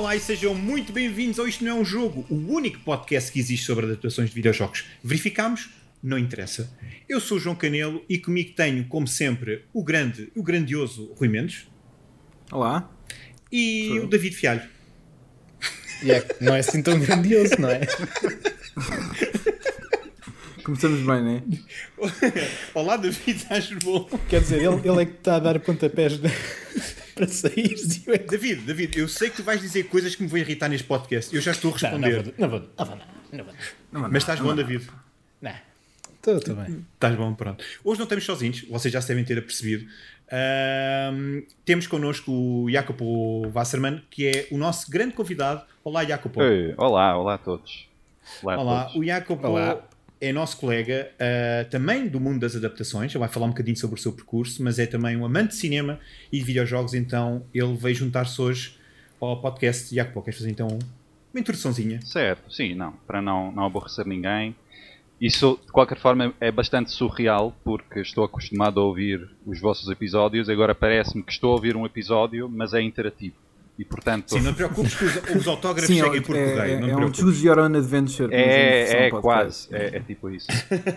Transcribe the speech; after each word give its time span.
Olá 0.00 0.16
e 0.16 0.20
sejam 0.20 0.54
muito 0.54 0.94
bem-vindos 0.94 1.38
ao 1.38 1.46
Isto 1.46 1.62
Não 1.62 1.72
é 1.72 1.74
um 1.74 1.84
Jogo, 1.84 2.24
o 2.30 2.54
único 2.54 2.80
podcast 2.80 3.30
que 3.30 3.38
existe 3.38 3.66
sobre 3.66 3.84
adaptações 3.84 4.30
de 4.30 4.34
videojogos. 4.34 4.86
Verificamos? 5.04 5.68
Não 6.02 6.16
interessa. 6.16 6.74
Eu 7.06 7.20
sou 7.20 7.36
o 7.36 7.40
João 7.40 7.54
Canelo 7.54 8.02
e 8.08 8.18
comigo 8.18 8.54
tenho, 8.56 8.86
como 8.86 9.06
sempre, 9.06 9.66
o 9.74 9.84
grande, 9.84 10.32
o 10.34 10.42
grandioso 10.42 11.12
Rui 11.18 11.28
Mendes. 11.28 11.68
Olá. 12.50 12.90
E 13.52 13.88
sou. 13.88 14.04
o 14.04 14.06
David 14.06 14.34
Fialho. 14.34 14.62
Yeah, 16.02 16.26
não 16.40 16.54
é 16.54 16.60
assim 16.60 16.82
tão 16.82 16.98
grandioso, 16.98 17.56
não 17.58 17.68
é? 17.68 17.80
Começamos 20.64 21.00
bem, 21.00 21.22
não 21.22 21.36
é? 21.36 21.42
Olá, 22.72 22.96
David, 22.96 23.36
estás 23.36 23.68
bom? 23.84 24.08
Quer 24.30 24.40
dizer, 24.40 24.62
ele, 24.62 24.80
ele 24.82 25.02
é 25.02 25.04
que 25.04 25.18
está 25.18 25.36
a 25.36 25.40
dar 25.40 25.60
pontapés 25.60 26.16
de... 26.16 26.26
para 27.20 27.28
sair. 27.28 27.74
David, 28.30 28.62
David, 28.62 28.98
eu 28.98 29.06
sei 29.08 29.28
que 29.28 29.36
tu 29.36 29.42
vais 29.42 29.60
dizer 29.60 29.84
coisas 29.84 30.14
que 30.14 30.22
me 30.22 30.28
vão 30.28 30.38
irritar 30.38 30.68
neste 30.68 30.86
podcast. 30.86 31.34
Eu 31.34 31.42
já 31.42 31.50
estou 31.50 31.70
a 31.70 31.74
responder. 31.74 32.34
Não, 32.38 32.48
não 32.48 32.48
vou, 32.48 32.68
não 32.78 32.84
vou, 32.86 32.96
não 33.32 33.44
vou. 33.44 33.54
Não 33.92 34.00
vou. 34.00 34.10
Mas 34.10 34.22
estás 34.22 34.40
bom, 34.40 34.54
David? 34.54 34.88
Não. 35.42 35.52
Estou 36.26 36.54
bem. 36.54 36.84
Estás 36.94 37.14
bom, 37.16 37.34
pronto. 37.34 37.64
Hoje 37.84 37.98
não 37.98 38.04
estamos 38.04 38.24
sozinhos, 38.24 38.62
vocês 38.68 38.92
já 38.92 39.00
se 39.00 39.08
devem 39.08 39.24
ter 39.24 39.38
apercebido. 39.38 39.86
Uh, 40.26 41.46
temos 41.64 41.86
connosco 41.86 42.30
o 42.30 42.70
Jacopo 42.70 43.50
Wasserman, 43.52 44.02
que 44.10 44.26
é 44.26 44.48
o 44.50 44.58
nosso 44.58 44.90
grande 44.90 45.14
convidado. 45.14 45.62
Olá, 45.82 46.04
Jacopo. 46.04 46.42
Ei, 46.42 46.74
olá, 46.76 47.16
olá 47.16 47.34
a 47.34 47.38
todos. 47.38 47.88
Olá, 48.42 48.58
olá. 48.58 48.84
Todos. 48.84 48.96
o 48.96 49.04
Jacopo 49.04 49.46
olá. 49.46 49.82
É 50.20 50.32
nosso 50.32 50.58
colega, 50.58 51.10
uh, 51.14 51.70
também 51.70 52.06
do 52.06 52.20
mundo 52.20 52.40
das 52.40 52.54
adaptações. 52.54 53.12
Ele 53.12 53.18
vai 53.18 53.28
falar 53.28 53.46
um 53.46 53.50
bocadinho 53.50 53.76
sobre 53.76 53.98
o 53.98 54.02
seu 54.02 54.12
percurso, 54.12 54.62
mas 54.62 54.78
é 54.78 54.86
também 54.86 55.16
um 55.16 55.24
amante 55.24 55.50
de 55.50 55.56
cinema 55.56 55.98
e 56.30 56.38
de 56.38 56.44
videojogos. 56.44 56.92
Então 56.94 57.44
ele 57.54 57.74
veio 57.74 57.94
juntar-se 57.94 58.40
hoje 58.40 58.76
ao 59.20 59.40
podcast. 59.40 59.94
Jacopo, 59.94 60.22
queres 60.22 60.38
fazer 60.38 60.50
então 60.50 60.68
uma 61.32 61.40
introduçãozinha? 61.40 62.00
Certo, 62.02 62.52
sim, 62.52 62.74
não, 62.74 62.92
para 63.06 63.22
não, 63.22 63.50
não 63.52 63.64
aborrecer 63.64 64.06
ninguém. 64.06 64.54
Isso, 65.20 65.58
de 65.66 65.70
qualquer 65.70 65.98
forma, 65.98 66.32
é 66.40 66.50
bastante 66.50 66.90
surreal, 66.90 67.54
porque 67.62 68.00
estou 68.00 68.24
acostumado 68.24 68.80
a 68.80 68.84
ouvir 68.84 69.28
os 69.46 69.60
vossos 69.60 69.90
episódios, 69.90 70.48
agora 70.48 70.74
parece-me 70.74 71.22
que 71.22 71.30
estou 71.30 71.50
a 71.50 71.54
ouvir 71.54 71.76
um 71.76 71.84
episódio, 71.84 72.48
mas 72.48 72.72
é 72.72 72.80
interativo. 72.80 73.36
E, 73.80 73.84
portanto... 73.86 74.34
Sim, 74.34 74.42
não 74.42 74.52
te 74.52 74.56
preocupes 74.56 74.94
que 74.94 75.04
os, 75.06 75.36
os 75.36 75.48
autógrafos 75.48 75.86
Sim, 75.86 76.02
cheguem 76.02 76.20
por 76.20 76.36
é, 76.36 76.52
correio. 76.52 76.84
É, 76.84 76.90
é 76.90 76.96
um 76.98 77.14
Choose 77.14 77.46
Your 77.46 77.58
Own 77.58 77.74
Adventure. 77.74 78.28
É, 78.30 79.06
é 79.06 79.10
quase, 79.10 79.74
é, 79.74 79.96
é, 79.96 80.00
tipo 80.00 80.28
isso. 80.28 80.48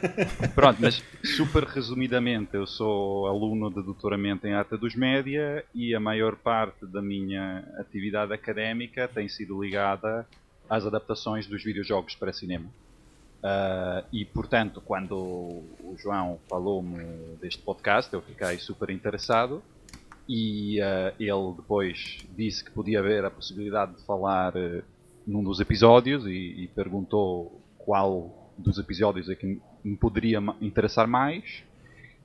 Pronto, 0.53 0.80
mas 0.81 1.02
super 1.23 1.64
resumidamente, 1.64 2.56
eu 2.56 2.67
sou 2.67 3.26
aluno 3.28 3.70
de 3.70 3.81
doutoramento 3.81 4.45
em 4.45 4.54
Arte 4.54 4.76
dos 4.76 4.95
Média 4.95 5.64
e 5.73 5.95
a 5.95 6.00
maior 6.02 6.36
parte 6.36 6.86
da 6.86 7.02
minha 7.02 7.64
atividade 7.78 8.34
académica 8.34 9.08
tem 9.08 9.30
sido 9.30 9.64
ligada 9.64 10.28
às 10.70 10.86
adaptações 10.86 11.48
dos 11.48 11.64
videojogos 11.64 12.16
para 12.16 12.34
cinema. 12.34 12.66
Uh, 12.66 14.06
e 14.11 14.26
portanto, 14.26 14.81
quando 14.81 15.16
o 15.16 15.95
João 15.98 16.38
falou-me 16.50 17.02
deste 17.42 17.61
podcast, 17.61 18.14
eu 18.14 18.22
fiquei 18.22 18.58
super 18.58 18.89
interessado. 18.89 19.64
E 20.28 20.80
uh, 20.80 21.14
ele 21.20 21.56
depois 21.58 22.26
disse 22.36 22.64
que 22.64 22.72
podia 22.72 23.00
haver 23.00 23.26
a 23.26 23.32
possibilidade 23.32 23.96
de 23.96 24.06
falar 24.06 24.56
uh, 24.56 24.84
num 25.28 25.44
dos 25.44 25.60
episódios 25.60 26.26
e, 26.26 26.64
e, 26.64 26.70
perguntou 26.73 27.61
qual 27.78 28.54
dos 28.58 28.78
episódios 28.78 29.30
é 29.30 29.36
que 29.36 29.60
me 29.83 29.98
poderia 29.98 30.39
interessar 30.62 31.08
mais. 31.08 31.64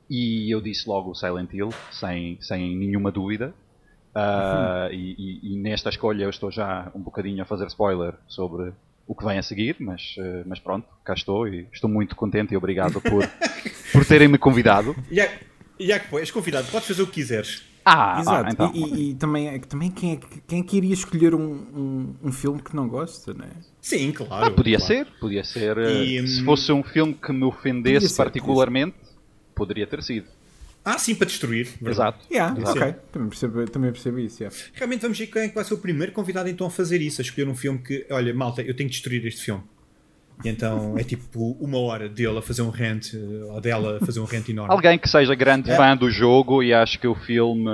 E 0.08 0.53
eu 0.53 0.60
disse 0.60 0.88
logo 0.88 1.14
Silent 1.14 1.53
Hill, 1.53 1.70
sem, 1.91 2.38
sem 2.41 2.76
nenhuma 2.76 3.10
dúvida. 3.10 3.53
Uhum. 4.14 4.92
E, 4.92 5.14
e, 5.19 5.54
e 5.54 5.58
nesta 5.58 5.91
escolha 5.91 6.25
eu 6.25 6.31
estou 6.31 6.50
já 6.50 6.91
um 6.94 7.00
bocadinho 7.00 7.42
a 7.42 7.47
fazer 7.47 7.66
spoiler 7.66 8.14
sobre 8.26 8.72
o 9.08 9.14
que 9.14 9.25
vem 9.25 9.38
a 9.38 9.42
seguir, 9.42 9.76
mas, 9.81 10.14
eh, 10.19 10.42
mas 10.44 10.60
pronto, 10.60 10.87
cá 11.03 11.14
estou 11.14 11.48
e 11.48 11.66
estou 11.72 11.88
muito 11.88 12.14
contente 12.14 12.53
e 12.53 12.56
obrigado 12.58 13.00
por, 13.00 13.26
por 13.91 14.04
terem-me 14.04 14.37
convidado. 14.37 14.94
E 15.10 15.19
é, 15.19 15.41
é 15.81 15.98
que 15.98 16.16
és 16.16 16.31
convidado, 16.31 16.69
podes 16.70 16.87
fazer 16.87 17.03
o 17.03 17.06
que 17.06 17.14
quiseres. 17.14 17.64
Ah, 17.91 18.16
ah 18.16 18.21
Exato. 18.21 18.47
Ah, 18.47 18.53
então. 18.53 18.72
e, 18.75 18.84
e, 18.84 19.10
e, 19.10 19.15
também, 19.15 19.49
é 19.49 19.59
também 19.59 19.91
quem, 19.91 20.12
é, 20.12 20.21
quem 20.47 20.60
é 20.60 20.62
que 20.62 20.76
iria 20.76 20.93
escolher 20.93 21.34
um, 21.34 21.41
um, 21.41 22.15
um 22.25 22.32
filme 22.32 22.60
que 22.60 22.76
não 22.76 22.87
gosta, 22.87 23.32
não 23.32 23.47
é? 23.47 23.50
Sim, 23.81 24.12
claro. 24.12 24.44
Ah, 24.44 24.50
podia 24.50 24.76
claro. 24.76 24.94
ser, 24.94 25.06
podia 25.19 25.44
ser. 25.44 25.78
E, 25.78 26.26
se 26.26 26.43
hum, 26.43 26.44
fosse 26.44 26.71
um 26.71 26.82
filme 26.82 27.15
que 27.15 27.32
me 27.32 27.44
ofendesse 27.44 28.15
particularmente, 28.15 28.97
poderia 29.54 29.87
ter 29.87 30.03
sido. 30.03 30.26
Ah, 30.84 30.99
sim, 30.99 31.15
para 31.15 31.26
destruir. 31.26 31.69
Verdade. 31.81 31.91
Exato. 31.91 32.26
Yeah, 32.31 32.60
Exato. 32.60 32.78
Ok, 32.78 32.94
também 33.12 33.28
percebo, 33.28 33.66
também 33.66 33.93
percebo 33.93 34.19
isso. 34.19 34.43
Yeah. 34.43 34.56
Realmente 34.75 35.00
vamos 35.03 35.19
ver 35.19 35.26
quem 35.26 35.43
é 35.43 35.49
que 35.49 35.55
vai 35.55 35.65
ser 35.65 35.75
o 35.75 35.78
primeiro 35.78 36.12
convidado 36.12 36.49
então 36.49 36.66
a 36.66 36.70
fazer 36.70 37.00
isso, 37.00 37.20
a 37.20 37.25
escolher 37.25 37.49
um 37.49 37.55
filme 37.55 37.78
que, 37.78 38.06
olha, 38.10 38.34
malta, 38.34 38.62
eu 38.62 38.75
tenho 38.76 38.88
que 38.88 38.94
destruir 38.94 39.25
este 39.26 39.43
filme. 39.43 39.62
E 40.44 40.49
então 40.49 40.97
é 40.97 41.03
tipo 41.03 41.56
uma 41.60 41.78
hora 41.78 42.09
dele 42.09 42.38
a 42.38 42.43
fazer 42.43 42.62
um 42.62 42.71
rant, 42.71 43.15
eh, 43.15 43.44
ou 43.44 43.60
dela 43.60 43.99
a 44.00 44.06
fazer 44.06 44.21
um 44.21 44.25
rant 44.25 44.49
enorme. 44.49 44.72
Alguém 44.72 44.99
que 44.99 45.09
seja 45.09 45.34
grande 45.34 45.71
é. 45.71 45.76
fã 45.76 45.97
do 45.97 46.10
jogo 46.10 46.62
e 46.62 46.72
acho 46.72 46.99
que 46.99 47.06
o 47.09 47.15
filme 47.15 47.69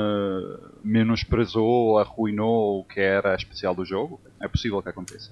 menosprezou, 0.83 1.99
arruinou 1.99 2.81
o 2.81 2.85
que 2.85 3.01
era 3.01 3.35
especial 3.35 3.75
do 3.75 3.85
jogo, 3.85 4.21
é 4.41 4.49
possível 4.49 4.83
que 4.83 4.89
aconteça. 4.89 5.31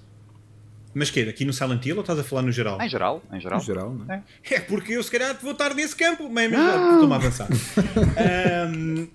Mas 0.94 1.10
que 1.10 1.22
Aqui 1.22 1.44
no 1.44 1.53
Silent 1.53 1.84
Hill 1.86 1.97
ou 1.97 2.00
estás 2.03 2.19
a 2.19 2.25
falar 2.25 2.42
no 2.42 2.53
geral? 2.53 2.80
Em 2.80 2.88
geral, 2.88 3.22
em 3.32 3.41
geral. 3.41 3.58
Em 3.60 3.62
geral, 3.62 3.94
não 3.94 4.14
é? 4.14 4.22
É 4.50 4.60
porque 4.60 4.92
eu 4.92 5.03
se 5.03 5.10
calhar 5.10 5.36
vou 5.41 5.53
estar 5.53 5.75
nesse 5.75 5.97
campo, 5.97 6.28
mas 6.28 6.53
ah! 6.53 6.91
estou-me 6.94 7.12
a 7.12 7.16
avançar. 7.16 7.48
um, 7.50 9.04
uh, 9.04 9.08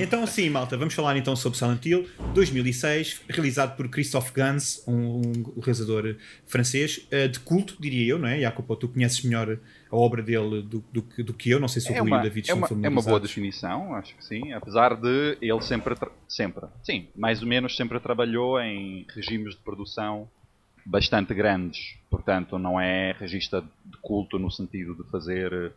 então 0.00 0.26
sim, 0.26 0.50
malta, 0.50 0.76
vamos 0.76 0.94
falar 0.94 1.16
então 1.16 1.36
sobre 1.36 1.58
Silent 1.58 1.84
Hill 1.84 2.08
2006, 2.34 3.20
realizado 3.28 3.76
por 3.76 3.88
Christophe 3.88 4.32
Gans, 4.32 4.82
um, 4.88 5.20
um 5.56 5.60
realizador 5.60 6.16
francês, 6.46 7.06
uh, 7.12 7.28
de 7.28 7.38
culto, 7.40 7.76
diria 7.78 8.12
eu, 8.12 8.18
não 8.18 8.28
é? 8.28 8.40
Jacopo, 8.40 8.74
tu 8.74 8.88
conheces 8.88 9.22
melhor 9.22 9.58
a 9.90 9.96
obra 9.96 10.22
dele 10.22 10.62
do, 10.62 10.84
do, 10.92 11.02
do 11.22 11.34
que 11.34 11.50
eu, 11.50 11.60
não 11.60 11.68
sei 11.68 11.82
se 11.82 11.92
o 11.92 11.94
é 11.94 12.00
Rui 12.00 12.10
e 12.10 12.14
o 12.14 12.22
David 12.22 12.50
é 12.50 12.54
uma, 12.54 12.68
É 12.82 12.88
uma 12.88 13.02
boa 13.02 13.20
definição, 13.20 13.94
acho 13.94 14.16
que 14.16 14.24
sim, 14.24 14.52
apesar 14.52 14.96
de 14.96 15.36
ele 15.40 15.60
sempre, 15.60 15.94
sempre, 16.26 16.66
sim, 16.82 17.08
mais 17.14 17.42
ou 17.42 17.48
menos 17.48 17.76
sempre 17.76 18.00
trabalhou 18.00 18.58
em 18.58 19.06
regimes 19.14 19.54
de 19.54 19.60
produção 19.60 20.28
bastante 20.84 21.34
grandes. 21.34 21.96
Portanto, 22.10 22.58
não 22.58 22.80
é 22.80 23.12
regista 23.12 23.60
de 23.84 23.96
culto 23.98 24.38
no 24.38 24.50
sentido 24.50 24.94
de 24.94 25.04
fazer 25.10 25.72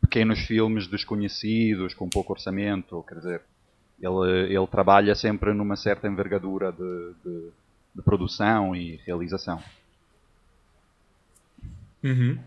pequenos 0.00 0.40
filmes 0.40 0.86
desconhecidos, 0.86 1.94
com 1.94 2.08
pouco 2.08 2.32
orçamento. 2.32 3.04
Quer 3.08 3.14
dizer, 3.16 3.42
ele, 4.00 4.54
ele 4.54 4.66
trabalha 4.66 5.14
sempre 5.14 5.52
numa 5.52 5.76
certa 5.76 6.08
envergadura 6.08 6.72
de, 6.72 7.14
de, 7.24 7.50
de 7.94 8.02
produção 8.02 8.74
e 8.74 8.96
realização. 9.04 9.62
Uhum. 12.02 12.38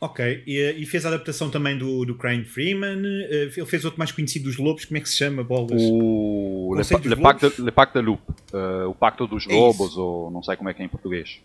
Ok, 0.00 0.42
e, 0.46 0.58
eh, 0.58 0.72
e, 0.72 0.84
fez 0.84 1.06
a 1.06 1.08
adaptação 1.08 1.48
também 1.48 1.78
do, 1.78 2.04
do 2.04 2.14
Crane 2.14 2.44
Freeman. 2.44 3.00
Uh, 3.00 3.50
ele 3.56 3.66
fez 3.66 3.84
outro 3.84 3.98
mais 3.98 4.12
conhecido 4.12 4.44
dos 4.44 4.58
Lobos, 4.58 4.84
como 4.84 4.98
é 4.98 5.00
que 5.00 5.08
se 5.08 5.16
chama? 5.16 5.42
Bolas? 5.42 5.80
O 5.80 6.74
Le, 6.74 7.08
Le, 7.08 7.16
Pacte, 7.16 7.62
Le 7.62 7.72
Pacte 7.72 7.98
Loop, 8.00 8.20
uh, 8.52 8.88
o 8.88 8.94
Pacto 8.94 9.26
dos 9.26 9.46
é 9.48 9.54
Lobos, 9.54 9.92
isso. 9.92 10.00
ou 10.00 10.30
não 10.30 10.42
sei 10.42 10.56
como 10.56 10.68
é 10.68 10.74
que 10.74 10.82
é 10.82 10.84
em 10.84 10.88
português. 10.88 11.40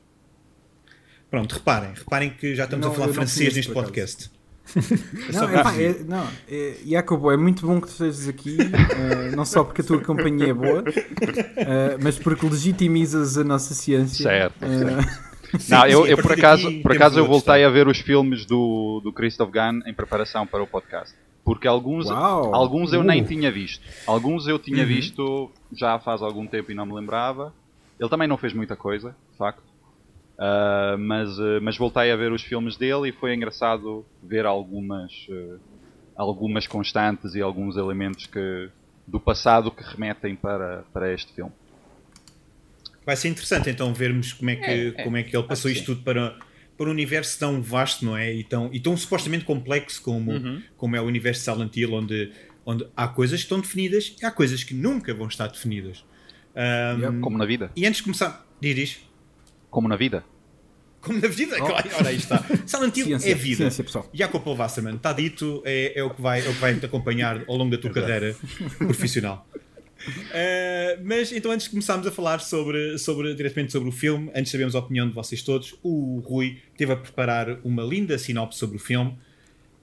Pronto, 1.30 1.54
reparem, 1.54 1.94
reparem 1.94 2.32
que 2.32 2.56
já 2.56 2.66
estamos 2.66 2.86
não, 2.86 2.92
a 2.92 2.96
falar 2.96 3.14
francês 3.14 3.56
neste 3.56 3.72
podcast. 3.72 4.32
não, 5.34 5.50
é, 5.50 5.64
pá, 5.64 5.76
é, 5.76 5.96
não 6.04 6.28
é, 6.48 6.76
Jacobo, 6.86 7.32
é 7.32 7.38
muito 7.38 7.66
bom 7.66 7.80
que 7.80 7.88
tu 7.88 7.92
estejas 7.92 8.28
aqui, 8.28 8.58
uh, 8.60 9.36
não 9.36 9.46
só 9.46 9.64
porque 9.64 9.82
a 9.82 9.84
tua 9.86 10.02
companhia 10.02 10.50
é 10.50 10.54
boa, 10.54 10.84
mas 12.04 12.20
porque 12.20 12.46
legitimizas 12.46 13.38
a 13.38 13.44
nossa 13.44 13.74
ciência. 13.74 14.24
Certo. 14.24 14.60
certo. 14.60 15.29
Sim, 15.58 15.72
não, 15.72 15.86
eu, 15.88 16.06
sim, 16.06 16.12
eu 16.12 16.18
por 16.18 16.32
acaso, 16.32 16.82
por 16.82 16.92
acaso 16.92 17.20
eu 17.20 17.26
voltei 17.26 17.64
a 17.64 17.70
ver 17.70 17.88
os 17.88 18.00
filmes 18.00 18.46
do, 18.46 19.02
do 19.04 19.12
Christoph 19.12 19.52
Gunn 19.52 19.82
em 19.86 19.94
preparação 19.94 20.46
para 20.46 20.62
o 20.62 20.68
podcast. 20.68 21.16
Porque 21.44 21.68
alguns, 21.68 22.10
alguns 22.12 22.94
eu 22.94 23.02
uh. 23.02 23.04
nem 23.04 23.24
tinha 23.24 23.52
visto. 23.52 23.84
Alguns 24.06 24.48
eu 24.48 24.60
tinha 24.60 24.84
uhum. 24.84 24.88
visto 24.88 25.52
já 25.74 25.98
faz 25.98 26.22
algum 26.22 26.46
tempo 26.46 26.72
e 26.72 26.76
não 26.76 26.86
me 26.86 26.94
lembrava. 26.94 27.54
Ele 28.00 28.10
também 28.10 28.28
não 28.28 28.38
fez 28.38 28.54
muita 28.54 28.76
coisa, 28.76 29.16
de 29.32 29.38
facto. 29.38 29.64
Uh, 30.38 30.98
mas, 30.98 31.38
uh, 31.38 31.60
mas 31.62 31.78
voltei 31.78 32.12
a 32.12 32.16
ver 32.16 32.32
os 32.32 32.42
filmes 32.42 32.78
dele 32.78 33.10
e 33.10 33.12
foi 33.12 33.36
engraçado 33.36 34.06
ver 34.24 34.46
algumas, 34.46 35.12
uh, 35.28 35.60
algumas 36.16 36.66
constantes 36.66 37.36
e 37.36 37.42
alguns 37.42 37.76
elementos 37.76 38.26
que, 38.26 38.70
do 39.06 39.20
passado 39.20 39.70
que 39.70 39.84
remetem 39.84 40.36
para, 40.36 40.86
para 40.94 41.14
este 41.14 41.34
filme. 41.34 41.52
Vai 43.10 43.16
ser 43.16 43.30
interessante 43.30 43.68
então 43.72 43.92
vermos 43.92 44.34
como 44.34 44.52
é 44.52 44.56
que, 44.56 44.66
é, 44.66 44.88
é. 44.90 44.92
como 45.04 45.18
é 45.18 45.24
que 45.24 45.36
ele 45.36 45.48
passou 45.48 45.72
isto 45.72 45.84
tudo 45.84 46.04
para, 46.04 46.38
para 46.78 46.88
um 46.88 46.92
universo 46.92 47.40
tão 47.40 47.60
vasto, 47.60 48.06
não 48.06 48.16
é? 48.16 48.32
E 48.32 48.44
tão, 48.44 48.70
e 48.72 48.80
tão 48.80 48.96
supostamente 48.96 49.46
complexo 49.46 50.00
como, 50.04 50.30
uhum. 50.30 50.62
como 50.78 50.96
é 50.96 51.02
o 51.02 51.06
universo 51.06 51.40
de 51.40 51.52
Silent 51.52 51.76
Hill, 51.76 51.92
onde, 51.92 52.32
onde 52.64 52.86
há 52.96 53.08
coisas 53.08 53.40
que 53.40 53.46
estão 53.46 53.60
definidas 53.60 54.16
e 54.22 54.24
há 54.24 54.30
coisas 54.30 54.64
que 54.64 54.76
nunca 54.76 55.12
vão 55.12 55.28
estar 55.28 55.48
definidas. 55.48 56.06
Um, 56.56 57.20
como 57.20 57.36
na 57.36 57.48
vida. 57.48 57.72
E 57.76 57.84
antes 57.88 57.98
de 57.98 58.04
começar, 58.04 58.48
diz 58.62 59.00
Como 59.72 59.88
na 59.88 59.96
vida. 59.96 60.24
Como 61.02 61.20
na 61.20 61.30
vida, 61.30 61.56
oh. 61.60 61.66
claro, 61.66 61.90
ora 61.98 62.10
aí 62.10 62.18
está. 62.18 62.46
Silent 62.68 62.96
Hill 62.96 63.06
ciência, 63.08 63.32
é 63.32 63.34
vida. 63.34 63.58
Ciência, 63.58 63.84
pessoal. 63.84 64.08
Jacopo 64.14 64.54
Wasserman, 64.54 64.98
está 64.98 65.14
dito, 65.14 65.64
é, 65.66 66.00
é, 66.00 66.04
o 66.04 66.12
que 66.12 66.22
vai, 66.22 66.46
é 66.46 66.48
o 66.48 66.54
que 66.54 66.62
vai 66.62 66.76
te 66.76 66.86
acompanhar 66.86 67.42
ao 67.48 67.56
longo 67.56 67.72
da 67.72 67.82
tua 67.82 67.90
carreira 67.90 68.36
profissional. 68.78 69.48
Uh, 70.08 71.02
mas 71.04 71.32
então, 71.32 71.52
antes 71.52 71.66
de 71.66 71.72
começarmos 71.72 72.08
a 72.08 72.12
falar 72.12 72.40
sobre, 72.40 72.98
sobre, 72.98 73.34
diretamente 73.36 73.72
sobre 73.72 73.90
o 73.90 73.92
filme, 73.92 74.30
antes 74.30 74.46
de 74.46 74.52
sabermos 74.52 74.76
a 74.76 74.80
opinião 74.80 75.08
de 75.08 75.14
vocês 75.14 75.42
todos, 75.42 75.76
o 75.84 76.20
Rui 76.26 76.58
teve 76.78 76.94
a 76.94 76.96
preparar 76.96 77.60
uma 77.64 77.84
linda 77.84 78.18
sinopse 78.18 78.58
sobre 78.58 78.78
o 78.78 78.80
filme 78.80 79.18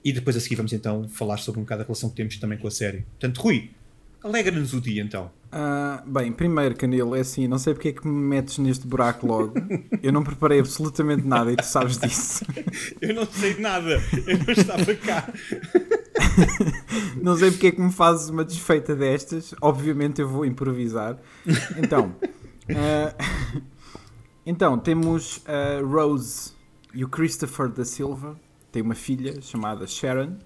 e 0.05 0.13
depois 0.13 0.37
a 0.37 0.41
seguir 0.41 0.57
vamos 0.57 0.73
então 0.73 1.09
falar 1.09 1.37
sobre 1.39 1.61
um 1.61 1.65
bocado 1.65 1.83
a 1.83 1.85
relação 1.85 2.09
que 2.09 2.17
temos 2.17 2.37
também 2.37 2.59
com 2.59 2.69
a 2.69 2.71
série. 2.71 3.05
Portanto, 3.19 3.39
Rui, 3.39 3.71
alegra-nos 4.23 4.73
o 4.73 4.81
dia 4.81 5.03
então. 5.03 5.31
Uh, 5.47 6.09
bem, 6.11 6.33
primeiro, 6.33 6.75
Canelo, 6.75 7.15
é 7.15 7.21
assim, 7.21 7.47
não 7.49 7.59
sei 7.59 7.73
porque 7.73 7.89
é 7.89 7.93
que 7.93 8.07
me 8.07 8.13
metes 8.13 8.59
neste 8.59 8.87
buraco 8.87 9.27
logo. 9.27 9.55
Eu 10.03 10.13
não 10.13 10.23
preparei 10.23 10.61
absolutamente 10.61 11.27
nada 11.27 11.53
e 11.53 11.57
tu 11.57 11.65
sabes 11.65 11.99
disso. 11.99 12.45
eu 13.01 13.15
não 13.15 13.27
sei 13.27 13.59
nada, 13.59 14.03
eu 14.27 14.39
não 14.39 14.53
estava 14.53 14.95
cá. 14.95 15.33
não 17.23 17.37
sei 17.37 17.51
porque 17.51 17.69
é 17.69 17.71
que 17.73 17.81
me 17.81 17.93
fazes 17.93 18.29
uma 18.29 18.45
desfeita 18.45 18.95
destas. 18.95 19.55
Obviamente 19.61 20.21
eu 20.21 20.29
vou 20.29 20.45
improvisar. 20.45 21.19
Então, 21.77 22.15
uh, 22.71 23.63
então 24.45 24.79
temos 24.79 25.43
a 25.47 25.83
Rose 25.85 26.53
e 26.95 27.05
o 27.05 27.09
Christopher 27.09 27.69
da 27.69 27.85
Silva. 27.85 28.39
Tem 28.71 28.83
uma 28.83 28.95
filha 28.95 29.41
chamada 29.41 29.87
Sharon 29.87 30.37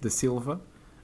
da 0.00 0.10
Silva. 0.10 0.60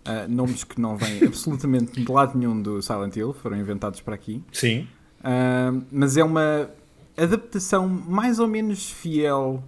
Uh, 0.07 0.31
nomes 0.31 0.65
que 0.65 0.81
não 0.81 0.97
vêm 0.97 1.23
absolutamente 1.25 2.03
de 2.03 2.11
lado 2.11 2.39
nenhum 2.39 2.63
do 2.63 2.81
Silent 2.81 3.15
Hill, 3.17 3.35
foram 3.35 3.57
inventados 3.59 4.01
para 4.01 4.15
aqui. 4.15 4.43
Sim. 4.53 4.89
Uh, 5.21 5.85
mas 5.91 6.17
é 6.17 6.25
uma 6.25 6.71
adaptação 7.17 7.87
mais 7.89 8.39
ou 8.39 8.47
menos 8.47 8.91
fiel, 8.91 9.63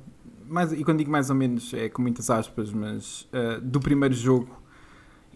mais, 0.52 0.72
e 0.72 0.84
quando 0.84 0.98
digo 0.98 1.10
mais 1.10 1.30
ou 1.30 1.36
menos 1.36 1.72
é 1.74 1.88
com 1.88 2.02
muitas 2.02 2.30
aspas, 2.30 2.72
mas 2.72 3.22
uh, 3.32 3.60
do 3.62 3.80
primeiro 3.80 4.14
jogo. 4.14 4.60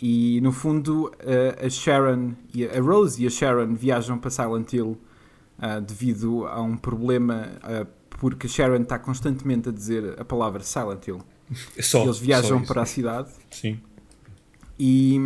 E 0.00 0.40
no 0.40 0.50
fundo 0.50 1.12
a 1.64 1.68
Sharon, 1.70 2.32
e 2.52 2.66
a 2.66 2.80
Rose 2.80 3.22
e 3.22 3.26
a 3.26 3.30
Sharon 3.30 3.74
viajam 3.74 4.18
para 4.18 4.28
Silent 4.28 4.72
Hill 4.72 4.98
devido 5.86 6.46
a 6.48 6.60
um 6.60 6.76
problema, 6.76 7.52
porque 8.10 8.48
a 8.48 8.50
Sharon 8.50 8.82
está 8.82 8.98
constantemente 8.98 9.68
a 9.68 9.72
dizer 9.72 10.20
a 10.20 10.24
palavra 10.24 10.64
Silent 10.64 11.06
Hill. 11.06 11.20
Só, 11.80 12.02
Eles 12.02 12.18
viajam 12.18 12.60
para 12.64 12.82
a 12.82 12.86
cidade. 12.86 13.30
Sim 13.52 13.80
e, 14.78 15.20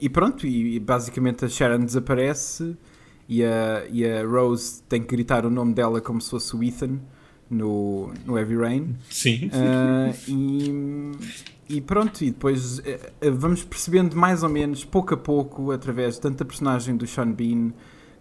e 0.00 0.08
pronto, 0.08 0.46
e, 0.46 0.78
basicamente 0.78 1.44
a 1.44 1.48
Sharon 1.48 1.84
desaparece 1.84 2.76
e 3.28 3.44
a, 3.44 3.84
e 3.90 4.04
a 4.04 4.24
Rose 4.26 4.82
tem 4.88 5.02
que 5.02 5.08
gritar 5.08 5.44
o 5.44 5.50
nome 5.50 5.74
dela 5.74 6.00
como 6.00 6.20
se 6.20 6.30
fosse 6.30 6.54
o 6.54 6.62
Ethan 6.62 7.00
no, 7.52 8.12
no 8.24 8.38
Heavy 8.38 8.56
Rain. 8.56 8.96
Sim. 9.10 9.50
Uh, 9.52 10.16
e, 11.68 11.76
e 11.76 11.80
pronto, 11.80 12.24
e 12.24 12.30
depois 12.30 12.78
uh, 12.78 12.82
vamos 13.34 13.62
percebendo 13.62 14.16
mais 14.16 14.42
ou 14.42 14.48
menos, 14.48 14.84
pouco 14.84 15.14
a 15.14 15.16
pouco, 15.16 15.70
através 15.70 16.18
tanto 16.18 16.38
da 16.38 16.44
personagem 16.44 16.96
do 16.96 17.06
Sean 17.06 17.30
Bean 17.30 17.72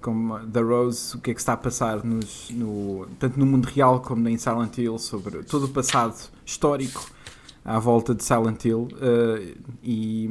como 0.02 0.40
da 0.40 0.62
Rose, 0.62 1.16
o 1.16 1.20
que 1.20 1.32
é 1.32 1.34
que 1.34 1.40
está 1.40 1.54
a 1.54 1.58
passar 1.58 2.04
nos, 2.04 2.50
no, 2.50 3.08
tanto 3.20 3.40
no 3.40 3.46
mundo 3.46 3.66
real 3.66 4.02
como 4.02 4.28
em 4.28 4.38
Silent 4.38 4.78
Hill, 4.78 4.98
sobre 4.98 5.44
todo 5.44 5.66
o 5.66 5.70
passado 5.70 6.16
histórico 6.46 7.10
à 7.64 7.78
volta 7.78 8.14
de 8.16 8.24
Silent 8.24 8.66
Hill. 8.66 8.88
Uh, 8.94 9.56
e, 9.84 10.30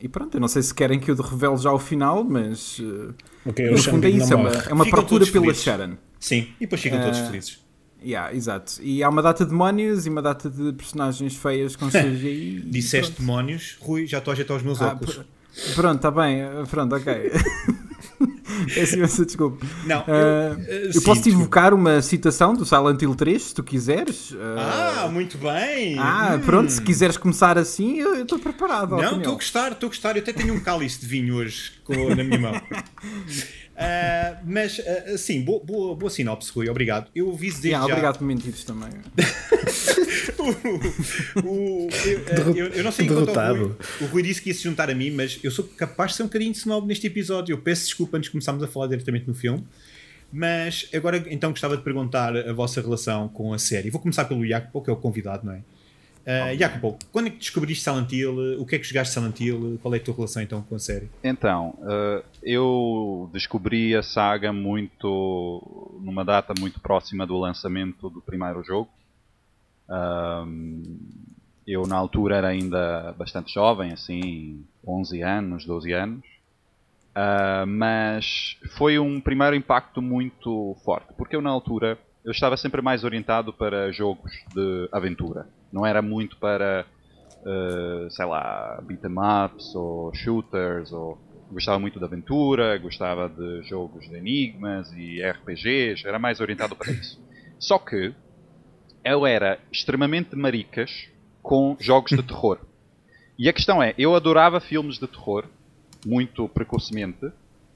e 0.00 0.08
pronto, 0.08 0.36
eu 0.36 0.40
não 0.40 0.48
sei 0.48 0.62
se 0.62 0.72
querem 0.72 1.00
que 1.00 1.10
eu 1.10 1.16
revele 1.16 1.56
já 1.56 1.72
o 1.72 1.78
final, 1.78 2.22
mas 2.22 2.78
uh, 2.78 3.12
okay, 3.44 3.68
no 3.68 3.78
fundo 3.78 4.06
é 4.06 4.10
isso, 4.10 4.32
é 4.32 4.36
uma, 4.36 4.50
é 4.50 4.72
uma 4.72 4.88
procura 4.88 5.26
pela. 5.26 5.52
Sharon. 5.52 5.96
Sim, 6.20 6.48
e 6.58 6.60
depois 6.60 6.80
ficam 6.80 7.00
uh, 7.00 7.02
todos 7.02 7.18
felizes. 7.18 7.67
Yeah, 8.02 8.34
exato. 8.34 8.74
E 8.80 9.02
há 9.02 9.08
uma 9.08 9.22
data 9.22 9.44
de 9.44 9.50
demónios 9.50 10.06
e 10.06 10.10
uma 10.10 10.22
data 10.22 10.48
de 10.48 10.72
personagens 10.72 11.34
feias 11.36 11.74
com 11.76 11.88
CGI. 11.90 12.62
Disseste 12.66 13.20
demónios, 13.20 13.76
Rui, 13.80 14.06
já 14.06 14.18
estou 14.18 14.30
a 14.30 14.34
ajeitar 14.34 14.56
os 14.56 14.62
meus 14.62 14.80
ah, 14.80 14.88
óculos. 14.88 15.20
Pronto, 15.74 15.96
está 15.96 16.10
bem, 16.10 16.42
pronto, 16.70 16.94
ok. 16.94 17.32
Peço 18.74 18.96
imensa 18.96 19.24
desculpa. 19.24 19.64
Não, 19.84 20.04
eu, 20.06 20.56
uh, 20.56 20.62
eu 20.62 20.92
sim, 20.92 21.00
posso 21.02 21.22
te 21.22 21.30
invocar 21.30 21.72
uma 21.72 22.02
citação 22.02 22.54
do 22.54 22.64
Silent 22.64 23.00
Hill 23.00 23.14
3, 23.14 23.42
se 23.42 23.54
tu 23.54 23.62
quiseres. 23.62 24.32
Uh, 24.32 24.36
ah, 24.58 25.08
muito 25.12 25.38
bem. 25.38 25.98
Ah, 25.98 26.34
hum. 26.34 26.40
pronto, 26.40 26.70
se 26.70 26.82
quiseres 26.82 27.16
começar 27.16 27.56
assim, 27.56 27.98
eu 27.98 28.22
estou 28.22 28.38
preparado. 28.38 28.96
Não, 28.96 29.18
estou 29.18 29.32
a 29.32 29.36
gostar, 29.36 29.72
estou 29.72 29.86
a 29.86 29.90
gostar. 29.90 30.16
Eu 30.16 30.22
até 30.22 30.32
tenho 30.32 30.54
um 30.54 30.60
cálice 30.60 31.00
de 31.00 31.06
vinho 31.06 31.36
hoje 31.36 31.72
com, 31.84 32.14
na 32.14 32.24
minha 32.24 32.38
mão. 32.38 32.52
Uh, 33.78 34.36
mas, 34.44 34.80
uh, 34.80 35.16
sim, 35.16 35.40
boa, 35.42 35.64
boa, 35.64 35.94
boa 35.94 36.10
sinopse, 36.10 36.50
Rui, 36.50 36.68
obrigado. 36.68 37.08
Eu 37.14 37.32
vi 37.32 37.46
desde 37.46 37.68
yeah, 37.68 37.86
já... 37.86 37.92
Obrigado 37.92 38.18
por 38.18 38.24
mentires 38.24 38.64
também. 38.64 38.90
o, 40.36 41.48
o, 41.48 41.88
eu, 42.04 42.56
eu, 42.56 42.66
eu, 42.70 42.84
não 42.84 42.90
sei 42.90 43.06
enquanto 43.06 43.28
o 43.28 43.32
Rui, 43.32 43.76
o 44.00 44.04
Rui 44.06 44.22
disse 44.24 44.42
que 44.42 44.48
ia 44.48 44.54
se 44.54 44.64
juntar 44.64 44.90
a 44.90 44.94
mim, 44.96 45.12
mas 45.12 45.38
eu 45.44 45.50
sou 45.52 45.64
capaz 45.64 46.10
de 46.10 46.16
ser 46.16 46.22
um 46.24 46.26
bocadinho 46.26 46.50
de 46.50 46.58
snob 46.58 46.88
neste 46.88 47.06
episódio. 47.06 47.52
Eu 47.52 47.58
peço 47.58 47.84
desculpa 47.84 48.16
antes 48.16 48.26
de 48.26 48.32
começarmos 48.32 48.64
a 48.64 48.66
falar 48.66 48.88
diretamente 48.88 49.28
no 49.28 49.34
filme. 49.34 49.64
Mas 50.32 50.90
agora 50.92 51.24
então 51.30 51.50
gostava 51.50 51.76
de 51.76 51.82
perguntar 51.82 52.36
a 52.36 52.52
vossa 52.52 52.80
relação 52.80 53.28
com 53.28 53.54
a 53.54 53.58
série. 53.58 53.90
Vou 53.90 54.00
começar 54.00 54.24
pelo 54.24 54.44
Jacopo, 54.44 54.82
que 54.82 54.90
é 54.90 54.92
o 54.92 54.96
convidado, 54.96 55.46
não 55.46 55.52
é? 55.52 55.62
Uh, 56.28 56.54
Jacopo, 56.58 56.98
quando 57.10 57.28
é 57.28 57.30
que 57.30 57.38
descobriste 57.38 57.82
Silent 57.82 58.12
Hill? 58.12 58.60
O 58.60 58.66
que 58.66 58.76
é 58.76 58.78
que 58.78 58.84
jogaste 58.84 59.14
Silent 59.14 59.40
Hill? 59.40 59.78
Qual 59.80 59.94
é 59.94 59.96
a 59.96 60.00
tua 60.00 60.14
relação 60.14 60.42
então 60.42 60.60
com 60.60 60.74
a 60.74 60.78
série? 60.78 61.08
Então, 61.24 61.70
uh, 61.78 62.22
eu 62.42 63.30
descobri 63.32 63.96
a 63.96 64.02
saga 64.02 64.52
muito 64.52 65.98
numa 66.02 66.26
data 66.26 66.52
muito 66.60 66.80
próxima 66.80 67.26
do 67.26 67.38
lançamento 67.38 68.10
do 68.10 68.20
primeiro 68.20 68.62
jogo. 68.62 68.90
Uh, 69.88 70.98
eu 71.66 71.86
na 71.86 71.96
altura 71.96 72.36
era 72.36 72.48
ainda 72.48 73.14
bastante 73.16 73.54
jovem, 73.54 73.92
assim, 73.92 74.66
11 74.86 75.22
anos, 75.22 75.64
12 75.64 75.92
anos. 75.94 76.26
Uh, 77.16 77.66
mas 77.66 78.58
foi 78.76 78.98
um 78.98 79.18
primeiro 79.18 79.56
impacto 79.56 80.02
muito 80.02 80.76
forte, 80.84 81.10
porque 81.16 81.34
eu 81.34 81.40
na 81.40 81.48
altura 81.48 81.98
eu 82.22 82.32
estava 82.32 82.58
sempre 82.58 82.82
mais 82.82 83.02
orientado 83.02 83.50
para 83.50 83.90
jogos 83.90 84.30
de 84.54 84.90
aventura 84.92 85.46
não 85.72 85.84
era 85.84 86.02
muito 86.02 86.36
para, 86.36 86.86
uh, 87.42 88.10
sei 88.10 88.24
lá, 88.24 88.80
beat'em 88.82 89.14
ups 89.44 89.74
ou 89.74 90.14
shooters. 90.14 90.92
Ou... 90.92 91.18
Gostava 91.50 91.78
muito 91.78 91.98
de 91.98 92.04
aventura, 92.04 92.76
gostava 92.76 93.28
de 93.28 93.62
jogos 93.62 94.06
de 94.06 94.14
enigmas 94.14 94.92
e 94.92 95.22
RPGs, 95.22 96.06
era 96.06 96.18
mais 96.18 96.40
orientado 96.40 96.76
para 96.76 96.92
isso. 96.92 97.18
Só 97.58 97.78
que 97.78 98.14
eu 99.02 99.26
era 99.26 99.58
extremamente 99.72 100.36
maricas 100.36 101.08
com 101.42 101.74
jogos 101.80 102.10
de 102.10 102.22
terror. 102.22 102.58
E 103.38 103.48
a 103.48 103.52
questão 103.52 103.82
é, 103.82 103.94
eu 103.96 104.14
adorava 104.14 104.60
filmes 104.60 104.98
de 104.98 105.06
terror, 105.06 105.46
muito 106.04 106.48
precocemente, 106.48 107.30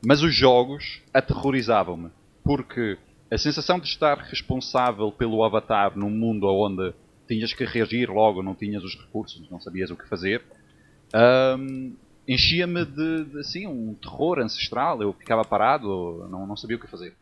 mas 0.05 0.23
os 0.23 0.35
jogos 0.35 1.01
aterrorizavam-me. 1.15 2.11
Porque 2.45 2.99
a 3.31 3.39
sensação 3.39 3.79
de 3.79 3.87
estar 3.87 4.19
responsável 4.19 5.11
pelo 5.11 5.43
avatar 5.43 5.97
num 5.97 6.11
mundo 6.11 6.47
onde 6.47 6.93
tinhas 7.33 7.55
que 7.55 7.65
reagir 7.65 8.11
logo, 8.11 8.43
não 8.43 8.55
tinhas 8.55 8.85
os 8.85 8.95
recursos, 8.95 9.49
não 9.51 9.59
sabias 9.59 9.91
o 9.91 9.97
que 9.97 10.07
fazer. 10.07 10.43
Um, 11.15 11.97
enchia-me 12.29 12.85
de, 12.85 13.25
de, 13.25 13.39
assim, 13.41 13.67
um 13.67 13.95
terror 13.95 14.39
ancestral. 14.39 15.01
Eu 15.03 15.15
ficava 15.15 15.43
parado, 15.43 16.29
não, 16.31 16.47
não 16.47 16.57
sabia 16.57 16.77
o 16.77 16.81
que 16.81 16.87
fazer. 16.87 17.15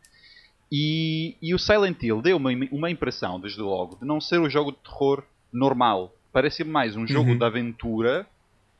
E, 0.69 1.35
e 1.41 1.53
o 1.53 1.59
Silent 1.59 2.01
Hill 2.03 2.21
deu-me 2.21 2.67
uma 2.71 2.89
impressão, 2.89 3.39
desde 3.39 3.61
logo, 3.61 3.97
de 3.97 4.05
não 4.05 4.19
ser 4.19 4.39
um 4.39 4.49
jogo 4.49 4.71
de 4.71 4.79
terror 4.79 5.23
normal. 5.51 6.13
Parecia 6.31 6.65
mais 6.65 6.95
um 6.95 7.07
jogo 7.07 7.31
uhum. 7.31 7.37
de 7.37 7.43
aventura, 7.43 8.27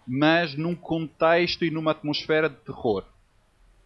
mas 0.07 0.55
num 0.55 0.75
contexto 0.75 1.63
e 1.63 1.71
numa 1.71 1.91
atmosfera 1.91 2.49
de 2.49 2.55
terror. 2.57 3.05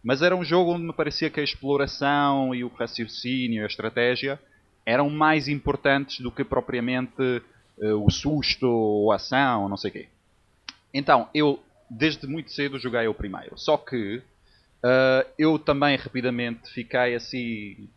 Mas 0.02 0.22
era 0.22 0.36
um 0.36 0.44
jogo 0.44 0.72
onde 0.72 0.84
me 0.84 0.92
parecia 0.92 1.30
que 1.30 1.40
a 1.40 1.44
exploração 1.44 2.54
e 2.54 2.62
o 2.62 2.68
raciocínio, 2.68 3.64
a 3.64 3.66
estratégia 3.66 4.40
eram 4.86 5.10
mais 5.10 5.48
importantes 5.48 6.20
do 6.20 6.30
que 6.30 6.44
propriamente 6.44 7.42
uh, 7.78 8.06
o 8.06 8.10
susto 8.10 8.66
ou 8.66 9.12
a 9.12 9.16
ação, 9.16 9.68
não 9.68 9.76
sei 9.76 9.90
o 9.90 9.92
quê. 9.92 10.08
Então, 10.94 11.28
eu 11.34 11.60
desde 11.90 12.26
muito 12.26 12.50
cedo 12.52 12.78
joguei 12.78 13.06
o 13.08 13.14
primeiro. 13.14 13.58
Só 13.58 13.76
que 13.76 14.16
uh, 14.16 15.28
eu 15.36 15.58
também 15.58 15.96
rapidamente 15.96 16.70
fiquei 16.70 17.14
assim. 17.14 17.88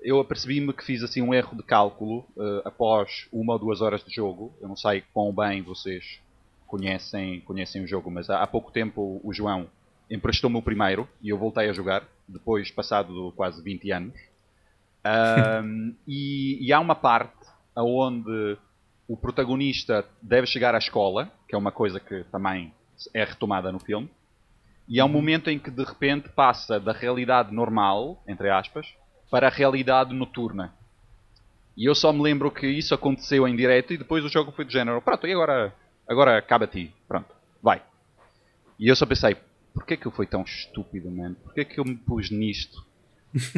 Eu 0.00 0.20
apercebi-me 0.20 0.72
que 0.72 0.84
fiz 0.84 1.02
assim 1.02 1.22
um 1.22 1.34
erro 1.34 1.56
de 1.56 1.62
cálculo 1.62 2.26
uh, 2.36 2.62
após 2.64 3.26
uma 3.32 3.54
ou 3.54 3.58
duas 3.58 3.80
horas 3.80 4.04
de 4.04 4.14
jogo. 4.14 4.54
Eu 4.60 4.68
não 4.68 4.76
sei 4.76 5.02
quão 5.12 5.32
bem 5.32 5.62
vocês 5.62 6.20
conhecem, 6.66 7.40
conhecem 7.40 7.82
o 7.82 7.86
jogo, 7.86 8.10
mas 8.10 8.28
há, 8.28 8.42
há 8.42 8.46
pouco 8.46 8.70
tempo 8.70 9.20
o 9.24 9.32
João 9.32 9.66
emprestou-me 10.10 10.56
o 10.56 10.62
primeiro 10.62 11.08
e 11.20 11.30
eu 11.30 11.38
voltei 11.38 11.68
a 11.68 11.72
jogar, 11.72 12.06
depois 12.28 12.70
passado 12.70 13.32
quase 13.34 13.62
20 13.62 13.90
anos. 13.90 14.14
Um, 15.06 15.94
e, 16.06 16.66
e, 16.66 16.72
há 16.72 16.80
uma 16.80 16.94
parte 16.94 17.46
onde 17.76 18.58
o 19.06 19.16
protagonista 19.16 20.04
deve 20.20 20.46
chegar 20.46 20.74
à 20.74 20.78
escola, 20.78 21.30
que 21.48 21.54
é 21.54 21.58
uma 21.58 21.70
coisa 21.70 22.00
que 22.00 22.24
também 22.24 22.72
é 23.14 23.22
retomada 23.22 23.70
no 23.70 23.78
filme, 23.78 24.10
e 24.88 24.98
há 24.98 25.04
um 25.04 25.08
uhum. 25.08 25.14
momento 25.14 25.50
em 25.50 25.58
que 25.58 25.70
de 25.70 25.84
repente 25.84 26.28
passa 26.30 26.80
da 26.80 26.92
realidade 26.92 27.52
normal, 27.52 28.22
entre 28.26 28.50
aspas, 28.50 28.86
para 29.30 29.46
a 29.46 29.50
realidade 29.50 30.14
noturna. 30.14 30.72
E 31.76 31.88
eu 31.88 31.94
só 31.94 32.12
me 32.12 32.22
lembro 32.22 32.50
que 32.50 32.66
isso 32.66 32.94
aconteceu 32.94 33.46
em 33.46 33.54
direto 33.54 33.92
e 33.92 33.98
depois 33.98 34.24
o 34.24 34.28
jogo 34.28 34.50
foi 34.52 34.64
do 34.64 34.72
género, 34.72 35.02
pronto, 35.02 35.26
e 35.26 35.32
agora, 35.32 35.74
agora 36.08 36.38
acaba 36.38 36.64
a 36.64 36.68
ti, 36.68 36.92
pronto, 37.06 37.28
vai. 37.62 37.82
E 38.78 38.88
eu 38.88 38.96
só 38.96 39.04
pensei, 39.04 39.36
porquê 39.74 39.96
que 39.96 40.06
eu 40.06 40.12
fui 40.12 40.26
tão 40.26 40.42
estúpido, 40.42 41.10
mano? 41.10 41.36
Porquê 41.36 41.64
que 41.64 41.78
eu 41.78 41.84
me 41.84 41.96
pus 41.96 42.30
nisto? 42.30 42.84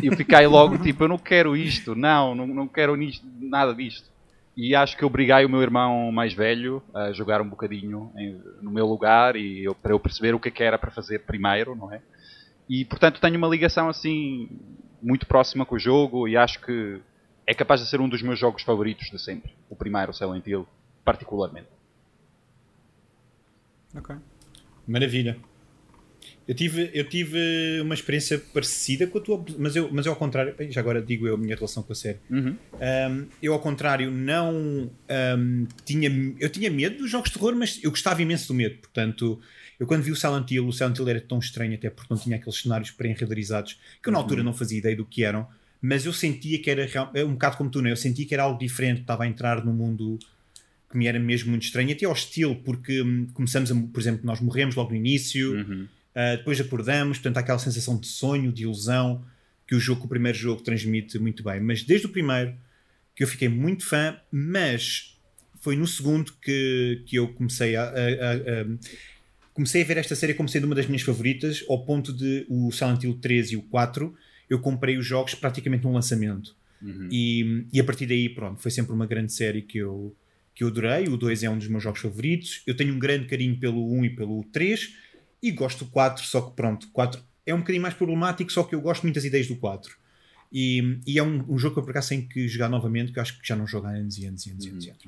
E 0.02 0.06
eu 0.06 0.16
fiquei 0.16 0.46
logo 0.46 0.78
tipo, 0.78 1.04
eu 1.04 1.08
não 1.08 1.18
quero 1.18 1.56
isto, 1.56 1.94
não, 1.94 2.34
não, 2.34 2.46
não 2.46 2.68
quero 2.68 2.94
nisto, 2.96 3.26
nada 3.40 3.74
disto. 3.74 4.08
E 4.56 4.74
acho 4.74 4.96
que 4.96 5.04
obriguei 5.04 5.44
o 5.44 5.48
meu 5.48 5.62
irmão 5.62 6.10
mais 6.10 6.34
velho 6.34 6.82
a 6.92 7.12
jogar 7.12 7.40
um 7.40 7.48
bocadinho 7.48 8.10
em, 8.16 8.40
no 8.60 8.70
meu 8.70 8.86
lugar 8.86 9.36
e 9.36 9.62
eu, 9.64 9.74
para 9.74 9.92
eu 9.92 10.00
perceber 10.00 10.34
o 10.34 10.40
que, 10.40 10.48
é 10.48 10.50
que 10.50 10.62
era 10.62 10.76
para 10.76 10.90
fazer 10.90 11.20
primeiro, 11.20 11.76
não 11.76 11.92
é? 11.92 12.00
E 12.68 12.84
portanto 12.84 13.20
tenho 13.20 13.36
uma 13.36 13.46
ligação 13.46 13.88
assim 13.88 14.48
muito 15.00 15.26
próxima 15.26 15.64
com 15.64 15.76
o 15.76 15.78
jogo 15.78 16.26
e 16.26 16.36
acho 16.36 16.60
que 16.60 17.00
é 17.46 17.54
capaz 17.54 17.80
de 17.80 17.88
ser 17.88 18.00
um 18.00 18.08
dos 18.08 18.20
meus 18.20 18.38
jogos 18.38 18.62
favoritos 18.62 19.08
de 19.10 19.18
sempre. 19.18 19.54
O 19.70 19.76
primeiro, 19.76 20.10
o 20.10 20.14
Silent 20.14 20.46
Hill, 20.46 20.66
particularmente. 21.04 21.68
Ok. 23.94 24.16
Maravilha. 24.86 25.38
Eu 26.48 26.54
tive, 26.54 26.90
eu 26.94 27.04
tive 27.04 27.38
uma 27.82 27.92
experiência 27.92 28.38
parecida 28.38 29.06
com 29.06 29.18
a 29.18 29.20
tua, 29.20 29.44
mas 29.58 29.76
eu, 29.76 29.90
mas 29.92 30.06
eu 30.06 30.12
ao 30.12 30.16
contrário, 30.16 30.54
bem, 30.56 30.72
já 30.72 30.80
agora 30.80 31.02
digo 31.02 31.26
eu 31.26 31.34
a 31.34 31.36
minha 31.36 31.54
relação 31.54 31.82
com 31.82 31.92
a 31.92 31.94
série. 31.94 32.16
Uhum. 32.30 32.56
Um, 32.72 33.26
eu 33.42 33.52
ao 33.52 33.60
contrário 33.60 34.10
não 34.10 34.90
um, 35.36 35.66
tinha, 35.84 36.10
eu 36.40 36.48
tinha 36.48 36.70
medo 36.70 36.96
dos 36.96 37.10
jogos 37.10 37.28
de 37.28 37.36
terror, 37.36 37.54
mas 37.54 37.78
eu 37.82 37.90
gostava 37.90 38.22
imenso 38.22 38.48
do 38.48 38.54
medo. 38.54 38.76
Portanto, 38.78 39.38
eu 39.78 39.86
quando 39.86 40.02
vi 40.02 40.10
o 40.10 40.16
Silent 40.16 40.50
Hill, 40.50 40.66
o 40.66 40.72
Silent 40.72 40.98
Hill 40.98 41.08
era 41.10 41.20
tão 41.20 41.38
estranho 41.38 41.74
até 41.74 41.90
porque 41.90 42.14
não 42.14 42.18
tinha 42.18 42.36
aqueles 42.36 42.58
cenários 42.58 42.90
pré-renderizados 42.92 43.78
que 44.02 44.08
eu 44.08 44.12
na 44.14 44.18
altura 44.18 44.42
não 44.42 44.54
fazia 44.54 44.78
ideia 44.78 44.96
do 44.96 45.04
que 45.04 45.24
eram, 45.24 45.46
mas 45.82 46.06
eu 46.06 46.14
sentia 46.14 46.58
que 46.58 46.70
era 46.70 46.88
é 47.12 47.24
um 47.26 47.32
bocado 47.32 47.58
como 47.58 47.68
tu, 47.68 47.82
não 47.82 47.90
é? 47.90 47.92
Eu 47.92 47.96
sentia 47.96 48.24
que 48.24 48.32
era 48.32 48.44
algo 48.44 48.58
diferente, 48.58 48.96
que 48.96 49.02
estava 49.02 49.24
a 49.24 49.26
entrar 49.26 49.62
num 49.62 49.74
mundo 49.74 50.18
que 50.90 50.96
me 50.96 51.06
era 51.06 51.18
mesmo 51.18 51.50
muito 51.50 51.64
estranho, 51.64 51.92
até 51.92 52.08
hostil, 52.08 52.56
porque 52.64 53.02
hum, 53.02 53.26
começamos 53.34 53.70
a, 53.70 53.74
por 53.74 54.00
exemplo, 54.00 54.22
nós 54.24 54.40
morremos 54.40 54.74
logo 54.74 54.90
no 54.90 54.96
início, 54.96 55.54
Uhum. 55.54 55.86
Uh, 56.18 56.36
depois 56.38 56.60
acordamos, 56.60 57.18
portanto 57.18 57.36
há 57.36 57.40
aquela 57.40 57.58
sensação 57.60 57.96
de 57.98 58.08
sonho, 58.08 58.50
de 58.50 58.64
ilusão 58.64 59.24
que 59.66 59.74
o 59.74 59.78
jogo, 59.80 60.06
o 60.06 60.08
primeiro 60.08 60.36
jogo 60.36 60.62
transmite 60.62 61.16
muito 61.18 61.42
bem. 61.44 61.60
Mas 61.60 61.82
desde 61.84 62.06
o 62.06 62.10
primeiro 62.10 62.54
que 63.14 63.22
eu 63.22 63.28
fiquei 63.28 63.48
muito 63.48 63.84
fã, 63.86 64.18
mas 64.32 65.16
foi 65.60 65.76
no 65.76 65.86
segundo 65.86 66.32
que, 66.42 67.02
que 67.06 67.16
eu 67.16 67.28
comecei 67.34 67.76
a, 67.76 67.82
a- 67.84 67.86
a- 67.90 67.92
a- 68.62 68.66
comecei 69.52 69.82
a 69.82 69.84
ver 69.84 69.96
esta 69.98 70.16
série 70.16 70.34
como 70.34 70.48
sendo 70.48 70.64
uma 70.64 70.74
das 70.74 70.86
minhas 70.86 71.02
favoritas, 71.02 71.64
ao 71.68 71.84
ponto 71.84 72.12
de 72.12 72.46
o 72.48 72.70
Silent 72.72 73.02
Hill 73.04 73.14
3 73.20 73.52
e 73.52 73.56
o 73.56 73.62
4 73.62 74.12
eu 74.50 74.58
comprei 74.60 74.96
os 74.96 75.06
jogos 75.06 75.34
praticamente 75.34 75.84
num 75.84 75.92
lançamento. 75.92 76.56
Uhum. 76.80 77.08
E, 77.12 77.66
e 77.72 77.78
a 77.80 77.84
partir 77.84 78.06
daí, 78.06 78.28
pronto, 78.28 78.60
foi 78.62 78.70
sempre 78.70 78.92
uma 78.92 79.06
grande 79.06 79.32
série 79.32 79.62
que 79.62 79.78
eu, 79.78 80.16
que 80.54 80.64
eu 80.64 80.68
adorei. 80.68 81.04
O 81.08 81.16
2 81.16 81.42
é 81.42 81.50
um 81.50 81.58
dos 81.58 81.68
meus 81.68 81.82
jogos 81.82 82.00
favoritos. 82.00 82.62
Eu 82.66 82.74
tenho 82.74 82.94
um 82.94 82.98
grande 82.98 83.26
carinho 83.26 83.56
pelo 83.58 83.92
1 83.92 84.04
e 84.06 84.10
pelo 84.10 84.42
3. 84.44 84.94
E 85.42 85.50
gosto 85.50 85.84
do 85.84 85.90
4, 85.90 86.24
só 86.24 86.40
que 86.40 86.56
pronto, 86.56 86.86
o 86.86 86.90
4 86.90 87.20
é 87.46 87.54
um 87.54 87.58
bocadinho 87.58 87.82
mais 87.82 87.94
problemático, 87.94 88.52
só 88.52 88.62
que 88.64 88.74
eu 88.74 88.80
gosto 88.80 89.02
muito 89.02 89.14
das 89.14 89.24
ideias 89.24 89.46
do 89.46 89.56
4. 89.56 89.96
E, 90.52 91.00
e 91.06 91.18
é 91.18 91.22
um, 91.22 91.44
um 91.48 91.58
jogo 91.58 91.74
que 91.74 91.80
eu 91.80 91.84
por 91.84 91.90
acaso 91.90 92.10
tenho 92.10 92.26
que 92.26 92.48
jogar 92.48 92.68
novamente, 92.68 93.12
que 93.12 93.18
eu 93.18 93.22
acho 93.22 93.40
que 93.40 93.46
já 93.46 93.54
não 93.54 93.66
jogo 93.66 93.86
há 93.86 93.90
anos 93.90 94.18
e 94.18 94.26
anos 94.26 94.46
e 94.46 94.50
anos. 94.50 94.64
e 94.64 94.68
anos, 94.70 94.86
e 94.86 94.90
anos. 94.90 95.04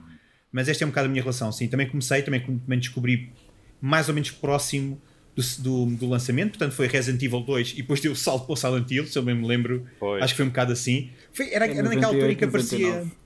Mas 0.52 0.68
esta 0.68 0.84
é 0.84 0.86
um 0.86 0.90
bocado 0.90 1.06
a 1.06 1.10
minha 1.10 1.22
relação, 1.22 1.50
sim. 1.52 1.68
Também 1.68 1.88
comecei, 1.88 2.22
também, 2.22 2.40
também 2.40 2.78
descobri 2.78 3.32
mais 3.80 4.08
ou 4.08 4.14
menos 4.14 4.30
próximo 4.30 5.00
do, 5.34 5.86
do, 5.86 5.96
do 5.96 6.08
lançamento, 6.08 6.50
portanto 6.50 6.72
foi 6.72 6.86
Resident 6.86 7.22
Evil 7.22 7.40
2 7.40 7.72
e 7.72 7.76
depois 7.76 8.00
deu 8.00 8.12
o 8.12 8.16
salto 8.16 8.44
para 8.44 8.52
o 8.52 8.56
Silent 8.56 8.90
Hill, 8.90 9.06
se 9.06 9.16
eu 9.16 9.22
bem 9.22 9.34
me 9.34 9.46
lembro, 9.46 9.86
Foi. 9.98 10.20
acho 10.20 10.34
que 10.34 10.36
foi 10.36 10.44
um 10.44 10.48
bocado 10.48 10.72
assim. 10.72 11.10
Foi, 11.32 11.52
era, 11.52 11.66
É 11.66 11.76
era 11.76 11.82
naquela 11.88 12.08
altura 12.08 12.32
em 12.32 12.36
que 12.36 12.44
98, 12.44 12.48
aparecia. 12.48 12.86
99. 12.86 13.20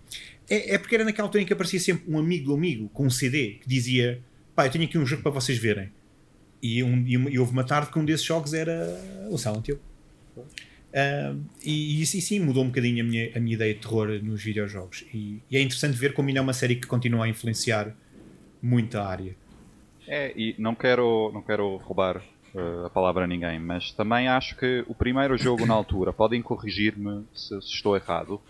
É, 0.48 0.74
é 0.74 0.78
porque 0.78 0.94
era 0.94 1.04
naquela 1.04 1.26
altura 1.26 1.42
em 1.42 1.46
que 1.46 1.52
aparecia 1.52 1.80
sempre 1.80 2.04
um 2.06 2.18
amigo 2.18 2.46
do 2.46 2.54
amigo 2.54 2.88
com 2.90 3.06
um 3.06 3.10
CD 3.10 3.58
que 3.60 3.68
dizia: 3.68 4.22
pá, 4.54 4.66
eu 4.66 4.70
tenho 4.70 4.84
aqui 4.84 4.98
um 4.98 5.06
jogo 5.06 5.22
para 5.22 5.32
vocês 5.32 5.58
verem. 5.58 5.90
E, 6.64 6.82
um, 6.82 7.04
e, 7.06 7.38
houve 7.38 7.52
uma 7.52 7.62
tarde 7.62 7.92
que 7.92 7.98
um 7.98 8.04
desses 8.06 8.24
jogos 8.24 8.54
era 8.54 8.98
o 9.30 9.36
Silent 9.36 9.68
Hill. 9.68 9.78
Ah, 10.94 11.34
e, 11.62 12.00
e 12.00 12.06
sim 12.06 12.40
mudou 12.40 12.64
um 12.64 12.68
bocadinho 12.68 13.04
a 13.04 13.06
minha, 13.06 13.30
a 13.36 13.38
minha 13.38 13.54
ideia 13.54 13.74
de 13.74 13.80
terror 13.80 14.08
nos 14.22 14.42
videojogos. 14.42 15.04
E, 15.12 15.42
e 15.50 15.58
é 15.58 15.60
interessante 15.60 15.98
ver 15.98 16.14
como 16.14 16.28
ainda 16.28 16.40
é 16.40 16.42
uma 16.42 16.54
série 16.54 16.76
que 16.76 16.86
continua 16.86 17.26
a 17.26 17.28
influenciar 17.28 17.94
muito 18.62 18.96
a 18.96 19.06
área. 19.06 19.36
É, 20.08 20.32
e 20.34 20.54
não 20.58 20.74
quero, 20.74 21.30
não 21.34 21.42
quero 21.42 21.76
roubar 21.76 22.22
eh, 22.54 22.86
a 22.86 22.88
palavra 22.88 23.24
a 23.24 23.26
ninguém, 23.26 23.58
mas 23.58 23.92
também 23.92 24.28
acho 24.28 24.56
que 24.56 24.84
o 24.88 24.94
primeiro 24.94 25.36
jogo 25.36 25.66
na 25.66 25.74
altura, 25.74 26.14
podem 26.14 26.40
corrigir-me 26.40 27.24
se, 27.34 27.60
se 27.60 27.74
estou 27.74 27.96
errado, 27.96 28.40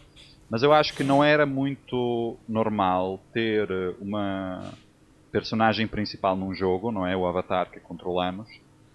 mas 0.48 0.62
eu 0.62 0.72
acho 0.72 0.94
que 0.94 1.02
não 1.02 1.24
era 1.24 1.46
muito 1.46 2.36
normal 2.48 3.20
ter 3.32 3.68
eh, 3.70 3.94
uma 4.00 4.72
personagem 5.40 5.86
principal 5.86 6.36
num 6.36 6.54
jogo, 6.54 6.90
não 6.90 7.06
é? 7.06 7.16
O 7.16 7.26
avatar 7.26 7.70
que 7.70 7.80
controlamos, 7.80 8.48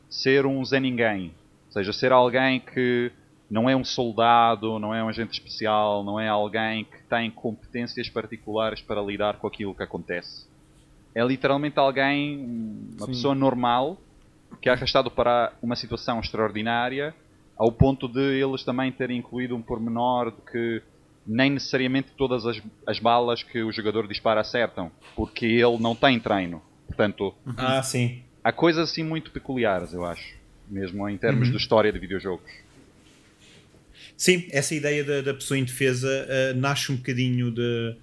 ser 0.09 0.45
um 0.45 0.63
Zé 0.65 0.79
Ninguém. 0.79 1.33
Ou 1.67 1.73
seja, 1.73 1.93
ser 1.93 2.11
alguém 2.11 2.59
que 2.59 3.11
não 3.49 3.69
é 3.69 3.75
um 3.75 3.83
soldado, 3.83 4.79
não 4.79 4.93
é 4.93 5.03
um 5.03 5.09
agente 5.09 5.33
especial, 5.33 6.03
não 6.03 6.19
é 6.19 6.27
alguém 6.27 6.85
que 6.85 7.03
tem 7.03 7.29
competências 7.29 8.09
particulares 8.09 8.81
para 8.81 9.01
lidar 9.01 9.37
com 9.37 9.47
aquilo 9.47 9.75
que 9.75 9.83
acontece 9.83 10.49
é 11.13 11.23
literalmente 11.23 11.77
alguém, 11.79 12.45
uma 12.97 13.05
Sim. 13.05 13.11
pessoa 13.11 13.35
normal, 13.35 13.97
que 14.61 14.69
é 14.69 14.71
arrastado 14.71 15.09
para 15.09 15.53
uma 15.61 15.75
situação 15.75 16.19
extraordinária, 16.19 17.13
ao 17.57 17.71
ponto 17.71 18.07
de 18.07 18.39
eles 18.39 18.63
também 18.63 18.91
terem 18.91 19.17
incluído 19.17 19.55
um 19.55 19.61
pormenor 19.61 20.31
de 20.31 20.41
que 20.49 20.81
nem 21.31 21.51
necessariamente 21.51 22.09
todas 22.17 22.43
as, 22.45 22.59
as 22.87 22.99
balas 22.99 23.43
que 23.43 23.61
o 23.61 23.71
jogador 23.71 24.07
dispara 24.07 24.41
acertam, 24.41 24.91
porque 25.15 25.45
ele 25.45 25.77
não 25.79 25.93
tem 25.95 26.19
treino. 26.19 26.61
Portanto, 26.87 27.35
Ah, 27.55 27.83
sim. 27.83 28.23
há 28.43 28.51
coisas 28.51 28.89
assim 28.89 29.03
muito 29.03 29.29
peculiares, 29.31 29.93
eu 29.93 30.03
acho, 30.03 30.33
mesmo 30.67 31.07
em 31.07 31.17
termos 31.17 31.49
de 31.51 31.55
história 31.57 31.91
de 31.93 31.99
videojogos. 31.99 32.49
Sim, 34.17 34.47
essa 34.51 34.75
ideia 34.75 35.03
da, 35.03 35.21
da 35.21 35.33
pessoa 35.33 35.57
indefesa 35.57 36.09
ah, 36.29 36.53
nasce 36.55 36.91
um 36.91 36.95
bocadinho 36.97 37.51
de, 37.51 37.95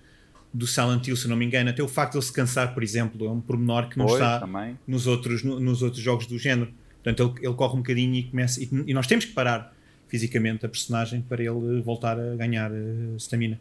do 0.52 0.66
Silent 0.66 1.06
Hill, 1.06 1.16
se 1.16 1.28
não 1.28 1.36
me 1.36 1.44
engano. 1.44 1.68
Até 1.68 1.82
o 1.82 1.88
facto 1.88 2.12
de 2.12 2.18
ele 2.18 2.24
se 2.24 2.32
cansar, 2.32 2.72
por 2.72 2.82
exemplo, 2.82 3.26
é 3.26 3.30
um 3.30 3.40
pormenor 3.40 3.88
que 3.88 3.98
não 3.98 4.06
Pois, 4.06 4.22
está 4.22 4.40
também. 4.40 4.78
nos 4.86 5.06
outros, 5.06 5.42
no- 5.42 5.60
nos 5.60 5.82
outros 5.82 6.02
jogos 6.02 6.26
do 6.26 6.38
género. 6.38 6.72
Portanto, 7.02 7.34
ele, 7.38 7.46
ele 7.48 7.54
corre 7.54 7.74
um 7.74 7.78
bocadinho 7.78 8.14
e 8.14 8.22
começa. 8.24 8.62
E, 8.62 8.68
e 8.86 8.94
nós 8.94 9.06
temos 9.06 9.24
que 9.26 9.32
parar 9.32 9.75
fisicamente 10.08 10.64
a 10.64 10.68
personagem 10.68 11.20
para 11.22 11.42
ele 11.42 11.80
voltar 11.82 12.18
a 12.18 12.34
ganhar 12.36 12.70
eh, 12.72 13.16
stamina. 13.18 13.60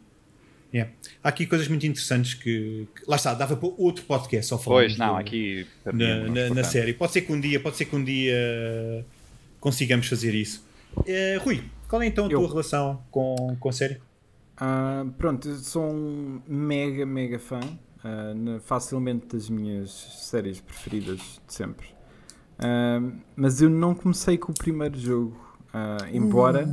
Yeah. 0.74 0.92
Há 1.22 1.28
aqui 1.28 1.46
coisas 1.46 1.68
muito 1.68 1.86
interessantes 1.86 2.34
que, 2.34 2.86
que- 2.94 3.02
Lá 3.08 3.16
está, 3.16 3.32
dava 3.34 3.56
para 3.56 3.68
outro 3.78 4.04
podcast 4.04 4.46
só 4.48 4.58
falar 4.58 4.80
Pois, 4.82 4.98
não, 4.98 5.16
aqui 5.16 5.66
na, 5.84 5.92
perdemos, 5.92 6.24
na, 6.28 6.34
na 6.42 6.46
portanto. 6.48 6.64
série. 6.72 6.92
Pode 6.92 7.12
ser 7.12 7.20
que 7.22 7.32
um 7.32 7.40
dia, 7.40 7.60
pode 7.60 7.76
ser 7.76 7.84
que 7.86 7.96
um 7.96 8.02
dia 8.04 8.32
eh, 8.34 9.04
consigamos 9.60 10.06
fazer 10.08 10.34
isso. 10.34 10.66
Eh, 11.06 11.38
Rui, 11.42 11.62
qual 11.88 12.02
é 12.02 12.06
então 12.06 12.26
a 12.26 12.28
Eu. 12.30 12.40
tua 12.40 12.48
relação 12.48 13.02
com, 13.10 13.56
com 13.58 13.68
a 13.68 13.72
série? 13.72 13.98
Ah, 14.56 15.06
pronto, 15.18 15.48
eu 15.48 15.56
sou 15.56 15.90
um 15.92 16.40
mega, 16.48 17.06
mega 17.06 17.38
fã. 17.38 17.60
na- 18.36 18.60
facilmente 18.60 19.26
das 19.26 19.48
minhas 19.50 19.90
séries 19.90 20.60
preferidas 20.60 21.18
de 21.46 21.52
sempre. 21.54 21.88
Ah, 22.58 23.00
mas 23.34 23.60
eu 23.62 23.68
não 23.70 23.94
comecei 23.94 24.36
com 24.38 24.52
o 24.52 24.54
primeiro 24.54 24.98
jogo. 24.98 25.45
Ah, 25.78 26.08
embora, 26.10 26.66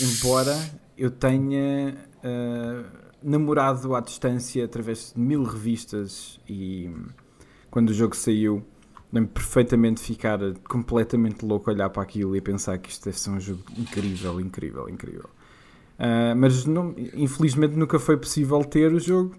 embora 0.00 0.56
eu 0.96 1.10
tenha 1.10 1.94
ah, 2.24 2.84
namorado 3.22 3.94
à 3.94 4.00
distância 4.00 4.64
através 4.64 5.12
de 5.14 5.20
mil 5.20 5.44
revistas 5.44 6.40
e 6.48 6.90
quando 7.70 7.90
o 7.90 7.92
jogo 7.92 8.16
saiu 8.16 8.64
lembro 9.12 9.30
perfeitamente 9.32 10.00
ficar 10.00 10.38
completamente 10.66 11.44
louco 11.44 11.68
a 11.68 11.74
olhar 11.74 11.90
para 11.90 12.02
aquilo 12.02 12.34
e 12.34 12.40
pensar 12.40 12.78
que 12.78 12.88
isto 12.90 13.04
deve 13.04 13.18
ser 13.20 13.30
um 13.30 13.40
jogo 13.40 13.62
incrível, 13.78 14.40
incrível, 14.40 14.88
incrível. 14.88 15.28
Ah, 15.98 16.34
mas 16.34 16.64
não- 16.64 16.94
infelizmente 17.14 17.76
nunca 17.76 17.98
foi 17.98 18.16
possível 18.16 18.64
ter 18.64 18.90
o 18.90 18.98
jogo. 18.98 19.36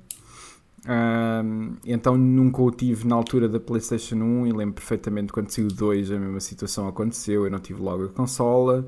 Então 1.86 2.17
nunca 2.17 2.62
o 2.62 2.72
tive 2.72 3.08
na 3.08 3.15
altura 3.15 3.50
da 3.50 3.60
PlayStation 3.60 4.15
1 4.15 4.48
e 4.48 4.51
lembro 4.53 4.75
perfeitamente 4.75 5.34
quando 5.34 5.50
saiu 5.50 5.67
o 5.67 5.74
2 5.74 6.12
a 6.12 6.20
mesma 6.20 6.39
situação 6.39 6.88
aconteceu. 6.88 7.46
Eu 7.46 7.51
não 7.51 7.60
tive 7.60 7.82
logo 7.82 8.06
a 8.06 8.10
consola 8.10 8.88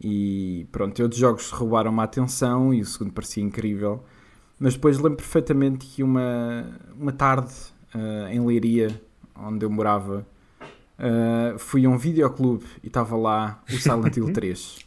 e 0.00 0.66
pronto, 0.70 1.02
outros 1.02 1.20
jogos 1.20 1.50
roubaram-me 1.50 2.00
a 2.00 2.04
atenção 2.04 2.72
e 2.72 2.80
o 2.80 2.86
segundo 2.86 3.12
parecia 3.12 3.42
incrível. 3.42 4.02
Mas 4.58 4.74
depois 4.74 4.96
lembro 4.96 5.16
perfeitamente 5.16 5.86
que 5.86 6.02
uma, 6.02 6.78
uma 6.98 7.12
tarde 7.12 7.52
ah, 7.92 8.32
em 8.32 8.44
Leiria, 8.44 9.00
onde 9.34 9.64
eu 9.64 9.70
morava, 9.70 10.26
ah, 10.98 11.54
fui 11.58 11.84
a 11.84 11.88
um 11.88 11.98
videoclube 11.98 12.64
e 12.82 12.86
estava 12.86 13.16
lá 13.16 13.62
o 13.68 13.76
Silent 13.76 14.16
Hill 14.16 14.32
3. 14.34 14.85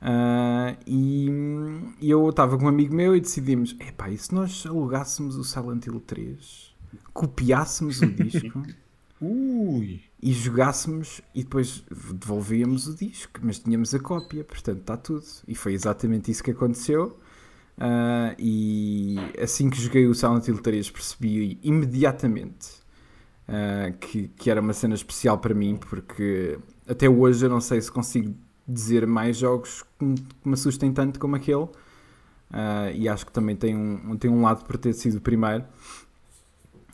Ah, 0.00 0.76
e, 0.86 1.28
e 2.00 2.10
eu 2.10 2.28
estava 2.28 2.56
com 2.56 2.64
um 2.64 2.68
amigo 2.68 2.94
meu 2.94 3.16
e 3.16 3.20
decidimos: 3.20 3.76
epá, 3.80 4.10
e 4.10 4.18
se 4.18 4.34
nós 4.34 4.64
alugássemos 4.66 5.36
o 5.36 5.44
Silent 5.44 5.86
Hill 5.86 6.00
3, 6.00 6.74
copiássemos 7.12 8.00
o 8.00 8.06
disco 8.14 8.62
e 10.22 10.32
jogássemos 10.32 11.20
e 11.34 11.42
depois 11.42 11.84
devolvíamos 12.12 12.86
o 12.86 12.94
disco, 12.94 13.40
mas 13.42 13.58
tínhamos 13.58 13.92
a 13.94 13.98
cópia, 13.98 14.44
portanto 14.44 14.80
está 14.80 14.96
tudo. 14.96 15.24
E 15.46 15.54
foi 15.54 15.72
exatamente 15.72 16.30
isso 16.30 16.42
que 16.42 16.52
aconteceu. 16.52 17.18
Ah, 17.76 18.34
e 18.38 19.16
assim 19.40 19.70
que 19.70 19.80
joguei 19.80 20.06
o 20.06 20.14
Silent 20.14 20.46
Hill 20.46 20.58
3 20.58 20.90
percebi 20.90 21.58
imediatamente 21.62 22.78
uh, 23.48 23.96
que, 23.98 24.28
que 24.28 24.50
era 24.50 24.60
uma 24.60 24.72
cena 24.72 24.94
especial 24.94 25.38
para 25.38 25.54
mim, 25.54 25.76
porque 25.76 26.58
até 26.86 27.08
hoje 27.08 27.46
eu 27.46 27.50
não 27.50 27.60
sei 27.60 27.80
se 27.80 27.90
consigo 27.90 28.34
dizer 28.68 29.06
mais 29.06 29.36
jogos 29.38 29.82
que 29.98 30.04
me, 30.04 30.52
assustem 30.52 30.92
tanto 30.92 31.18
como 31.18 31.36
aquele. 31.36 31.64
Uh, 32.50 32.90
e 32.94 33.08
acho 33.08 33.26
que 33.26 33.32
também 33.32 33.56
tem 33.56 33.74
um, 33.74 34.16
tem 34.16 34.30
um 34.30 34.42
lado 34.42 34.64
por 34.64 34.76
ter 34.76 34.92
sido 34.92 35.16
o 35.16 35.20
primeiro. 35.20 35.64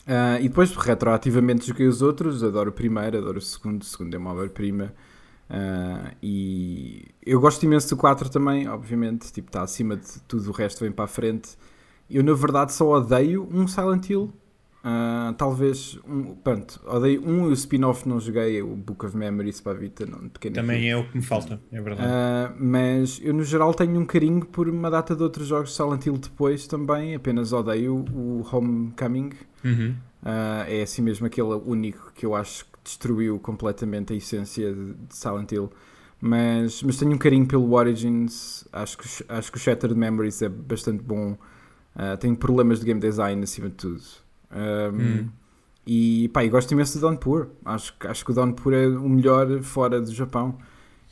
Uh, 0.07 0.39
e 0.39 0.47
depois, 0.47 0.73
retroativamente, 0.75 1.67
joguei 1.67 1.87
os 1.87 2.01
outros. 2.01 2.43
Adoro 2.43 2.69
o 2.69 2.73
primeiro, 2.73 3.17
adoro 3.17 3.39
o 3.39 3.41
segundo. 3.41 3.81
O 3.81 3.85
segundo 3.85 4.13
é 4.13 4.17
uma 4.17 4.31
obra-prima. 4.31 4.93
Uh, 5.49 6.15
e 6.21 7.05
eu 7.25 7.39
gosto 7.39 7.63
imenso 7.63 7.89
do 7.89 7.97
4 7.97 8.29
também, 8.29 8.67
obviamente. 8.67 9.31
Tipo, 9.31 9.49
está 9.49 9.61
acima 9.61 9.97
de 9.97 10.19
tudo 10.27 10.49
o 10.49 10.53
resto, 10.53 10.79
vem 10.81 10.91
para 10.91 11.05
a 11.05 11.07
frente. 11.07 11.57
Eu, 12.09 12.23
na 12.23 12.33
verdade, 12.33 12.73
só 12.73 12.87
odeio 12.89 13.47
um 13.51 13.67
Silent 13.67 14.09
Hill. 14.09 14.31
Uh, 14.85 15.33
talvez, 15.33 15.97
um, 16.07 16.35
pronto, 16.35 16.79
odeio 16.85 17.27
um 17.27 17.47
e 17.47 17.49
o 17.49 17.53
spin-off 17.53 18.07
não 18.07 18.19
joguei, 18.19 18.61
o 18.61 18.75
Book 18.75 19.03
of 19.07 19.17
Memories 19.17 19.59
para 19.59 19.71
a 19.71 19.75
Vita. 19.81 20.05
Não, 20.05 20.29
Também 20.29 20.91
é 20.91 20.95
o 20.95 21.09
que 21.09 21.17
me 21.17 21.23
falta, 21.23 21.59
é 21.71 21.81
verdade. 21.81 22.07
Uh, 22.07 22.55
mas 22.59 23.19
eu, 23.23 23.33
no 23.33 23.43
geral, 23.43 23.73
tenho 23.73 23.99
um 23.99 24.05
carinho 24.05 24.45
por 24.45 24.69
uma 24.69 24.91
data 24.91 25.15
de 25.15 25.23
outros 25.23 25.47
jogos 25.47 25.71
de 25.71 25.75
Silent 25.75 26.05
Hill 26.05 26.19
depois 26.19 26.67
também. 26.67 27.15
Apenas 27.15 27.51
odeio 27.51 28.05
o 28.13 28.45
Homecoming. 28.51 29.31
Uhum. 29.63 29.95
Uh, 30.21 30.67
é 30.67 30.83
assim 30.83 31.01
mesmo 31.01 31.25
aquele 31.25 31.55
único 31.65 32.11
que 32.13 32.23
eu 32.23 32.35
acho 32.35 32.65
que 32.65 32.71
destruiu 32.83 33.39
completamente 33.39 34.13
a 34.13 34.15
essência 34.15 34.71
de, 34.71 34.93
de 34.93 35.15
Silent 35.15 35.51
Hill. 35.51 35.71
Mas, 36.21 36.83
mas 36.83 36.97
tenho 36.97 37.11
um 37.11 37.17
carinho 37.17 37.47
pelo 37.47 37.73
Origins. 37.73 38.67
Acho 38.71 38.99
que, 38.99 39.07
acho 39.29 39.51
que 39.51 39.57
o 39.57 39.59
Shattered 39.59 39.97
Memories 39.97 40.43
é 40.43 40.49
bastante 40.49 41.01
bom. 41.01 41.35
tenho 42.19 42.35
problemas 42.35 42.81
de 42.81 42.85
game 42.85 42.99
design 42.99 43.41
acima 43.41 43.67
de 43.67 43.75
tudo. 43.75 44.24
Um, 44.55 45.01
hum. 45.01 45.29
E 45.85 46.29
pá, 46.29 46.43
gosto 46.47 46.71
imenso 46.71 46.97
do 46.97 47.01
Downpour. 47.07 47.49
Acho, 47.63 47.93
acho 48.05 48.25
que 48.25 48.31
o 48.31 48.33
Downpour 48.33 48.73
é 48.73 48.87
o 48.87 49.07
melhor 49.07 49.61
fora 49.61 50.01
do 50.01 50.11
Japão. 50.11 50.57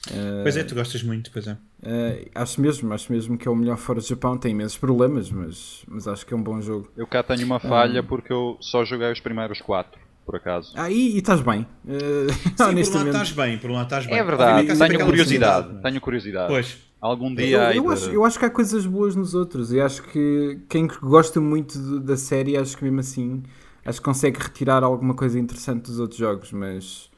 Uh, 0.09 0.41
pois 0.41 0.57
é, 0.57 0.63
tu 0.63 0.73
gostas 0.73 1.03
muito, 1.03 1.31
pois 1.31 1.47
é. 1.47 1.53
Uh, 1.53 2.29
acho 2.33 2.59
mesmo, 2.59 2.91
acho 2.93 3.11
mesmo 3.11 3.37
que 3.37 3.47
é 3.47 3.51
o 3.51 3.55
melhor 3.55 3.77
fora 3.77 3.99
do 3.99 4.05
Japão. 4.05 4.37
Tem 4.37 4.51
imensos 4.51 4.77
problemas, 4.77 5.29
mas, 5.29 5.83
mas 5.87 6.07
acho 6.07 6.25
que 6.25 6.33
é 6.33 6.37
um 6.37 6.41
bom 6.41 6.59
jogo. 6.59 6.91
Eu 6.97 7.05
cá 7.05 7.21
tenho 7.21 7.45
uma 7.45 7.59
falha 7.59 8.01
um, 8.01 8.05
porque 8.05 8.33
eu 8.33 8.57
só 8.59 8.83
joguei 8.83 9.11
os 9.11 9.19
primeiros 9.19 9.61
quatro, 9.61 9.99
por 10.25 10.35
acaso. 10.35 10.73
Ah, 10.75 10.89
e, 10.89 11.11
e 11.11 11.17
estás 11.17 11.41
bem. 11.41 11.67
Uh, 11.85 12.33
Sim, 12.33 12.63
honestamente. 12.63 12.89
por 12.89 13.13
lá 13.13 13.23
estás 13.23 13.31
bem, 13.31 13.57
por 13.59 13.71
lá 13.71 13.83
estás 13.83 14.05
bem. 14.07 14.17
É 14.17 14.23
verdade, 14.23 14.77
tenho 14.77 15.05
curiosidade, 15.05 15.81
tenho 15.81 16.01
curiosidade. 16.01 16.47
Pois. 16.47 16.92
Algum 17.03 17.35
dia 17.35 17.73
eu, 17.73 17.83
eu, 17.83 17.91
acho, 17.91 18.09
eu 18.09 18.23
acho 18.23 18.39
que 18.39 18.45
há 18.45 18.49
coisas 18.49 18.85
boas 18.85 19.13
nos 19.13 19.33
outros 19.33 19.73
e 19.73 19.81
acho 19.81 20.01
que 20.03 20.57
quem 20.69 20.87
gosta 20.87 21.41
muito 21.41 21.77
de, 21.77 21.99
da 21.99 22.15
série, 22.15 22.55
acho 22.55 22.77
que 22.77 22.83
mesmo 22.85 23.01
assim 23.01 23.43
acho 23.85 23.99
que 23.99 24.05
consegue 24.05 24.39
retirar 24.39 24.83
alguma 24.83 25.13
coisa 25.13 25.37
interessante 25.37 25.83
dos 25.83 25.99
outros 25.99 26.17
jogos, 26.17 26.53
mas. 26.53 27.11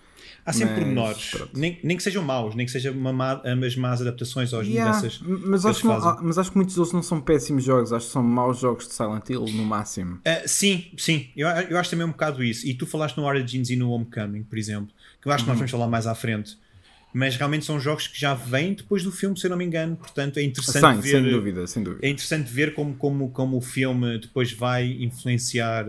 Há 0.44 0.54
sempre 0.54 0.76
pormenores, 0.76 1.34
nem, 1.56 1.80
nem 1.84 1.98
que 1.98 2.04
sejam 2.04 2.24
maus, 2.24 2.54
nem 2.54 2.68
que 2.68 2.72
sejam 2.72 2.94
má, 2.94 3.42
as 3.44 3.76
más 3.76 4.02
adaptações 4.02 4.54
aos 4.54 4.68
yeah, 4.68 4.96
mudanças. 4.96 5.20
Mas 5.20 5.66
acho, 5.66 5.88
não, 5.88 6.18
mas 6.22 6.38
acho 6.38 6.52
que 6.52 6.58
muitos 6.58 6.76
deles 6.76 6.92
não 6.92 7.02
são 7.02 7.20
péssimos 7.20 7.64
jogos, 7.64 7.92
acho 7.92 8.06
que 8.06 8.12
são 8.12 8.22
maus 8.22 8.60
jogos 8.60 8.88
de 8.88 8.94
Silent 8.94 9.28
Hill 9.28 9.46
no 9.54 9.66
máximo. 9.66 10.18
Uh, 10.18 10.48
sim, 10.48 10.92
sim, 10.98 11.30
eu, 11.36 11.48
eu 11.48 11.78
acho 11.80 11.90
também 11.90 12.06
um 12.06 12.12
bocado 12.12 12.44
isso. 12.44 12.66
E 12.68 12.76
tu 12.76 12.86
falaste 12.86 13.18
no 13.18 13.24
Origins 13.24 13.72
e 13.72 13.76
no 13.76 13.90
Homecoming, 13.90 14.44
por 14.44 14.58
exemplo, 14.60 14.94
que 15.20 15.28
eu 15.28 15.32
acho 15.32 15.44
que 15.44 15.50
nós 15.50 15.56
uhum. 15.56 15.62
vamos 15.62 15.72
falar 15.72 15.88
mais 15.88 16.06
à 16.06 16.14
frente. 16.14 16.58
Mas 17.18 17.38
realmente 17.38 17.64
são 17.64 17.80
jogos 17.80 18.10
que 18.10 18.20
já 18.20 18.34
vêm 18.34 18.74
depois 18.74 19.02
do 19.02 19.10
filme, 19.10 19.40
se 19.40 19.46
eu 19.46 19.50
não 19.50 19.56
me 19.56 19.64
engano. 19.64 19.96
Portanto, 19.96 20.38
é 20.38 20.44
interessante 20.44 20.98
Sim, 20.98 21.02
ver. 21.02 21.12
Sem 21.12 21.32
dúvida, 21.32 21.66
sem 21.66 21.82
dúvida. 21.82 22.06
É 22.06 22.10
interessante 22.10 22.52
ver 22.52 22.74
como, 22.74 22.94
como, 22.94 23.30
como 23.30 23.56
o 23.56 23.62
filme 23.62 24.20
depois 24.20 24.52
vai 24.52 24.86
influenciar 25.00 25.86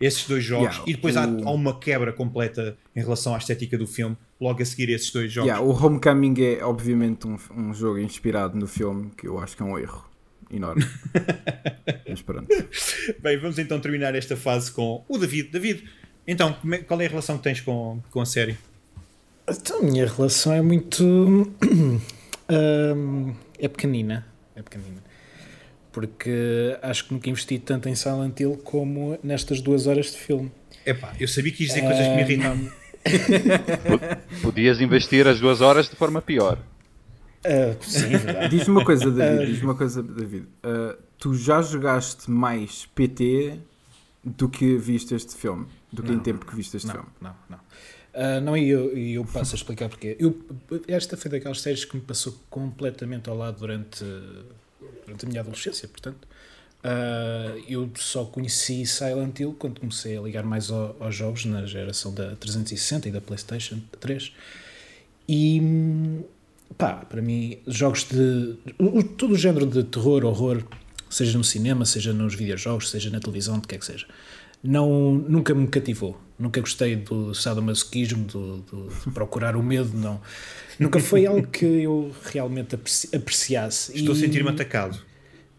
esses 0.00 0.26
dois 0.26 0.42
jogos 0.42 0.74
yeah, 0.74 0.90
e 0.90 0.94
depois 0.94 1.14
o... 1.14 1.18
há, 1.20 1.22
há, 1.22 1.50
uma 1.52 1.78
quebra 1.78 2.12
completa 2.12 2.76
em 2.94 3.00
relação 3.00 3.36
à 3.36 3.38
estética 3.38 3.78
do 3.78 3.86
filme 3.86 4.16
logo 4.40 4.60
a 4.60 4.64
seguir 4.64 4.90
esses 4.90 5.12
dois 5.12 5.30
jogos. 5.30 5.48
Yeah, 5.48 5.64
o 5.64 5.70
Homecoming 5.70 6.34
é 6.42 6.64
obviamente 6.64 7.28
um, 7.28 7.38
um 7.56 7.72
jogo 7.72 8.00
inspirado 8.00 8.58
no 8.58 8.66
filme 8.66 9.12
que 9.16 9.28
eu 9.28 9.38
acho 9.38 9.56
que 9.56 9.62
é 9.62 9.64
um 9.64 9.78
erro 9.78 10.10
enorme. 10.50 10.84
Mas 12.10 12.20
pronto. 12.20 12.48
Bem, 13.22 13.38
vamos 13.38 13.60
então 13.60 13.78
terminar 13.78 14.16
esta 14.16 14.36
fase 14.36 14.72
com 14.72 15.04
o 15.08 15.18
David. 15.18 15.50
David, 15.50 15.84
então, 16.26 16.56
é, 16.72 16.78
qual 16.78 17.00
é 17.00 17.06
a 17.06 17.08
relação 17.08 17.36
que 17.38 17.44
tens 17.44 17.60
com, 17.60 18.02
com 18.10 18.20
a 18.20 18.26
série? 18.26 18.58
Então, 19.48 19.80
a 19.80 19.82
minha 19.82 20.06
relação 20.06 20.52
é 20.52 20.62
muito. 20.62 21.04
um, 22.50 23.34
é 23.58 23.68
pequenina. 23.68 24.26
É 24.56 24.62
pequenina 24.62 25.02
porque 25.94 26.76
acho 26.82 27.06
que 27.06 27.14
nunca 27.14 27.30
investi 27.30 27.56
tanto 27.56 27.88
em 27.88 27.94
Silent 27.94 28.38
Hill 28.40 28.60
como 28.64 29.16
nestas 29.22 29.60
duas 29.60 29.86
horas 29.86 30.06
de 30.06 30.18
filme. 30.18 30.50
Epá, 30.84 31.14
eu 31.20 31.28
sabia 31.28 31.52
que 31.52 31.62
ias 31.62 31.72
dizer 31.72 31.86
coisas 31.86 32.04
que 32.04 32.14
me 32.14 32.20
irritavam. 32.22 32.68
Podias 34.42 34.80
investir 34.80 35.28
as 35.28 35.38
duas 35.38 35.60
horas 35.60 35.88
de 35.88 35.94
forma 35.94 36.20
pior. 36.20 36.58
Uh, 37.46 37.76
sim, 37.80 38.08
Diz-me 38.50 38.70
uma 38.70 38.84
coisa, 38.84 39.08
David. 39.08 39.52
Diz 39.52 39.62
uma 39.62 39.74
coisa, 39.76 40.02
David. 40.02 40.46
Uh, 40.64 41.00
tu 41.16 41.34
já 41.34 41.62
jogaste 41.62 42.28
mais 42.28 42.86
PT 42.86 43.60
do 44.24 44.48
que 44.48 44.76
viste 44.76 45.14
este 45.14 45.36
filme? 45.36 45.66
Do 45.92 46.02
que 46.02 46.08
não, 46.10 46.16
em 46.16 46.20
tempo 46.20 46.44
que 46.44 46.56
viste 46.56 46.76
este 46.76 46.88
não, 46.88 46.94
filme? 46.94 47.08
Não, 47.20 47.34
não. 47.48 47.58
Uh, 48.14 48.40
não, 48.40 48.56
e 48.56 48.68
eu, 48.68 48.96
eu 48.96 49.24
passo 49.24 49.54
a 49.54 49.56
explicar 49.56 49.88
porque. 49.88 50.16
Eu, 50.20 50.38
esta 50.86 51.16
foi 51.16 51.30
daquelas 51.30 51.60
séries 51.60 51.84
que 51.84 51.96
me 51.96 52.02
passou 52.02 52.34
completamente 52.48 53.28
ao 53.28 53.36
lado 53.36 53.58
durante 53.58 54.04
durante 55.04 55.24
a 55.24 55.28
minha 55.28 55.40
adolescência, 55.40 55.88
portanto. 55.88 56.26
Uh, 56.84 57.64
eu 57.66 57.90
só 57.96 58.26
conheci 58.26 58.84
Silent 58.84 59.40
Hill 59.40 59.56
quando 59.58 59.80
comecei 59.80 60.18
a 60.18 60.20
ligar 60.20 60.44
mais 60.44 60.70
ao, 60.70 60.94
aos 61.00 61.14
jogos 61.14 61.46
na 61.46 61.64
geração 61.64 62.12
da 62.12 62.36
360 62.36 63.08
e 63.08 63.12
da 63.12 63.22
PlayStation 63.22 63.80
3. 64.00 64.32
E 65.26 65.62
pá, 66.76 66.96
para 66.96 67.22
mim, 67.22 67.58
jogos 67.66 68.04
de. 68.04 68.56
todo 69.16 69.32
o 69.32 69.38
género 69.38 69.66
de 69.66 69.82
terror, 69.84 70.24
horror, 70.26 70.62
seja 71.08 71.38
no 71.38 71.44
cinema, 71.44 71.86
seja 71.86 72.12
nos 72.12 72.34
videojogos, 72.34 72.90
seja 72.90 73.08
na 73.08 73.18
televisão, 73.18 73.58
de 73.58 73.66
que 73.66 73.74
é 73.76 73.78
que 73.78 73.86
seja, 73.86 74.06
não, 74.62 75.14
nunca 75.14 75.54
me 75.54 75.66
cativou. 75.68 76.20
Nunca 76.38 76.60
gostei 76.60 76.96
do 76.96 77.34
sadomasoquismo, 77.34 78.24
do, 78.24 78.56
do, 78.58 78.88
de 78.88 79.10
procurar 79.12 79.56
o 79.56 79.62
medo, 79.62 79.96
não. 79.96 80.20
Nunca 80.78 80.98
foi 80.98 81.26
algo 81.26 81.46
que 81.46 81.64
eu 81.64 82.12
realmente 82.24 82.74
apreciasse. 83.14 83.96
Estou 83.96 84.14
e... 84.14 84.18
a 84.18 84.20
sentir-me 84.20 84.50
atacado. 84.50 85.00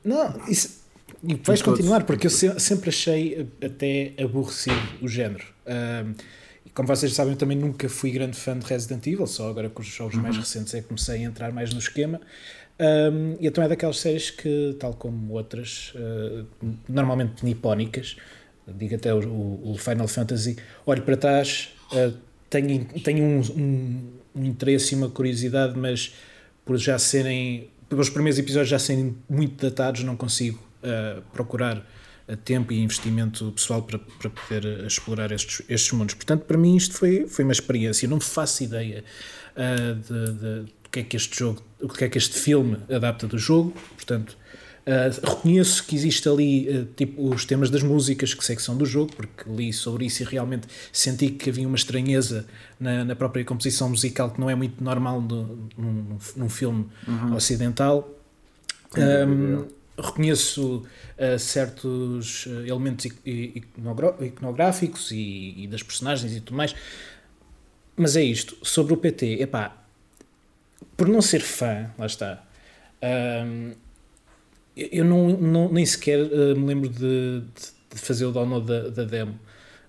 Não, 0.04 0.42
isso, 0.48 0.86
e 1.28 1.34
vais 1.36 1.62
continuar, 1.62 2.04
porque 2.04 2.28
eu 2.28 2.32
sempre 2.32 2.90
achei 2.90 3.48
até 3.64 4.14
aborrecido 4.22 4.80
o 5.02 5.08
género. 5.08 5.44
Um, 5.66 6.14
e 6.66 6.70
como 6.70 6.88
vocês 6.88 7.14
sabem, 7.14 7.34
eu 7.34 7.38
também 7.38 7.58
nunca 7.58 7.90
fui 7.90 8.12
grande 8.12 8.38
fã 8.38 8.58
de 8.58 8.66
Resident 8.66 9.06
Evil, 9.08 9.26
só 9.26 9.50
agora 9.50 9.70
com 9.70 9.82
os 9.82 9.88
jogos 9.88 10.16
uhum. 10.16 10.22
mais 10.22 10.38
recentes 10.38 10.74
é 10.76 10.82
que 10.82 10.88
comecei 10.88 11.16
a 11.16 11.24
entrar 11.24 11.52
mais 11.52 11.74
no 11.74 11.80
esquema. 11.80 12.22
Um, 12.80 13.38
e 13.40 13.48
então 13.48 13.64
é 13.64 13.68
daquelas 13.68 14.00
séries 14.00 14.30
que, 14.30 14.76
tal 14.80 14.94
como 14.94 15.34
outras, 15.34 15.94
uh, 15.96 16.46
normalmente 16.88 17.44
nipónicas, 17.44 18.18
digo 18.68 18.96
até 18.96 19.14
o, 19.14 19.20
o, 19.20 19.76
Final 19.78 20.08
Fantasy, 20.08 20.58
olho 20.86 21.02
para 21.04 21.18
trás, 21.18 21.70
uh, 21.92 22.14
tenho, 22.50 22.86
tenho 23.04 23.24
um, 23.24 23.40
um, 23.40 24.12
um, 24.36 24.46
interesse 24.46 24.96
e 24.96 24.98
uma 24.98 25.10
curiosidade, 25.10 25.78
mas 25.78 26.14
por 26.66 26.78
já 26.78 26.98
serem, 26.98 27.70
pelos 27.88 28.10
primeiros 28.10 28.40
episódios 28.40 28.70
já 28.70 28.80
serem 28.80 29.16
muito 29.30 29.62
datados, 29.64 30.04
não 30.04 30.16
consigo 30.16 30.60
uh, 30.84 31.22
procurar 31.34 31.86
tempo 32.44 32.74
e 32.74 32.82
investimento 32.82 33.52
pessoal 33.52 33.84
para, 33.84 34.00
para 34.00 34.30
poder 34.32 34.84
explorar 34.86 35.32
estes, 35.32 35.62
estes 35.70 35.92
mundos. 35.92 36.16
Portanto, 36.16 36.44
para 36.46 36.58
mim 36.58 36.76
isto 36.76 36.96
foi, 36.96 37.28
foi 37.28 37.44
uma 37.44 37.52
experiência. 37.52 38.08
Não 38.08 38.20
faço 38.20 38.64
ideia 38.64 39.04
uh, 39.56 39.94
de, 39.94 40.34
de, 40.34 40.64
de, 40.64 40.72
que 40.92 41.00
é 41.02 41.04
que 41.04 41.18
este 41.18 41.38
jogo, 41.38 41.62
o 41.82 41.90
que 41.90 42.04
é 42.04 42.10
que 42.10 42.18
este 42.18 42.40
filme 42.40 42.78
adapta 42.90 43.28
do 43.28 43.38
jogo. 43.38 43.72
Portanto, 43.96 44.38
Uh, 44.86 45.10
reconheço 45.28 45.84
que 45.84 45.96
existe 45.96 46.30
ali 46.30 46.70
uh, 46.70 46.86
tipo 46.96 47.34
os 47.34 47.44
temas 47.44 47.72
das 47.72 47.82
músicas 47.82 48.36
que 48.36 48.46
sei 48.46 48.56
que 48.56 48.62
são 48.62 48.78
do 48.78 48.86
jogo, 48.86 49.16
porque 49.16 49.50
li 49.50 49.74
sobre 49.74 50.06
isso 50.06 50.22
e 50.22 50.26
realmente 50.28 50.68
senti 50.94 51.32
que 51.32 51.50
havia 51.50 51.68
uma 51.68 51.76
estranheza 51.76 52.46
na, 52.80 53.04
na 53.04 53.16
própria 53.16 53.44
composição 53.44 53.90
musical 53.90 54.30
que 54.30 54.40
não 54.40 54.48
é 54.48 54.54
muito 54.54 54.84
normal 54.84 55.20
no, 55.22 55.68
num, 55.76 56.18
num 56.36 56.50
filme 56.50 56.88
uhum. 57.08 57.34
ocidental. 57.34 58.08
Um, 58.96 59.66
reconheço 59.98 60.84
uh, 61.18 61.40
certos 61.40 62.46
elementos 62.68 63.08
iconográficos 63.26 65.10
e, 65.10 65.64
e, 65.64 65.68
das 65.68 65.82
personagens 65.82 66.32
e 66.32 66.42
tudo 66.42 66.58
mais, 66.58 66.76
mas 67.98 68.16
é 68.16 68.24
isto. 68.24 68.56
Sobre 68.62 68.94
o 68.94 68.98
PT, 68.98 69.42
epá, 69.42 69.84
por 70.96 71.08
não 71.08 71.24
ser 71.24 71.42
fã, 71.42 71.90
lá 71.98 72.06
está. 72.06 72.44
Um, 73.02 73.74
eu 74.76 75.06
não, 75.06 75.30
não, 75.30 75.72
nem 75.72 75.86
sequer 75.86 76.20
uh, 76.20 76.56
me 76.56 76.68
lembro 76.68 76.90
de, 76.90 77.42
de, 77.42 78.00
fazer 78.00 78.26
o 78.26 78.32
download 78.32 78.68
da, 78.68 78.90
da 78.90 79.04
demo. 79.04 79.40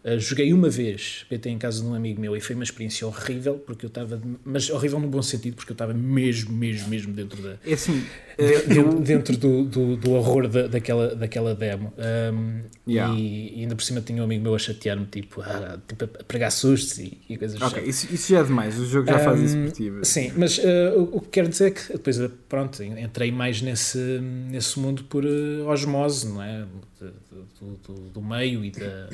Uh, 0.06 0.20
joguei 0.20 0.52
uma 0.52 0.70
vez 0.70 1.26
PT 1.28 1.50
em 1.50 1.58
casa 1.58 1.82
de 1.82 1.88
um 1.88 1.94
amigo 1.94 2.20
meu 2.20 2.36
e 2.36 2.40
foi 2.40 2.54
uma 2.54 2.62
experiência 2.62 3.06
horrível, 3.06 3.54
porque 3.54 3.86
eu 3.86 3.88
estava. 3.88 4.22
Mas 4.44 4.70
horrível 4.70 5.00
no 5.00 5.08
bom 5.08 5.20
sentido, 5.20 5.56
porque 5.56 5.72
eu 5.72 5.74
estava 5.74 5.92
mesmo, 5.92 6.52
mesmo, 6.52 6.88
mesmo 6.88 7.12
dentro 7.12 7.42
da. 7.42 7.56
É 7.66 7.72
assim. 7.72 8.04
dentro, 8.36 9.00
dentro 9.00 9.36
do, 9.36 9.64
do, 9.64 9.96
do, 9.96 10.12
horror 10.12 10.46
da, 10.46 10.68
daquela, 10.68 11.14
daquela 11.14 11.54
demo. 11.54 11.92
Um, 11.98 12.62
Yeah. 12.88 13.12
e, 13.18 13.58
e 13.58 13.60
ainda 13.62 13.74
por 13.74 13.82
cima 13.82 14.00
tinha 14.00 14.22
um 14.22 14.24
amigo 14.24 14.44
meu 14.44 14.54
a 14.54 14.58
chatear-me, 14.60 15.06
tipo, 15.06 15.40
a, 15.40 15.76
tipo, 15.88 16.04
a 16.04 16.22
pregar 16.22 16.52
sustos 16.52 16.98
e, 16.98 17.18
e 17.28 17.36
coisas 17.36 17.60
Ok, 17.60 17.82
isso, 17.82 18.06
isso 18.14 18.32
já 18.32 18.38
é 18.38 18.44
demais. 18.44 18.78
O 18.78 18.86
jogo 18.86 19.08
já 19.08 19.18
faz 19.18 19.40
isso 19.40 19.56
por 19.56 19.72
ti. 19.72 19.92
Sim, 20.04 20.32
mas 20.36 20.58
uh, 20.58 20.62
o, 20.96 21.16
o 21.16 21.20
que 21.20 21.30
quero 21.30 21.48
dizer 21.48 21.66
é 21.66 21.70
que 21.72 21.92
depois, 21.92 22.16
pronto, 22.48 22.80
entrei 22.84 23.32
mais 23.32 23.60
nesse, 23.60 23.98
nesse 23.98 24.78
mundo 24.78 25.02
por 25.04 25.24
osmose, 25.66 26.28
não 26.28 26.40
é? 26.40 26.64
Do, 27.00 27.76
do, 27.88 27.94
do 28.10 28.22
meio 28.22 28.64
e 28.64 28.70
da, 28.70 29.10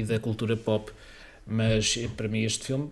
e 0.00 0.04
da 0.04 0.18
cultura 0.18 0.56
pop. 0.56 0.90
Mas 1.46 1.96
eh, 1.98 2.08
para 2.16 2.28
mim 2.28 2.42
este 2.42 2.66
filme 2.66 2.90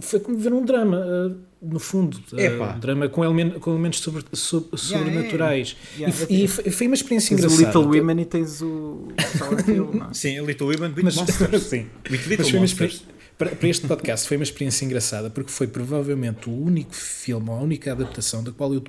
foi 0.00 0.18
como 0.20 0.38
ver 0.38 0.52
um 0.52 0.64
drama, 0.64 0.96
uh, 0.98 1.36
no 1.60 1.78
fundo. 1.78 2.18
Uh, 2.32 2.40
Epá. 2.40 2.74
um 2.74 2.78
drama 2.80 3.08
com, 3.08 3.22
elemen 3.22 3.50
com 3.60 3.70
elementos 3.72 3.98
sobre, 4.00 4.24
sobre- 4.32 4.78
sobrenaturais. 4.78 5.76
Yeah, 5.98 6.16
E 6.30 6.44
f- 6.44 6.62
E, 6.66 6.70
foi 6.70 6.86
uma 6.86 6.94
experiência 6.94 7.36
Tens 7.36 7.44
o 7.44 7.54
engraçada. 7.54 7.78
Little 7.86 8.00
Women 8.00 8.22
e 8.22 8.24
tens 8.24 8.62
o 8.62 9.08
Silent 9.36 9.68
Hill, 9.68 9.90
não 9.94 10.06
é? 10.10 10.14
Sim, 10.14 10.38
a 10.38 10.42
Little 10.42 10.66
Women 10.68 10.92
with 10.96 11.02
Mas, 11.02 11.16
Monsters. 11.16 11.62
sim. 11.68 11.86
With 12.10 12.20
Little 12.28 12.44
foi 12.46 12.54
uma 12.54 12.60
Monsters. 12.60 13.04
para, 13.36 13.50
para 13.54 13.68
este 13.68 13.86
podcast 13.86 14.26
foi 14.26 14.38
uma 14.38 14.44
experiência 14.44 14.84
engraçada 14.86 15.28
porque 15.28 15.50
foi 15.50 15.66
provavelmente 15.66 16.48
o 16.48 16.52
único 16.64 16.94
filme, 16.94 17.50
a 17.50 17.54
única 17.54 17.92
adaptação 17.92 18.42
da 18.42 18.52
qual 18.52 18.72
eu 18.72 18.82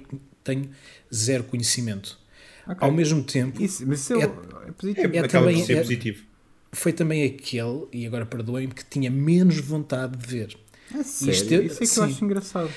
tenho 0.45 0.69
zero 1.13 1.43
conhecimento. 1.43 2.17
Ok. 2.65 2.77
Ao 2.79 2.91
mesmo 2.91 3.21
tempo, 3.23 3.61
Isso, 3.61 3.83
mas 3.85 3.99
isso 3.99 4.13
é, 4.13 4.21
É- 4.23 4.23
é 4.69 4.71
positivo. 4.71 5.15
é 5.15 5.19
Acaba 5.19 5.27
também- 5.45 5.57
por 5.57 5.65
ser 5.65 5.73
é- 5.77 5.81
positivo. 5.81 6.23
Foi 6.71 6.93
também 6.93 7.23
aquele, 7.25 7.83
e 7.91 8.05
agora 8.05 8.25
perdoem-me, 8.25 8.73
que 8.73 8.85
tinha 8.85 9.09
menos 9.11 9.57
vontade 9.59 10.17
de 10.17 10.25
ver. 10.27 10.57
É 10.97 11.03
sério, 11.03 11.33
Isto 11.33 11.53
é- 11.53 11.57
isso 11.63 11.75
é 11.75 11.79
que 11.79 11.85
sim. 11.87 11.99
eu 11.99 12.05
acho 12.05 12.25
engraçado. 12.25 12.69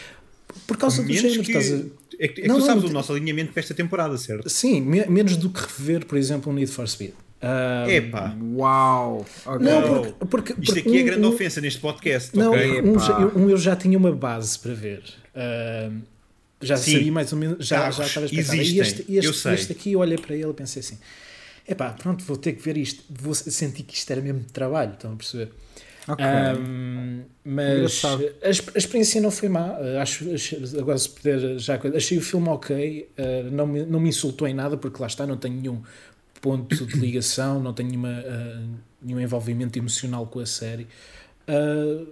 Por 0.66 0.76
causa 0.76 1.02
do 1.02 1.12
género, 1.12 1.42
que, 1.42 1.50
estás 1.50 1.72
a... 1.72 1.76
é 1.76 2.28
que, 2.28 2.40
é 2.40 2.42
que 2.42 2.48
Não, 2.48 2.60
tu 2.60 2.66
sabes 2.66 2.82
não, 2.84 2.90
o 2.90 2.92
nosso 2.92 3.12
alinhamento 3.12 3.52
para 3.52 3.60
esta 3.60 3.74
temporada, 3.74 4.16
certo? 4.16 4.48
Sim, 4.48 4.80
me- 4.82 5.06
menos 5.06 5.36
do 5.36 5.50
que 5.50 5.60
rever, 5.60 6.06
por 6.06 6.16
exemplo, 6.16 6.52
um 6.52 6.54
Need 6.54 6.70
for 6.70 6.86
Speed. 6.88 7.12
Ah, 7.42 7.84
Epá, 7.88 8.34
Uau! 8.54 9.26
Ok. 9.44 9.66
Não, 9.66 9.80
Não. 9.80 10.02
porque, 10.12 10.26
porque, 10.26 10.52
isto 10.52 10.64
porque 10.74 10.80
aqui 10.88 10.98
é 10.98 11.02
um- 11.02 11.04
grande 11.06 11.26
um- 11.26 11.28
ofensa 11.28 11.60
neste 11.60 11.80
podcast, 11.80 12.36
Não, 12.36 12.52
ok? 12.52 12.80
um, 12.82 12.94
eu, 12.98 13.32
um 13.38 13.50
eu 13.50 13.56
já 13.58 13.74
tinha 13.76 13.98
uma 13.98 14.12
base 14.12 14.58
para 14.58 14.72
ver. 14.74 15.02
Ah, 15.34 15.90
já 16.62 16.76
Sim. 16.76 16.92
sabia 16.92 17.12
mais 17.12 17.32
ou 17.32 17.38
menos, 17.38 17.66
já, 17.66 17.78
Carros 17.80 17.96
já 17.96 18.06
estava. 18.06 18.26
E 18.32 18.38
existem, 18.38 18.60
este, 18.80 19.00
este, 19.12 19.26
eu 19.26 19.34
sei. 19.34 19.54
este 19.54 19.72
aqui 19.72 19.92
eu 19.92 19.98
olhei 20.00 20.16
para 20.16 20.34
ele 20.34 20.48
e 20.48 20.54
pensei 20.54 20.80
assim: 20.80 20.98
epá, 21.66 21.92
pronto, 21.92 22.24
vou 22.24 22.36
ter 22.36 22.52
que 22.52 22.62
ver 22.62 22.76
isto. 22.76 23.04
Vou 23.10 23.34
sentir 23.34 23.82
que 23.82 23.94
isto 23.94 24.10
era 24.10 24.20
mesmo 24.20 24.44
trabalho, 24.52 24.92
estão 24.94 25.12
a 25.12 25.16
perceber? 25.16 25.52
Ok. 26.06 26.24
Ahm, 26.24 27.22
mas 27.44 28.04
a, 28.04 28.16
a 28.44 28.78
experiência 28.78 29.20
não 29.20 29.30
foi 29.30 29.48
má. 29.48 29.76
Ah, 29.78 30.02
Acho, 30.02 30.24
agora, 30.78 30.98
se 30.98 31.08
puder, 31.08 31.58
já 31.58 31.80
achei 31.96 32.18
o 32.18 32.20
filme 32.20 32.48
ok. 32.48 33.08
ah, 33.16 33.50
não, 33.50 33.66
me, 33.66 33.84
não 33.86 34.00
me 34.00 34.08
insultou 34.08 34.46
em 34.46 34.54
nada, 34.54 34.76
porque 34.76 35.00
lá 35.00 35.06
está, 35.06 35.26
não 35.26 35.36
tenho 35.36 35.54
nenhum 35.60 35.82
ponto 36.40 36.84
de 36.86 36.98
ligação, 36.98 37.58
não 37.60 37.72
tenho 37.72 37.88
nenhuma, 37.88 38.22
ah, 38.26 38.62
nenhum 39.00 39.20
envolvimento 39.20 39.78
emocional 39.78 40.26
com 40.26 40.40
a 40.40 40.46
série. 40.46 40.86
Ah, 41.48 42.04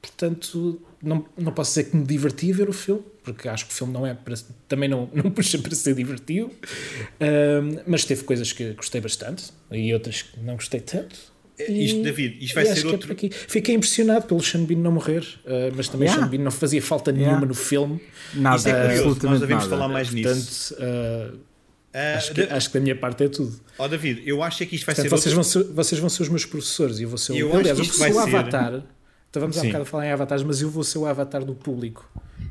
portanto, 0.00 0.80
não, 1.04 1.24
não 1.36 1.52
posso 1.52 1.70
dizer 1.72 1.90
que 1.90 1.96
me 1.96 2.04
diverti 2.04 2.50
a 2.52 2.54
ver 2.54 2.68
o 2.68 2.72
filme, 2.72 3.02
porque 3.22 3.48
acho 3.48 3.66
que 3.66 3.72
o 3.72 3.74
filme 3.74 3.92
não 3.92 4.06
é 4.06 4.14
para, 4.14 4.34
também 4.68 4.88
não, 4.88 5.08
não 5.14 5.30
puxa 5.32 5.58
para 5.58 5.74
ser 5.74 5.94
divertido, 5.94 6.50
Ah, 7.20 7.82
mas 7.86 8.04
teve 8.04 8.24
coisas 8.24 8.52
que 8.52 8.72
gostei 8.72 9.00
bastante 9.00 9.44
e 9.70 9.92
outras 9.92 10.22
que 10.22 10.40
não 10.40 10.54
gostei 10.54 10.80
tanto. 10.80 11.32
Isto, 11.56 11.98
E- 11.98 12.02
David, 12.02 12.44
isto 12.44 12.54
vai 12.54 12.66
ser 12.66 12.84
é 12.84 12.90
outro. 12.90 13.12
aqui. 13.12 13.30
Fiquei 13.30 13.76
impressionado 13.76 14.26
pelo 14.26 14.42
Sean 14.42 14.64
Bean 14.64 14.78
não 14.78 14.90
morrer, 14.90 15.20
uh, 15.44 15.72
mas 15.76 15.86
também 15.88 16.08
Yeah. 16.08 16.24
Sean 16.24 16.28
Bean 16.30 16.42
não 16.42 16.50
fazia 16.50 16.82
falta 16.82 17.12
Yeah. 17.12 17.28
nenhuma 17.30 17.46
no 17.46 17.54
filme. 17.54 18.00
Nada, 18.34 18.56
Isto 18.56 18.68
é 18.70 18.72
curioso, 18.72 18.90
nós 18.96 19.00
absolutamente 19.06 19.40
devemos 19.40 19.64
nada. 19.64 19.76
falar 19.76 19.88
mais 19.92 20.10
nisso. 20.10 20.74
Portanto, 20.74 21.34
uh, 21.36 21.38
Ah, 21.96 22.14
acho, 22.16 22.34
que, 22.34 22.44
da- 22.46 22.56
acho 22.56 22.68
que 22.70 22.74
da 22.74 22.80
minha 22.80 22.96
parte 22.96 23.22
é 23.22 23.28
tudo. 23.28 23.60
Ó 23.78 23.86
David, 23.86 24.22
eu 24.26 24.42
acho 24.42 24.66
que 24.66 24.74
isto 24.74 24.84
vai 24.84 24.96
Portanto, 24.96 25.10
ser. 25.16 25.16
vocês, 25.30 25.36
outro- 25.38 25.52
vão 25.62 25.68
ser, 25.68 25.74
vocês 25.74 26.00
vão 26.00 26.10
ser 26.10 26.22
os 26.24 26.28
meus 26.28 26.44
professores 26.44 26.98
e 26.98 27.04
eu 27.04 27.08
vou 27.08 27.18
ser 27.18 27.34
o. 27.34 27.36
Eu 27.36 27.56
Aliás, 27.56 27.78
que 27.78 27.84
isto 27.86 27.94
o 27.94 27.98
vai 28.00 28.12
ser- 28.12 28.18
avatar. 28.18 28.82
Estávamos 29.34 29.58
há 29.58 29.60
Sim. 29.62 29.66
bocado 29.66 29.82
a 29.82 29.86
falar 29.86 30.06
em 30.06 30.12
avatares, 30.12 30.44
mas 30.44 30.62
eu 30.62 30.70
vou 30.70 30.84
ser 30.84 30.98
o 30.98 31.06
avatar 31.06 31.44
do 31.44 31.56
público. 31.56 32.08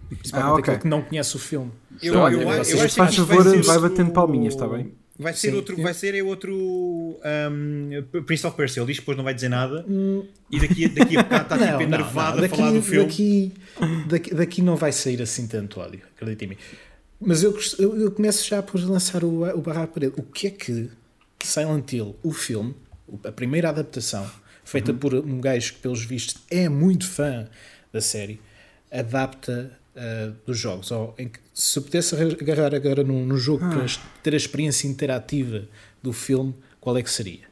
Principalmente 0.09 0.49
Ah, 0.49 0.53
ok. 0.53 0.61
aquele 0.63 0.77
que 0.79 0.87
não 0.87 1.01
conhece 1.01 1.35
o 1.35 1.39
filme. 1.39 1.71
Eu, 2.01 2.15
Olha, 2.17 2.33
eu, 2.35 2.41
eu, 2.41 2.47
vocês 2.63 2.81
acho 2.81 2.89
que 2.89 2.95
faz 2.95 3.15
favor, 3.15 3.43
vai, 3.43 3.61
vai 3.61 3.79
batendo 3.79 4.11
palminhas, 4.11 4.53
está 4.53 4.67
bem? 4.67 4.93
Vai 5.17 5.33
ser 5.33 5.51
Sim. 5.51 5.55
outro, 5.55 5.81
vai 5.81 5.93
ser 5.93 6.13
é 6.13 6.21
outro 6.23 6.53
um, 6.53 8.23
Prince 8.25 8.45
of 8.45 8.57
Persia. 8.57 8.81
Ele 8.81 8.87
diz 8.87 8.97
que 8.97 9.01
depois 9.03 9.15
não 9.15 9.23
vai 9.23 9.33
dizer 9.33 9.47
nada 9.47 9.85
Hum. 9.87 10.25
e 10.51 10.59
daqui, 10.59 10.89
daqui 10.89 11.17
a 11.17 11.23
bocado 11.23 11.43
está 11.43 11.57
tipo 11.57 11.69
Não, 11.69 11.73
não, 11.73 11.81
enervado 11.81 12.37
não. 12.39 12.45
a 12.45 12.49
falar 12.49 12.71
do 12.71 12.81
filme. 12.81 13.05
Daqui, 13.05 13.53
daqui, 14.09 14.33
daqui 14.35 14.61
não 14.61 14.75
vai 14.75 14.91
sair 14.91 15.21
assim 15.21 15.47
tanto 15.47 15.79
ódio, 15.79 16.01
acredita 16.15 16.43
em 16.43 16.47
mim. 16.49 16.57
Mas 17.21 17.43
eu, 17.43 17.57
eu, 17.79 17.95
eu 18.01 18.11
começo 18.11 18.45
já 18.45 18.61
por 18.61 18.81
lançar 18.81 19.23
o, 19.23 19.43
o 19.57 19.61
barra 19.61 19.83
à 19.83 19.87
parede. 19.87 20.13
O 20.17 20.23
que 20.23 20.47
é 20.47 20.49
que 20.49 20.89
Silent 21.41 21.93
Hill, 21.93 22.15
o 22.23 22.33
filme, 22.33 22.75
a 23.23 23.31
primeira 23.31 23.69
adaptação, 23.69 24.29
feita 24.65 24.91
Uhum. 24.91 24.97
por 24.97 25.13
um 25.15 25.39
gajo 25.41 25.73
que, 25.73 25.79
pelos 25.79 26.03
vistos, 26.05 26.35
é 26.49 26.67
muito 26.69 27.07
fã 27.07 27.47
da 27.91 28.01
série, 28.01 28.39
adapta 28.91 29.77
uh, 29.95 30.33
dos 30.45 30.57
jogos? 30.57 30.89
Ou, 30.91 31.13
em 31.17 31.27
que, 31.27 31.39
se 31.53 31.77
eu 31.79 31.83
pudesse 31.83 32.15
agarrar 32.15 32.73
agora 32.75 33.03
num, 33.03 33.25
num 33.25 33.37
jogo 33.37 33.67
para 33.69 33.85
es- 33.85 33.99
ter 34.21 34.33
a 34.33 34.37
experiência 34.37 34.87
interativa 34.87 35.67
do 36.01 36.11
filme, 36.13 36.53
qual 36.79 36.97
é 36.97 37.01
que 37.03 37.09
seria? 37.11 37.51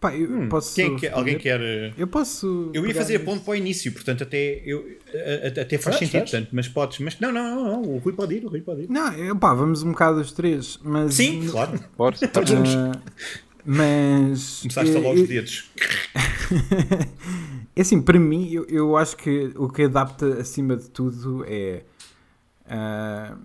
Pá, 0.00 0.16
eu 0.16 0.48
posso. 0.48 0.74
Quem 0.76 0.94
é 0.94 0.98
que- 0.98 1.08
alguém 1.08 1.34
responder? 1.34 1.38
quer. 1.42 1.60
uh, 1.60 1.94
Eu 2.00 2.06
posso. 2.06 2.70
Eu 2.72 2.86
ia 2.86 2.94
fazer 2.94 3.18
ponto 3.18 3.44
para 3.44 3.50
o 3.52 3.54
início, 3.54 3.92
portanto 3.92 4.22
até, 4.22 4.62
eu, 4.64 4.96
a- 5.12 5.58
a- 5.60 5.62
até 5.62 5.76
faz 5.76 5.96
sentido, 5.96 6.22
portanto, 6.22 6.48
mas 6.52 6.66
podes. 6.68 6.98
Mas 7.00 7.20
não, 7.20 7.30
não, 7.30 7.54
não, 7.54 7.64
não, 7.82 7.82
o 7.82 7.98
Rui 7.98 8.14
pode 8.14 8.34
ir, 8.36 8.44
o 8.46 8.48
Rui 8.48 8.62
pode 8.62 8.84
ir. 8.84 8.88
Não, 8.88 9.12
eu- 9.12 9.36
pá, 9.36 9.52
vamos 9.52 9.82
um 9.82 9.90
bocado 9.90 10.18
os 10.18 10.32
três. 10.32 10.78
Mas, 10.82 11.12
Sim, 11.12 11.46
claro. 11.50 11.78
Força. 11.98 12.30
Ah, 12.34 12.98
mas. 13.64 14.60
Começaste 14.62 14.90
a 14.90 14.94
eu- 14.94 15.02
lavar 15.02 15.14
os 15.14 15.20
eu- 15.20 15.26
dedos. 15.26 15.70
É 17.76 17.82
assim, 17.82 18.02
para 18.02 18.18
mim, 18.18 18.50
eu, 18.50 18.64
eu 18.64 18.96
acho 18.96 19.16
que 19.16 19.52
o 19.56 19.68
que 19.68 19.84
adapta 19.84 20.26
acima 20.40 20.76
de 20.76 20.90
tudo 20.90 21.44
é. 21.46 21.84
ah, 22.66 23.36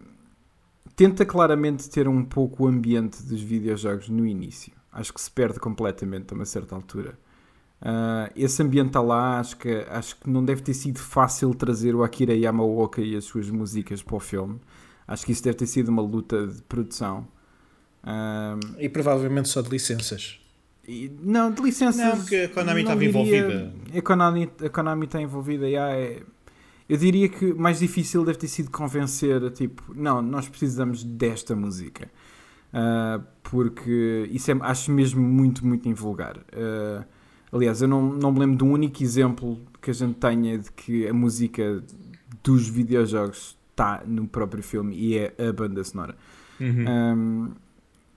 tenta 0.95 1.23
claramente 1.25 1.89
ter 1.89 2.07
um 2.07 2.23
pouco 2.25 2.63
o 2.63 2.67
ambiente 2.67 3.21
dos 3.23 3.39
videojogos 3.41 4.09
no 4.09 4.25
início. 4.25 4.73
Acho 4.91 5.13
que 5.13 5.21
se 5.21 5.29
perde 5.29 5.59
completamente 5.59 6.33
a 6.33 6.35
uma 6.35 6.45
certa 6.45 6.75
altura. 6.75 7.17
Ah, 7.81 8.29
esse 8.35 8.61
ambiente 8.63 8.87
está 8.87 9.01
lá, 9.01 9.39
acho 9.39 9.57
que, 9.57 9.85
acho 9.89 10.15
que 10.19 10.29
não 10.29 10.43
deve 10.43 10.61
ter 10.63 10.73
sido 10.73 10.97
fácil 10.99 11.53
trazer 11.53 11.93
o 11.95 12.03
Akira 12.03 12.33
Yamaoka 12.33 13.01
e 13.01 13.15
as 13.15 13.25
suas 13.25 13.49
músicas 13.49 14.01
para 14.01 14.15
o 14.15 14.19
filme. 14.19 14.59
Acho 15.07 15.23
que 15.25 15.31
isso 15.33 15.43
deve 15.43 15.57
ter 15.57 15.67
sido 15.67 15.89
uma 15.89 16.01
luta 16.01 16.47
de 16.47 16.61
produção. 16.63 17.27
Ah, 18.05 18.57
E 18.79 18.87
provavelmente 18.87 19.49
só 19.49 19.61
de 19.61 19.69
licenças. 19.69 20.39
e- 20.87 21.11
não, 21.23 21.51
de 21.51 21.61
licenças. 21.61 21.97
Não, 22.05 22.17
porque 22.17 22.35
a 22.35 22.49
Konami 22.49 22.81
estava 22.81 22.99
diria- 22.99 23.09
envolvida. 23.09 23.73
A 23.97 24.01
Konami, 24.01 24.49
a 24.63 24.69
Konami 24.69 25.05
está 25.05 25.21
envolvida, 25.21 25.69
já 25.71 25.89
é. 25.89 26.21
Eu 26.87 26.97
diria 26.97 27.27
que 27.27 27.51
mais 27.53 27.79
difícil 27.79 28.23
deve 28.23 28.37
ter 28.37 28.47
sido 28.47 28.69
convencer, 28.69 29.49
tipo, 29.51 29.91
não, 29.95 30.21
nós 30.21 30.47
precisamos 30.47 31.03
desta 31.03 31.55
música. 31.55 32.07
Ah, 32.71 33.19
porque 33.41 34.29
isso 34.31 34.51
é, 34.51 34.57
acho 34.61 34.91
mesmo 34.91 35.21
muito, 35.23 35.65
muito 35.65 35.89
invulgar. 35.89 36.37
Ah, 36.53 37.03
aliás, 37.51 37.81
eu 37.81 37.87
não, 37.87 38.03
não 38.13 38.31
me 38.31 38.39
lembro 38.39 38.57
de 38.57 38.63
um 38.63 38.71
único 38.71 39.01
exemplo 39.01 39.59
que 39.81 39.89
a 39.89 39.93
gente 39.93 40.15
tenha 40.15 40.59
de 40.59 40.71
que 40.71 41.07
a 41.07 41.13
música 41.13 41.81
dos 42.43 42.67
videojogos 42.69 43.57
está 43.71 44.03
no 44.05 44.27
próprio 44.27 44.61
filme 44.61 44.95
e 44.95 45.17
é 45.17 45.33
a 45.39 45.51
banda 45.51 45.83
sonora. 45.83 46.15
Uhum. 46.59 46.85
Um, 46.87 47.51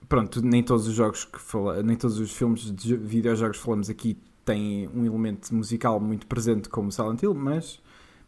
pronto, 0.09 0.41
nem 0.41 0.61
todos 0.63 0.87
os 0.87 0.93
jogos 0.93 1.23
que 1.23 1.39
fala, 1.39 1.81
nem 1.83 1.95
todos 1.95 2.19
os 2.19 2.31
filmes 2.31 2.61
de 2.75 2.89
jo- 2.89 2.97
videojogos 3.01 3.57
que 3.57 3.63
falamos 3.63 3.89
aqui 3.89 4.17
têm 4.43 4.89
um 4.93 5.05
elemento 5.05 5.53
musical 5.55 5.99
muito 5.99 6.25
presente 6.27 6.67
como 6.67 6.91
Silent 6.91 7.21
Hill, 7.21 7.33
mas 7.35 7.79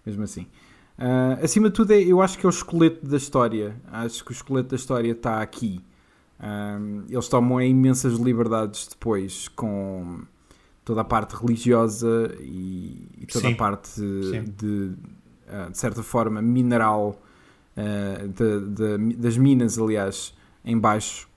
mesmo 0.05 0.23
assim. 0.23 0.45
Ah, 0.97 1.39
acima 1.41 1.69
de 1.69 1.75
tudo, 1.75 1.91
é- 1.91 2.01
eu 2.03 2.21
acho 2.21 2.37
que 2.37 2.45
é 2.45 2.49
o 2.49 2.51
esqueleto 2.51 3.05
da 3.05 3.17
história. 3.17 3.75
Acho 3.91 4.23
que 4.23 4.31
o 4.31 4.33
esqueleto 4.33 4.69
da 4.69 4.75
história 4.75 5.11
está 5.11 5.41
aqui. 5.41 5.83
Um, 6.39 7.03
eles 7.09 7.27
tomam 7.27 7.61
imensas 7.61 8.13
liberdades 8.13 8.87
depois 8.87 9.47
com 9.49 10.21
toda 10.83 11.01
a 11.01 11.03
parte 11.03 11.35
religiosa 11.35 12.35
e, 12.39 13.07
e 13.19 13.25
toda 13.27 13.47
Sim. 13.47 13.53
a 13.53 13.57
parte 13.57 14.01
de, 14.01 14.91
ah, 15.47 15.69
de 15.69 15.77
certa 15.77 16.01
forma, 16.03 16.41
mineral 16.41 17.21
ah, 17.77 18.25
de- 18.27 19.07
de- 19.07 19.15
das 19.17 19.37
minas, 19.37 19.77
aliás, 19.79 20.33
em 20.65 20.77
baixo. 20.77 21.27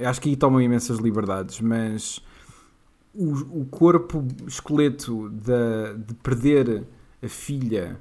Eu 0.00 0.08
acho 0.08 0.20
que 0.20 0.28
aí 0.28 0.36
tomam 0.36 0.60
imensas 0.60 0.98
liberdades, 0.98 1.60
mas 1.60 2.20
o, 3.14 3.60
o 3.60 3.66
corpo, 3.66 4.26
esqueleto 4.46 5.28
da- 5.28 5.92
de 5.94 6.14
perder 6.14 6.84
a 7.22 7.28
filha 7.28 8.00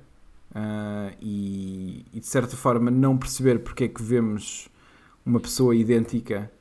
ah, 0.54 1.12
e, 1.22 2.06
e, 2.14 2.20
de 2.20 2.28
certa 2.28 2.56
forma 2.58 2.92
não 2.92 3.18
perceber 3.18 3.60
porque 3.60 3.86
é 3.86 3.88
que 3.88 4.02
vemos 4.02 4.70
uma 5.26 5.40
pessoa 5.40 5.76
idêntica 5.76 6.52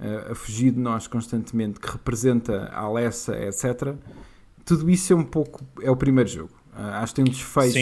uh, 0.00 0.32
a 0.32 0.34
fugir 0.34 0.72
de 0.72 0.78
nós 0.78 1.06
constantemente, 1.06 1.78
que 1.78 1.90
representa 1.90 2.64
a 2.72 2.80
Alessa, 2.80 3.36
etc. 3.36 3.94
Tudo 4.64 4.88
isso 4.90 5.12
é 5.12 5.16
um 5.16 5.24
pouco. 5.24 5.64
é 5.82 5.90
o 5.90 5.96
primeiro 5.96 6.28
jogo. 6.28 6.52
Uh, 6.72 6.80
acho 7.02 7.14
que 7.14 7.22
tem 7.22 7.30
um 7.30 7.32
desfecho. 7.34 7.78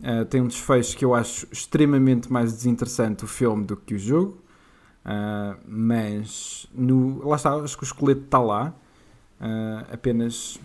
Uh, 0.00 0.24
tem 0.26 0.40
um 0.40 0.46
desfecho 0.46 0.96
que 0.96 1.04
eu 1.04 1.14
acho 1.14 1.46
extremamente 1.50 2.32
mais 2.32 2.52
desinteressante 2.52 3.24
o 3.24 3.26
filme 3.26 3.64
do 3.64 3.76
que 3.76 3.94
o 3.94 3.98
jogo. 3.98 4.42
Mas 5.66 6.66
no, 6.74 7.26
lá 7.26 7.36
está, 7.36 7.54
acho 7.54 7.76
que 7.76 7.84
o 7.84 7.86
esqueleto 7.86 8.22
está 8.22 8.38
lá. 8.38 8.74
apenas 9.92 10.58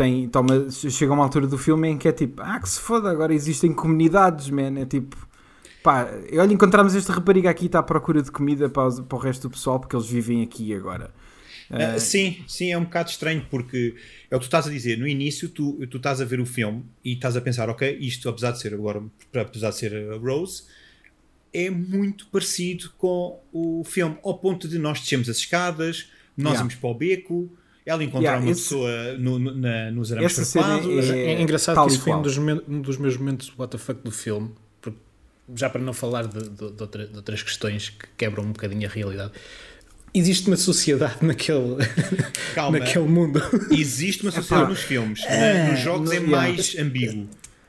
tem, 0.00 0.28
toma, 0.28 0.70
chega 0.70 1.12
uma 1.12 1.22
altura 1.22 1.46
do 1.46 1.58
filme 1.58 1.88
em 1.88 1.98
que 1.98 2.08
é 2.08 2.12
tipo, 2.12 2.40
ah, 2.40 2.58
que 2.58 2.68
se 2.68 2.80
foda, 2.80 3.10
agora 3.10 3.34
existem 3.34 3.72
comunidades, 3.72 4.48
man. 4.48 4.80
É 4.80 4.86
tipo, 4.86 5.14
pá, 5.82 6.08
olha, 6.32 6.52
encontramos 6.52 6.94
esta 6.94 7.12
rapariga 7.12 7.50
aqui, 7.50 7.66
está 7.66 7.80
à 7.80 7.82
procura 7.82 8.22
de 8.22 8.30
comida 8.30 8.68
para, 8.68 8.90
para 9.02 9.16
o 9.16 9.20
resto 9.20 9.48
do 9.48 9.50
pessoal 9.50 9.78
porque 9.78 9.94
eles 9.94 10.08
vivem 10.08 10.42
aqui 10.42 10.74
agora. 10.74 11.10
Uh, 11.70 12.00
sim, 12.00 12.42
sim, 12.48 12.72
é 12.72 12.78
um 12.78 12.84
bocado 12.84 13.10
estranho 13.10 13.46
porque 13.48 13.94
é 14.28 14.34
o 14.34 14.40
que 14.40 14.44
tu 14.44 14.48
estás 14.48 14.66
a 14.66 14.70
dizer. 14.70 14.98
No 14.98 15.06
início, 15.06 15.48
tu, 15.48 15.86
tu 15.86 15.98
estás 15.98 16.20
a 16.20 16.24
ver 16.24 16.40
o 16.40 16.46
filme 16.46 16.84
e 17.04 17.12
estás 17.12 17.36
a 17.36 17.40
pensar, 17.40 17.68
ok, 17.68 17.98
isto 18.00 18.28
apesar 18.28 18.52
de 18.52 18.60
ser 18.60 18.74
agora, 18.74 19.02
apesar 19.34 19.70
de 19.70 19.76
ser 19.76 19.94
a 19.94 20.16
Rose, 20.16 20.64
é 21.52 21.70
muito 21.70 22.26
parecido 22.26 22.90
com 22.96 23.40
o 23.52 23.82
filme, 23.84 24.16
ao 24.22 24.38
ponto 24.38 24.68
de 24.68 24.78
nós 24.78 25.00
descemos 25.00 25.28
as 25.28 25.38
escadas, 25.38 26.08
nós 26.36 26.52
yeah. 26.52 26.58
vamos 26.60 26.74
para 26.74 26.90
o 26.90 26.94
beco, 26.94 27.50
ela 27.84 28.04
encontrar 28.04 28.32
yeah, 28.32 28.44
uma 28.44 28.52
esse, 28.52 28.62
pessoa 28.62 29.18
no, 29.18 29.38
no, 29.38 29.54
na, 29.54 29.90
nos 29.90 30.12
arames 30.12 30.52
farpados. 30.52 31.10
É, 31.10 31.18
é, 31.18 31.32
é, 31.32 31.42
engraçado 31.42 31.84
que 31.84 31.92
isso 31.92 32.00
foi 32.00 32.12
um 32.12 32.22
dos, 32.22 32.38
um 32.38 32.80
dos 32.80 32.96
meus 32.96 33.16
momentos 33.16 33.52
WTF 33.58 33.94
do 33.94 34.10
filme, 34.10 34.50
porque, 34.80 34.98
já 35.54 35.68
para 35.68 35.80
não 35.80 35.92
falar 35.92 36.26
de, 36.26 36.40
de, 36.40 36.70
de, 36.70 36.82
outra, 36.82 37.06
de, 37.06 37.16
outras 37.16 37.42
questões 37.42 37.90
que 37.90 38.06
quebram 38.16 38.44
um 38.44 38.52
bocadinho 38.52 38.88
a 38.88 38.92
realidade. 38.92 39.32
Existe 40.12 40.48
uma 40.48 40.56
sociedade 40.56 41.16
naquele, 41.24 41.76
Calma, 42.54 42.78
naquele 42.78 43.06
mundo. 43.06 43.40
Existe 43.70 44.22
uma 44.22 44.32
sociedade 44.32 44.70
nos 44.70 44.80
filmes. 44.80 45.24
É, 45.24 45.70
nos 45.70 45.80
jogos 45.80 46.10
no, 46.10 46.16
é 46.16 46.20
mais 46.20 46.76
ambíguo. 46.78 47.28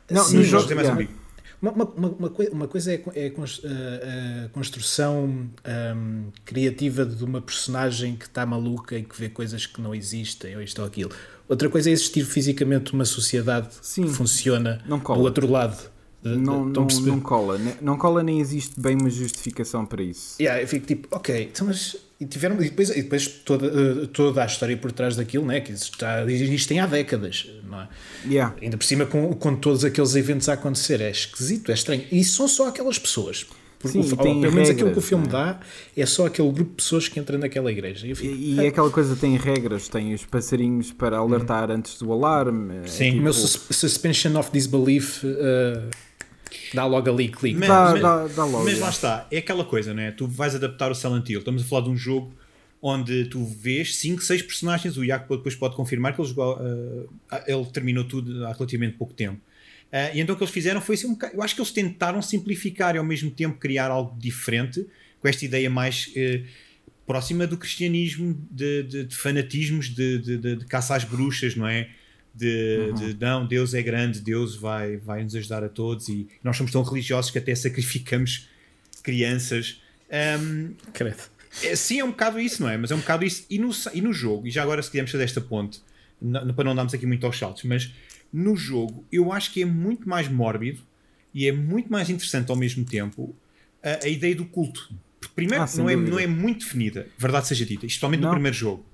Não, 0.09 0.23
Sim, 0.23 0.37
nos 0.37 0.47
jogos 0.47 0.69
é 0.69 0.75
mais 0.75 0.89
ambíguo. 0.89 1.20
Uma, 1.61 1.71
uma, 1.71 1.85
uma, 1.85 2.31
uma, 2.51 2.67
coisa 2.67 2.91
é, 2.91 3.03
é 3.13 3.27
a, 3.27 4.49
construção 4.49 5.47
um, 5.95 6.23
criativa 6.43 7.05
de 7.05 7.23
uma 7.23 7.39
personagem 7.39 8.15
que 8.15 8.25
está 8.25 8.45
maluca 8.47 8.97
e 8.97 9.03
que 9.03 9.15
vê 9.15 9.29
coisas 9.29 9.67
que 9.67 9.79
não 9.79 9.93
existem, 9.93 10.55
ou 10.55 10.61
isto 10.61 10.81
ou 10.81 10.87
aquilo. 10.87 11.11
Outra 11.47 11.69
coisa 11.69 11.89
é 11.89 11.93
existir 11.93 12.25
fisicamente 12.25 12.93
uma 12.93 13.05
sociedade 13.05 13.69
Sim, 13.81 14.03
que 14.03 14.09
funciona 14.09 14.81
do 14.87 15.19
outro 15.19 15.47
lado. 15.47 15.91
De, 16.23 16.35
não, 16.35 16.65
não, 16.65 16.87
não, 16.87 17.19
cola, 17.19 17.59
não 17.79 17.97
cola 17.97 18.23
nem 18.23 18.39
existe 18.39 18.79
bem 18.79 18.95
uma 18.95 19.09
justificação 19.09 19.85
para 19.85 20.01
isso. 20.01 20.41
Yeah, 20.41 20.61
eu 20.61 20.67
fico 20.67 20.85
tipo, 20.85 21.07
ok, 21.15 21.49
então 21.51 21.67
mas 21.67 21.95
e 22.21 22.25
tiveram 22.27 22.55
e 22.61 22.69
depois, 22.69 22.91
e 22.91 23.01
depois 23.01 23.27
toda, 23.27 23.65
uh, 23.65 24.07
toda 24.07 24.43
a 24.43 24.45
história 24.45 24.77
por 24.77 24.91
trás 24.91 25.15
daquilo, 25.15 25.43
né, 25.43 25.59
que 25.59 25.71
está, 25.71 26.23
existem 26.31 26.79
há 26.79 26.85
décadas, 26.85 27.49
não 27.67 27.81
é? 27.81 27.87
Yeah. 28.29 28.55
Ainda 28.61 28.77
por 28.77 28.85
cima 28.85 29.07
com, 29.07 29.33
com 29.33 29.55
todos 29.55 29.83
aqueles 29.83 30.13
eventos 30.13 30.47
a 30.47 30.53
acontecer, 30.53 31.01
é 31.01 31.09
esquisito, 31.09 31.71
é 31.71 31.73
estranho. 31.73 32.03
E 32.11 32.23
são 32.23 32.47
só 32.47 32.67
aquelas 32.67 32.99
pessoas. 32.99 33.47
Porque 33.79 34.03
Sim, 34.03 34.13
o, 34.13 34.17
pelo 34.17 34.35
menos 34.35 34.53
regras, 34.53 34.69
aquilo 34.69 34.91
que 34.91 34.99
o 34.99 35.01
filme 35.01 35.25
é? 35.25 35.29
dá 35.29 35.59
é 35.97 36.05
só 36.05 36.27
aquele 36.27 36.51
grupo 36.51 36.69
de 36.69 36.75
pessoas 36.75 37.07
que 37.07 37.19
entram 37.19 37.39
naquela 37.39 37.71
igreja. 37.71 38.05
E, 38.05 38.13
e, 38.23 38.53
e 38.53 38.67
aquela 38.67 38.91
coisa 38.91 39.15
tem 39.15 39.35
regras, 39.35 39.89
tem 39.89 40.13
os 40.13 40.23
passarinhos 40.23 40.91
para 40.91 41.17
alertar 41.17 41.71
hum. 41.71 41.73
antes 41.73 41.97
do 41.97 42.13
alarme. 42.13 42.75
É 42.83 42.87
Sim, 42.87 43.03
é 43.03 43.07
tipo... 43.07 43.19
o 43.21 43.23
meu 43.23 43.33
suspension 43.33 44.37
of 44.37 44.51
disbelief. 44.51 45.23
Uh, 45.23 45.89
Dá 46.73 46.85
logo 46.85 47.09
ali 47.09 47.29
clique. 47.29 47.59
Mas, 47.59 47.69
dá, 47.69 47.91
mas, 47.91 48.01
dá, 48.01 48.27
dá 48.27 48.45
logo, 48.45 48.63
mas 48.65 48.79
lá 48.79 48.89
está, 48.89 49.27
é 49.31 49.37
aquela 49.37 49.63
coisa, 49.65 49.93
não 49.93 50.03
é? 50.03 50.11
Tu 50.11 50.27
vais 50.27 50.55
adaptar 50.55 50.91
o 50.91 50.95
Silent 50.95 51.29
Hill. 51.29 51.39
Estamos 51.39 51.63
a 51.63 51.65
falar 51.65 51.83
de 51.83 51.89
um 51.89 51.97
jogo 51.97 52.33
onde 52.81 53.25
tu 53.25 53.45
vês 53.45 53.95
5, 53.97 54.21
6 54.21 54.41
personagens. 54.41 54.97
O 54.97 55.03
Iaco 55.03 55.37
depois 55.37 55.55
pode 55.55 55.75
confirmar 55.75 56.13
que 56.15 56.21
ele, 56.21 56.27
jogou, 56.27 56.57
uh, 56.57 57.09
ele 57.45 57.65
terminou 57.65 58.03
tudo 58.03 58.45
há 58.45 58.53
relativamente 58.53 58.97
pouco 58.97 59.13
tempo. 59.13 59.39
Uh, 59.91 60.15
e 60.15 60.21
então 60.21 60.33
o 60.33 60.37
que 60.37 60.43
eles 60.43 60.53
fizeram 60.53 60.81
foi 60.81 60.95
assim 60.95 61.07
um 61.07 61.13
bocado, 61.13 61.35
Eu 61.35 61.43
acho 61.43 61.53
que 61.53 61.61
eles 61.61 61.71
tentaram 61.71 62.21
simplificar 62.21 62.95
e 62.95 62.97
ao 62.97 63.03
mesmo 63.03 63.29
tempo 63.29 63.59
criar 63.59 63.91
algo 63.91 64.17
diferente, 64.17 64.85
com 65.19 65.27
esta 65.27 65.45
ideia 65.45 65.69
mais 65.69 66.07
uh, 66.07 66.45
próxima 67.05 67.45
do 67.45 67.57
cristianismo, 67.57 68.39
de, 68.49 68.83
de, 68.83 69.03
de 69.03 69.15
fanatismos, 69.15 69.89
de, 69.89 70.17
de, 70.19 70.37
de, 70.37 70.65
caça 70.65 70.95
às 70.95 71.03
bruxas, 71.03 71.55
não 71.55 71.67
é? 71.67 71.89
De, 72.33 72.89
uhum. 72.89 72.93
de, 72.93 73.17
não, 73.19 73.45
Deus 73.45 73.73
é 73.73 73.81
grande, 73.81 74.21
Deus 74.21 74.55
vai, 74.55 74.97
vai 74.97 75.23
nos 75.23 75.35
ajudar 75.35 75.63
a 75.63 75.69
todos 75.69 76.07
e 76.09 76.27
nós 76.43 76.55
somos 76.55 76.71
tão 76.71 76.81
religiosos 76.81 77.29
que 77.31 77.37
até 77.37 77.53
sacrificamos 77.53 78.47
crianças. 79.03 79.81
Um, 80.39 80.73
Credo. 80.93 81.23
É, 81.63 81.75
sim, 81.75 81.99
é 81.99 82.03
um 82.03 82.11
bocado 82.11 82.39
isso, 82.39 82.61
não 82.61 82.69
é? 82.69 82.77
Mas 82.77 82.91
é 82.91 82.95
um 82.95 82.99
bocado 82.99 83.25
isso. 83.25 83.45
E 83.49 83.59
no, 83.59 83.71
e 83.93 84.01
no 84.01 84.13
jogo, 84.13 84.47
e 84.47 84.51
já 84.51 84.63
agora 84.63 84.81
se 84.81 84.89
quisermos 84.89 85.11
fazer 85.11 85.25
esta 85.25 85.41
ponte, 85.41 85.81
não, 86.21 86.53
para 86.53 86.63
não 86.63 86.75
darmos 86.75 86.93
aqui 86.93 87.05
muito 87.05 87.25
aos 87.25 87.37
saltos, 87.37 87.63
mas 87.63 87.91
no 88.31 88.55
jogo 88.55 89.05
eu 89.11 89.31
acho 89.33 89.51
que 89.51 89.61
é 89.61 89.65
muito 89.65 90.07
mais 90.07 90.29
mórbido 90.29 90.81
e 91.33 91.47
é 91.47 91.51
muito 91.51 91.91
mais 91.91 92.09
interessante 92.09 92.49
ao 92.49 92.55
mesmo 92.55 92.85
tempo 92.85 93.35
a, 93.83 94.05
a 94.05 94.07
ideia 94.07 94.35
do 94.35 94.45
culto. 94.45 94.93
Primeiro, 95.35 95.63
ah, 95.63 95.69
não, 95.77 95.89
é, 95.89 95.95
não 95.95 96.19
é 96.19 96.27
muito 96.27 96.65
definida, 96.65 97.07
verdade 97.17 97.47
seja 97.47 97.65
dita, 97.65 97.85
especialmente 97.85 98.21
não. 98.21 98.29
no 98.29 98.35
primeiro 98.35 98.55
jogo. 98.55 98.85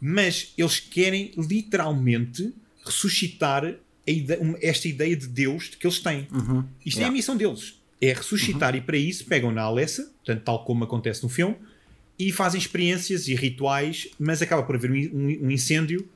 Mas 0.00 0.52
eles 0.56 0.78
querem 0.78 1.32
literalmente 1.36 2.54
ressuscitar 2.84 3.74
ideia, 4.06 4.40
esta 4.62 4.88
ideia 4.88 5.16
de 5.16 5.26
Deus 5.26 5.68
que 5.68 5.86
eles 5.86 5.98
têm. 6.00 6.26
Uhum. 6.32 6.64
Isto 6.84 6.98
yeah. 6.98 7.06
é 7.06 7.08
a 7.08 7.12
missão 7.12 7.36
deles. 7.36 7.80
É 8.00 8.12
ressuscitar 8.12 8.72
uhum. 8.74 8.78
e 8.78 8.82
para 8.82 8.96
isso 8.96 9.24
pegam 9.24 9.50
na 9.52 9.62
Alessa, 9.62 10.04
portanto, 10.24 10.44
tal 10.44 10.64
como 10.64 10.84
acontece 10.84 11.22
no 11.22 11.28
filme, 11.28 11.56
e 12.18 12.32
fazem 12.32 12.60
experiências 12.60 13.28
e 13.28 13.34
rituais, 13.34 14.08
mas 14.18 14.42
acaba 14.42 14.62
por 14.62 14.74
haver 14.74 14.90
um, 14.90 15.46
um 15.46 15.50
incêndio, 15.50 16.08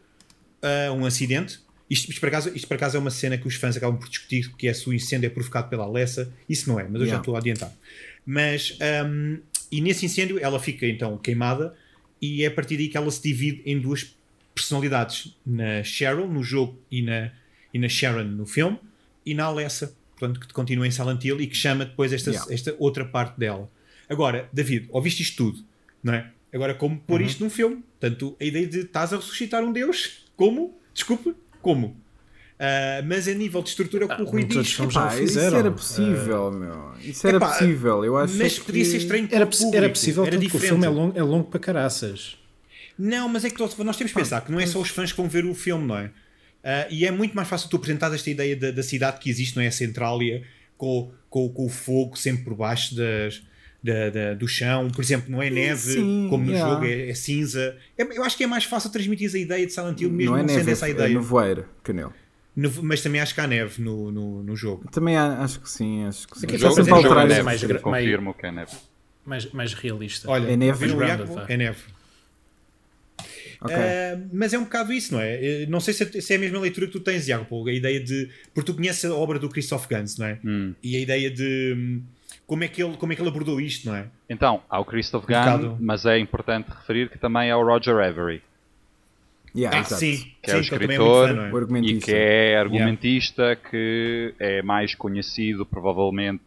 uh, 0.62 0.92
um 0.92 1.04
acidente. 1.04 1.60
Isto, 1.88 2.10
isto, 2.10 2.20
por 2.20 2.28
acaso, 2.28 2.52
isto 2.54 2.66
por 2.66 2.74
acaso 2.74 2.96
é 2.96 3.00
uma 3.00 3.10
cena 3.10 3.36
que 3.36 3.46
os 3.46 3.54
fãs 3.54 3.76
acabam 3.76 3.98
por 3.98 4.08
discutir, 4.08 4.50
que 4.56 4.66
é 4.66 4.72
se 4.72 4.88
o 4.88 4.92
incêndio 4.92 5.26
é 5.26 5.30
provocado 5.30 5.68
pela 5.68 5.84
Alessa. 5.84 6.32
Isso 6.48 6.68
não 6.68 6.80
é, 6.80 6.84
mas 6.84 6.94
eu 6.94 7.00
yeah. 7.00 7.14
já 7.14 7.18
estou 7.18 7.36
a 7.36 7.38
adiantar. 7.38 7.72
Mas, 8.24 8.78
um, 9.06 9.38
e 9.70 9.80
nesse 9.80 10.06
incêndio 10.06 10.38
ela 10.38 10.58
fica 10.58 10.86
então 10.86 11.18
queimada 11.18 11.74
e 12.20 12.44
é 12.44 12.46
a 12.46 12.50
partir 12.50 12.76
daí 12.76 12.88
que 12.88 12.96
ela 12.96 13.10
se 13.10 13.22
divide 13.22 13.62
em 13.66 13.78
duas 13.80 14.14
personalidades 14.62 15.36
na 15.44 15.82
Cheryl 15.82 16.28
no 16.28 16.42
jogo 16.42 16.78
e 16.90 17.02
na, 17.02 17.30
e 17.72 17.78
na 17.78 17.88
Sharon 17.88 18.24
no 18.24 18.46
filme 18.46 18.78
e 19.24 19.34
na 19.34 19.44
Alessa, 19.44 19.96
portanto, 20.18 20.40
que 20.40 20.52
continua 20.52 20.86
em 20.86 20.90
Silent 20.90 21.24
Hill 21.24 21.40
e 21.40 21.46
que 21.46 21.56
chama 21.56 21.84
depois 21.84 22.12
esta, 22.12 22.30
yeah. 22.30 22.52
esta 22.52 22.74
outra 22.78 23.04
parte 23.04 23.38
dela. 23.38 23.70
Agora, 24.08 24.48
David, 24.52 24.88
ouviste 24.90 25.22
isto 25.22 25.36
tudo, 25.36 25.64
não 26.02 26.14
é? 26.14 26.30
Agora, 26.52 26.74
como 26.74 26.98
pôr 27.00 27.20
uhum. 27.20 27.26
isto 27.26 27.42
num 27.42 27.50
filme? 27.50 27.82
Portanto, 27.98 28.36
a 28.40 28.44
ideia 28.44 28.66
de 28.66 28.80
estás 28.80 29.12
a 29.12 29.16
ressuscitar 29.16 29.62
um 29.62 29.72
Deus, 29.72 30.26
como? 30.36 30.78
Desculpe, 30.92 31.34
como? 31.62 31.86
Uh, 32.62 33.02
mas 33.06 33.26
a 33.26 33.34
nível 33.34 33.62
de 33.62 33.70
estrutura, 33.70 34.06
ah, 34.08 34.14
o 34.14 34.24
que 34.24 34.30
Rui 34.30 34.44
diz. 34.44 34.78
Epá, 34.78 35.18
isso 35.18 35.40
era 35.40 35.70
possível, 35.70 36.48
uh, 36.48 36.52
meu. 36.52 36.92
Isso 37.00 37.26
era 37.26 37.38
epá, 37.38 37.48
possível. 37.48 38.04
Eu 38.04 38.16
acho 38.16 38.36
mas 38.36 38.58
podia 38.58 38.84
ser 38.84 38.98
estranho 38.98 39.26
era, 39.26 39.36
era 39.36 39.46
possível, 39.88 40.24
era 40.24 40.36
diferente. 40.36 40.64
o 40.64 40.68
filme 40.68 40.86
é 40.86 40.88
longo, 40.88 41.18
é 41.18 41.22
longo 41.22 41.44
para 41.44 41.58
caraças. 41.58 42.38
Não, 42.98 43.28
mas 43.28 43.44
é 43.44 43.50
que 43.50 43.58
nós 43.60 43.74
temos 43.74 44.12
que 44.12 44.18
pensar 44.18 44.40
que 44.42 44.52
não 44.52 44.60
é 44.60 44.66
só 44.66 44.80
os 44.80 44.88
fãs 44.88 45.12
que 45.12 45.16
vão 45.16 45.28
ver 45.28 45.44
o 45.44 45.54
filme, 45.54 45.86
não 45.86 45.98
é? 45.98 46.06
Uh, 46.06 46.86
e 46.90 47.04
é 47.04 47.10
muito 47.10 47.34
mais 47.34 47.48
fácil 47.48 47.68
tu 47.68 47.76
apresentar 47.76 48.12
esta 48.14 48.30
ideia 48.30 48.54
da, 48.54 48.70
da, 48.70 48.82
cidade 48.82 49.18
que 49.18 49.28
existe, 49.28 49.56
não 49.56 49.62
é? 49.62 49.66
A 49.66 49.72
Centrália, 49.72 50.44
com, 50.76 51.12
com, 51.28 51.48
com 51.48 51.66
o 51.66 51.68
fogo 51.68 52.16
sempre 52.16 52.44
por 52.44 52.54
baixo 52.54 52.94
das, 52.94 53.42
da, 53.82 54.10
da, 54.10 54.34
do 54.34 54.46
chão, 54.46 54.88
por 54.88 55.02
exemplo, 55.02 55.30
não 55.30 55.42
é 55.42 55.50
neve, 55.50 55.94
Sim, 55.94 56.28
como 56.30 56.44
no 56.44 56.52
yeah. 56.52 56.72
jogo, 56.72 56.86
é, 56.86 57.10
é 57.10 57.14
cinza. 57.14 57.76
É, 57.98 58.02
eu 58.16 58.22
acho 58.22 58.36
que 58.36 58.44
é 58.44 58.46
mais 58.46 58.64
fácil 58.64 58.90
transmitir 58.90 59.28
a 59.34 59.38
ideia 59.38 59.66
de 59.66 59.72
Silent 59.72 60.00
Hill 60.00 60.10
mesmo 60.10 60.32
não, 60.32 60.38
é 60.38 60.42
não 60.42 60.48
sendo 60.48 60.70
essa 60.70 60.88
ideia. 60.88 61.10
É 61.10 61.14
nevoeiro, 61.14 61.66
canel. 61.82 62.12
mas 62.54 63.02
também 63.02 63.20
acho 63.20 63.34
que 63.34 63.40
há 63.40 63.46
neve 63.46 63.82
no, 63.82 64.12
no, 64.12 64.42
no 64.44 64.54
jogo. 64.54 64.88
Também 64.92 65.16
acho 65.16 65.60
que 65.60 65.68
sim. 65.68 66.04
Acho 66.04 66.28
que 66.28 66.38
sim. 66.38 66.46
Aqui 66.46 66.58
jogo, 66.58 66.76
jogo 66.76 67.18
é 67.18 67.26
neve, 67.26 67.42
mais, 67.42 67.60
que 67.60 68.46
é 68.46 68.52
neve. 68.52 68.72
Mais, 69.24 69.52
mais 69.52 69.74
realista. 69.74 70.30
Olha, 70.30 70.48
é 70.48 70.56
neve. 70.56 70.86
É 71.48 71.56
neve. 71.56 71.80
Okay. 73.64 73.76
Uh, 73.76 74.28
mas 74.32 74.52
é 74.52 74.58
um 74.58 74.64
bocado 74.64 74.92
isso, 74.92 75.14
não 75.14 75.20
é? 75.20 75.66
Não 75.66 75.80
sei 75.80 75.94
se 75.94 76.02
é, 76.02 76.20
se 76.20 76.32
é 76.32 76.36
a 76.36 76.38
mesma 76.38 76.58
leitura 76.58 76.86
que 76.86 76.92
tu 76.92 77.00
tens, 77.00 77.28
Iago, 77.28 77.68
a 77.68 77.72
ideia 77.72 78.00
de. 78.00 78.28
Porque 78.52 78.72
tu 78.72 78.76
conheces 78.76 79.04
a 79.04 79.14
obra 79.14 79.38
do 79.38 79.48
Christoph 79.48 79.86
Gans, 79.86 80.18
não 80.18 80.26
é? 80.26 80.38
Hum. 80.44 80.74
E 80.82 80.96
a 80.96 81.00
ideia 81.00 81.30
de. 81.30 81.74
Hum, 81.76 82.02
como 82.46 82.64
é, 82.64 82.68
que 82.68 82.82
ele, 82.82 82.96
como 82.96 83.12
é 83.12 83.16
que 83.16 83.22
ele 83.22 83.28
abordou 83.28 83.60
isto, 83.60 83.88
não 83.88 83.96
é? 83.96 84.06
Então, 84.28 84.62
há 84.68 84.78
o 84.78 84.84
Christoph 84.84 85.24
Gans, 85.24 85.76
mas 85.80 86.04
é 86.04 86.18
importante 86.18 86.68
referir 86.68 87.08
que 87.08 87.18
também 87.18 87.50
há 87.50 87.56
o 87.56 87.64
Roger 87.64 87.96
Avery. 87.96 88.42
Yeah, 89.54 89.80
ah, 89.80 89.84
sim, 89.84 90.32
que 90.42 90.50
é 90.50 90.56
o 90.56 90.60
escritor 90.60 91.28
é 91.28 91.50
fã, 91.50 91.76
é? 91.76 91.80
e 91.80 91.98
que 91.98 92.12
é 92.14 92.56
argumentista, 92.56 93.42
yeah. 93.42 93.70
que 93.70 94.34
é 94.38 94.62
mais 94.62 94.94
conhecido 94.94 95.66
provavelmente 95.66 96.42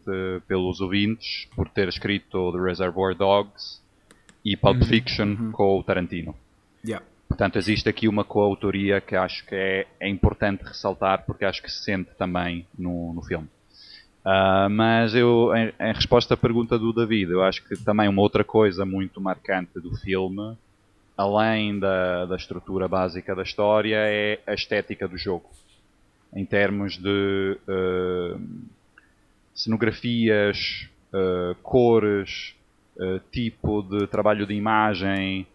pelos 0.48 0.80
ouvintes 0.80 1.46
por 1.54 1.68
ter 1.68 1.88
escrito 1.88 2.52
The 2.52 2.58
Reservoir 2.58 3.14
Dogs 3.14 3.80
e 4.44 4.56
Pulp 4.56 4.82
uhum. 4.82 4.86
Fiction 4.86 5.26
uhum. 5.28 5.52
com 5.52 5.78
o 5.78 5.82
Tarantino. 5.84 6.34
Yeah. 6.86 7.04
Portanto, 7.28 7.58
existe 7.58 7.88
aqui 7.88 8.06
uma 8.06 8.24
coautoria 8.24 9.00
que 9.00 9.16
acho 9.16 9.44
que 9.44 9.54
é, 9.54 9.86
é 9.98 10.08
importante 10.08 10.62
ressaltar 10.62 11.24
porque 11.26 11.44
acho 11.44 11.60
que 11.60 11.70
se 11.70 11.82
sente 11.82 12.10
também 12.16 12.66
no, 12.78 13.12
no 13.12 13.22
filme. 13.22 13.48
Uh, 14.24 14.70
mas 14.70 15.14
eu, 15.14 15.54
em, 15.54 15.72
em, 15.78 15.92
resposta 15.92 16.34
à 16.34 16.36
pergunta 16.36 16.78
do 16.78 16.92
David, 16.92 17.30
eu 17.30 17.42
acho 17.42 17.62
que 17.64 17.76
também 17.76 18.08
uma 18.08 18.22
outra 18.22 18.42
coisa 18.42 18.84
muito 18.84 19.20
marcante 19.20 19.80
do 19.80 19.94
filme, 19.96 20.56
além 21.16 21.78
da, 21.78 22.26
da 22.26 22.36
estrutura 22.36 22.88
básica 22.88 23.34
da 23.34 23.42
história, 23.42 23.96
é 23.96 24.40
a 24.46 24.54
estética 24.54 25.06
do 25.06 25.18
jogo. 25.18 25.48
Em 26.34 26.44
termos 26.44 26.96
de 26.96 27.58
uh, 27.68 28.40
cenografias, 29.54 30.88
uh, 31.12 31.54
cores, 31.62 32.54
tipo 33.30 33.82
de 33.82 34.06
trabalho 34.06 34.46
de 34.46 34.54
imagem, 34.54 35.46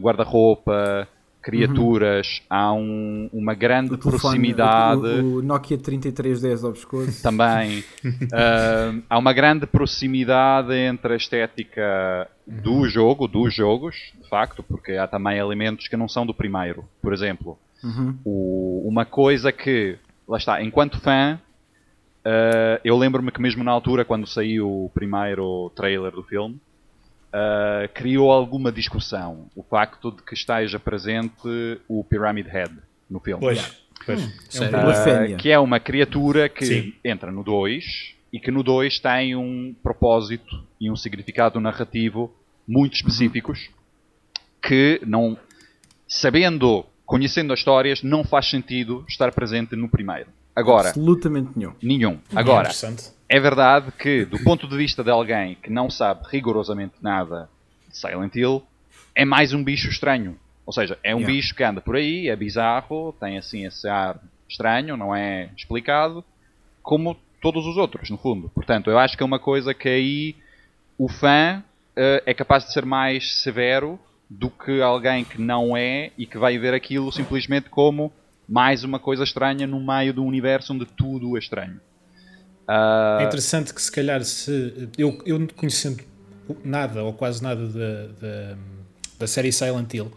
guarda-roupa, 0.00 1.08
criaturas, 1.48 2.40
uhum. 2.40 2.46
há 2.50 2.72
um, 2.74 3.30
uma 3.32 3.54
grande 3.54 3.94
o 3.94 3.98
proximidade. 3.98 5.00
O, 5.00 5.36
o, 5.36 5.42
Nokia 5.42 5.78
3310 5.78 6.64
ao 6.64 6.72
pescoço. 6.72 7.22
Também. 7.22 7.80
uh, 8.04 9.02
há 9.08 9.18
uma 9.18 9.32
grande 9.32 9.66
proximidade 9.66 10.74
entre 10.74 11.14
a 11.14 11.16
estética 11.16 12.28
do 12.46 12.86
jogo, 12.86 13.26
dos 13.26 13.54
jogos, 13.54 14.12
de 14.20 14.28
facto, 14.28 14.62
porque 14.62 14.92
há 14.92 15.06
também 15.06 15.38
elementos 15.38 15.88
que 15.88 15.96
não 15.96 16.08
são 16.08 16.26
do 16.26 16.34
primeiro. 16.34 16.84
Por 17.00 17.14
exemplo, 17.14 17.58
uhum. 17.82 18.18
o, 18.24 18.84
uma 18.86 19.06
coisa 19.06 19.50
que, 19.50 19.96
lá 20.28 20.36
está, 20.36 20.62
enquanto 20.62 21.00
fã, 21.00 21.40
uh, 22.26 22.80
eu 22.84 22.96
lembro-me 22.98 23.30
que 23.30 23.40
mesmo 23.40 23.64
na 23.64 23.70
altura, 23.70 24.04
quando 24.04 24.26
saiu 24.26 24.84
o 24.84 24.90
primeiro 24.92 25.70
trailer 25.74 26.12
do 26.12 26.22
filme, 26.22 26.60
uh, 27.28 27.88
criou 27.94 28.30
alguma 28.30 28.70
discussão 28.72 29.48
o 29.54 29.62
facto 29.62 30.10
de 30.10 30.22
que 30.22 30.34
esteja 30.34 30.78
presente 30.78 31.80
o 31.88 32.04
Pyramid 32.04 32.48
Head 32.48 32.74
no 33.08 33.20
filme. 33.20 33.40
Pois, 33.40 33.82
pois. 34.04 34.24
Uh, 34.24 35.36
que 35.38 35.50
é 35.50 35.58
uma 35.58 35.80
criatura 35.80 36.48
que 36.48 36.66
Sim. 36.66 36.94
entra 37.04 37.30
no 37.30 37.42
2 37.42 37.84
e 38.32 38.38
que 38.38 38.50
no 38.50 38.62
2 38.62 38.98
tem 39.00 39.34
um 39.34 39.74
propósito 39.82 40.64
e 40.80 40.90
um 40.90 40.96
significado 40.96 41.60
narrativo 41.60 42.32
muito 42.66 42.94
específicos 42.94 43.66
uhum. 43.66 43.74
que 44.62 45.00
não 45.06 45.38
sabendo, 46.06 46.84
conhecendo 47.04 47.52
as 47.52 47.60
histórias, 47.60 48.02
não 48.02 48.24
faz 48.24 48.48
sentido 48.48 49.04
estar 49.08 49.32
presente 49.32 49.76
no 49.76 49.88
primeiro. 49.88 50.28
Agora, 50.54 50.88
absolutamente 50.88 51.50
nenhum. 51.54 51.72
Nenhum. 51.80 52.18
Agora, 52.34 52.68
é 52.68 52.72
verdade 53.38 53.92
que, 53.92 54.24
do 54.24 54.38
ponto 54.42 54.66
de 54.66 54.76
vista 54.76 55.04
de 55.04 55.10
alguém 55.10 55.56
que 55.56 55.70
não 55.70 55.90
sabe 55.90 56.22
rigorosamente 56.30 56.94
nada 57.02 57.48
de 57.88 57.96
Silent 57.96 58.34
Hill, 58.34 58.62
é 59.14 59.24
mais 59.24 59.52
um 59.52 59.62
bicho 59.62 59.88
estranho. 59.88 60.38
Ou 60.64 60.72
seja, 60.72 60.98
é 61.02 61.14
um 61.14 61.18
yeah. 61.18 61.34
bicho 61.34 61.54
que 61.54 61.62
anda 61.62 61.80
por 61.80 61.96
aí, 61.96 62.28
é 62.28 62.36
bizarro, 62.36 63.14
tem 63.20 63.36
assim 63.36 63.66
esse 63.66 63.88
ar 63.88 64.18
estranho, 64.48 64.96
não 64.96 65.14
é 65.14 65.50
explicado, 65.56 66.24
como 66.82 67.16
todos 67.40 67.66
os 67.66 67.76
outros, 67.76 68.08
no 68.08 68.16
fundo. 68.16 68.48
Portanto, 68.50 68.90
eu 68.90 68.98
acho 68.98 69.16
que 69.16 69.22
é 69.22 69.26
uma 69.26 69.38
coisa 69.38 69.74
que 69.74 69.88
aí 69.88 70.36
o 70.96 71.08
fã 71.08 71.62
uh, 71.96 72.22
é 72.24 72.32
capaz 72.32 72.64
de 72.64 72.72
ser 72.72 72.84
mais 72.84 73.42
severo 73.42 73.98
do 74.28 74.50
que 74.50 74.80
alguém 74.80 75.24
que 75.24 75.40
não 75.40 75.76
é 75.76 76.12
e 76.18 76.26
que 76.26 76.38
vai 76.38 76.58
ver 76.58 76.74
aquilo 76.74 77.10
simplesmente 77.12 77.70
como 77.70 78.12
mais 78.48 78.84
uma 78.84 78.98
coisa 78.98 79.24
estranha 79.24 79.66
no 79.66 79.80
meio 79.80 80.12
de 80.12 80.20
um 80.20 80.26
universo 80.26 80.72
onde 80.72 80.86
tudo 80.86 81.36
é 81.36 81.38
estranho. 81.38 81.80
Uh... 82.68 83.20
É 83.20 83.24
interessante 83.24 83.72
que 83.72 83.80
se 83.80 83.90
calhar 83.90 84.22
se 84.22 84.88
eu, 84.98 85.18
eu 85.24 85.48
conhecendo 85.56 86.02
nada 86.62 87.02
ou 87.02 87.12
quase 87.12 87.42
nada 87.42 87.66
da, 87.66 88.06
da, 88.20 88.58
da 89.18 89.26
série 89.26 89.50
Silent 89.52 89.92
Hill, 89.92 90.12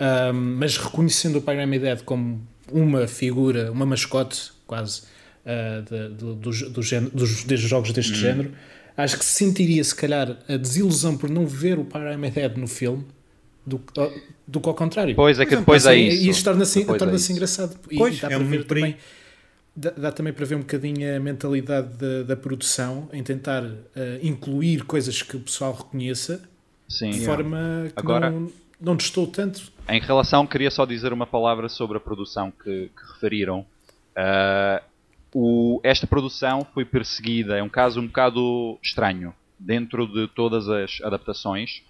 um, 0.00 0.32
mas 0.58 0.76
reconhecendo 0.76 1.36
o 1.36 1.42
Pyramid 1.42 1.82
Dead 1.82 2.02
como 2.02 2.46
uma 2.70 3.06
figura, 3.06 3.70
uma 3.70 3.86
mascote 3.86 4.52
quase 4.66 5.02
uh, 5.44 5.82
de, 5.82 6.08
do, 6.14 6.34
do, 6.34 6.50
do 6.70 6.82
género, 6.82 7.10
dos, 7.14 7.44
dos, 7.44 7.60
jogos 7.60 7.92
deste 7.92 8.12
hum. 8.12 8.16
género, 8.16 8.52
acho 8.96 9.18
que 9.18 9.24
sentiria 9.24 9.82
se 9.84 9.94
calhar 9.94 10.36
a 10.48 10.56
desilusão 10.56 11.16
por 11.16 11.30
não 11.30 11.46
ver 11.46 11.78
o 11.78 11.84
Pyramid 11.84 12.34
Dead 12.34 12.56
no 12.56 12.66
filme 12.66 13.04
do, 13.66 13.80
do 14.46 14.60
que 14.60 14.68
ao 14.68 14.74
contrário. 14.74 15.14
Pois 15.14 15.38
é 15.38 15.46
que 15.46 15.56
depois 15.56 15.86
é 15.86 15.96
isso. 15.96 16.24
E 16.24 16.28
isto 16.28 16.44
torna-se 16.44 16.84
torna 16.84 17.16
é 17.16 17.32
engraçado. 17.32 17.78
Pois, 17.96 18.18
e 18.18 18.20
dá 18.20 18.28
é 18.28 18.36
para 18.36 18.44
ver 18.44 18.64
também, 18.64 18.96
dá, 19.76 19.90
dá, 19.90 20.12
também 20.12 20.32
para 20.32 20.44
ver 20.44 20.54
um 20.54 20.60
bocadinho 20.60 21.16
a 21.16 21.20
mentalidade 21.20 21.96
da, 21.96 22.22
da 22.22 22.36
produção 22.36 23.08
em 23.12 23.22
tentar 23.22 23.62
uh, 23.62 23.74
incluir 24.22 24.84
coisas 24.84 25.22
que 25.22 25.36
o 25.36 25.40
pessoal 25.40 25.72
reconheça 25.74 26.42
Sim, 26.88 27.10
de 27.10 27.24
forma 27.24 27.88
que 27.88 27.92
Agora, 27.96 28.30
não, 28.30 28.50
não 28.80 28.96
testou 28.96 29.26
tanto. 29.26 29.72
Em 29.88 30.00
relação, 30.00 30.46
queria 30.46 30.70
só 30.70 30.84
dizer 30.84 31.12
uma 31.12 31.26
palavra 31.26 31.68
sobre 31.68 31.96
a 31.96 32.00
produção 32.00 32.50
que, 32.50 32.90
que 32.96 33.12
referiram. 33.14 33.66
Uh, 34.16 34.82
o, 35.34 35.80
esta 35.82 36.06
produção 36.06 36.66
foi 36.72 36.84
perseguida, 36.84 37.56
é 37.56 37.62
um 37.62 37.68
caso 37.68 38.00
um 38.00 38.06
bocado 38.06 38.78
estranho 38.82 39.34
dentro 39.58 40.06
de 40.06 40.28
todas 40.28 40.68
as 40.68 41.00
adaptações 41.02 41.82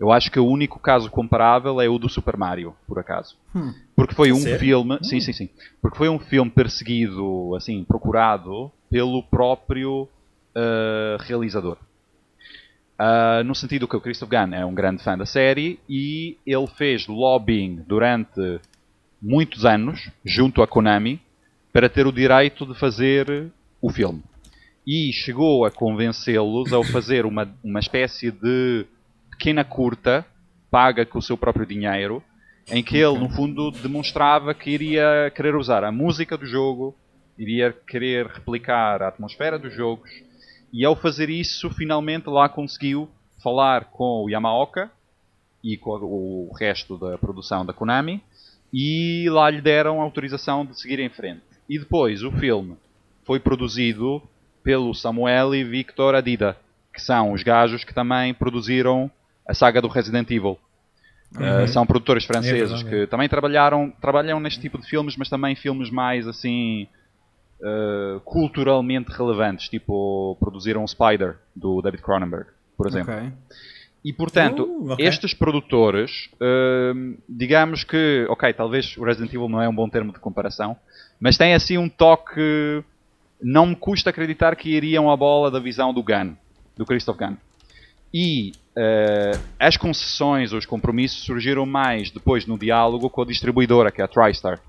eu 0.00 0.10
acho 0.10 0.30
que 0.30 0.40
o 0.40 0.46
único 0.46 0.78
caso 0.78 1.10
comparável 1.10 1.78
é 1.78 1.86
o 1.86 1.98
do 1.98 2.08
Super 2.08 2.34
Mario, 2.34 2.74
por 2.88 2.98
acaso. 2.98 3.36
Hum. 3.54 3.74
Porque 4.00 4.14
foi 4.14 4.32
um 4.32 4.40
filme, 4.40 4.94
hum. 4.94 5.04
sim, 5.04 5.20
sim, 5.20 5.32
sim. 5.34 5.50
Porque 5.82 5.98
foi 5.98 6.08
um 6.08 6.18
filme 6.18 6.50
perseguido, 6.50 7.54
assim, 7.54 7.84
procurado 7.84 8.72
pelo 8.90 9.22
próprio 9.22 10.08
uh, 10.56 11.18
realizador. 11.20 11.76
Uh, 12.98 13.44
no 13.44 13.54
sentido 13.54 13.86
que 13.86 13.94
o 13.94 14.00
Christoph 14.00 14.30
Gunn 14.30 14.54
é 14.54 14.64
um 14.64 14.74
grande 14.74 15.02
fã 15.02 15.18
da 15.18 15.26
série 15.26 15.78
e 15.86 16.38
ele 16.46 16.66
fez 16.66 17.06
lobbying 17.06 17.84
durante 17.86 18.58
muitos 19.20 19.66
anos 19.66 20.10
junto 20.24 20.62
à 20.62 20.66
Konami 20.66 21.20
para 21.70 21.88
ter 21.90 22.06
o 22.06 22.12
direito 22.12 22.64
de 22.64 22.78
fazer 22.78 23.50
o 23.82 23.90
filme. 23.90 24.22
E 24.86 25.12
chegou 25.12 25.66
a 25.66 25.70
convencê-los 25.70 26.72
a 26.72 26.82
fazer 26.84 27.26
uma, 27.26 27.46
uma 27.62 27.80
espécie 27.80 28.30
de 28.30 28.86
pequena 29.30 29.62
curta, 29.62 30.24
paga 30.70 31.04
com 31.04 31.18
o 31.18 31.22
seu 31.22 31.36
próprio 31.36 31.66
dinheiro, 31.66 32.22
em 32.70 32.82
que 32.82 32.96
ele, 32.96 33.18
no 33.18 33.28
fundo, 33.28 33.70
demonstrava 33.70 34.54
que 34.54 34.70
iria 34.70 35.32
querer 35.34 35.54
usar 35.56 35.82
a 35.84 35.90
música 35.90 36.36
do 36.36 36.46
jogo, 36.46 36.94
iria 37.38 37.72
querer 37.72 38.26
replicar 38.26 39.02
a 39.02 39.08
atmosfera 39.08 39.58
dos 39.58 39.74
jogos, 39.74 40.10
e 40.72 40.84
ao 40.84 40.94
fazer 40.94 41.28
isso, 41.28 41.68
finalmente 41.70 42.28
lá 42.28 42.48
conseguiu 42.48 43.08
falar 43.42 43.86
com 43.86 44.24
o 44.24 44.30
Yamaoka 44.30 44.90
e 45.64 45.76
com 45.76 45.90
o 45.90 46.52
resto 46.58 46.96
da 46.96 47.18
produção 47.18 47.66
da 47.66 47.72
Konami, 47.72 48.22
e 48.72 49.26
lá 49.30 49.50
lhe 49.50 49.60
deram 49.60 50.00
autorização 50.00 50.64
de 50.64 50.78
seguir 50.78 51.00
em 51.00 51.08
frente. 51.08 51.42
E 51.68 51.78
depois 51.78 52.22
o 52.22 52.30
filme 52.30 52.76
foi 53.24 53.40
produzido 53.40 54.22
pelo 54.62 54.94
Samuel 54.94 55.54
e 55.54 55.64
Victor 55.64 56.14
Adida, 56.14 56.56
que 56.92 57.00
são 57.00 57.32
os 57.32 57.42
gajos 57.42 57.84
que 57.84 57.94
também 57.94 58.32
produziram 58.32 59.10
a 59.46 59.54
saga 59.54 59.82
do 59.82 59.88
Resident 59.88 60.30
Evil. 60.30 60.58
Uhum. 61.38 61.64
Uh, 61.64 61.68
são 61.68 61.86
produtores 61.86 62.24
franceses 62.24 62.82
é 62.82 62.88
que 62.88 63.06
também 63.06 63.28
trabalharam 63.28 63.92
trabalham 64.00 64.40
neste 64.40 64.60
tipo 64.60 64.78
de 64.78 64.86
filmes, 64.88 65.16
mas 65.16 65.28
também 65.28 65.54
filmes 65.54 65.88
mais 65.88 66.26
assim 66.26 66.88
uh, 67.60 68.20
culturalmente 68.20 69.12
relevantes, 69.12 69.68
tipo 69.68 70.36
produziram 70.40 70.86
Spider 70.86 71.36
do 71.54 71.80
David 71.80 72.02
Cronenberg, 72.02 72.46
por 72.76 72.88
exemplo. 72.88 73.14
Okay. 73.14 73.32
E 74.04 74.12
portanto, 74.12 74.64
uh, 74.64 74.92
okay. 74.92 75.06
estes 75.06 75.34
produtores, 75.34 76.30
uh, 76.34 77.16
digamos 77.28 77.84
que, 77.84 78.26
ok, 78.30 78.52
talvez 78.54 78.96
o 78.96 79.04
Resident 79.04 79.32
Evil 79.32 79.48
não 79.48 79.60
é 79.60 79.68
um 79.68 79.74
bom 79.74 79.88
termo 79.88 80.12
de 80.12 80.18
comparação, 80.18 80.76
mas 81.20 81.36
tem 81.36 81.54
assim 81.54 81.76
um 81.76 81.88
toque. 81.88 82.82
Não 83.42 83.66
me 83.66 83.76
custa 83.76 84.10
acreditar 84.10 84.54
que 84.56 84.70
iriam 84.70 85.10
à 85.10 85.16
bola 85.16 85.50
da 85.50 85.58
visão 85.58 85.94
do 85.94 86.02
Gunn, 86.02 86.34
do 86.76 86.84
Christoph 86.84 87.18
Gunn. 87.18 87.36
E 88.12 88.52
uh, 88.76 89.40
as 89.58 89.76
concessões, 89.76 90.52
os 90.52 90.66
compromissos 90.66 91.22
surgiram 91.24 91.64
mais 91.64 92.10
depois 92.10 92.46
no 92.46 92.58
diálogo 92.58 93.08
com 93.08 93.22
a 93.22 93.26
distribuidora, 93.26 93.90
que 93.90 94.00
é 94.00 94.04
a 94.04 94.08
TriStar. 94.08 94.60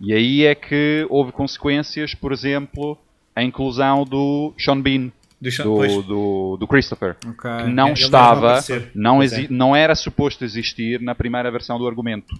E 0.00 0.12
aí 0.12 0.44
é 0.44 0.54
que 0.54 1.06
houve 1.10 1.30
consequências, 1.30 2.14
por 2.14 2.32
exemplo, 2.32 2.96
a 3.36 3.42
inclusão 3.42 4.04
do 4.04 4.54
Sean 4.58 4.80
Bean, 4.80 5.12
do, 5.40 5.62
do, 5.62 6.02
do, 6.02 6.56
do, 6.58 6.68
Christopher, 6.68 7.16
okay. 7.26 7.64
que 7.64 7.70
não 7.70 7.88
é, 7.88 7.92
estava, 7.92 8.60
não, 8.94 9.22
é. 9.22 9.28
não 9.48 9.76
era 9.76 9.94
suposto 9.94 10.44
existir 10.44 11.00
na 11.00 11.14
primeira 11.14 11.50
versão 11.50 11.78
do 11.78 11.86
argumento. 11.86 12.38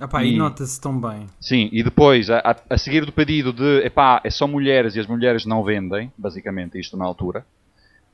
Epá, 0.00 0.24
e, 0.24 0.34
e 0.34 0.36
nota-se 0.36 0.80
tão 0.80 0.98
bem. 0.98 1.26
Sim, 1.40 1.68
e 1.72 1.82
depois, 1.82 2.28
a, 2.28 2.38
a, 2.38 2.56
a, 2.70 2.78
seguir 2.78 3.04
do 3.04 3.12
pedido 3.12 3.52
de 3.52 3.86
epá, 3.86 4.20
é 4.24 4.30
só 4.30 4.46
mulheres 4.46 4.96
e 4.96 5.00
as 5.00 5.06
mulheres 5.06 5.46
não 5.46 5.62
vendem, 5.62 6.12
basicamente 6.18 6.78
isto 6.78 6.96
na 6.96 7.04
altura, 7.04 7.46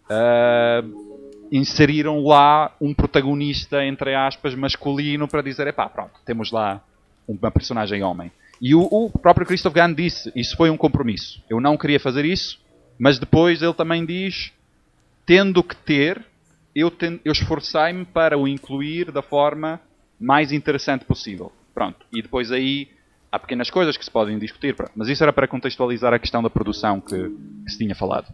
uh, 0.06 1.09
inseriram 1.50 2.24
lá 2.24 2.74
um 2.80 2.94
protagonista, 2.94 3.84
entre 3.84 4.14
aspas, 4.14 4.54
masculino 4.54 5.26
para 5.26 5.42
dizer, 5.42 5.66
epá, 5.66 5.88
pronto, 5.88 6.12
temos 6.24 6.52
lá 6.52 6.82
uma 7.26 7.50
personagem 7.50 8.02
homem. 8.02 8.30
E 8.60 8.74
o, 8.74 8.82
o, 8.82 9.10
próprio 9.10 9.46
Christoph 9.46 9.72
Gans 9.72 9.96
disse, 9.96 10.32
isso 10.36 10.56
foi 10.56 10.70
um 10.70 10.76
compromisso. 10.76 11.42
Eu 11.48 11.60
não 11.60 11.76
queria 11.76 11.98
fazer 11.98 12.24
isso, 12.24 12.60
mas 12.98 13.18
depois 13.18 13.62
ele 13.62 13.74
também 13.74 14.04
diz, 14.04 14.52
tendo 15.26 15.62
que 15.62 15.74
ter, 15.74 16.22
eu, 16.74 16.92
eu 17.24 17.32
esforcei-me 17.32 18.04
para 18.04 18.38
o 18.38 18.46
incluir 18.46 19.10
da 19.10 19.22
forma 19.22 19.80
mais 20.20 20.52
interessante 20.52 21.04
possível. 21.04 21.50
Pronto. 21.74 22.04
E 22.12 22.20
depois 22.20 22.52
aí 22.52 22.88
há 23.32 23.38
pequenas 23.38 23.70
coisas 23.70 23.96
que 23.96 24.04
se 24.04 24.10
podem 24.10 24.38
discutir, 24.38 24.76
mas 24.94 25.08
isso 25.08 25.22
era 25.22 25.32
para 25.32 25.48
contextualizar 25.48 26.12
a 26.12 26.18
questão 26.18 26.42
da 26.42 26.50
produção 26.50 27.00
que, 27.00 27.30
que 27.64 27.70
se 27.70 27.78
tinha 27.78 27.94
falado. 27.94 28.26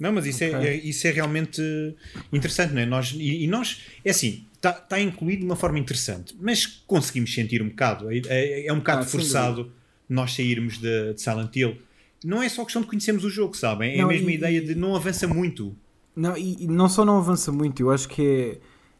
Não, 0.00 0.10
mas 0.12 0.24
isso, 0.24 0.42
é, 0.42 0.56
okay. 0.56 0.68
é, 0.68 0.74
isso 0.76 1.06
é 1.06 1.10
realmente 1.10 1.60
interessante, 2.32 2.72
não 2.72 2.80
é? 2.80 2.86
Nós, 2.86 3.12
e, 3.14 3.44
e 3.44 3.46
nós, 3.46 3.82
é 4.02 4.10
assim, 4.10 4.46
está 4.54 4.72
tá 4.72 4.98
incluído 4.98 5.40
de 5.40 5.44
uma 5.44 5.56
forma 5.56 5.78
interessante, 5.78 6.34
mas 6.40 6.64
conseguimos 6.86 7.34
sentir 7.34 7.62
um 7.62 7.68
bocado. 7.68 8.10
É, 8.10 8.22
é, 8.28 8.66
é 8.66 8.72
um 8.72 8.78
bocado 8.78 9.02
ah, 9.02 9.04
forçado 9.04 9.70
nós 10.08 10.34
sairmos 10.34 10.78
de, 10.78 11.12
de, 11.12 11.20
Silent 11.20 11.54
Hill. 11.54 11.76
Não 12.24 12.42
é 12.42 12.48
só 12.48 12.64
questão 12.64 12.80
de 12.80 12.88
conhecermos 12.88 13.24
o 13.24 13.30
jogo, 13.30 13.54
sabem? 13.54 13.94
É 13.94 13.98
não, 13.98 14.06
a 14.06 14.08
mesma 14.08 14.30
e, 14.30 14.34
ideia 14.34 14.60
de 14.62 14.74
não 14.74 14.96
avança 14.96 15.28
muito. 15.28 15.76
Não, 16.16 16.34
e, 16.36 16.64
e, 16.64 16.66
não 16.66 16.88
só 16.88 17.04
não 17.04 17.18
avança 17.18 17.52
muito, 17.52 17.82
eu 17.82 17.90
acho 17.90 18.08
que 18.08 18.58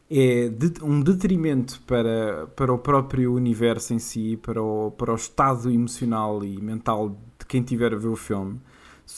é, 0.09 0.45
é 0.45 0.49
de, 0.49 0.83
um 0.83 1.01
detrimento 1.01 1.81
para, 1.87 2.45
para 2.55 2.71
o 2.71 2.77
próprio 2.77 3.33
universo 3.33 3.93
em 3.93 3.99
si, 3.99 4.37
para 4.41 4.61
o, 4.61 4.91
para 4.91 5.11
o 5.11 5.15
estado 5.15 5.71
emocional 5.71 6.43
e 6.43 6.61
mental 6.61 7.09
de 7.39 7.45
quem 7.47 7.61
estiver 7.61 7.91
a 7.91 7.97
ver 7.97 8.07
o 8.07 8.15
filme 8.15 8.59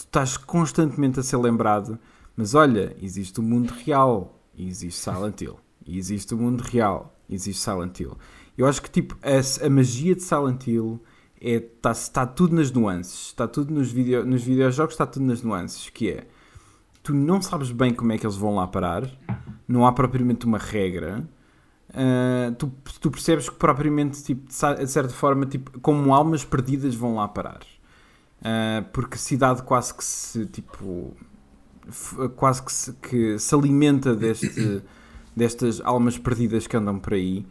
estás 0.02 0.38
constantemente 0.38 1.20
a 1.20 1.24
ser 1.24 1.38
lembrado, 1.38 2.00
mas 2.36 2.56
olha, 2.56 2.96
existe 3.02 3.39
o 3.39 3.44
mundo 3.44 3.72
real 3.86 4.39
e 4.56 4.68
existe 4.68 5.00
Silent 5.00 5.41
Hill. 5.41 5.60
E 5.86 5.98
existe 5.98 6.34
o 6.34 6.38
mundo 6.38 6.62
real 6.62 7.16
e 7.30 7.36
existe 7.36 7.62
Silent 7.62 8.00
Hill. 8.00 8.18
Eu 8.58 8.68
acho 8.68 8.82
que 8.82 8.89
tipo, 8.89 9.18
a, 9.22 9.66
a 9.66 9.70
magia 9.70 10.16
de 10.16 10.24
Silent 10.24 10.68
Hill 10.68 11.02
está 11.39 11.91
é, 11.91 11.94
tá 12.12 12.26
tudo 12.26 12.56
nas 12.56 12.72
nuances. 12.72 13.28
Está 13.28 13.48
tudo 13.48 13.74
nos, 13.74 13.91
video, 13.91 14.26
nos 14.26 14.44
videojogos, 14.44 14.94
está 14.94 15.06
tudo 15.06 15.26
nas 15.26 15.41
nuances. 15.41 15.89
Que 15.89 16.12
é, 16.12 16.28
tu 17.02 17.14
não 17.14 17.41
sabes 17.41 17.72
bem 17.72 17.94
como 17.94 18.12
é 18.12 18.18
que 18.18 18.26
eles 18.26 18.38
vão 18.38 18.56
lá 18.56 18.68
parar. 18.68 19.10
Não 19.68 19.86
há 19.86 19.91
propriamente 19.91 20.46
uma 20.46 20.58
regra. 20.58 21.28
Uh, 21.89 22.56
tu, 22.56 22.72
tu, 23.00 23.12
percebes 23.12 23.50
que 23.50 23.56
propriamente, 23.56 24.24
tipo, 24.24 24.48
de 24.48 24.88
certa 24.88 25.14
forma, 25.14 25.46
tipo, 25.46 25.80
como 25.80 26.14
almas 26.14 26.44
perdidas 26.44 26.96
vão 26.96 27.16
lá 27.16 27.28
parar. 27.28 27.62
Uh, 28.44 28.84
porque 28.91 29.18
cidade 29.18 29.64
quase 29.64 29.94
que 29.94 30.04
se 30.04 30.46
tipo 30.48 31.16
quase 32.36 32.62
que 32.62 32.72
se, 32.72 32.94
que 32.94 33.39
se 33.39 33.56
alimenta 33.56 34.14
deste, 34.14 34.82
destas 35.36 35.80
almas 35.82 36.18
perdidas 36.18 36.68
que 36.68 36.76
andam 36.76 37.00
por 37.00 37.14
aí. 37.14 37.46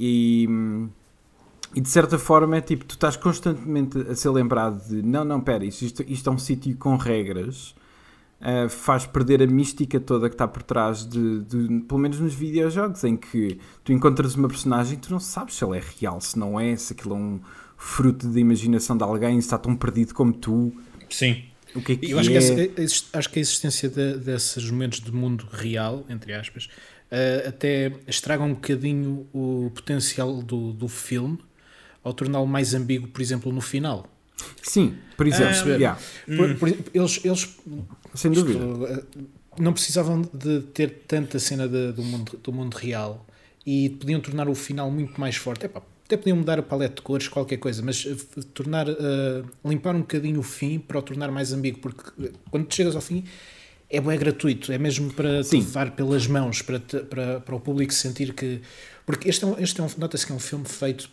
E, 0.00 0.48
e 1.74 1.80
de 1.80 1.88
certa 1.88 2.18
forma 2.18 2.56
é 2.56 2.60
tipo 2.60 2.84
tu 2.84 2.94
estás 2.94 3.16
constantemente 3.16 3.98
a 3.98 4.14
ser 4.14 4.30
lembrado 4.30 4.86
de 4.88 5.02
não, 5.02 5.24
não, 5.24 5.40
pera, 5.40 5.64
isto, 5.64 6.02
isto 6.06 6.30
é 6.30 6.32
um 6.32 6.38
sítio 6.38 6.76
com 6.76 6.96
regras 6.96 7.74
uh, 8.40 8.68
faz 8.68 9.06
perder 9.06 9.42
a 9.42 9.46
mística 9.46 9.98
toda 9.98 10.28
que 10.28 10.34
está 10.34 10.46
por 10.46 10.62
trás 10.62 11.04
de, 11.06 11.40
de, 11.42 11.80
pelo 11.80 12.00
menos 12.00 12.20
nos 12.20 12.34
videojogos 12.34 13.02
em 13.04 13.16
que 13.16 13.58
tu 13.84 13.92
encontras 13.92 14.34
uma 14.34 14.48
personagem 14.48 14.96
e 14.96 15.00
tu 15.00 15.10
não 15.10 15.20
sabes 15.20 15.56
se 15.56 15.64
ela 15.64 15.76
é 15.76 15.82
real, 16.00 16.20
se 16.20 16.38
não 16.38 16.58
é, 16.58 16.76
se 16.76 16.92
aquilo 16.92 17.14
é 17.14 17.18
um 17.18 17.40
fruto 17.78 18.26
da 18.26 18.40
imaginação 18.40 18.96
de 18.96 19.04
alguém, 19.04 19.38
está 19.38 19.56
tão 19.56 19.74
perdido 19.76 20.12
como 20.12 20.32
tu. 20.32 20.72
Sim. 21.08 21.44
O 21.74 21.80
que 21.80 21.92
é 21.92 21.96
que 21.96 22.10
Eu 22.10 22.18
acho, 22.18 22.30
é? 22.30 22.32
que 22.32 22.82
essa, 22.82 23.18
acho 23.18 23.30
que 23.30 23.38
a 23.38 23.42
existência 23.42 23.88
de, 23.88 24.18
desses 24.18 24.68
momentos 24.68 25.00
de 25.00 25.12
mundo 25.12 25.46
real, 25.50 26.04
entre 26.08 26.34
aspas, 26.34 26.64
uh, 26.64 27.48
até 27.48 27.92
estraga 28.06 28.42
um 28.42 28.54
bocadinho 28.54 29.26
o 29.32 29.70
potencial 29.74 30.42
do, 30.42 30.72
do 30.72 30.88
filme 30.88 31.38
ao 32.02 32.12
torná-lo 32.12 32.46
mais 32.46 32.74
ambíguo, 32.74 33.08
por 33.08 33.22
exemplo, 33.22 33.52
no 33.52 33.60
final. 33.60 34.06
Sim, 34.62 34.96
por 35.16 35.26
exemplo. 35.26 35.72
Um, 35.72 35.76
yeah. 35.76 36.00
por, 36.26 36.54
por, 36.56 36.68
eles, 36.68 37.20
eles 37.24 37.56
Sem 38.14 38.30
dúvida. 38.30 38.60
Eh, 38.88 39.04
não 39.58 39.72
precisavam 39.72 40.22
de 40.32 40.60
ter 40.60 41.04
tanta 41.06 41.38
cena 41.38 41.68
de, 41.68 41.92
do, 41.92 42.02
mundo, 42.02 42.38
do 42.42 42.52
mundo 42.52 42.74
real 42.74 43.26
e 43.66 43.90
podiam 43.90 44.20
tornar 44.20 44.48
o 44.48 44.54
final 44.54 44.90
muito 44.90 45.20
mais 45.20 45.36
forte. 45.36 45.66
Epá, 45.66 45.82
até 46.08 46.16
podiam 46.16 46.38
mudar 46.38 46.58
a 46.58 46.62
paleta 46.62 46.96
de 46.96 47.02
cores, 47.02 47.28
qualquer 47.28 47.58
coisa, 47.58 47.82
mas 47.82 48.06
uh, 48.06 48.16
tornar, 48.54 48.88
uh, 48.88 49.44
limpar 49.62 49.94
um 49.94 50.00
bocadinho 50.00 50.40
o 50.40 50.42
fim 50.42 50.78
para 50.78 50.98
o 50.98 51.02
tornar 51.02 51.30
mais 51.30 51.52
ambíguo, 51.52 51.80
porque 51.80 52.10
uh, 52.18 52.32
quando 52.50 52.72
chegas 52.74 52.96
ao 52.96 53.02
fim 53.02 53.24
é 53.90 54.00
bem 54.00 54.18
gratuito, 54.18 54.72
é 54.72 54.78
mesmo 54.78 55.12
para 55.12 55.44
te 55.44 55.54
levar 55.54 55.90
pelas 55.90 56.26
mãos, 56.26 56.62
para, 56.62 56.78
te, 56.78 56.98
para, 57.00 57.40
para 57.40 57.54
o 57.54 57.60
público 57.60 57.92
sentir 57.92 58.32
que. 58.32 58.60
Porque 59.04 59.28
este 59.28 59.44
é 59.44 59.46
um, 59.46 59.58
este 59.58 59.80
é 59.80 59.84
um, 59.84 59.88
nota-se 59.98 60.26
que 60.26 60.32
é 60.32 60.34
um 60.34 60.40
filme 60.40 60.66
feito 60.66 61.10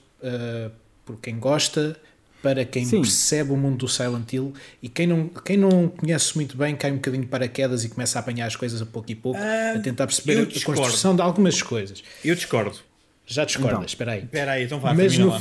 por 1.05 1.17
quem 1.17 1.39
gosta, 1.39 1.95
para 2.41 2.65
quem 2.65 2.83
Sim. 2.83 3.01
percebe 3.01 3.51
o 3.51 3.57
mundo 3.57 3.77
do 3.77 3.87
Silent 3.87 4.33
Hill 4.33 4.53
e 4.81 4.89
quem 4.89 5.07
não, 5.07 5.29
quem 5.29 5.55
não 5.55 5.87
conhece 5.87 6.35
muito 6.35 6.57
bem 6.57 6.75
cai 6.75 6.91
um 6.91 6.95
bocadinho 6.95 7.27
para 7.27 7.47
quedas 7.47 7.83
e 7.83 7.89
começa 7.89 8.17
a 8.17 8.21
apanhar 8.21 8.47
as 8.47 8.55
coisas 8.55 8.81
a 8.81 8.85
pouco 8.85 9.09
e 9.11 9.15
pouco, 9.15 9.39
a 9.39 9.79
tentar 9.79 10.07
perceber 10.07 10.41
a 10.41 10.65
construção 10.65 11.15
de 11.15 11.21
algumas 11.21 11.61
coisas. 11.61 12.03
Eu 12.23 12.35
discordo. 12.35 12.79
Já 13.25 13.45
discordas, 13.45 13.73
então, 13.73 13.85
espera 13.85 14.11
aí. 14.13 14.23
Espera 14.23 14.51
aí, 14.51 14.63
então 14.65 14.79
vá, 14.79 14.93
mas, 14.93 15.17
no, 15.17 15.31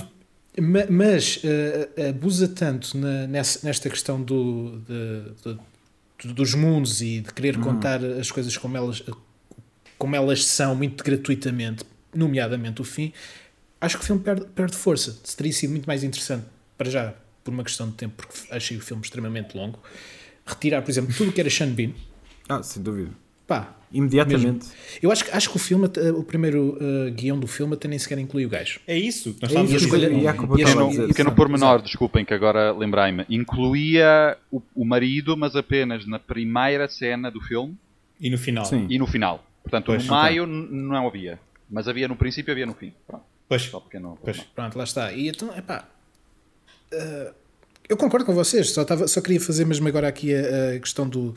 ma, 0.60 0.80
mas 0.88 1.36
uh, 1.36 2.08
abusa 2.08 2.48
tanto 2.48 2.96
na, 2.96 3.26
nessa, 3.26 3.66
nesta 3.66 3.90
questão 3.90 4.22
do, 4.22 4.80
de, 4.88 5.56
de, 6.22 6.32
dos 6.32 6.54
mundos 6.54 7.02
e 7.02 7.20
de 7.20 7.32
querer 7.32 7.58
hum. 7.58 7.62
contar 7.62 8.02
as 8.04 8.30
coisas 8.30 8.56
como 8.56 8.76
elas, 8.76 9.02
como 9.98 10.16
elas 10.16 10.44
são, 10.44 10.74
muito 10.74 11.04
gratuitamente, 11.04 11.84
nomeadamente 12.14 12.80
o 12.80 12.84
fim, 12.84 13.12
acho 13.80 13.98
que 13.98 14.04
o 14.04 14.06
filme 14.06 14.22
perde, 14.22 14.46
perde 14.46 14.76
força. 14.76 15.18
Teria 15.36 15.52
sido 15.52 15.70
muito 15.70 15.86
mais 15.86 16.02
interessante, 16.02 16.46
para 16.78 16.90
já, 16.90 17.14
por 17.42 17.52
uma 17.52 17.64
questão 17.64 17.88
de 17.90 17.94
tempo, 17.96 18.14
porque 18.16 18.34
achei 18.50 18.76
o 18.76 18.80
filme 18.80 19.02
extremamente 19.02 19.56
longo, 19.56 19.78
retirar, 20.46 20.80
por 20.80 20.90
exemplo, 20.90 21.14
tudo 21.14 21.30
o 21.30 21.32
que 21.32 21.40
era 21.40 21.50
Sean 21.50 21.70
Bean. 21.70 21.92
Ah, 22.48 22.62
sem 22.62 22.82
dúvida. 22.82 23.10
Pá, 23.46 23.74
Imediatamente. 23.94 24.66
Mesmo. 24.66 24.72
Eu 25.00 25.12
acho, 25.12 25.24
acho 25.30 25.50
que 25.50 25.56
o 25.56 25.58
filme, 25.58 25.88
o 26.16 26.24
primeiro 26.24 26.76
uh, 26.80 27.12
guião 27.12 27.38
do 27.38 27.46
filme 27.46 27.74
até 27.74 27.86
nem 27.86 27.96
sequer 27.96 28.18
inclui 28.18 28.44
o 28.44 28.48
gajo. 28.48 28.80
É 28.88 28.98
isso. 28.98 29.36
Nós 29.40 29.50
estávamos 29.50 29.72
é 29.72 29.76
isso, 29.76 29.94
a. 29.94 29.98
E, 29.98 30.94
e, 30.96 31.04
e, 31.04 31.08
pequeno 31.08 31.32
pormenor, 31.32 31.80
desculpem 31.80 32.24
que 32.24 32.34
agora 32.34 32.72
lembrei-me. 32.72 33.24
Incluía 33.30 34.36
o, 34.50 34.60
o, 34.74 34.84
marido, 34.84 35.36
mas 35.36 35.54
apenas 35.54 36.04
na 36.06 36.18
primeira 36.18 36.88
cena 36.88 37.30
do 37.30 37.40
filme. 37.40 37.76
E 38.20 38.28
no 38.28 38.36
final. 38.36 38.64
Sim. 38.64 38.88
E 38.90 38.98
no 38.98 39.06
final. 39.06 39.46
Portanto, 39.62 39.86
pois, 39.86 40.04
no 40.04 40.22
meio 40.22 40.44
não 40.44 41.06
havia. 41.06 41.38
Mas 41.70 41.86
havia 41.86 42.08
no 42.08 42.16
princípio 42.16 42.50
havia 42.50 42.66
no 42.66 42.74
fim. 42.74 42.92
Pronto. 43.06 43.24
Pois. 43.48 43.62
Só 43.62 43.78
pequeno, 43.78 44.18
pois. 44.20 44.40
Pronto, 44.40 44.76
lá 44.76 44.84
está. 44.84 45.12
E 45.12 45.28
então, 45.28 45.56
epá. 45.56 45.88
Uh, 46.92 47.32
eu 47.88 47.96
concordo 47.96 48.26
com 48.26 48.34
vocês. 48.34 48.70
Só, 48.70 48.84
tava, 48.84 49.06
só 49.06 49.20
queria 49.20 49.40
fazer 49.40 49.64
mesmo 49.64 49.86
agora 49.86 50.08
aqui 50.08 50.34
a, 50.34 50.74
a 50.74 50.80
questão 50.80 51.08
do 51.08 51.32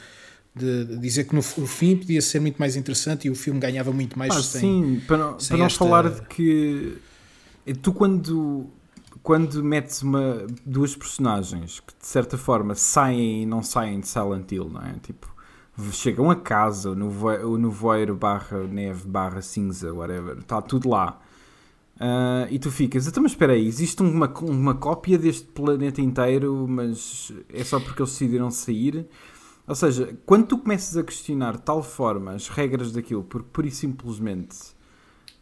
de 0.57 0.97
dizer 0.97 1.25
que 1.25 1.35
no 1.35 1.41
fim 1.41 1.97
podia 1.97 2.21
ser 2.21 2.39
muito 2.39 2.57
mais 2.57 2.75
interessante 2.75 3.27
e 3.27 3.29
o 3.29 3.35
filme 3.35 3.59
ganhava 3.59 3.91
muito 3.91 4.17
mais 4.17 4.35
ah, 4.35 4.41
sem, 4.41 4.61
sim, 4.61 5.01
para 5.05 5.17
não, 5.17 5.37
para 5.37 5.57
não 5.57 5.65
esta... 5.65 5.79
falar 5.79 6.09
de 6.09 6.21
que 6.23 6.97
tu 7.81 7.93
quando 7.93 8.69
quando 9.23 9.63
metes 9.63 10.01
uma, 10.01 10.47
duas 10.65 10.95
personagens 10.95 11.81
que 11.81 11.93
de 11.99 12.07
certa 12.07 12.37
forma 12.37 12.75
saem 12.75 13.43
e 13.43 13.45
não 13.45 13.61
saem 13.61 13.99
de 13.99 14.07
Silent 14.07 14.49
Hill, 14.51 14.69
não 14.69 14.81
é? 14.81 14.93
Tipo, 15.03 15.33
chegam 15.91 16.31
a 16.31 16.35
casa, 16.35 16.91
o 16.91 17.57
nevoeiro 17.57 18.15
barra 18.15 18.63
neve 18.63 19.07
barra 19.07 19.41
cinza, 19.41 19.93
whatever, 19.93 20.37
está 20.37 20.61
tudo 20.61 20.89
lá. 20.89 21.19
Uh, 21.97 22.45
e 22.51 22.59
tu 22.59 22.69
ficas, 22.69 23.07
então, 23.07 23.23
mas 23.23 23.31
espera 23.31 23.53
aí, 23.53 23.67
existe 23.67 24.01
uma, 24.03 24.31
uma 24.41 24.75
cópia 24.75 25.17
deste 25.17 25.47
planeta 25.47 25.99
inteiro, 25.99 26.67
mas 26.69 27.33
é 27.51 27.63
só 27.63 27.79
porque 27.79 28.01
eles 28.01 28.11
decidiram 28.11 28.51
sair? 28.51 29.07
Ou 29.67 29.75
seja, 29.75 30.17
quando 30.25 30.47
tu 30.47 30.57
começas 30.57 30.95
a 30.95 31.03
questionar 31.03 31.57
de 31.57 31.61
tal 31.61 31.83
forma 31.83 32.31
as 32.31 32.47
regras 32.47 32.93
daquilo, 32.93 33.23
porque 33.23 33.49
por 33.51 33.65
e 33.65 33.71
simplesmente 33.71 34.57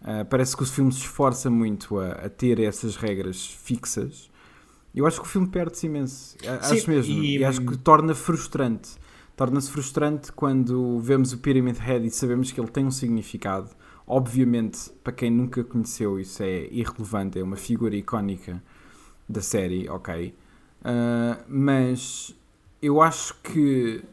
uh, 0.01 0.25
parece 0.27 0.57
que 0.57 0.63
o 0.63 0.65
filme 0.65 0.91
se 0.91 0.99
esforça 0.99 1.47
muito 1.49 1.99
a, 1.99 2.11
a, 2.11 2.29
ter 2.29 2.59
essas 2.59 2.95
regras 2.95 3.45
fixas, 3.45 4.31
eu 4.95 5.05
acho 5.05 5.21
que 5.21 5.27
o 5.27 5.29
filme 5.29 5.47
perde-se 5.47 5.85
imenso. 5.85 6.37
Sim, 6.39 6.47
acho 6.47 6.89
mesmo. 6.89 7.13
E... 7.13 7.37
e 7.37 7.45
acho 7.45 7.61
que 7.61 7.77
torna 7.77 8.15
frustrante. 8.15 8.95
Torna-se 9.35 9.69
frustrante 9.69 10.31
quando 10.31 10.97
vemos 10.99 11.33
o 11.33 11.37
Pyramid 11.37 11.77
Head 11.77 12.07
e 12.07 12.09
sabemos 12.09 12.51
que 12.51 12.59
ele 12.59 12.69
tem 12.69 12.85
um 12.85 12.91
significado. 12.91 13.69
Obviamente, 14.07 14.89
para 15.03 15.11
quem 15.11 15.29
nunca 15.29 15.63
conheceu, 15.63 16.19
isso 16.19 16.41
é 16.41 16.67
irrelevante, 16.71 17.37
é 17.37 17.43
uma 17.43 17.57
figura 17.57 17.95
icónica 17.95 18.63
da 19.27 19.41
série, 19.41 19.89
ok. 19.89 20.33
Uh, 20.81 21.43
mas 21.47 22.33
eu 22.81 23.01
acho 23.01 23.35
que 23.41 24.03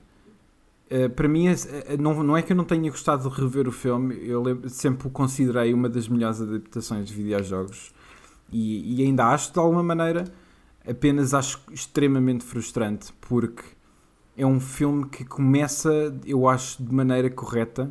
eh, 0.94 1.08
para 1.08 1.26
mim, 1.26 1.48
uh, 1.48 1.56
não, 1.98 2.22
não 2.22 2.36
é 2.36 2.42
que 2.42 2.52
eu 2.52 2.56
não 2.56 2.64
tenha 2.64 2.90
gostado 2.90 3.26
de 3.26 3.34
rever 3.34 3.66
o 3.66 3.72
filme, 3.72 4.14
eu 4.28 4.44
sempre 4.68 5.08
o 5.08 5.10
considerei 5.10 5.72
uma 5.72 5.88
das 5.88 6.06
melhores 6.06 6.42
adaptações 6.42 7.08
de 7.08 7.14
videojogos. 7.14 7.94
E, 8.52 9.00
e, 9.00 9.02
ainda 9.02 9.24
acho 9.28 9.54
de 9.54 9.58
alguma 9.58 9.82
maneira, 9.82 10.24
apenas 10.86 11.32
acho 11.32 11.62
extremamente 11.72 12.44
frustrante 12.44 13.10
porque 13.22 13.62
é 14.36 14.44
um 14.44 14.60
filme 14.60 15.06
que 15.06 15.24
começa, 15.24 16.14
eu 16.26 16.46
acho, 16.46 16.82
de 16.82 16.94
maneira 16.94 17.30
correta 17.30 17.84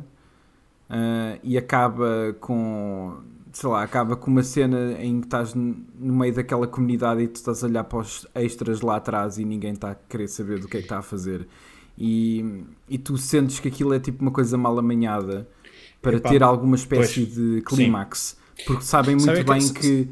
uh, 0.88 1.40
e 1.42 1.58
acaba 1.58 2.36
com, 2.38 3.16
sei 3.52 3.68
lá, 3.68 3.82
acaba 3.82 4.14
com 4.14 4.30
uma 4.30 4.44
cena 4.44 4.92
em 5.00 5.20
que 5.20 5.26
estás 5.26 5.54
no 5.54 5.84
meio 5.98 6.32
daquela 6.32 6.68
comunidade 6.68 7.22
e 7.22 7.26
tu 7.26 7.34
estás 7.34 7.64
a 7.64 7.66
olhar 7.66 7.82
para 7.82 7.98
os 7.98 8.28
extras 8.32 8.80
lá 8.80 8.94
atrás 8.94 9.38
e 9.38 9.44
ninguém 9.44 9.72
está 9.72 9.90
a 9.90 9.94
querer 9.96 10.28
saber 10.28 10.60
do 10.60 10.68
que 10.68 10.76
é 10.76 10.80
que 10.80 10.86
está 10.86 10.98
a 10.98 11.02
fazer 11.02 11.48
e, 11.96 12.64
e 12.88 12.98
tu 12.98 13.16
sentes 13.16 13.60
que 13.60 13.68
aquilo 13.68 13.94
é 13.94 14.00
tipo 14.00 14.22
uma 14.22 14.30
coisa 14.30 14.56
mal 14.56 14.78
amanhada 14.78 15.48
para 16.00 16.16
Epá, 16.16 16.28
ter 16.30 16.42
alguma 16.42 16.76
espécie 16.76 17.26
pois, 17.26 17.34
de 17.34 17.62
clímax. 17.62 18.36
Porque 18.66 18.84
sabem 18.84 19.16
muito 19.16 19.26
sabem 19.26 19.44
bem 19.44 19.72
que, 19.72 19.80
que 19.80 20.08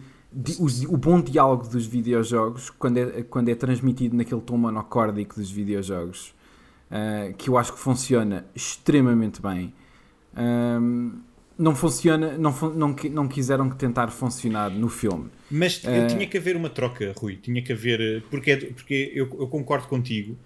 o, 0.58 0.94
o, 0.94 0.96
bom 0.96 1.20
diálogo 1.20 1.68
dos 1.68 1.86
videojogos, 1.86 2.70
quando 2.70 2.98
é, 2.98 3.22
quando 3.22 3.48
é 3.48 3.54
transmitido 3.54 4.16
naquele 4.16 4.40
tom 4.40 4.56
monocórdico 4.56 5.34
dos 5.34 5.50
videojogos, 5.50 6.34
uh, 6.90 7.34
que 7.34 7.50
eu 7.50 7.58
acho 7.58 7.72
que 7.72 7.78
funciona 7.78 8.46
extremamente 8.54 9.42
bem. 9.42 9.74
Um, 10.36 11.20
não 11.58 11.74
funciona, 11.74 12.38
não, 12.38 12.52
não, 12.74 12.96
não 13.10 13.28
quiseram 13.28 13.68
tentar 13.68 14.08
funcionar 14.08 14.70
no 14.70 14.88
filme. 14.88 15.28
Mas 15.50 15.82
uh, 15.84 16.06
tinha 16.08 16.26
que 16.26 16.38
haver 16.38 16.56
uma 16.56 16.70
troca, 16.70 17.12
Rui. 17.16 17.36
Tinha 17.36 17.60
que 17.60 17.72
haver. 17.72 18.00
Eh, 18.00 18.22
porque, 18.30 18.50
é 18.50 18.56
porque 18.56 19.12
eu, 19.14 19.28
eu 19.38 19.46
concordo 19.46 19.86
contigo, 19.86 20.38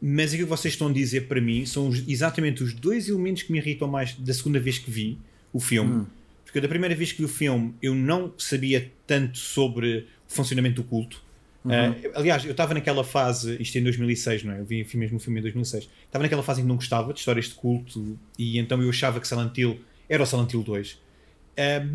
mas 0.00 0.32
aquilo 0.32 0.46
que 0.46 0.50
vocês 0.50 0.74
estão 0.74 0.88
a 0.88 0.92
dizer 0.92 1.28
para 1.28 1.40
mim 1.40 1.66
são 1.66 1.88
os, 1.88 2.06
exatamente 2.08 2.62
os 2.62 2.72
dois 2.72 3.08
elementos 3.08 3.42
que 3.42 3.52
me 3.52 3.58
irritam 3.58 3.86
mais 3.86 4.14
da 4.14 4.32
segunda 4.32 4.58
vez 4.58 4.78
que 4.78 4.90
vi 4.90 5.18
o 5.52 5.60
filme. 5.60 5.92
Hum. 5.92 6.06
Porque 6.44 6.60
da 6.60 6.68
primeira 6.68 6.94
vez 6.94 7.12
que 7.12 7.18
vi 7.18 7.24
o 7.24 7.28
filme 7.28 7.74
eu 7.82 7.94
não 7.94 8.32
sabia 8.38 8.90
tanto 9.06 9.38
sobre 9.38 10.06
o 10.28 10.32
funcionamento 10.32 10.82
do 10.82 10.84
culto. 10.84 11.22
Uhum. 11.64 11.72
Uh, 11.72 11.94
aliás, 12.14 12.44
eu 12.44 12.52
estava 12.52 12.72
naquela 12.72 13.04
fase, 13.04 13.56
isto 13.60 13.76
em 13.76 13.82
2006, 13.82 14.44
não 14.44 14.54
é? 14.54 14.60
Eu 14.60 14.64
vi, 14.64 14.86
mesmo 14.94 15.18
o 15.18 15.20
filme 15.20 15.40
em 15.40 15.42
2006. 15.42 15.88
Estava 16.06 16.22
naquela 16.22 16.42
fase 16.42 16.60
em 16.60 16.64
que 16.64 16.68
não 16.68 16.76
gostava 16.76 17.12
de 17.12 17.18
histórias 17.18 17.46
de 17.46 17.54
culto 17.54 18.18
e 18.38 18.58
então 18.58 18.82
eu 18.82 18.88
achava 18.88 19.20
que 19.20 19.28
Silent 19.28 19.56
Hill 19.56 19.78
era 20.08 20.22
o 20.22 20.26
Silent 20.26 20.52
Hill 20.52 20.62
2. 20.62 20.92
Uh, 20.92 20.98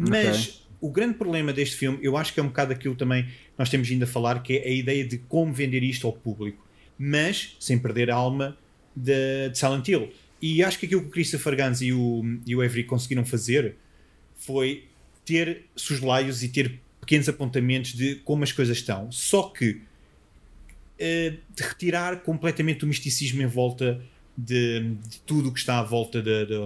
mas 0.10 0.48
okay. 0.48 0.60
o 0.80 0.92
grande 0.92 1.16
problema 1.16 1.52
deste 1.52 1.76
filme, 1.76 1.98
eu 2.02 2.16
acho 2.16 2.34
que 2.34 2.40
é 2.40 2.44
um 2.44 2.48
bocado 2.48 2.72
aquilo 2.72 2.96
também 2.96 3.26
nós 3.58 3.70
temos 3.70 3.88
vindo 3.88 4.04
a 4.04 4.08
falar, 4.08 4.44
que 4.44 4.58
é 4.58 4.68
a 4.68 4.72
ideia 4.72 5.06
de 5.06 5.18
como 5.18 5.54
vender 5.54 5.84
isto 5.84 6.06
ao 6.06 6.14
público, 6.14 6.65
mas 6.98 7.56
sem 7.60 7.78
perder 7.78 8.10
a 8.10 8.16
alma 8.16 8.58
de, 8.96 9.50
de 9.50 9.58
Silent 9.58 9.88
Hill. 9.88 10.12
E 10.42 10.64
acho 10.64 10.80
que 10.80 10.86
aquilo 10.86 11.02
que 11.02 11.08
o 11.08 11.12
Christopher 11.12 11.56
Gans 11.56 11.82
e 11.82 11.92
o, 11.92 12.24
e 12.46 12.56
o 12.56 12.62
Avery 12.62 12.84
conseguiram 12.84 13.26
fazer 13.26 13.76
foi 14.36 14.86
ter 15.26 15.66
soslaios 15.76 16.44
e 16.44 16.50
ter 16.50 16.80
pequenos 17.00 17.28
apontamentos 17.30 17.94
de 17.94 18.16
como 18.16 18.44
as 18.44 18.52
coisas 18.52 18.78
estão. 18.78 19.12
Só 19.12 19.44
que 19.44 19.72
uh, 19.72 21.38
retirar 21.58 22.22
completamente 22.22 22.84
o 22.84 22.88
misticismo 22.88 23.42
em 23.42 23.48
volta 23.48 24.02
de, 24.38 24.96
de 25.08 25.20
tudo 25.22 25.50
o 25.50 25.54
que 25.54 25.60
está 25.60 25.80
à 25.80 25.84
volta 25.84 26.22
de, 26.22 26.46
de, 26.46 26.66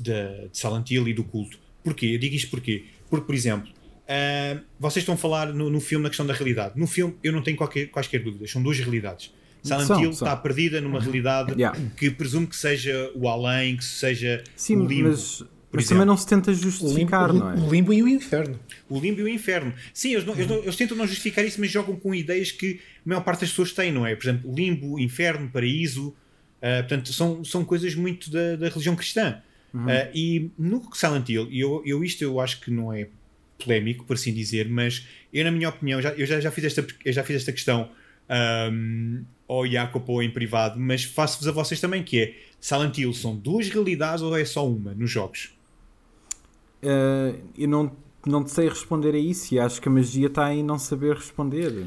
de, 0.00 0.48
de 0.48 0.58
Silent 0.58 0.90
Hill 0.90 1.08
e 1.08 1.14
do 1.14 1.24
culto. 1.24 1.58
Porquê? 1.82 2.06
Eu 2.06 2.18
digo 2.18 2.34
isto 2.34 2.50
porquê? 2.50 2.84
Porque, 3.10 3.26
por 3.26 3.34
exemplo, 3.34 3.70
uh, 3.70 4.64
vocês 4.78 5.02
estão 5.02 5.14
a 5.14 5.18
falar 5.18 5.52
no, 5.52 5.68
no, 5.68 5.80
filme 5.80 6.02
na 6.02 6.08
questão 6.08 6.26
da 6.26 6.32
realidade. 6.32 6.78
No 6.78 6.86
filme 6.86 7.14
eu 7.22 7.32
não 7.32 7.42
tenho 7.42 7.56
qualquer, 7.56 7.86
quaisquer 7.90 8.22
dúvidas, 8.22 8.50
são 8.50 8.62
duas 8.62 8.78
realidades. 8.78 9.32
Silent 9.64 9.86
são, 9.86 10.00
Hill 10.00 10.12
são. 10.12 10.28
está 10.28 10.36
perdida 10.36 10.80
numa 10.80 11.00
realidade 11.00 11.52
yeah. 11.52 11.78
que 11.96 12.10
presumo 12.10 12.46
que 12.46 12.54
seja 12.54 13.10
o 13.14 13.28
além, 13.28 13.76
que 13.76 13.84
seja 13.84 14.44
Sim, 14.54 14.76
o 14.76 14.86
limbo. 14.86 15.08
Mas, 15.08 15.42
mas 15.72 15.88
também 15.88 16.06
não 16.06 16.16
se 16.16 16.26
tenta 16.26 16.52
justificar, 16.52 17.30
o 17.30 17.32
limbo, 17.32 17.44
não 17.44 17.50
é? 17.50 17.54
O 17.54 17.70
limbo 17.70 17.92
e 17.92 18.02
o 18.02 18.08
inferno. 18.08 18.60
O 18.88 19.00
limbo 19.00 19.20
e 19.20 19.24
o 19.24 19.28
inferno. 19.28 19.72
Sim, 19.92 20.12
eles, 20.12 20.24
não, 20.24 20.34
eles, 20.34 20.46
não, 20.46 20.56
eles, 20.58 20.76
tentam 20.76 20.96
não 20.96 21.06
justificar 21.06 21.44
isso, 21.44 21.60
mas 21.60 21.70
jogam 21.70 21.96
com 21.96 22.14
ideias 22.14 22.52
que 22.52 22.80
a 23.04 23.08
maior 23.08 23.22
parte 23.22 23.40
das 23.40 23.50
pessoas 23.50 23.72
têm, 23.72 23.90
não 23.90 24.06
é? 24.06 24.14
Por 24.14 24.24
exemplo, 24.24 24.54
limbo, 24.54 25.00
inferno, 25.00 25.48
paraíso. 25.50 26.08
Uh, 26.08 26.80
portanto, 26.80 27.12
são, 27.12 27.42
são 27.42 27.64
coisas 27.64 27.94
muito 27.94 28.30
da, 28.30 28.56
da 28.56 28.68
religião 28.68 28.94
cristã. 28.94 29.42
Uhum. 29.72 29.86
Uh, 29.86 30.10
e 30.14 30.50
no 30.58 30.82
Silent 30.94 31.28
Hill, 31.28 31.48
eu, 31.50 31.82
eu 31.84 32.04
isto 32.04 32.22
eu 32.22 32.38
acho 32.38 32.60
que 32.60 32.70
não 32.70 32.92
é 32.92 33.08
polémico, 33.58 34.04
por 34.04 34.14
assim 34.14 34.32
dizer, 34.32 34.68
mas 34.68 35.06
eu, 35.32 35.44
na 35.44 35.50
minha 35.50 35.68
opinião, 35.68 36.00
já, 36.00 36.10
eu 36.10 36.26
já, 36.26 36.40
já, 36.40 36.50
fiz, 36.50 36.64
esta, 36.64 36.86
eu 37.04 37.12
já 37.12 37.24
fiz 37.24 37.36
esta 37.36 37.52
questão 37.52 37.90
um, 38.70 39.24
ao 39.48 39.66
Jacopo 39.66 40.12
ou 40.12 40.22
em 40.22 40.30
privado, 40.30 40.78
mas 40.78 41.04
faço-vos 41.04 41.46
a 41.46 41.52
vocês 41.52 41.80
também, 41.80 42.02
que 42.02 42.20
é 42.20 42.34
Silent 42.60 42.96
Hill 42.96 43.12
são 43.12 43.36
duas 43.36 43.68
realidades 43.68 44.22
ou 44.22 44.36
é 44.36 44.44
só 44.44 44.66
uma 44.66 44.94
nos 44.94 45.10
jogos? 45.10 45.54
Uh, 46.82 47.38
eu 47.56 47.68
não, 47.68 47.92
não 48.26 48.42
te 48.42 48.50
sei 48.50 48.68
responder 48.68 49.14
a 49.14 49.18
isso 49.18 49.54
e 49.54 49.58
acho 49.58 49.80
que 49.80 49.88
a 49.88 49.92
magia 49.92 50.26
está 50.26 50.52
em 50.52 50.62
não 50.62 50.78
saber 50.78 51.14
responder. 51.14 51.86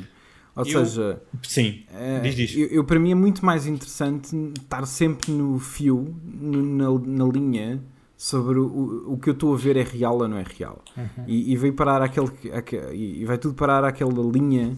Ou 0.55 0.65
eu, 0.65 0.85
seja, 0.85 1.21
sim, 1.43 1.83
uh, 1.91 2.21
diz, 2.21 2.35
diz. 2.35 2.55
Eu, 2.55 2.67
eu, 2.67 2.83
para 2.83 2.99
mim 2.99 3.11
é 3.11 3.15
muito 3.15 3.45
mais 3.45 3.67
interessante 3.67 4.35
estar 4.59 4.85
sempre 4.85 5.31
no 5.31 5.59
fio, 5.59 6.15
no, 6.23 6.61
na, 6.63 7.25
na 7.25 7.31
linha 7.31 7.81
sobre 8.17 8.57
o, 8.57 9.13
o 9.13 9.17
que 9.19 9.29
eu 9.29 9.33
estou 9.33 9.53
a 9.53 9.57
ver 9.57 9.77
é 9.77 9.83
real 9.83 10.17
ou 10.17 10.27
não 10.27 10.37
é 10.37 10.43
real. 10.43 10.83
Uhum. 10.97 11.23
E, 11.27 11.53
e 11.53 11.55
vai 11.55 11.71
parar 11.71 12.01
aquele, 12.01 12.31
aquele, 12.51 12.95
e 12.95 13.25
vai 13.25 13.37
tudo 13.37 13.53
parar 13.53 13.83
aquela 13.83 14.23
linha 14.31 14.75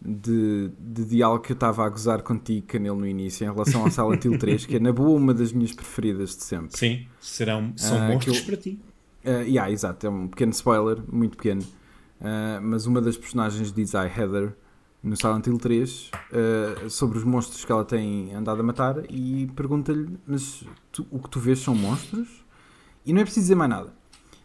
de, 0.00 0.70
de 0.78 1.04
diálogo 1.04 1.42
que 1.42 1.52
eu 1.52 1.54
estava 1.54 1.84
a 1.84 1.88
gozar 1.88 2.22
contigo, 2.22 2.66
Canelo, 2.66 2.98
no 2.98 3.06
início, 3.06 3.44
em 3.44 3.50
relação 3.50 3.82
ao 3.82 3.90
Silent 3.90 4.24
Hill 4.24 4.38
3, 4.38 4.66
que 4.66 4.76
é 4.76 4.80
na 4.80 4.92
boa 4.92 5.10
uma 5.10 5.32
das 5.32 5.52
minhas 5.52 5.72
preferidas 5.72 6.36
de 6.36 6.44
sempre. 6.44 6.76
Sim, 6.76 7.06
serão, 7.20 7.72
são 7.76 7.96
uh, 7.98 8.12
monstros 8.12 8.38
eu, 8.38 8.44
para 8.44 8.56
ti. 8.56 8.80
Uh, 9.24 9.42
yeah, 9.42 9.70
exato, 9.70 10.06
é 10.06 10.10
um 10.10 10.28
pequeno 10.28 10.52
spoiler, 10.52 11.02
muito 11.10 11.36
pequeno. 11.36 11.62
Uh, 12.20 12.60
mas 12.62 12.86
uma 12.86 13.00
das 13.00 13.16
personagens 13.16 13.72
diz 13.72 13.94
I 13.94 14.06
Heather 14.06 14.54
no 15.02 15.16
Silent 15.16 15.46
Hill 15.46 15.58
3 15.58 16.10
uh, 16.10 16.90
sobre 16.90 17.18
os 17.18 17.24
monstros 17.24 17.64
que 17.64 17.70
ela 17.70 17.84
tem 17.84 18.34
andado 18.34 18.60
a 18.60 18.62
matar 18.62 18.96
e 19.10 19.46
pergunta-lhe: 19.54 20.18
Mas 20.26 20.64
tu, 20.90 21.06
o 21.10 21.18
que 21.18 21.28
tu 21.28 21.38
vês 21.38 21.58
são 21.58 21.74
monstros? 21.74 22.44
E 23.04 23.12
não 23.12 23.20
é 23.20 23.24
preciso 23.24 23.44
dizer 23.44 23.54
mais 23.54 23.70
nada. 23.70 23.92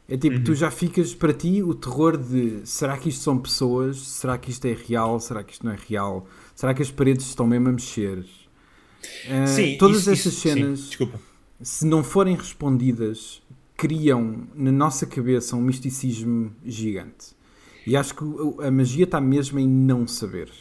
É 0.09 0.17
tipo, 0.17 0.37
uhum. 0.37 0.43
tu 0.43 0.55
já 0.55 0.71
ficas 0.71 1.13
para 1.13 1.31
ti 1.31 1.61
o 1.61 1.75
terror 1.75 2.17
de 2.17 2.61
será 2.63 2.97
que 2.97 3.09
isto 3.09 3.21
são 3.21 3.37
pessoas? 3.37 3.99
Será 3.99 4.39
que 4.39 4.49
isto 4.49 4.65
é 4.65 4.73
real? 4.73 5.19
Será 5.19 5.43
que 5.43 5.53
isto 5.53 5.63
não 5.63 5.71
é 5.71 5.77
real? 5.87 6.25
Será 6.55 6.73
que 6.73 6.81
as 6.81 6.89
paredes 6.89 7.27
estão 7.27 7.45
mesmo 7.45 7.69
a 7.69 7.71
mexer? 7.71 8.17
Uh, 8.17 9.47
sim, 9.47 9.77
todas 9.77 10.01
isso, 10.01 10.09
essas 10.09 10.33
isso, 10.33 10.41
cenas, 10.41 10.79
sim, 10.97 11.11
se 11.61 11.85
não 11.85 12.03
forem 12.03 12.35
respondidas 12.35 13.41
criam 13.77 14.47
na 14.55 14.71
nossa 14.71 15.05
cabeça 15.05 15.55
um 15.55 15.61
misticismo 15.61 16.51
gigante. 16.65 17.37
E 17.85 17.95
acho 17.95 18.15
que 18.15 18.23
a 18.61 18.71
magia 18.71 19.05
está 19.05 19.21
mesmo 19.21 19.57
em 19.59 19.67
não 19.67 20.05
saber. 20.07 20.51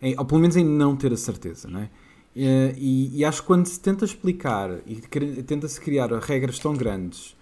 Em, 0.00 0.16
ou 0.18 0.24
pelo 0.24 0.40
menos 0.40 0.56
em 0.56 0.64
não 0.64 0.94
ter 0.94 1.12
a 1.12 1.16
certeza, 1.16 1.68
não 1.68 1.80
é? 1.80 1.90
E, 2.36 3.10
e 3.18 3.24
acho 3.24 3.40
que 3.40 3.46
quando 3.46 3.66
se 3.66 3.80
tenta 3.80 4.04
explicar 4.04 4.70
e 4.86 4.96
tenta-se 5.42 5.80
criar 5.80 6.12
regras 6.20 6.58
tão 6.58 6.74
grandes 6.74 7.34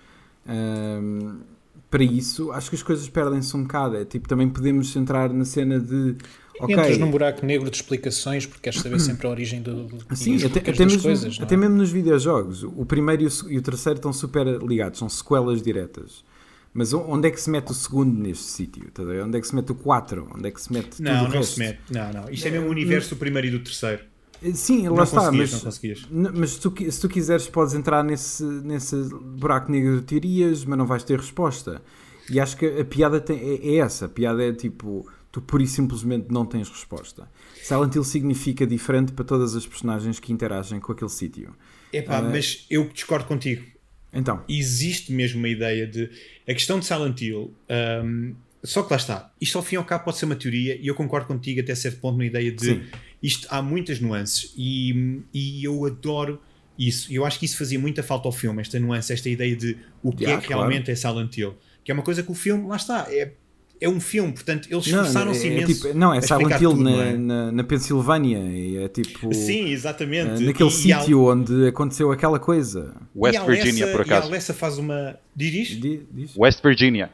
um, 0.47 1.40
para 1.90 2.03
isso, 2.03 2.51
acho 2.53 2.70
que 2.70 2.76
as 2.76 2.82
coisas 2.82 3.09
perdem-se 3.09 3.57
um 3.57 3.62
bocado. 3.62 3.97
É 3.97 4.05
tipo, 4.05 4.28
também 4.28 4.49
podemos 4.49 4.95
entrar 4.97 5.32
na 5.32 5.45
cena 5.45 5.78
de 5.78 6.16
Okay. 6.61 6.76
Entras 6.76 6.99
num 6.99 7.11
buraco 7.11 7.45
negro 7.45 7.68
de 7.68 7.76
explicações 7.76 8.47
porque 8.47 8.62
queres 8.62 8.80
saber 8.80 9.01
sempre 9.01 9.26
a 9.26 9.30
origem 9.30 9.62
do, 9.62 9.84
do 9.84 10.16
Sim, 10.16 10.36
até, 10.45 10.61
até, 10.61 10.84
mesmo, 10.84 11.03
coisas, 11.03 11.38
até 11.40 11.57
mesmo 11.57 11.76
nos 11.76 11.90
videojogos. 11.90 12.62
O 12.62 12.84
primeiro 12.84 13.22
e 13.22 13.26
o, 13.26 13.30
e 13.51 13.59
o, 13.59 13.62
terceiro 13.62 13.97
estão 13.97 14.12
super 14.12 14.47
ligados, 14.62 14.99
são 14.99 15.09
sequelas 15.09 15.61
diretas. 15.62 16.22
Mas 16.72 16.93
onde 16.93 17.28
é 17.28 17.30
que 17.30 17.40
se 17.40 17.51
mete 17.51 17.70
o 17.70 17.74
segundo 17.74 18.16
neste 18.16 18.45
sítio? 18.45 18.90
Tá 18.93 19.03
onde 19.03 19.38
é 19.38 19.40
que 19.40 19.47
se 19.47 19.55
mete 19.55 19.72
o 19.72 19.74
4? 19.74 20.30
Onde 20.34 20.49
é 20.49 20.51
que 20.51 20.61
se 20.61 20.72
mete 20.72 21.03
não, 21.03 21.24
tudo 21.24 21.32
não 21.32 21.38
resto? 21.38 21.55
se 21.55 21.59
mete. 21.59 21.80
Não, 21.90 22.12
não. 22.12 22.30
Isto 22.30 22.49
é 22.49 22.51
mesmo 22.51 22.66
o 22.68 22.70
universo 22.70 23.11
do 23.11 23.16
primeiro 23.16 23.49
e 23.49 23.51
do 23.51 23.59
terceiro. 23.59 24.05
Eh, 24.43 24.53
sim, 24.53 24.88
lá 24.88 24.97
não 24.97 25.03
está, 25.05 25.32
mas, 25.32 25.64
mas 26.11 26.51
se, 26.51 26.61
tu, 26.61 26.74
se 26.90 27.01
tu 27.01 27.09
quiseres 27.09 27.47
podes 27.49 27.74
entrar 27.74 28.03
nesse, 28.03 28.43
nesse 28.43 28.97
buraco 29.36 29.70
negro 29.70 29.97
de 29.97 30.03
teorias, 30.03 30.64
mas 30.64 30.78
não 30.78 30.86
vais 30.86 31.05
ter 31.05 31.18
resposta. 31.18 31.82
E 32.30 32.40
acho 32.40 32.57
que 32.57 32.66
a 32.66 32.84
piada 32.84 33.20
tem, 33.20 33.38
é, 33.38 33.74
é 33.74 33.76
essa. 33.76 34.07
A 34.07 34.09
piada 34.09 34.43
é 34.43 34.53
tipo 34.53 35.07
tu 35.32 35.40
pura 35.40 35.62
e 35.62 35.66
simplesmente 35.66 36.26
não 36.30 36.45
tens 36.45 36.68
resposta. 36.68 37.28
Silent 37.62 37.95
Hill 37.95 38.05
significa 38.05 38.66
diferente 38.66 39.12
para 39.12 39.24
todas 39.24 39.57
as 39.57 39.66
personagens 39.66 40.20
que 40.20 40.32
interagem 40.32 40.78
com 40.78 40.93
aquele 40.93 41.11
sítio. 41.11 41.57
Epá, 41.93 42.20
uh, 42.20 42.30
mas 42.30 42.66
eu 42.68 42.88
discordo 42.88 43.26
contigo. 43.26 43.64
Então. 44.12 44.45
Existe 44.49 45.11
mesmo 45.11 45.38
uma 45.38 45.49
ideia 45.49 45.86
de. 45.86 46.11
A 46.47 46.53
questão 46.53 46.78
de 46.78 46.84
Silent 46.84 47.20
Hill. 47.20 47.55
Um, 48.05 48.34
só 48.62 48.82
que 48.82 48.93
lá 48.93 48.97
está. 48.97 49.32
Isto 49.40 49.59
ao 49.59 49.64
fim 49.64 49.76
e 49.76 49.78
ao 49.78 49.84
cabo 49.84 50.05
pode 50.05 50.18
ser 50.18 50.26
uma 50.26 50.36
teoria 50.36 50.76
e 50.76 50.86
eu 50.86 50.95
concordo 50.95 51.26
contigo 51.26 51.61
até 51.61 51.74
certo 51.74 51.99
ponto 52.01 52.18
na 52.18 52.26
ideia 52.26 52.53
de. 52.53 52.64
Sim. 52.64 52.82
Isto 53.22 53.46
há 53.50 53.62
muitas 53.62 54.00
nuances 54.00 54.52
e, 54.56 55.22
e 55.32 55.64
eu 55.64 55.84
adoro 55.86 56.40
isso. 56.78 57.12
Eu 57.12 57.24
acho 57.24 57.38
que 57.38 57.44
isso 57.44 57.56
fazia 57.56 57.78
muita 57.78 58.02
falta 58.02 58.26
ao 58.26 58.32
filme, 58.32 58.60
esta 58.60 58.78
nuance, 58.80 59.12
esta 59.12 59.28
ideia 59.28 59.54
de 59.54 59.76
o 60.02 60.12
que 60.12 60.24
yeah, 60.24 60.38
é 60.38 60.40
que 60.40 60.48
claro. 60.48 60.62
realmente 60.62 60.90
é 60.90 60.94
Silent 60.94 61.36
Hill. 61.36 61.54
Que 61.84 61.90
é 61.90 61.94
uma 61.94 62.02
coisa 62.02 62.22
que 62.22 62.30
o 62.30 62.34
filme, 62.34 62.66
lá 62.66 62.76
está, 62.76 63.06
é 63.10 63.32
é 63.82 63.88
um 63.88 64.00
filme, 64.00 64.32
portanto 64.32 64.68
eles 64.70 64.86
esforçaram-se 64.86 65.44
é, 65.44 65.50
é, 65.50 65.52
imenso. 65.54 65.74
Tipo, 65.74 65.98
não, 65.98 66.14
é 66.14 66.20
Silent 66.20 66.60
Hill 66.60 66.76
na, 66.76 67.04
é? 67.04 67.16
na, 67.16 67.52
na, 67.52 67.64
Pensilvânia, 67.64 68.38
é 68.84 68.86
tipo. 68.86 69.34
Sim, 69.34 69.70
exatamente. 69.70 70.44
naquele 70.44 70.70
sítio 70.70 71.24
onde 71.24 71.66
aconteceu 71.66 72.12
aquela 72.12 72.38
coisa. 72.38 72.94
West 73.14 73.40
Virginia, 73.44 73.88
por 73.88 74.02
acaso. 74.02 74.28
E 74.28 74.30
a 74.30 74.34
Alessa 74.34 74.54
faz 74.54 74.78
uma. 74.78 75.18
Diz? 75.34 75.68
Diz? 75.80 76.36
West 76.36 76.62
Virginia. 76.62 77.10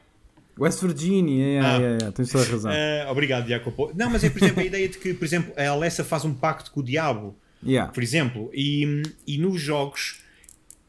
West 0.58 0.82
Virginia, 0.82 1.60
é, 1.60 2.06
ah. 2.06 2.12
tens 2.12 2.30
toda 2.30 2.44
a 2.44 2.50
razão. 2.50 2.72
Uh, 2.72 3.10
obrigado, 3.10 3.48
Jacopo. 3.48 3.92
Não, 3.94 4.10
mas 4.10 4.24
é, 4.24 4.30
por 4.30 4.42
exemplo, 4.42 4.60
a 4.60 4.64
ideia 4.64 4.88
de 4.88 4.98
que, 4.98 5.14
por 5.14 5.24
exemplo, 5.24 5.52
a 5.56 5.68
Alessa 5.68 6.04
faz 6.04 6.24
um 6.24 6.34
pacto 6.34 6.70
com 6.70 6.80
o 6.80 6.82
diabo, 6.82 7.36
yeah. 7.64 7.90
por 7.92 8.02
exemplo, 8.02 8.50
e, 8.52 9.02
e 9.26 9.38
nos 9.38 9.60
jogos, 9.60 10.20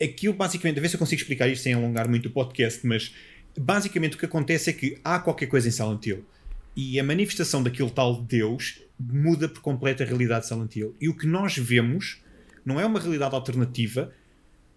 aquilo 0.01 0.34
basicamente, 0.34 0.80
a 0.80 0.82
ver 0.82 0.89
se 0.89 0.95
eu 0.95 0.99
consigo 0.99 1.22
explicar 1.22 1.47
isto 1.47 1.63
sem 1.63 1.74
alongar 1.74 2.09
muito 2.09 2.28
o 2.28 2.32
podcast, 2.32 2.86
mas 2.86 3.13
basicamente 3.57 4.15
o 4.15 4.17
que 4.17 4.26
acontece 4.26 4.70
é 4.70 4.74
que 4.74 4.97
há 5.03 5.20
qualquer 5.20 5.47
coisa 5.47 5.67
em 5.67 5.72
Silent 5.72 6.05
Hill 6.05 6.26
e 6.76 6.99
a 6.99 7.03
manifestação 7.03 7.61
daquele 7.61 7.89
tal 7.89 8.22
Deus 8.22 8.82
muda 8.99 9.49
por 9.49 9.61
completo 9.61 10.03
a 10.03 10.05
realidade 10.05 10.41
de 10.41 10.47
Silent 10.47 10.76
Hill. 10.76 10.95
E 10.99 11.09
o 11.09 11.13
que 11.13 11.28
nós 11.28 11.57
vemos 11.57 12.22
não 12.65 12.80
é 12.80 12.86
uma 12.86 12.99
realidade 12.99 13.36
alternativa, 13.36 14.13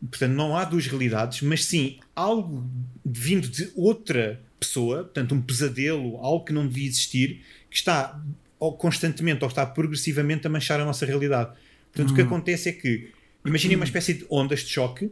portanto, 0.01 0.33
não 0.33 0.57
há 0.57 0.65
duas 0.65 0.87
realidades, 0.87 1.43
mas 1.43 1.65
sim 1.65 1.99
algo 2.15 2.69
vindo 3.05 3.49
de 3.49 3.71
outra 3.77 4.41
pessoa, 4.63 5.05
portanto, 5.05 5.35
um 5.35 5.43
pesadelo, 5.43 6.17
algo 6.19 6.45
que 6.45 6.53
não 6.53 6.67
devia 6.67 6.87
existir, 6.87 7.43
que 7.69 7.77
está 7.77 8.21
ou 8.59 8.77
constantemente 8.77 9.43
ou 9.43 9.49
está 9.49 9.67
progressivamente 9.67 10.47
a 10.47 10.51
manchar 10.51 10.79
a 10.81 10.85
nossa 10.85 11.05
realidade. 11.05 11.51
Portanto, 11.93 12.13
o 12.13 12.15
que 12.15 12.23
acontece 12.23 12.69
é 12.69 12.73
que, 12.73 13.11
imaginem 13.45 13.77
uma 13.77 13.85
espécie 13.85 14.15
de 14.15 14.27
ondas 14.31 14.61
de 14.61 14.69
choque, 14.69 15.11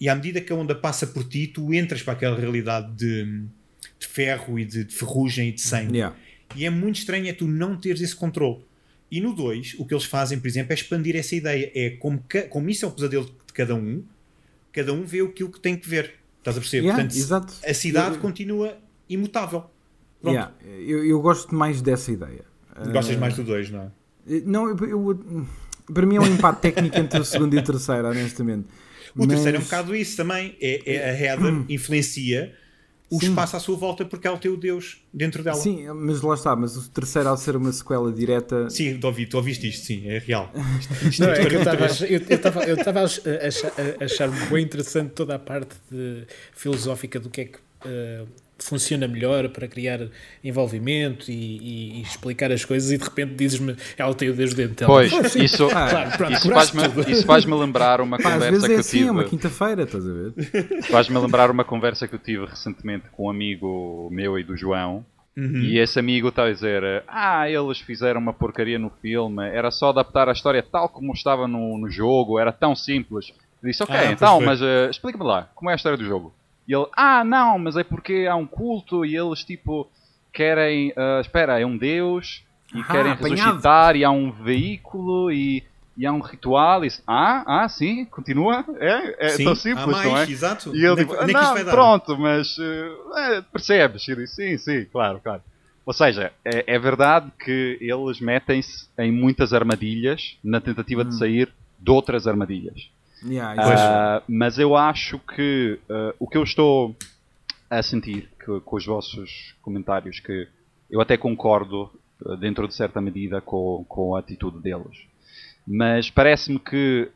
e 0.00 0.08
à 0.08 0.14
medida 0.14 0.40
que 0.40 0.52
a 0.52 0.56
onda 0.56 0.74
passa 0.74 1.06
por 1.06 1.24
ti, 1.24 1.48
tu 1.48 1.74
entras 1.74 2.02
para 2.02 2.12
aquela 2.14 2.38
realidade 2.38 2.92
de, 2.92 3.44
de 3.98 4.06
ferro 4.06 4.58
e 4.58 4.64
de, 4.64 4.84
de, 4.84 4.94
ferrugem 4.94 5.48
e 5.48 5.52
de 5.52 5.60
sangue. 5.60 5.96
Yeah. 5.96 6.16
E 6.56 6.64
é 6.64 6.70
muito 6.70 6.96
estranho 6.96 7.28
é 7.28 7.32
tu 7.32 7.46
não 7.46 7.76
teres 7.76 8.00
esse 8.00 8.14
controle. 8.14 8.64
E 9.10 9.20
no 9.20 9.34
2, 9.34 9.76
o 9.78 9.84
que 9.84 9.94
eles 9.94 10.04
fazem, 10.04 10.38
por 10.40 10.46
exemplo, 10.46 10.72
é 10.72 10.74
expandir 10.74 11.16
essa 11.16 11.36
ideia. 11.36 11.70
É 11.74 11.90
como, 11.90 12.22
como 12.50 12.70
isso 12.70 12.84
é 12.84 12.88
o 12.88 12.90
pesadelo 12.90 13.24
de 13.24 13.52
cada 13.52 13.74
um, 13.74 14.02
cada 14.72 14.92
um 14.92 15.04
vê 15.04 15.20
aquilo 15.20 15.52
que 15.52 15.60
tem 15.60 15.76
que 15.76 15.88
ver. 15.88 16.14
Estás 16.38 16.56
a 16.56 16.60
perceber? 16.60 16.86
Yeah, 16.86 17.02
Portanto, 17.02 17.18
exato. 17.18 17.54
a 17.64 17.74
cidade 17.74 18.14
Eu- 18.16 18.20
continua 18.20 18.76
imutável. 19.14 19.64
Pronto. 20.20 20.34
Yeah, 20.34 20.52
eu, 20.86 21.04
eu 21.04 21.20
gosto 21.20 21.54
mais 21.54 21.80
dessa 21.82 22.12
ideia. 22.12 22.44
Gostas 22.92 23.16
Ah, 23.16 23.20
mais 23.20 23.34
do 23.34 23.42
2, 23.44 23.70
não 23.70 23.80
é? 23.82 23.90
Não, 24.46 24.68
eu, 24.68 24.76
eu- 24.88 25.46
para 25.92 26.06
mim 26.06 26.16
é 26.16 26.20
um 26.20 26.26
empate 26.26 26.60
técnico 26.60 26.96
entre 26.98 27.18
o 27.20 27.24
segundo 27.24 27.54
e 27.54 27.58
o 27.58 27.62
terceiro, 27.64 28.08
honestamente. 28.08 28.66
O 29.16 29.26
terceiro 29.26 29.56
é 29.56 29.58
um 29.58 29.62
Mas- 29.62 29.70
bocado 29.70 29.94
isso 29.96 30.16
também. 30.16 30.56
É, 30.60 30.94
é 30.94 31.10
a 31.10 31.20
Heather 31.20 31.64
influencia 31.68 32.54
o 33.10 33.20
Sim. 33.20 33.26
espaço 33.28 33.56
à 33.56 33.60
sua 33.60 33.76
volta 33.76 34.06
porque 34.06 34.26
ela 34.26 34.38
tem 34.38 34.50
o 34.50 34.56
Deus 34.56 35.04
dentro 35.12 35.42
dela. 35.42 35.56
Sim, 35.58 35.86
mas 35.92 36.22
lá 36.22 36.32
está, 36.34 36.56
mas 36.56 36.76
o 36.78 36.88
terceiro 36.88 37.28
ao 37.28 37.36
ser 37.36 37.56
uma 37.56 37.70
sequela 37.70 38.10
direta. 38.10 38.70
Sim, 38.70 38.96
tu, 38.98 39.06
ouvi, 39.06 39.26
tu 39.26 39.36
ouviste 39.36 39.68
isto, 39.68 39.84
sim, 39.84 40.08
é 40.08 40.18
real. 40.18 40.50
Isto, 40.80 41.08
isto 41.08 41.22
Não, 41.22 41.28
é 41.30 41.36
é 41.36 41.42
eu 41.42 41.58
estava 41.58 42.60
a 42.60 43.08
43. 43.08 43.26
achar- 43.42 43.72
a 43.76 44.02
a 44.02 44.04
achar, 44.06 44.48
bem 44.48 44.64
interessante 44.64 45.10
toda 45.10 45.34
a 45.34 45.38
parte 45.38 45.74
de- 45.90 46.24
filosófica 46.54 47.20
do 47.20 47.28
que 47.28 47.40
é 47.42 47.44
que 47.46 47.58
eh, 47.84 48.24
funciona 48.68 49.06
melhor 49.08 49.48
para 49.50 49.66
criar 49.68 50.00
envolvimento 50.42 51.30
e, 51.30 51.34
e- 51.34 51.98
e 51.98 52.02
explicar 52.02 52.50
as 52.52 52.64
coisas 52.64 52.90
e 52.90 52.98
de 52.98 53.04
repente 53.04 53.34
dizes-me 53.34 53.76
ela 53.96 54.14
tem 54.14 54.28
o 54.28 54.34
Deus 54.34 54.54
dentro 54.54 54.74
dela. 54.76 54.92
Pois, 54.92 55.34
isso, 55.36 55.68
Claro, 55.68 56.16
pronto, 56.16 56.32
isso 56.32 56.50
faz-me 56.50 57.22
faz-me 57.24 57.54
lembrar 57.54 58.00
uma 58.00 58.18
Pá, 58.18 58.28
às 58.28 58.34
conversa 58.34 58.50
vezes 58.52 58.66
que 58.66 58.72
é 58.72 58.76
eu 58.76 58.80
assim, 58.80 58.96
tive. 58.98 59.08
é 59.08 59.12
uma 59.12 59.24
quinta-feira, 59.24 59.82
estás 59.84 60.04
a 60.06 60.12
ver? 60.12 60.82
Faz-me 60.90 61.18
lembrar 61.18 61.50
uma 61.50 61.64
conversa 61.64 62.06
que 62.08 62.14
eu 62.14 62.18
tive 62.18 62.46
recentemente 62.46 63.06
com 63.12 63.26
um 63.26 63.30
amigo 63.30 64.08
meu 64.12 64.38
e 64.38 64.42
do 64.42 64.56
João. 64.56 65.04
E 65.34 65.78
esse 65.78 65.98
amigo 65.98 66.28
está 66.28 66.44
a 66.44 66.52
dizer: 66.52 67.02
Ah, 67.08 67.48
eles 67.48 67.78
fizeram 67.78 68.20
uma 68.20 68.34
porcaria 68.34 68.78
no 68.78 68.90
filme, 69.00 69.42
era 69.48 69.70
só 69.70 69.88
adaptar 69.88 70.28
a 70.28 70.32
história 70.32 70.62
tal 70.62 70.90
como 70.90 71.10
estava 71.14 71.48
no, 71.48 71.78
no 71.78 71.88
jogo, 71.90 72.38
era 72.38 72.52
tão 72.52 72.76
simples. 72.76 73.32
Eu 73.62 73.70
disse: 73.70 73.82
Ok, 73.82 73.94
Ah, 73.96 74.12
então, 74.12 74.36
foi. 74.36 74.44
mas 74.46 74.60
eh, 74.60 74.90
explica-me 74.90 75.24
lá, 75.24 75.48
como 75.54 75.70
é 75.70 75.72
a 75.72 75.76
história 75.76 75.96
do 75.96 76.04
jogo? 76.04 76.34
E 76.66 76.74
ele: 76.74 76.86
Ah, 76.96 77.24
não, 77.24 77.58
mas 77.58 77.76
é 77.76 77.84
porque 77.84 78.26
há 78.30 78.36
um 78.36 78.46
culto 78.46 79.04
e 79.04 79.16
eles 79.16 79.44
tipo 79.44 79.90
querem. 80.32 80.92
ah, 80.96 81.20
espera, 81.20 81.60
é 81.60 81.66
um 81.66 81.76
deus 81.76 82.42
e 82.74 82.80
Ah, 82.80 82.84
querem 82.84 83.12
apanhado. 83.12 83.40
ressuscitar 83.40 83.96
e 83.96 84.04
há 84.04 84.10
um 84.10 84.30
veículo 84.30 85.30
e. 85.30 85.64
E 85.94 86.06
há 86.06 86.10
um 86.12 86.20
ritual, 86.20 86.82
e 86.86 86.88
ah, 87.06 87.44
ah, 87.46 87.68
sim, 87.68 88.06
continua, 88.06 88.64
é, 88.80 89.26
é 89.26 89.28
Sim, 89.36 89.44
tão 89.44 89.54
simples, 89.54 89.86
mais, 89.88 90.08
não 90.08 90.16
é? 90.16 90.22
exato. 90.24 90.74
E 90.74 90.78
ele 90.86 90.94
é 90.94 90.96
tipo, 91.04 91.14
é 91.16 91.26
isto 91.26 91.34
não, 91.34 91.64
pronto, 91.66 92.16
mas 92.18 92.56
é, 93.14 93.42
percebes? 93.42 94.02
Sim, 94.34 94.56
sim, 94.56 94.86
claro, 94.86 95.20
claro. 95.22 95.42
Ou 95.84 95.92
seja, 95.92 96.32
é, 96.46 96.64
é 96.66 96.78
verdade 96.78 97.30
que 97.44 97.76
eles 97.78 98.20
metem-se 98.22 98.88
em 98.98 99.12
muitas 99.12 99.52
armadilhas 99.52 100.38
na 100.42 100.62
tentativa 100.62 101.02
Hum. 101.02 101.08
de 101.10 101.18
sair 101.18 101.52
de 101.78 101.90
outras 101.90 102.26
armadilhas. 102.26 102.88
Yeah. 103.24 103.54
Ah, 103.62 104.22
mas 104.28 104.58
eu 104.58 104.76
acho 104.76 105.18
que 105.18 105.78
ah, 105.88 106.14
o 106.18 106.26
que 106.26 106.36
eu 106.36 106.42
estou 106.42 106.96
a 107.70 107.82
sentir 107.82 108.28
que- 108.44 108.60
com 108.60 108.76
os 108.76 108.84
vossos 108.84 109.54
comentários, 109.62 110.20
que 110.20 110.48
eu 110.90 111.00
até 111.00 111.16
concordo 111.16 111.90
ah, 112.26 112.34
dentro 112.36 112.66
de 112.68 112.74
certa 112.74 113.00
medida 113.00 113.40
com, 113.40 113.84
com 113.88 114.14
a 114.14 114.18
atitude 114.20 114.58
deles. 114.58 114.98
Mas 115.66 116.10
parece-me 116.10 116.58
que, 116.58 117.08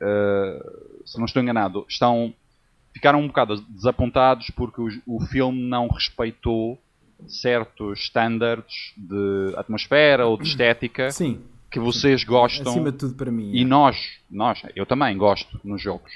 se 1.04 1.18
não 1.18 1.24
estou 1.24 1.42
enganado, 1.42 1.84
estão 1.88 2.32
ficaram 2.94 3.20
um 3.20 3.26
bocado 3.26 3.60
desapontados 3.62 4.50
porque 4.50 4.80
o, 4.80 4.88
o 5.16 5.20
filme 5.26 5.60
não 5.68 5.88
respeitou 5.88 6.80
certos 7.26 7.98
standards 8.04 8.92
de 8.96 9.52
atmosfera 9.56 10.26
ou 10.26 10.38
de 10.38 10.48
estética 10.48 11.10
Sim, 11.10 11.40
que 11.70 11.78
vocês 11.80 12.24
gostam 12.24 12.72
acima 12.72 12.92
de 12.92 12.98
tudo 12.98 13.14
para 13.14 13.30
mim. 13.30 13.50
e 13.52 13.62
é. 13.62 13.64
nós, 13.64 13.96
nós, 14.30 14.62
eu 14.74 14.86
também 14.86 15.16
gosto 15.16 15.60
nos 15.64 15.82
jogos. 15.82 16.12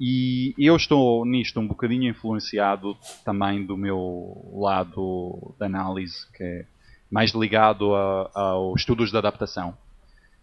E 0.00 0.54
eu 0.58 0.76
estou 0.76 1.24
nisto 1.24 1.58
um 1.58 1.66
bocadinho 1.66 2.08
influenciado 2.10 2.96
também 3.24 3.64
do 3.64 3.76
meu 3.76 4.50
lado 4.54 5.54
de 5.58 5.64
análise, 5.66 6.26
que 6.32 6.42
é 6.42 6.64
mais 7.10 7.32
ligado 7.32 7.94
a- 7.94 8.30
aos 8.34 8.80
estudos 8.80 9.10
de 9.10 9.16
adaptação. 9.18 9.76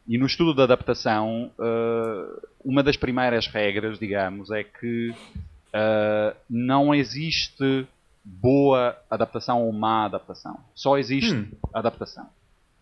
E 0.08 0.18
no 0.18 0.26
estudo 0.26 0.54
de 0.54 0.62
adaptação, 0.62 1.50
eh, 1.60 2.40
uma 2.64 2.84
das 2.84 2.96
primeiras 2.98 3.48
regras, 3.48 3.98
digamos, 3.98 4.52
é 4.52 4.64
que 4.64 5.14
eh, 5.74 6.36
não 6.50 6.94
existe 6.94 7.88
boa 8.24 8.96
adaptação 9.10 9.64
ou 9.64 9.72
má 9.72 10.06
adaptação. 10.06 10.58
Só 10.74 10.98
existe 10.98 11.34
Hum. 11.34 11.48
adaptação. 11.74 12.28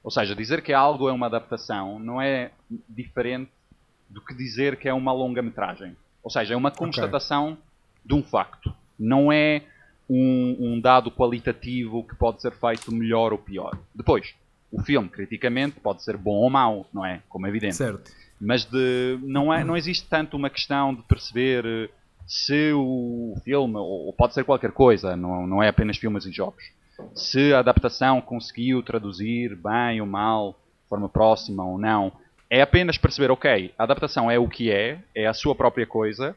Ou 0.03 0.11
seja, 0.11 0.35
dizer 0.35 0.61
que 0.61 0.73
algo 0.73 1.07
é 1.07 1.11
uma 1.11 1.27
adaptação 1.27 1.97
não 1.97 2.21
é 2.21 2.51
diferente 2.89 3.49
do 4.09 4.21
que 4.21 4.33
dizer 4.35 4.77
que 4.77 4.87
é 4.87 4.93
uma 4.93 5.13
longa-metragem. 5.13 5.95
Ou 6.21 6.29
seja, 6.29 6.53
é 6.53 6.57
uma 6.57 6.71
constatação 6.71 7.57
de 8.05 8.13
um 8.13 8.21
facto. 8.21 8.73
Não 8.99 9.31
é 9.31 9.63
um, 10.09 10.57
um 10.59 10.79
dado 10.79 11.09
qualitativo 11.09 12.03
que 12.03 12.15
pode 12.15 12.41
ser 12.41 12.51
feito 12.51 12.93
melhor 12.93 13.31
ou 13.31 13.39
pior. 13.39 13.77
Depois, 13.95 14.35
o 14.71 14.81
filme, 14.81 15.07
criticamente, 15.07 15.79
pode 15.79 16.03
ser 16.03 16.17
bom 16.17 16.35
ou 16.35 16.49
mau, 16.49 16.85
não 16.93 17.05
é? 17.05 17.21
Como 17.29 17.45
é 17.45 17.49
evidente. 17.49 17.75
Certo. 17.75 18.11
Mas 18.39 18.65
de, 18.65 19.19
não, 19.21 19.53
é, 19.53 19.63
não 19.63 19.77
existe 19.77 20.07
tanto 20.07 20.35
uma 20.35 20.49
questão 20.49 20.93
de 20.93 21.01
perceber 21.03 21.65
eh, 21.65 21.89
se 22.27 22.73
o 22.73 23.35
filme, 23.43 23.77
ou 23.77 24.07
ou 24.07 24.13
pode 24.13 24.33
ser 24.33 24.43
qualquer 24.43 24.71
coisa, 24.71 25.15
não, 25.15 25.47
não 25.47 25.63
é 25.63 25.69
apenas 25.69 25.97
filmes 25.97 26.25
e 26.25 26.31
jogos, 26.31 26.63
se 27.15 27.53
a 27.53 27.59
adaptação 27.59 28.21
conseguiu 28.21 28.81
traduzir 28.83 29.55
bem 29.55 30.01
ou 30.01 30.07
mal, 30.07 30.51
de 30.83 30.89
forma 30.89 31.09
próxima 31.09 31.65
ou 31.65 31.77
não. 31.77 32.11
É 32.49 32.61
apenas 32.61 32.97
perceber, 32.97 33.31
ok, 33.31 33.73
a 33.77 33.83
adaptação 33.83 34.29
é 34.29 34.37
o 34.37 34.47
que 34.47 34.71
é, 34.71 34.99
é 35.15 35.25
a 35.25 35.33
sua 35.33 35.55
própria 35.55 35.87
coisa, 35.87 36.35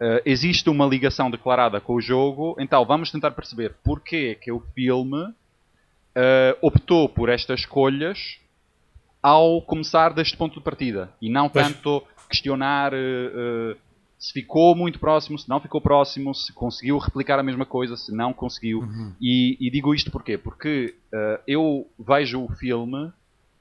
eh, 0.00 0.22
existe 0.26 0.68
uma 0.68 0.84
ligação 0.84 1.30
declarada 1.30 1.80
com 1.80 1.94
o 1.94 2.00
jogo, 2.00 2.56
então 2.58 2.84
vamos 2.84 3.12
tentar 3.12 3.30
perceber 3.30 3.74
porquê 3.84 4.34
que 4.34 4.50
o 4.50 4.58
filme 4.74 5.32
eh, 6.16 6.56
optou 6.60 7.08
por 7.08 7.28
estas 7.28 7.60
escolhas 7.60 8.40
ao 9.22 9.62
começar 9.62 10.12
deste 10.12 10.36
ponto 10.36 10.54
de 10.58 10.64
partida 10.64 11.12
e 11.22 11.30
não 11.30 11.48
Pois. 11.48 11.68
tanto 11.68 12.02
questionar 12.28 12.92
eh, 12.92 13.76
se 14.22 14.32
ficou 14.32 14.76
muito 14.76 15.00
próximo, 15.00 15.36
se 15.36 15.48
não 15.48 15.58
ficou 15.58 15.80
próximo, 15.80 16.32
se 16.32 16.52
conseguiu 16.52 16.96
replicar 16.96 17.40
a 17.40 17.42
mesma 17.42 17.66
coisa, 17.66 17.96
se 17.96 18.14
não 18.14 18.32
conseguiu. 18.32 18.80
E, 19.20 19.56
e 19.60 19.68
digo 19.68 19.92
isto 19.92 20.12
porquê? 20.12 20.38
Porque 20.38 20.94
eh, 21.12 21.40
eu 21.48 21.88
vejo 21.98 22.40
o 22.40 22.48
filme 22.52 23.12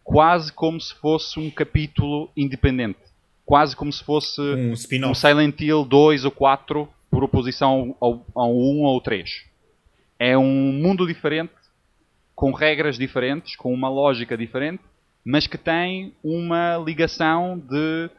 quase 0.04 0.54
como 0.54 0.80
se 0.80 0.94
fosse 0.94 1.40
um 1.40 1.50
capítulo 1.50 2.30
independente, 2.38 3.00
quase 3.44 3.76
como 3.76 3.92
se 3.92 4.04
fosse 4.04 4.40
Um 4.40 4.76
um. 5.10 5.16
Silent 5.16 5.60
Hill 5.60 5.84
2 5.84 6.26
ou 6.26 6.32
4 6.32 6.88
por 7.10 7.24
oposição 7.24 7.96
ao, 8.00 8.24
ao 8.36 8.56
1 8.56 8.84
ou 8.84 9.02
3. 9.02 9.44
É 10.20 10.38
um 10.38 10.74
mundo 10.74 11.08
diferente, 11.08 11.54
com 12.36 12.52
regras 12.52 13.00
diferentes, 13.00 13.56
com 13.56 13.74
uma 13.74 13.90
lógica 13.90 14.38
diferente, 14.38 14.84
mas 15.26 15.48
que 15.48 15.58
tem 15.58 16.14
uma 16.24 16.78
ligação 16.78 17.58
de, 17.58 18.12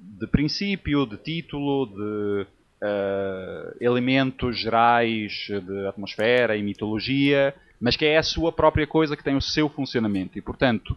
de 0.00 0.26
princípio, 0.26 1.04
de 1.06 1.16
título, 1.18 1.86
de 1.86 2.46
eh, 2.82 3.76
elementos 3.80 4.58
gerais 4.58 5.46
de 5.48 5.86
atmosfera 5.86 6.56
e 6.56 6.62
mitologia, 6.62 7.54
mas 7.80 7.96
que 7.96 8.04
é 8.04 8.18
a 8.18 8.22
sua 8.22 8.52
própria 8.52 8.86
coisa 8.86 9.16
que 9.16 9.24
tem 9.24 9.36
o 9.36 9.40
seu 9.40 9.68
funcionamento. 9.68 10.38
E, 10.38 10.42
portanto, 10.42 10.96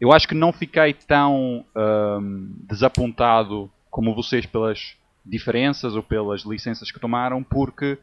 eu 0.00 0.12
acho 0.12 0.26
que 0.26 0.34
não 0.34 0.52
fiquei 0.52 0.94
tão 0.94 1.64
ahm, 1.74 2.48
desapontado 2.68 3.70
como 3.90 4.14
vocês 4.14 4.46
pelas 4.46 4.96
diferenças 5.24 5.94
ou 5.94 6.02
pelas 6.02 6.42
licenças 6.42 6.90
que 6.90 7.00
tomaram, 7.00 7.42
porque 7.42 7.98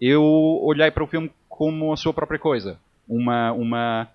eu 0.00 0.22
olhei 0.22 0.90
para 0.90 1.04
o 1.04 1.06
filme 1.06 1.30
como 1.48 1.92
a 1.92 1.96
sua 1.96 2.12
própria 2.12 2.38
coisa. 2.38 2.78
Uma, 3.08 3.52
uma 3.52 4.08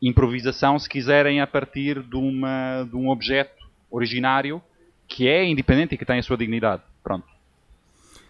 improvisação, 0.00 0.78
se 0.78 0.88
quiserem, 0.88 1.40
a 1.40 1.46
partir 1.46 2.02
de, 2.02 2.16
uma, 2.16 2.84
de 2.84 2.96
um 2.96 3.10
objeto 3.10 3.68
originário 3.90 4.62
que 5.08 5.26
é 5.26 5.44
independente 5.48 5.94
e 5.94 5.98
que 5.98 6.04
tem 6.04 6.18
a 6.18 6.22
sua 6.22 6.36
dignidade. 6.36 6.82
Pronto. 7.02 7.26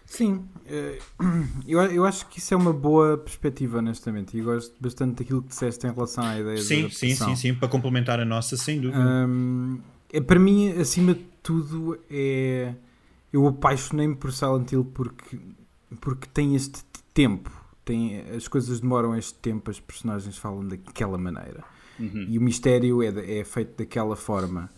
Sim, 0.05 0.43
eh, 0.65 0.97
eu, 1.67 1.79
eu 1.81 2.05
acho 2.05 2.27
que 2.27 2.39
isso 2.39 2.53
é 2.53 2.57
uma 2.57 2.73
boa 2.73 3.15
perspectiva, 3.17 3.77
honestamente, 3.77 4.35
e 4.35 4.41
gosto 4.41 4.73
bastante 4.79 5.17
daquilo 5.17 5.43
que 5.43 5.49
disseste 5.49 5.85
em 5.85 5.91
relação 5.91 6.23
à 6.23 6.39
ideia 6.39 6.57
Sim, 6.57 6.83
da 6.83 6.89
sim, 6.89 7.13
sim, 7.13 7.35
sim, 7.35 7.53
para 7.53 7.67
complementar 7.67 8.19
a 8.19 8.25
nossa, 8.25 8.57
sem 8.57 8.81
dúvida. 8.81 8.99
Hum, 8.99 9.79
é, 10.11 10.19
para 10.19 10.39
mim, 10.39 10.71
acima 10.71 11.13
de 11.13 11.23
tudo, 11.43 11.99
é, 12.09 12.73
eu 13.31 13.45
apaixonei-me 13.45 14.15
por 14.15 14.33
Silent 14.33 14.71
Hill 14.71 14.85
porque, 14.85 15.37
porque 16.01 16.27
tem 16.33 16.55
este 16.55 16.83
tempo. 17.13 17.51
Tem, 17.85 18.21
as 18.35 18.47
coisas 18.47 18.79
demoram 18.79 19.15
este 19.15 19.35
tempo, 19.35 19.69
as 19.69 19.79
personagens 19.79 20.37
falam 20.37 20.67
daquela 20.67 21.17
maneira. 21.17 21.63
Uhum. 21.99 22.25
E 22.29 22.37
o 22.37 22.41
mistério 22.41 23.03
é, 23.03 23.39
é 23.39 23.43
feito 23.43 23.77
daquela 23.77 24.15
forma. 24.15 24.69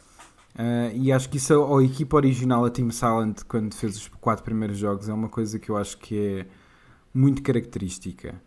Uh, 0.56 0.96
e 0.96 1.12
acho 1.12 1.30
que 1.30 1.38
isso, 1.38 1.54
a, 1.54 1.80
a 1.80 1.84
equipa 1.84 2.18
original, 2.18 2.66
a 2.66 2.70
Team 2.70 2.92
Silent, 2.92 3.44
quando 3.48 3.74
fez 3.74 3.96
os 3.98 4.08
quatro 4.08 4.44
primeiros 4.44 4.78
jogos, 4.78 5.08
é 5.08 5.14
uma 5.14 5.30
coisa 5.30 5.58
que 5.58 5.70
eu 5.70 5.78
acho 5.78 5.98
que 5.98 6.18
é 6.18 6.48
muito 7.14 7.42
característica. 7.42 8.42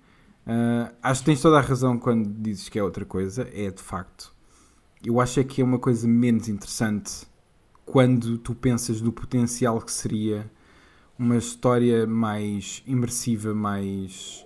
Uh, 0.47 0.95
acho 1.03 1.21
que 1.21 1.27
tens 1.27 1.41
toda 1.41 1.59
a 1.59 1.61
razão 1.63 1.99
quando 1.99 2.29
dizes 2.43 2.69
que 2.69 2.79
é 2.79 2.83
outra 2.83 3.05
coisa, 3.05 3.49
é 3.53 3.71
de 3.71 3.83
facto. 3.83 4.33
Eu 5.03 5.21
acho 5.21 5.41
é 5.41 5.45
que 5.45 5.61
é 5.61 5.65
uma 5.65 5.79
coisa 5.79 6.07
menos 6.07 6.49
interessante 6.49 7.27
quando 7.85 8.39
tu 8.39 8.55
pensas 8.55 9.01
do 9.01 9.13
potencial 9.13 9.81
que 9.81 9.93
seria 9.93 10.51
uma 11.19 11.37
história 11.37 12.07
mais 12.07 12.83
imersiva, 12.87 13.55
mais 13.55 14.45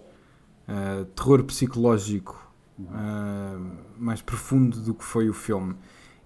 uh, 0.68 1.04
terror 1.06 1.42
psicológico, 1.44 2.52
uh, 2.78 3.70
mais 3.96 4.20
profundo 4.20 4.80
do 4.80 4.94
que 4.94 5.04
foi 5.04 5.28
o 5.28 5.34
filme. 5.34 5.76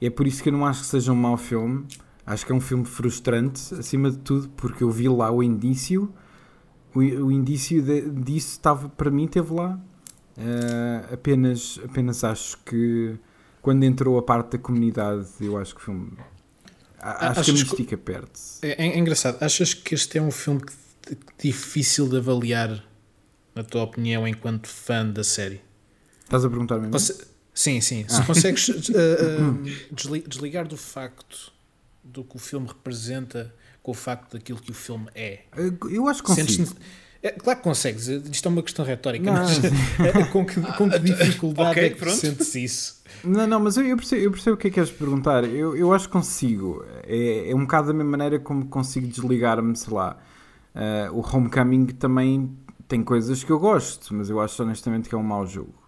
É 0.07 0.11
por 0.11 0.26
isso 0.26 0.42
que 0.42 0.48
eu 0.48 0.53
não 0.53 0.66
acho 0.66 0.80
que 0.80 0.86
seja 0.86 1.12
um 1.12 1.16
mau 1.16 1.36
filme. 1.36 1.86
Acho 2.26 2.44
que 2.44 2.53
é 2.53 2.55
um 2.55 2.61
filme 2.61 2.84
frustrante, 2.84 3.74
acima 3.74 4.11
de 4.11 4.18
tudo, 4.18 4.48
porque 4.50 4.82
eu 4.82 4.90
vi 4.90 5.09
lá 5.09 5.30
o 5.30 5.42
indício. 5.42 6.12
O, 6.94 6.98
o 6.98 7.32
indício 7.32 7.82
de, 7.82 8.11
disso 8.11 8.53
estava, 8.53 8.88
para 8.88 9.11
mim, 9.11 9.26
teve 9.26 9.53
lá. 9.55 9.78
Uh, 10.36 11.14
apenas, 11.14 11.80
apenas 11.84 12.24
acho 12.24 12.59
que 12.64 13.16
quando 13.61 13.84
entrou 13.84 14.18
a 14.18 14.22
parte 14.22 14.53
da 14.53 14.59
comunidade, 14.59 15.28
eu 15.40 15.57
acho 15.57 15.74
que 15.74 15.80
o 15.80 15.84
filme 15.84 16.16
Acho 17.03 17.40
Achas 17.40 17.44
que 17.44 17.50
a 17.50 17.55
mística 17.55 17.84
que... 17.84 17.96
perde-se. 17.96 18.64
É, 18.64 18.86
é, 18.86 18.98
engraçado. 18.98 19.42
Achas 19.42 19.74
que 19.74 19.94
este 19.94 20.18
é 20.18 20.22
um 20.22 20.30
filme 20.30 20.61
que, 20.61 20.72
difícil 21.42 22.09
de 22.09 22.18
avaliar, 22.18 22.84
na 23.55 23.64
tua 23.64 23.82
opinião, 23.82 24.26
enquanto 24.26 24.68
fã 24.68 25.05
da 25.05 25.24
série? 25.24 25.61
Estás 26.22 26.44
a 26.44 26.48
perguntar-me? 26.48 26.90
Conse 26.90 27.32
sim, 27.55 27.80
sim. 27.80 28.05
Ah. 28.09 28.14
Se 28.14 28.26
consegues 28.26 28.68
uh, 28.70 28.72
uh, 28.72 30.28
desligar 30.28 30.66
do 30.66 30.76
facto 30.76 31.53
do 32.03 32.24
que 32.24 32.36
o 32.36 32.38
filme 32.38 32.66
representa 32.66 33.55
com 33.82 33.90
o 33.90 33.94
facto 33.94 34.32
daquilo 34.36 34.61
que 34.61 34.70
o 34.70 34.74
filme 34.74 35.09
é. 35.14 35.40
Eu 35.90 36.09
acho 36.09 36.22
que 36.22 36.34
consigo. 36.34 36.74
É, 37.22 37.30
claro 37.30 37.59
que 37.59 37.64
consegues. 37.64 38.09
Isto 38.09 38.48
é 38.48 38.50
uma 38.50 38.62
questão 38.62 38.84
retórica, 38.84 39.30
não. 39.30 39.42
mas 39.42 40.28
com 40.30 40.44
que, 40.44 40.61
com 40.61 40.90
que 40.90 40.98
dificuldade 41.00 41.70
okay, 41.70 41.84
é 41.84 41.90
que 41.90 42.11
sentes 42.11 42.55
isso? 42.57 43.03
Não, 43.22 43.46
não, 43.46 43.61
mas 43.61 43.76
eu, 43.76 43.84
eu, 43.84 43.96
percebo, 43.96 44.22
eu 44.22 44.30
percebo 44.32 44.55
o 44.55 44.59
que 44.59 44.66
é 44.66 44.70
que 44.70 44.74
queres 44.74 44.90
perguntar. 44.90 45.44
Eu, 45.44 45.76
eu 45.76 45.92
acho 45.92 46.07
que 46.07 46.12
consigo. 46.12 46.84
É, 47.05 47.50
é 47.50 47.55
um 47.55 47.61
bocado 47.61 47.88
da 47.88 47.92
mesma 47.92 48.11
maneira 48.11 48.40
como 48.40 48.66
consigo 48.66 49.07
desligar-me, 49.07 49.76
sei 49.76 49.92
lá. 49.92 50.16
Uh, 50.74 51.16
o 51.16 51.36
Homecoming 51.36 51.86
também 51.86 52.50
tem 52.88 53.05
coisas 53.05 53.44
que 53.44 53.50
eu 53.53 53.59
gosto, 53.59 54.12
mas 54.14 54.28
eu 54.28 54.40
acho 54.40 54.61
honestamente 54.62 55.09
que 55.09 55.14
é 55.14 55.18
um 55.18 55.22
mau 55.22 55.46
jogo. 55.46 55.82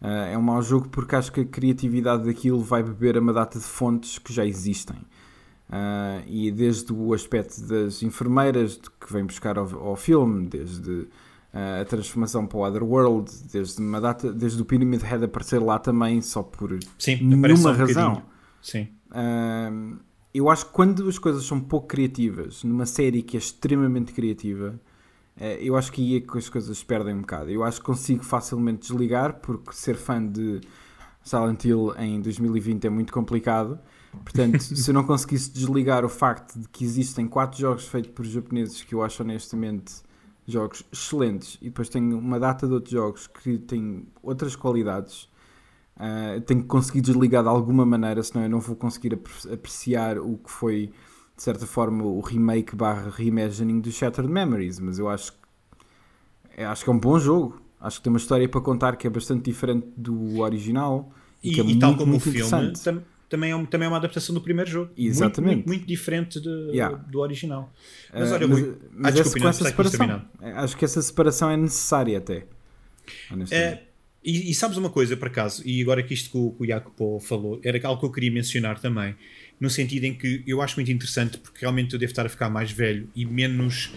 Uh, 0.00 0.32
é 0.32 0.38
um 0.38 0.42
mau 0.42 0.62
jogo 0.62 0.88
porque 0.88 1.14
acho 1.14 1.30
que 1.30 1.40
a 1.40 1.44
criatividade 1.44 2.24
daquilo 2.24 2.60
vai 2.60 2.82
beber 2.82 3.16
a 3.16 3.20
uma 3.20 3.32
data 3.32 3.58
de 3.58 3.64
fontes 3.64 4.18
que 4.18 4.32
já 4.32 4.44
existem. 4.46 4.96
Uh, 5.68 6.26
e 6.26 6.50
desde 6.50 6.92
o 6.92 7.12
aspecto 7.12 7.60
das 7.62 8.02
enfermeiras 8.02 8.80
que 9.00 9.12
vêm 9.12 9.24
buscar 9.24 9.58
ao, 9.58 9.68
ao 9.78 9.96
filme, 9.96 10.46
desde 10.46 11.06
a 11.52 11.84
transformação 11.84 12.46
para 12.46 12.58
o 12.58 12.64
Otherworld, 12.64 13.28
desde, 13.52 13.82
uma 13.82 14.00
data, 14.00 14.32
desde 14.32 14.62
o 14.62 14.64
Pyramid 14.64 15.02
Head 15.02 15.24
aparecer 15.24 15.60
lá 15.60 15.80
também, 15.80 16.22
só 16.22 16.44
por 16.44 16.78
Sim, 16.96 17.16
nenhuma 17.24 17.70
um 17.70 17.72
razão. 17.72 18.22
Sim. 18.62 18.88
Uh, 19.10 19.98
eu 20.32 20.48
acho 20.48 20.66
que 20.66 20.72
quando 20.72 21.08
as 21.08 21.18
coisas 21.18 21.44
são 21.44 21.60
pouco 21.60 21.88
criativas, 21.88 22.62
numa 22.62 22.86
série 22.86 23.22
que 23.22 23.36
é 23.36 23.38
extremamente 23.38 24.12
criativa, 24.12 24.74
uh, 24.74 24.89
eu 25.60 25.76
acho 25.76 25.90
que 25.92 26.02
aí 26.02 26.16
é 26.16 26.20
que 26.20 26.38
as 26.38 26.48
coisas 26.48 26.82
perdem 26.82 27.14
um 27.14 27.20
bocado. 27.20 27.50
Eu 27.50 27.64
acho 27.64 27.80
que 27.80 27.86
consigo 27.86 28.24
facilmente 28.24 28.80
desligar, 28.80 29.40
porque 29.40 29.72
ser 29.72 29.96
fã 29.96 30.24
de 30.24 30.60
Silent 31.22 31.64
Hill 31.64 31.94
em 31.98 32.20
2020 32.20 32.86
é 32.86 32.90
muito 32.90 33.12
complicado. 33.12 33.78
Portanto, 34.22 34.58
se 34.62 34.90
eu 34.90 34.94
não 34.94 35.04
conseguisse 35.04 35.50
desligar 35.50 36.04
o 36.04 36.08
facto 36.08 36.58
de 36.58 36.68
que 36.68 36.84
existem 36.84 37.26
quatro 37.26 37.58
jogos 37.58 37.86
feitos 37.86 38.10
por 38.12 38.24
japoneses 38.24 38.82
que 38.82 38.94
eu 38.94 39.02
acho 39.02 39.22
honestamente 39.22 40.02
jogos 40.46 40.84
excelentes 40.92 41.58
e 41.60 41.66
depois 41.66 41.88
tenho 41.88 42.18
uma 42.18 42.38
data 42.40 42.66
de 42.66 42.72
outros 42.72 42.92
jogos 42.92 43.26
que 43.26 43.58
têm 43.58 44.06
outras 44.22 44.56
qualidades. 44.56 45.28
Uh, 45.96 46.40
tenho 46.46 46.62
que 46.62 46.66
conseguir 46.66 47.02
desligar 47.02 47.42
de 47.42 47.48
alguma 47.48 47.84
maneira, 47.84 48.22
senão 48.22 48.42
eu 48.42 48.48
não 48.48 48.60
vou 48.60 48.74
conseguir 48.74 49.18
apreciar 49.52 50.18
o 50.18 50.38
que 50.38 50.50
foi, 50.50 50.90
de 51.40 51.44
certa 51.44 51.66
forma, 51.66 52.04
o 52.04 52.20
remake 52.20 52.76
barra 52.76 53.08
reimagining 53.08 53.80
do 53.80 53.90
Shattered 53.90 54.30
Memories. 54.30 54.78
Mas 54.78 54.98
eu 54.98 55.08
acho, 55.08 55.32
acho 56.54 56.84
que 56.84 56.90
é 56.90 56.92
um 56.92 56.98
bom 56.98 57.18
jogo. 57.18 57.62
Acho 57.80 57.96
que 57.96 58.04
tem 58.04 58.12
uma 58.12 58.18
história 58.18 58.46
para 58.46 58.60
contar 58.60 58.96
que 58.96 59.06
é 59.06 59.10
bastante 59.10 59.50
diferente 59.50 59.88
do 59.96 60.40
original 60.40 61.10
e, 61.42 61.48
e 61.48 61.54
que 61.54 61.60
é 61.60 61.62
e 61.62 61.66
muito, 61.66 61.80
tal 61.80 61.96
como 61.96 62.16
o 62.16 62.20
filme, 62.20 62.74
também 63.26 63.52
é, 63.54 63.66
também 63.66 63.86
é 63.86 63.88
uma 63.88 63.96
adaptação 63.96 64.34
do 64.34 64.42
primeiro 64.42 64.70
jogo. 64.70 64.90
Exatamente. 64.94 65.40
Muito, 65.40 65.56
muito, 65.56 65.68
muito 65.68 65.86
diferente 65.86 66.38
de, 66.38 66.50
yeah. 66.72 66.94
do 66.94 67.20
original. 67.20 67.72
Mas 68.12 68.32
olha, 68.32 68.44
uh, 68.44 68.50
mas, 68.50 68.60
mas 68.92 69.18
ah, 69.18 69.22
desculpa, 69.22 69.48
essa 69.48 69.64
separação, 69.64 70.22
acho 70.42 70.76
que 70.76 70.84
essa 70.84 71.00
separação 71.00 71.50
é 71.50 71.56
necessária 71.56 72.18
até. 72.18 72.44
É, 73.50 73.84
e, 74.22 74.50
e, 74.50 74.54
sabes 74.54 74.76
uma 74.76 74.90
coisa, 74.90 75.16
por 75.16 75.28
acaso, 75.28 75.66
e 75.66 75.80
agora 75.80 76.02
que 76.02 76.12
isto 76.12 76.30
que 76.30 76.36
o, 76.36 76.50
que 76.50 76.64
o 76.64 76.66
Jacopo 76.66 77.18
falou, 77.20 77.58
era 77.64 77.80
algo 77.88 77.98
que 77.98 78.06
eu 78.06 78.12
queria 78.12 78.30
mencionar 78.30 78.78
também, 78.78 79.16
no 79.60 79.68
sentido 79.68 80.04
em 80.04 80.14
que 80.14 80.42
eu 80.46 80.62
acho 80.62 80.76
muito 80.76 80.90
interessante, 80.90 81.38
porque 81.38 81.60
realmente 81.60 81.92
eu 81.92 81.98
devo 81.98 82.10
estar 82.10 82.24
a 82.24 82.28
ficar 82.28 82.48
mais 82.48 82.72
velho 82.72 83.08
e 83.14 83.26
menos 83.26 83.92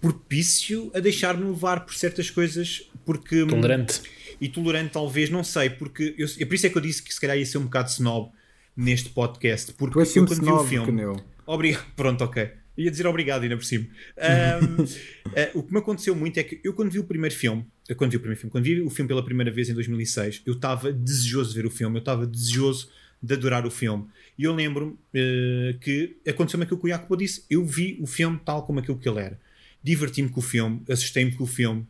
propício 0.00 0.90
a 0.94 1.00
deixar-me 1.00 1.44
levar 1.44 1.86
por 1.86 1.94
certas 1.94 2.28
coisas, 2.30 2.90
porque... 3.04 3.46
Tolerante. 3.46 4.02
E 4.40 4.48
tolerante 4.48 4.92
talvez, 4.92 5.30
não 5.30 5.44
sei, 5.44 5.70
porque 5.70 6.14
eu, 6.18 6.26
é 6.38 6.44
por 6.44 6.54
isso 6.54 6.66
é 6.66 6.70
que 6.70 6.76
eu 6.76 6.82
disse 6.82 7.02
que 7.02 7.14
se 7.14 7.20
calhar 7.20 7.38
ia 7.38 7.46
ser 7.46 7.58
um 7.58 7.64
bocado 7.64 7.90
snob, 7.90 8.32
neste 8.76 9.10
podcast. 9.10 9.72
Porque 9.74 9.92
tu 9.94 10.00
és 10.00 10.16
eu 10.16 10.26
quando 10.26 10.42
vi 10.42 10.50
o 10.50 10.64
filme. 10.64 11.22
Obrigado. 11.46 11.84
Pronto, 11.94 12.24
ok. 12.24 12.50
Ia 12.76 12.90
dizer 12.90 13.06
obrigado 13.06 13.42
ainda 13.42 13.56
por 13.56 13.64
cima. 13.64 13.86
Um, 14.16 14.82
uh, 14.82 14.88
eh, 15.36 15.50
o 15.54 15.62
que 15.62 15.72
me 15.72 15.80
aconteceu 15.80 16.14
muito 16.14 16.38
é 16.38 16.42
que 16.42 16.60
eu, 16.64 16.72
quando 16.72 16.90
vi 16.90 16.98
o 16.98 17.04
primeiro 17.04 17.34
filme, 17.34 17.66
quando 17.96 18.10
vi 18.10 18.16
o 18.16 18.20
primeiro 18.20 18.40
filme, 18.40 18.50
quando 18.50 18.64
vi 18.64 18.80
o 18.80 18.88
filme 18.88 19.08
pela 19.08 19.22
primeira 19.22 19.50
vez 19.50 19.68
em 19.68 19.74
2006, 19.74 20.42
eu 20.46 20.54
estava 20.54 20.90
desejoso 20.90 21.50
de 21.50 21.60
ver 21.60 21.66
o 21.66 21.70
filme, 21.70 21.96
eu 21.96 22.00
estava 22.00 22.26
desejoso 22.26 22.88
de 23.22 23.34
adorar 23.34 23.66
o 23.66 23.70
filme. 23.70 24.06
E 24.38 24.44
eu 24.44 24.54
lembro-me 24.54 24.92
uh, 24.92 25.78
que 25.80 26.16
aconteceu-me 26.26 26.64
aquilo 26.64 26.80
que 26.80 26.86
o 26.86 26.88
Jacopo 26.88 27.16
disse. 27.16 27.44
Eu 27.50 27.64
vi 27.64 27.98
o 28.00 28.06
filme 28.06 28.40
tal 28.44 28.64
como 28.64 28.80
aquilo 28.80 28.98
que 28.98 29.08
ele 29.08 29.20
era. 29.20 29.40
Diverti-me 29.82 30.28
com 30.28 30.40
o 30.40 30.42
filme, 30.42 30.82
assustei-me 30.88 31.32
com 31.32 31.44
o 31.44 31.46
filme, 31.46 31.86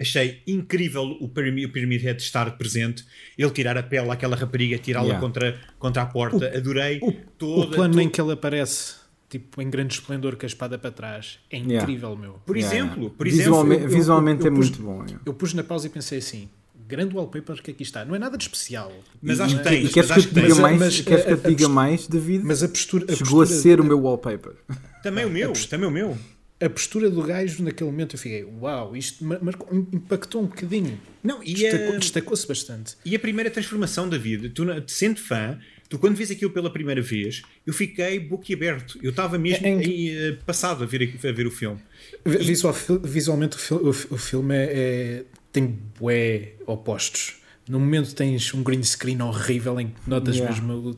Achei 0.00 0.42
incrível 0.46 1.02
o 1.20 1.28
Pyramid 1.28 2.00
Head 2.00 2.22
estar 2.22 2.56
presente, 2.56 3.04
ele 3.36 3.50
tirar 3.50 3.76
a 3.76 3.82
pele 3.82 4.08
àquela 4.10 4.36
rapariga, 4.36 4.78
tirá-la 4.78 5.06
yeah. 5.06 5.20
contra, 5.20 5.60
contra 5.76 6.02
a 6.02 6.06
porta. 6.06 6.52
O, 6.54 6.56
Adorei 6.56 7.00
o, 7.02 7.12
toda, 7.36 7.66
o 7.66 7.70
plano 7.70 7.94
todo... 7.94 8.02
em 8.02 8.08
que 8.08 8.20
ele 8.20 8.32
aparece 8.32 8.94
tipo 9.28 9.60
em 9.60 9.68
grande 9.68 9.94
esplendor 9.94 10.36
com 10.36 10.46
a 10.46 10.48
espada 10.48 10.78
para 10.78 10.90
trás 10.90 11.40
é 11.50 11.58
incrível, 11.58 12.10
yeah. 12.10 12.20
meu. 12.20 12.32
Por 12.46 12.56
yeah, 12.56 12.76
exemplo, 12.76 13.10
por 13.10 13.26
visualmente, 13.26 13.80
exemplo, 13.80 13.96
visualmente 13.96 14.40
eu, 14.44 14.46
eu, 14.46 14.52
eu, 14.52 14.56
é 14.56 14.64
muito 14.64 14.82
bom. 14.82 15.06
Eu 15.26 15.34
pus 15.34 15.52
na 15.52 15.64
pausa 15.64 15.88
e 15.88 15.90
pensei 15.90 16.18
assim: 16.18 16.48
grande 16.88 17.14
wallpaper 17.14 17.62
que 17.62 17.70
aqui 17.70 17.82
está. 17.82 18.04
Não 18.04 18.14
é 18.14 18.18
nada 18.18 18.36
de 18.36 18.44
especial. 18.44 18.92
Mas 19.22 19.38
acho 19.38 19.58
que 19.58 19.62
tens. 19.62 19.90
E 19.90 19.92
queres 19.92 20.10
que 20.10 20.18
eu 20.18 20.22
te 20.24 20.34
diga 20.34 20.54
mais, 20.56 20.78
mas, 20.78 21.00
queres 21.00 21.24
que 21.24 21.30
eu 21.32 21.36
te 21.38 21.48
diga 21.48 21.68
mais, 21.68 22.06
David? 22.08 22.44
Mas 22.44 22.62
a 22.62 22.68
postura. 22.68 23.04
A 23.04 23.14
Chegou 23.14 23.40
postura, 23.40 23.58
a 23.58 23.62
ser 23.62 23.80
o 23.80 23.84
meu 23.84 24.00
wallpaper. 24.00 24.54
Também 25.02 25.24
o 25.24 25.30
meu, 25.30 25.52
também 25.52 25.88
o 25.88 25.92
meu 25.92 26.18
a 26.60 26.68
postura 26.68 27.08
do 27.08 27.22
gajo 27.22 27.62
naquele 27.62 27.90
momento 27.90 28.16
eu 28.16 28.18
fiquei, 28.18 28.44
uau, 28.44 28.96
isto 28.96 29.24
marcou, 29.24 29.68
impactou 29.92 30.42
um 30.42 30.46
bocadinho. 30.46 31.00
Não, 31.22 31.42
e 31.42 31.54
destacou-se 31.54 31.98
destacou 31.98 32.36
bastante. 32.48 32.96
E 33.04 33.14
a 33.14 33.18
primeira 33.18 33.50
transformação 33.50 34.08
da 34.08 34.18
vida, 34.18 34.50
tu 34.52 34.64
sendo 34.86 35.20
fã, 35.20 35.58
tu 35.88 35.98
quando 35.98 36.16
vês 36.16 36.30
aquilo 36.30 36.50
pela 36.50 36.70
primeira 36.70 37.00
vez, 37.00 37.42
eu 37.64 37.72
fiquei 37.72 38.18
boquiaberto. 38.18 38.98
Eu 39.02 39.10
estava 39.10 39.38
mesmo 39.38 39.66
é, 39.66 39.70
aí, 39.70 40.30
uh, 40.30 40.44
passado 40.44 40.82
a 40.82 40.86
ver, 40.86 41.16
a 41.22 41.32
ver 41.32 41.46
o 41.46 41.50
filme. 41.50 41.80
Visual, 42.24 42.74
e... 42.74 43.08
Visualmente 43.08 43.56
o, 43.72 43.88
o 43.88 43.92
filme 43.92 44.56
é, 44.56 44.72
é, 44.72 45.24
tem 45.52 45.78
bué 45.98 46.54
opostos 46.66 47.38
no 47.68 47.78
momento 47.78 48.14
tens 48.14 48.52
um 48.54 48.62
green 48.62 48.82
screen 48.82 49.20
horrível 49.20 49.78
em 49.78 49.88
que 49.88 50.08
notas 50.08 50.36
yeah. 50.36 50.50
mesmo 50.50 50.90
uh, 50.90 50.90
uh, 50.90 50.96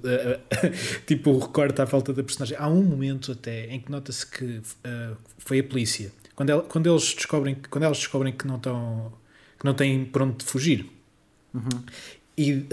tipo 1.04 1.30
o 1.30 1.38
recorte 1.38 1.82
à 1.82 1.86
falta 1.86 2.12
da 2.12 2.22
personagem. 2.22 2.56
Há 2.58 2.68
um 2.68 2.82
momento 2.82 3.32
até 3.32 3.66
em 3.66 3.80
que 3.80 3.90
nota-se 3.90 4.24
que 4.24 4.44
uh, 4.44 5.16
foi 5.38 5.58
a 5.58 5.64
polícia. 5.64 6.12
Quando, 6.34 6.50
ela, 6.50 6.62
quando 6.62 6.88
eles 6.88 7.12
descobrem 7.14 7.56
quando 7.68 7.84
elas 7.84 7.98
descobrem 7.98 8.32
que 8.32 8.46
não 8.46 8.56
estão 8.56 9.12
que 9.58 9.64
não 9.64 9.74
têm 9.74 10.04
por 10.04 10.22
onde 10.22 10.44
fugir. 10.44 10.86
Uhum. 11.52 11.82
E 12.38 12.66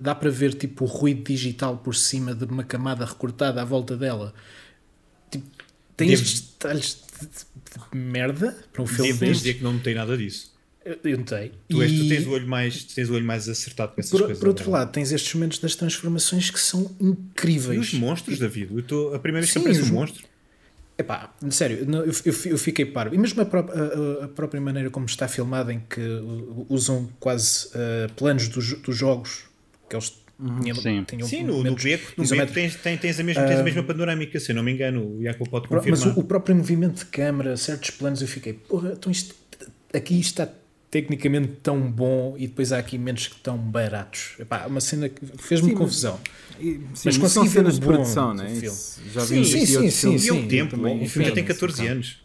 dá 0.00 0.14
para 0.14 0.30
ver 0.30 0.54
tipo 0.54 0.84
o 0.84 0.88
ruído 0.88 1.24
digital 1.24 1.76
por 1.76 1.94
cima 1.94 2.34
de 2.34 2.44
uma 2.44 2.64
camada 2.64 3.04
recortada 3.04 3.60
à 3.60 3.64
volta 3.66 3.94
dela. 3.94 4.32
Tipo, 5.30 5.44
tem 5.94 6.10
estes 6.10 6.40
detalhes 6.40 7.02
de, 7.20 7.26
de, 7.26 7.90
de, 7.90 7.98
merda 7.98 8.56
para 8.72 8.82
um 8.82 8.86
filme 8.86 9.12
Devo 9.12 9.32
dizer 9.32 9.54
que 9.54 9.62
não 9.62 9.78
tem 9.78 9.94
nada 9.94 10.16
disso. 10.16 10.50
Eu 10.84 11.18
notei. 11.18 11.52
Tu, 11.68 11.82
és, 11.82 11.92
tu, 11.92 12.08
tens 12.08 12.26
o 12.26 12.30
olho 12.30 12.48
mais, 12.48 12.84
tens 12.84 13.10
o 13.10 13.14
olho 13.14 13.24
mais 13.24 13.48
acertado 13.48 13.92
com 13.92 14.00
essas 14.00 14.10
por, 14.10 14.20
coisas. 14.22 14.38
Por 14.38 14.48
outro 14.48 14.70
lado, 14.70 14.90
tens 14.90 15.12
estes 15.12 15.34
momentos 15.34 15.58
das 15.58 15.74
transformações 15.74 16.50
que 16.50 16.58
são 16.58 16.90
incríveis. 16.98 17.76
E 17.76 17.78
os 17.78 17.94
monstros, 17.94 18.38
David? 18.38 18.74
Eu 18.74 18.82
tô, 18.82 19.14
a 19.14 19.18
primeira 19.18 19.44
vez 19.44 19.52
Sim, 19.52 19.60
que 19.60 19.68
aparece 19.68 19.90
um 19.90 19.94
monstro. 19.94 20.24
Epá, 20.96 21.34
sério, 21.50 21.86
eu, 21.88 22.04
eu, 22.04 22.50
eu 22.52 22.58
fiquei 22.58 22.84
parvo. 22.86 23.14
E 23.14 23.18
mesmo 23.18 23.40
a, 23.42 23.44
pró 23.44 23.60
a, 23.60 24.24
a, 24.24 24.28
própria 24.28 24.60
maneira 24.60 24.90
como 24.90 25.06
está 25.06 25.28
filmada, 25.28 25.72
em 25.72 25.80
que 25.80 26.00
usam 26.68 27.08
quase 27.18 27.68
uh, 27.68 28.12
planos 28.16 28.48
dos, 28.48 28.74
dos 28.80 28.96
jogos 28.96 29.44
que 29.88 29.96
eles 29.96 30.20
Uhum. 30.40 30.60
Tinha, 30.60 30.74
Sim, 30.74 31.04
tinha 31.04 31.24
Sim 31.26 31.42
no, 31.42 31.62
no 31.62 31.74
beco, 31.74 32.14
no 32.16 32.26
beco 32.26 32.52
tens, 32.54 32.74
tens, 32.76 32.98
tens, 32.98 33.20
a 33.20 33.22
mesma, 33.22 33.44
tens 33.44 33.60
a 33.60 33.62
mesma 33.62 33.82
panorâmica, 33.82 34.40
se 34.40 34.50
eu 34.50 34.56
não 34.56 34.62
me 34.62 34.72
engano, 34.72 35.18
o 35.18 35.22
Jacob 35.22 35.46
pode 35.46 35.68
confirmar. 35.68 36.00
Mas 36.00 36.16
o, 36.16 36.18
o, 36.18 36.24
próprio 36.24 36.56
movimento 36.56 37.00
de 37.00 37.04
câmara, 37.04 37.58
certos 37.58 37.90
planos, 37.90 38.22
eu 38.22 38.28
fiquei, 38.28 38.54
porra, 38.54 38.94
então 38.96 39.12
isto, 39.12 39.34
aqui 39.92 40.18
está 40.18 40.48
tecnicamente 40.90 41.52
tão 41.62 41.80
bom 41.80 42.34
e 42.36 42.48
depois 42.48 42.72
há 42.72 42.78
aqui 42.78 42.98
momentos 42.98 43.28
que 43.28 43.36
estão 43.36 43.56
baratos. 43.56 44.34
Epá, 44.40 44.66
uma 44.66 44.80
cena 44.80 45.08
que 45.08 45.24
fez-me 45.38 45.72
confusão. 45.72 46.18
Sim, 46.58 46.84
mas 47.04 47.16
consegui 47.16 47.48
ver 47.48 47.54
cenas 47.60 47.74
de 47.78 47.86
produção, 47.86 48.34
não 48.34 48.44
é? 48.44 48.54
Já 48.54 49.24
vimos 49.24 49.48
sim, 49.48 49.64
sim, 49.64 49.90
sim, 49.90 50.18
sim, 50.18 50.26
E 50.26 50.30
o 50.32 50.48
tempo, 50.48 50.76
o 50.76 51.06
filme 51.06 51.28
já 51.28 51.34
tem 51.34 51.44
14 51.44 51.86
anos. 51.86 52.20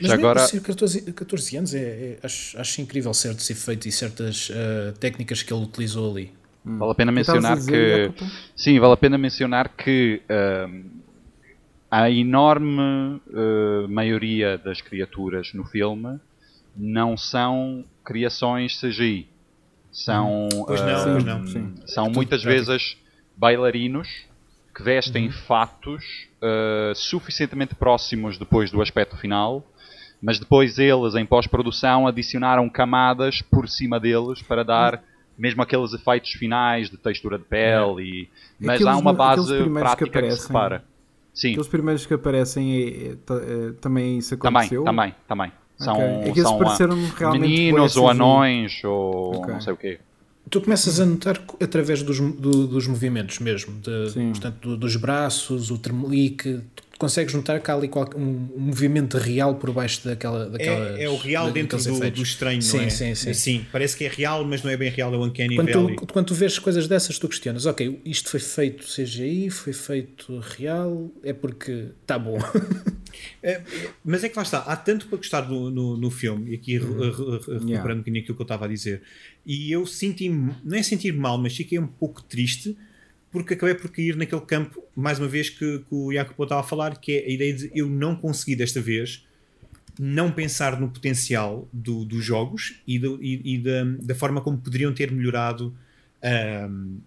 Mas 0.00 0.10
agora... 0.10 0.46
ser 0.46 0.60
14, 0.60 1.12
14 1.12 1.56
anos, 1.56 1.74
é, 1.74 1.78
é, 1.78 2.18
acho, 2.22 2.58
acho 2.58 2.80
incrível 2.80 3.12
certos 3.12 3.48
efeitos 3.50 3.86
e 3.86 3.92
certas 3.92 4.50
uh, 4.50 4.92
técnicas 4.98 5.42
que 5.42 5.52
ele 5.52 5.62
utilizou 5.62 6.12
ali. 6.12 6.32
Hum. 6.64 6.78
Vale 6.78 6.92
a 6.92 6.94
pena 6.94 7.12
mencionar 7.12 7.58
que. 7.64 8.12
Sim, 8.56 8.78
vale 8.78 8.92
a 8.92 8.96
pena 8.96 9.18
mencionar 9.18 9.74
que 9.76 10.22
uh, 10.24 10.84
a 11.90 12.10
enorme 12.10 13.20
uh, 13.28 13.88
maioria 13.88 14.58
das 14.58 14.80
criaturas 14.80 15.52
no 15.52 15.64
filme 15.64 16.20
não 16.78 17.16
são 17.16 17.84
criações 18.04 18.80
CGI. 18.80 19.28
São, 19.90 20.46
hum. 20.52 20.64
pois 20.66 20.80
não, 20.80 21.00
uh, 21.00 21.12
pois 21.12 21.24
não. 21.24 21.46
Sim. 21.46 21.74
são 21.86 22.08
muitas 22.10 22.42
vezes 22.42 22.96
bailarinos 23.36 24.08
que 24.74 24.82
vestem 24.82 25.26
uhum. 25.26 25.32
fatos 25.32 26.04
uh, 26.40 26.94
suficientemente 26.94 27.74
próximos 27.74 28.38
depois 28.38 28.70
do 28.70 28.80
aspecto 28.80 29.16
final, 29.16 29.66
mas 30.22 30.38
depois 30.38 30.78
eles, 30.78 31.16
em 31.16 31.26
pós-produção, 31.26 32.06
adicionaram 32.06 32.68
camadas 32.68 33.42
por 33.42 33.68
cima 33.68 33.98
deles 33.98 34.40
para 34.42 34.62
dar 34.62 35.02
mesmo 35.36 35.62
aqueles 35.62 35.92
efeitos 35.92 36.32
finais 36.32 36.90
de 36.90 36.96
textura 36.96 37.38
de 37.38 37.44
pele, 37.44 38.02
é. 38.02 38.04
e, 38.04 38.28
mas 38.60 38.74
aqueles, 38.76 38.92
há 38.92 38.96
uma 38.96 39.12
base 39.12 39.64
prática 39.70 40.04
que, 40.04 40.10
aparecem, 40.10 40.36
que 40.36 40.40
se 40.42 40.46
separa. 40.46 40.84
Sim. 41.32 41.50
Aqueles 41.50 41.68
primeiros 41.68 42.06
que 42.06 42.14
aparecem, 42.14 42.72
é, 42.72 43.06
é, 43.06 43.12
é, 43.12 43.72
também 43.80 44.18
isso 44.18 44.34
aconteceu? 44.34 44.82
Também, 44.82 45.14
também, 45.28 45.48
também. 45.50 45.52
São, 45.78 45.94
okay. 45.94 46.30
é 46.30 46.32
que 46.32 46.42
são 46.42 46.58
realmente 47.16 47.40
meninos 47.40 47.96
ou 47.96 48.10
anões 48.10 48.82
ou 48.82 49.36
okay. 49.36 49.54
não 49.54 49.60
sei 49.60 49.72
o 49.72 49.76
quê. 49.76 50.00
Tu 50.50 50.60
começas 50.60 50.98
a 50.98 51.06
notar 51.06 51.40
através 51.62 52.02
dos, 52.02 52.18
do, 52.18 52.66
dos 52.66 52.86
movimentos 52.86 53.38
mesmo, 53.38 53.74
de, 53.80 54.12
portanto, 54.30 54.60
do, 54.60 54.76
dos 54.76 54.96
braços, 54.96 55.70
o 55.70 55.78
tremelique, 55.78 56.60
consegues 56.98 57.32
notar 57.32 57.62
que 57.62 57.70
há 57.70 57.74
ali 57.74 57.88
um, 58.16 58.20
um, 58.20 58.48
movimento 58.56 59.16
real 59.16 59.54
por 59.54 59.72
baixo 59.72 60.06
daquela. 60.06 60.50
daquela 60.50 60.98
é, 60.98 61.04
é 61.04 61.08
o 61.08 61.16
real 61.16 61.50
dentro 61.52 61.78
do, 61.78 62.10
do, 62.10 62.22
estranho, 62.22 62.60
sim, 62.60 62.78
não 62.78 62.84
é? 62.84 62.90
Sim, 62.90 63.14
sim. 63.14 63.32
Sim, 63.32 63.66
parece 63.70 63.96
que 63.96 64.04
é 64.04 64.08
real, 64.08 64.44
mas 64.44 64.64
não 64.64 64.70
é 64.70 64.76
bem 64.76 64.90
real, 64.90 65.14
é 65.14 65.16
o 65.16 65.24
Uncanny 65.24 65.54
quando 65.54 65.72
Valley. 65.72 65.96
Tu, 65.96 66.06
quando 66.12 66.26
tu 66.26 66.34
vês 66.34 66.58
coisas 66.58 66.88
dessas, 66.88 67.18
tu 67.18 67.28
questionas, 67.28 67.66
ok, 67.66 68.00
isto 68.04 68.28
foi 68.28 68.40
feito 68.40 68.84
CGI, 68.84 69.48
foi 69.48 69.72
feito 69.72 70.40
real, 70.40 71.10
é 71.22 71.32
porque 71.32 71.90
está 72.02 72.18
bom. 72.18 72.38
É, 73.42 73.62
mas 74.04 74.22
é 74.22 74.28
que 74.28 74.36
lá 74.36 74.42
está, 74.42 74.58
há 74.58 74.76
tanto 74.76 75.08
para 75.08 75.16
gostar 75.16 75.48
no, 75.48 75.70
no, 75.70 75.96
no 75.96 76.10
filme, 76.10 76.52
e 76.52 76.54
aqui 76.54 76.78
uhum. 76.78 77.00
recuperando 77.00 77.68
yeah. 77.68 77.94
um 77.94 77.98
bocadinho 77.98 78.22
aquilo 78.22 78.36
que 78.36 78.42
eu 78.42 78.44
estava 78.44 78.64
a 78.64 78.68
dizer, 78.68 79.02
e 79.44 79.72
eu 79.72 79.84
senti 79.86 80.28
não 80.28 80.76
é 80.76 80.82
sentir 80.82 81.12
mal, 81.12 81.36
mas 81.36 81.56
fiquei 81.56 81.78
um 81.80 81.86
pouco 81.86 82.22
triste 82.22 82.76
porque 83.30 83.54
acabei 83.54 83.74
por 83.74 83.90
cair 83.90 84.16
naquele 84.16 84.40
campo, 84.42 84.82
mais 84.96 85.18
uma 85.18 85.28
vez, 85.28 85.50
que, 85.50 85.78
que 85.78 85.94
o 85.94 86.12
Jacopo 86.12 86.42
estava 86.42 86.60
a 86.60 86.64
falar, 86.64 86.98
que 86.98 87.12
é 87.12 87.26
a 87.26 87.30
ideia 87.30 87.54
de 87.54 87.70
eu 87.74 87.88
não 87.88 88.16
consegui 88.16 88.56
desta 88.56 88.80
vez 88.80 89.24
não 89.98 90.30
pensar 90.30 90.80
no 90.80 90.88
potencial 90.88 91.68
do, 91.72 92.04
dos 92.04 92.24
jogos 92.24 92.80
e, 92.86 92.98
do, 92.98 93.18
e, 93.20 93.54
e 93.54 93.58
da, 93.58 93.84
da, 94.00 94.14
forma 94.14 94.40
como 94.40 94.56
poderiam 94.56 94.94
ter 94.94 95.10
melhorado 95.10 95.74
um, 96.70 96.98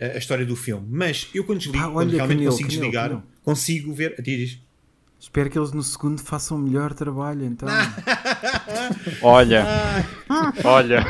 a, 0.00 0.04
a, 0.06 0.16
história 0.16 0.46
do 0.46 0.56
filme. 0.56 0.86
Mas 0.90 1.28
eu 1.34 1.44
quando 1.44 1.58
desligo, 1.58 1.84
ah, 1.84 1.90
quando 1.90 2.10
realmente 2.10 2.38
Canil, 2.38 2.50
consigo 2.50 2.68
Canil, 2.68 2.80
desligar, 2.80 3.08
Canil. 3.10 3.24
consigo 3.42 3.92
ver. 3.92 4.22
Diz. 4.22 4.58
Espero 5.20 5.50
que 5.50 5.58
eles 5.58 5.72
no 5.72 5.82
segundo 5.82 6.20
façam 6.20 6.56
o 6.56 6.60
melhor 6.60 6.94
trabalho, 6.94 7.44
então. 7.44 7.68
olha, 9.22 9.64
olha. 10.64 11.06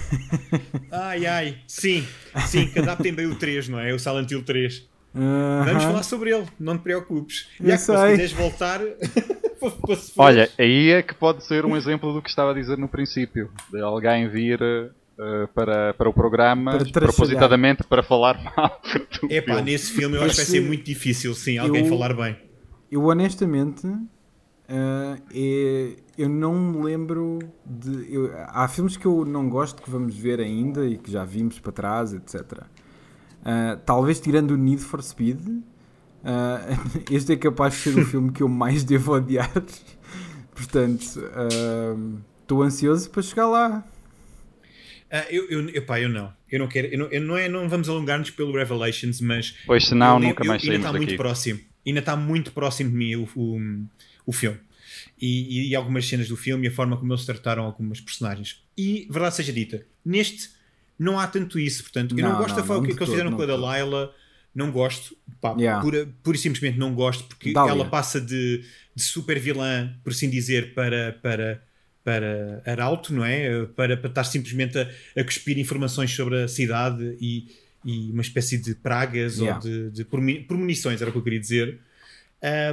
Ai, 0.90 1.26
ai, 1.26 1.58
sim, 1.66 2.06
sim, 2.46 2.66
que 2.68 2.78
adaptem 2.78 3.12
bem 3.12 3.26
o 3.26 3.34
3, 3.34 3.68
não 3.68 3.78
é? 3.78 3.92
O 3.92 3.98
Silent 3.98 4.30
Hill 4.30 4.42
3. 4.42 4.78
Uh 5.14 5.18
-huh. 5.18 5.64
Vamos 5.64 5.84
falar 5.84 6.02
sobre 6.02 6.30
ele, 6.30 6.46
não 6.58 6.76
te 6.76 6.82
preocupes. 6.82 7.48
E 7.60 7.70
é 7.70 7.76
que 7.76 7.82
se 7.82 7.92
quiseres 7.92 8.32
voltar. 8.32 8.80
Olha, 10.16 10.50
aí 10.58 10.90
é 10.90 11.02
que 11.02 11.14
pode 11.14 11.44
ser 11.44 11.64
um 11.64 11.76
exemplo 11.76 12.12
do 12.12 12.20
que 12.20 12.28
estava 12.28 12.50
a 12.50 12.54
dizer 12.54 12.76
no 12.78 12.88
princípio: 12.88 13.50
de 13.70 13.80
alguém 13.80 14.28
vir 14.28 14.60
uh, 14.60 15.48
para, 15.54 15.94
para 15.94 16.08
o 16.08 16.12
programa 16.12 16.78
para 16.78 17.06
propositadamente 17.06 17.84
para 17.84 18.02
falar 18.02 18.42
mal. 18.56 18.80
É 19.30 19.40
pá, 19.40 19.60
nesse 19.60 19.92
filme 19.92 20.16
eu 20.16 20.22
acho 20.22 20.30
que 20.30 20.36
vai 20.36 20.46
ser 20.46 20.60
muito 20.60 20.84
difícil, 20.84 21.34
sim, 21.34 21.58
alguém 21.58 21.84
eu, 21.84 21.88
falar 21.88 22.14
bem. 22.14 22.36
Eu 22.90 23.04
honestamente 23.04 23.86
Uh, 24.68 25.20
e 25.34 25.96
eu 26.16 26.28
não 26.28 26.54
me 26.54 26.82
lembro 26.82 27.40
de. 27.66 28.14
Eu, 28.14 28.32
há 28.48 28.66
filmes 28.68 28.96
que 28.96 29.04
eu 29.04 29.24
não 29.24 29.48
gosto 29.48 29.82
que 29.82 29.90
vamos 29.90 30.16
ver 30.16 30.40
ainda 30.40 30.86
e 30.86 30.96
que 30.96 31.10
já 31.10 31.24
vimos 31.24 31.58
para 31.58 31.72
trás, 31.72 32.14
etc. 32.14 32.40
Uh, 32.42 32.66
ah, 33.44 33.78
talvez 33.84 34.20
tirando 34.20 34.52
o 34.52 34.56
Need 34.56 34.82
for 34.82 35.02
Speed, 35.02 35.40
uh, 35.46 35.62
este 37.10 37.32
é 37.32 37.36
capaz 37.36 37.74
de 37.74 37.80
ser 37.80 37.98
o 37.98 38.04
filme 38.06 38.32
que 38.32 38.42
eu 38.42 38.48
mais 38.48 38.84
devo 38.84 39.14
odiar. 39.14 39.50
Portanto, 40.54 41.02
estou 42.40 42.62
ansioso 42.62 43.10
para 43.10 43.22
chegar 43.22 43.48
lá. 43.48 43.84
eu, 45.28 45.50
eu, 45.50 45.68
epá, 45.70 46.00
eu 46.00 46.08
não. 46.08 46.32
Eu 46.50 46.60
não 46.60 46.68
quero. 46.68 46.86
Eu 46.88 46.98
não, 46.98 47.06
eu 47.06 47.20
não, 47.20 47.36
é, 47.36 47.48
não 47.48 47.68
vamos 47.68 47.88
alongar-nos 47.88 48.30
pelo 48.30 48.52
Revelations, 48.52 49.20
mas. 49.20 49.56
Pois 49.66 49.86
senão, 49.86 50.20
nunca 50.20 50.44
mais 50.44 50.62
saímos 50.62 50.76
Ainda 50.76 50.88
está 50.88 50.98
muito 50.98 51.16
próximo. 51.16 51.60
Ainda 51.84 52.00
está 52.00 52.16
muito 52.16 52.52
próximo 52.52 52.90
de 52.90 52.96
mim 52.96 53.16
o, 53.16 53.28
o 53.34 53.58
o 54.26 54.32
filme. 54.32 54.58
E, 55.20 55.70
e, 55.70 55.74
algumas 55.76 56.06
cenas 56.06 56.28
do 56.28 56.36
filme 56.36 56.66
e 56.66 56.68
a 56.68 56.72
forma 56.72 56.96
como 56.96 57.12
eles 57.12 57.24
trataram 57.24 57.64
algumas 57.64 58.00
personagens. 58.00 58.62
E, 58.76 59.06
verdade 59.10 59.36
seja 59.36 59.52
dita, 59.52 59.86
neste 60.04 60.50
não 60.98 61.18
há 61.18 61.26
tanto 61.26 61.58
isso. 61.58 61.82
Portanto, 61.82 62.16
eu 62.16 62.22
não, 62.22 62.32
não 62.32 62.38
gosto 62.38 62.56
da 62.56 62.64
forma 62.64 62.86
que 62.86 62.92
eles 62.92 63.08
fizeram 63.08 63.32
com 63.32 63.42
a 63.42 63.46
Delilah. 63.46 64.10
Não 64.54 64.70
gosto, 64.70 65.16
pá, 65.40 65.54
yeah. 65.58 65.82
pura, 65.82 66.06
pura 66.22 66.36
e 66.36 66.40
simplesmente 66.40 66.78
não 66.78 66.94
gosto, 66.94 67.24
porque 67.24 67.54
Dália. 67.54 67.70
ela 67.70 67.86
passa 67.86 68.20
de, 68.20 68.62
de 68.94 69.02
super 69.02 69.40
vilã, 69.40 69.94
por 70.04 70.12
assim 70.12 70.28
dizer, 70.28 70.74
para, 70.74 71.18
para, 71.22 71.64
para 72.04 72.62
arauto, 72.66 73.14
não 73.14 73.24
é? 73.24 73.64
Para, 73.64 73.96
para 73.96 74.10
estar 74.10 74.24
simplesmente 74.24 74.78
a, 74.78 74.90
a 75.16 75.24
cuspir 75.24 75.58
informações 75.58 76.14
sobre 76.14 76.42
a 76.42 76.48
cidade 76.48 77.16
e, 77.18 77.46
e 77.82 78.10
uma 78.12 78.20
espécie 78.20 78.58
de 78.58 78.74
pragas 78.74 79.38
yeah. 79.38 79.56
ou 79.56 79.62
de, 79.62 79.90
de 79.90 80.04
premonições, 80.04 81.00
era 81.00 81.08
o 81.08 81.12
que 81.12 81.18
eu 81.18 81.24
queria 81.24 81.40
dizer. 81.40 81.80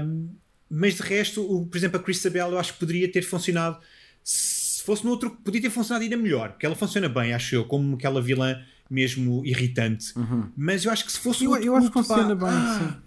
Um, 0.03 0.27
mas 0.69 0.95
de 0.95 1.01
resto, 1.01 1.41
o, 1.41 1.65
por 1.65 1.77
exemplo, 1.77 1.99
a 1.99 2.03
Christabel 2.03 2.51
eu 2.51 2.59
acho 2.59 2.73
que 2.73 2.79
poderia 2.79 3.11
ter 3.11 3.23
funcionado 3.23 3.79
se 4.23 4.83
fosse 4.83 5.03
no 5.03 5.11
outro, 5.11 5.31
podia 5.31 5.61
ter 5.61 5.69
funcionado 5.69 6.03
ainda 6.03 6.17
melhor, 6.17 6.51
porque 6.51 6.65
ela 6.65 6.75
funciona 6.75 7.09
bem, 7.09 7.33
acho 7.33 7.55
eu, 7.55 7.65
como 7.65 7.95
aquela 7.95 8.21
vilã 8.21 8.63
mesmo 8.89 9.45
irritante. 9.45 10.17
Uhum. 10.17 10.49
Mas 10.55 10.85
eu 10.85 10.91
acho 10.91 11.05
que 11.05 11.11
se 11.11 11.19
fosse 11.19 11.43
eu, 11.45 11.51
outro, 11.51 11.65
eu 11.65 11.75
acho 11.75 11.87
que 11.87 11.93
funciona 11.93 12.35
pá, 12.35 12.45
bem, 12.47 12.55
ah, 12.55 12.97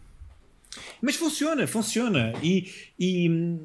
Mas 1.00 1.16
funciona, 1.16 1.66
funciona. 1.66 2.32
E, 2.42 2.70
e 2.98 3.58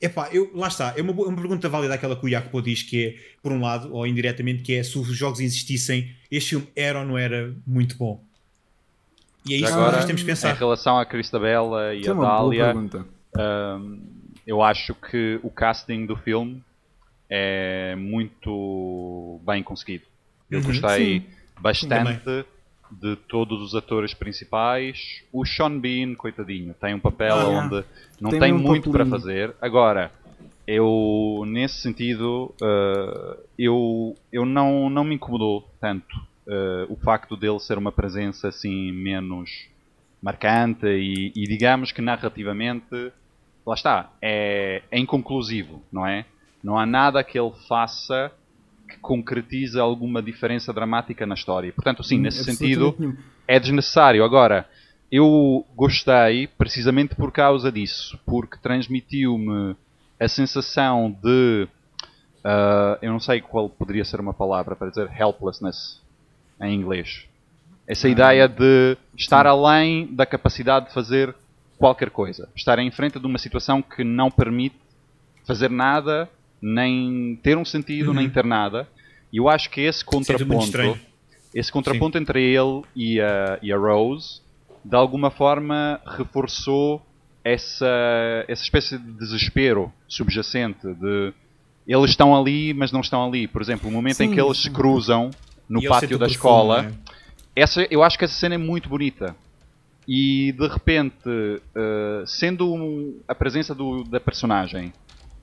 epá, 0.00 0.30
eu, 0.32 0.50
lá 0.54 0.68
está, 0.68 0.94
é 0.96 1.02
uma, 1.02 1.12
uma 1.12 1.36
pergunta 1.36 1.68
válida 1.68 1.94
aquela 1.94 2.16
que 2.16 2.26
o 2.26 2.28
Jacopo 2.28 2.62
diz 2.62 2.82
que 2.82 3.06
é, 3.06 3.16
por 3.42 3.52
um 3.52 3.60
lado, 3.60 3.92
ou 3.92 4.06
indiretamente, 4.06 4.62
que 4.62 4.74
é 4.74 4.82
se 4.82 4.98
os 4.98 5.08
jogos 5.08 5.40
existissem, 5.40 6.14
este 6.30 6.50
filme 6.50 6.68
era 6.74 7.00
ou 7.00 7.06
não 7.06 7.18
era 7.18 7.54
muito 7.66 7.96
bom. 7.96 8.24
E 9.44 9.54
é 9.54 9.56
isso 9.56 9.72
Agora, 9.72 9.90
que 9.90 9.96
nós 9.96 10.04
temos 10.04 10.22
que 10.22 10.26
pensar. 10.26 10.54
Em 10.54 10.58
relação 10.58 10.98
à 10.98 11.04
Cristabella 11.04 11.94
e 11.94 12.08
a 12.08 12.12
Dália, 12.12 12.74
um, 12.74 14.00
eu 14.46 14.62
acho 14.62 14.94
que 14.94 15.40
o 15.42 15.50
casting 15.50 16.06
do 16.06 16.16
filme 16.16 16.62
é 17.28 17.96
muito 17.96 19.40
bem 19.44 19.62
conseguido. 19.62 20.04
Eu 20.50 20.60
uhum. 20.60 20.66
gostei 20.66 21.20
Sim. 21.20 21.26
bastante 21.58 22.44
de 22.90 23.16
todos 23.16 23.62
os 23.62 23.74
atores 23.74 24.12
principais. 24.12 25.22
O 25.32 25.44
Sean 25.44 25.78
Bean, 25.78 26.14
coitadinho, 26.14 26.74
tem 26.74 26.94
um 26.94 27.00
papel 27.00 27.34
ah, 27.34 27.48
onde 27.48 27.84
não 28.20 28.30
tem, 28.30 28.40
tem 28.40 28.52
muito 28.52 28.90
para 28.90 29.06
fazer. 29.06 29.54
Agora, 29.60 30.12
eu 30.66 31.44
nesse 31.46 31.80
sentido, 31.80 32.54
uh, 32.60 33.38
eu, 33.58 34.14
eu 34.30 34.44
não, 34.44 34.90
não 34.90 35.04
me 35.04 35.14
incomodou 35.14 35.68
tanto 35.80 36.31
o 36.88 36.96
facto 36.96 37.36
dele 37.36 37.58
ser 37.60 37.78
uma 37.78 37.92
presença 37.92 38.48
assim 38.48 38.92
menos 38.92 39.68
marcante 40.20 40.86
e, 40.86 41.32
e, 41.34 41.46
digamos 41.46 41.92
que 41.92 42.00
narrativamente 42.00 43.12
lá 43.64 43.74
está 43.74 44.10
é, 44.20 44.82
é, 44.90 44.98
inconclusivo 44.98 45.82
não 45.92 46.06
é? 46.06 46.24
Não 46.62 46.78
há 46.78 46.86
nada 46.86 47.22
que 47.24 47.38
ele 47.38 47.52
faça 47.68 48.30
que 48.88 48.96
concretize 48.98 49.78
alguma 49.78 50.22
diferença 50.22 50.72
dramática 50.72 51.26
na 51.26 51.34
história. 51.34 51.72
Portanto 51.72 52.02
sim 52.04 52.18
hum, 52.18 52.22
nesse 52.22 52.44
sentido 52.44 52.94
é 53.46 53.58
desnecessário. 53.58 54.24
Agora 54.24 54.68
eu 55.12 55.66
gostei 55.76 56.46
precisamente 56.46 57.14
por 57.14 57.30
causa 57.30 57.70
disso, 57.70 58.18
porque 58.24 58.56
transmitiu-me 58.56 59.76
a 60.18 60.26
sensação 60.26 61.14
de. 61.22 61.68
Uh, 62.38 62.98
eu 63.02 63.12
não 63.12 63.20
sei 63.20 63.40
qual 63.40 63.68
poderia 63.68 64.04
ser 64.04 64.20
uma 64.20 64.32
palavra 64.32 64.74
para 64.74 64.88
dizer 64.88 65.10
helplessness 65.16 66.01
em 66.62 66.74
inglês. 66.74 67.26
Essa 67.86 68.08
ideia 68.08 68.48
de 68.48 68.96
estar 69.16 69.46
além 69.46 70.06
da 70.06 70.24
capacidade 70.24 70.86
de 70.86 70.94
fazer 70.94 71.34
qualquer 71.78 72.10
coisa. 72.10 72.48
Estar 72.54 72.78
em 72.78 72.90
frente 72.90 73.18
de 73.18 73.26
uma 73.26 73.38
situação 73.38 73.82
que 73.82 74.04
não 74.04 74.30
permite 74.30 74.76
fazer 75.44 75.68
nada, 75.68 76.28
nem 76.60 77.38
ter 77.42 77.58
um 77.58 77.64
sentido, 77.64 78.08
uhum. 78.08 78.14
nem 78.14 78.30
ter 78.30 78.44
nada. 78.44 78.88
E 79.32 79.38
eu 79.38 79.48
acho 79.48 79.68
que 79.68 79.80
esse 79.80 80.04
contraponto, 80.04 80.98
esse 81.52 81.72
contraponto 81.72 82.16
entre 82.18 82.40
ele 82.40 82.82
e 82.94 83.20
a, 83.20 83.58
e 83.60 83.72
a 83.72 83.76
Rose, 83.76 84.40
de 84.84 84.94
alguma 84.94 85.30
forma 85.30 86.00
reforçou 86.06 87.02
essa, 87.44 88.44
essa 88.46 88.62
espécie 88.62 88.96
de 88.96 89.12
desespero 89.12 89.92
subjacente 90.06 90.86
de 90.94 91.32
eles 91.86 92.10
estão 92.10 92.36
ali, 92.36 92.72
mas 92.72 92.92
não 92.92 93.00
estão 93.00 93.26
ali. 93.26 93.48
Por 93.48 93.60
exemplo, 93.60 93.88
o 93.88 93.92
momento 93.92 94.16
sim, 94.16 94.24
em 94.24 94.32
que 94.32 94.40
eles 94.40 94.58
se 94.58 94.70
cruzam 94.70 95.30
no 95.72 95.88
pátio 95.88 96.18
da 96.18 96.26
escola, 96.26 96.82
né? 96.82 96.92
essa, 97.56 97.86
eu 97.90 98.02
acho 98.02 98.18
que 98.18 98.24
essa 98.24 98.34
cena 98.34 98.54
é 98.54 98.58
muito 98.58 98.88
bonita. 98.88 99.34
E 100.06 100.52
de 100.52 100.66
repente, 100.66 101.28
uh, 101.28 102.26
sendo 102.26 102.72
um, 102.72 103.20
a 103.26 103.34
presença 103.34 103.74
do, 103.74 104.02
da 104.04 104.18
personagem 104.18 104.92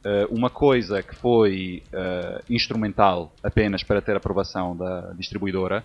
uh, 0.06 0.34
uma 0.34 0.50
coisa 0.50 1.02
que 1.02 1.16
foi 1.16 1.82
uh, 1.94 2.44
instrumental 2.50 3.32
apenas 3.42 3.84
para 3.84 4.02
ter 4.02 4.16
aprovação 4.16 4.76
da 4.76 5.14
distribuidora, 5.14 5.84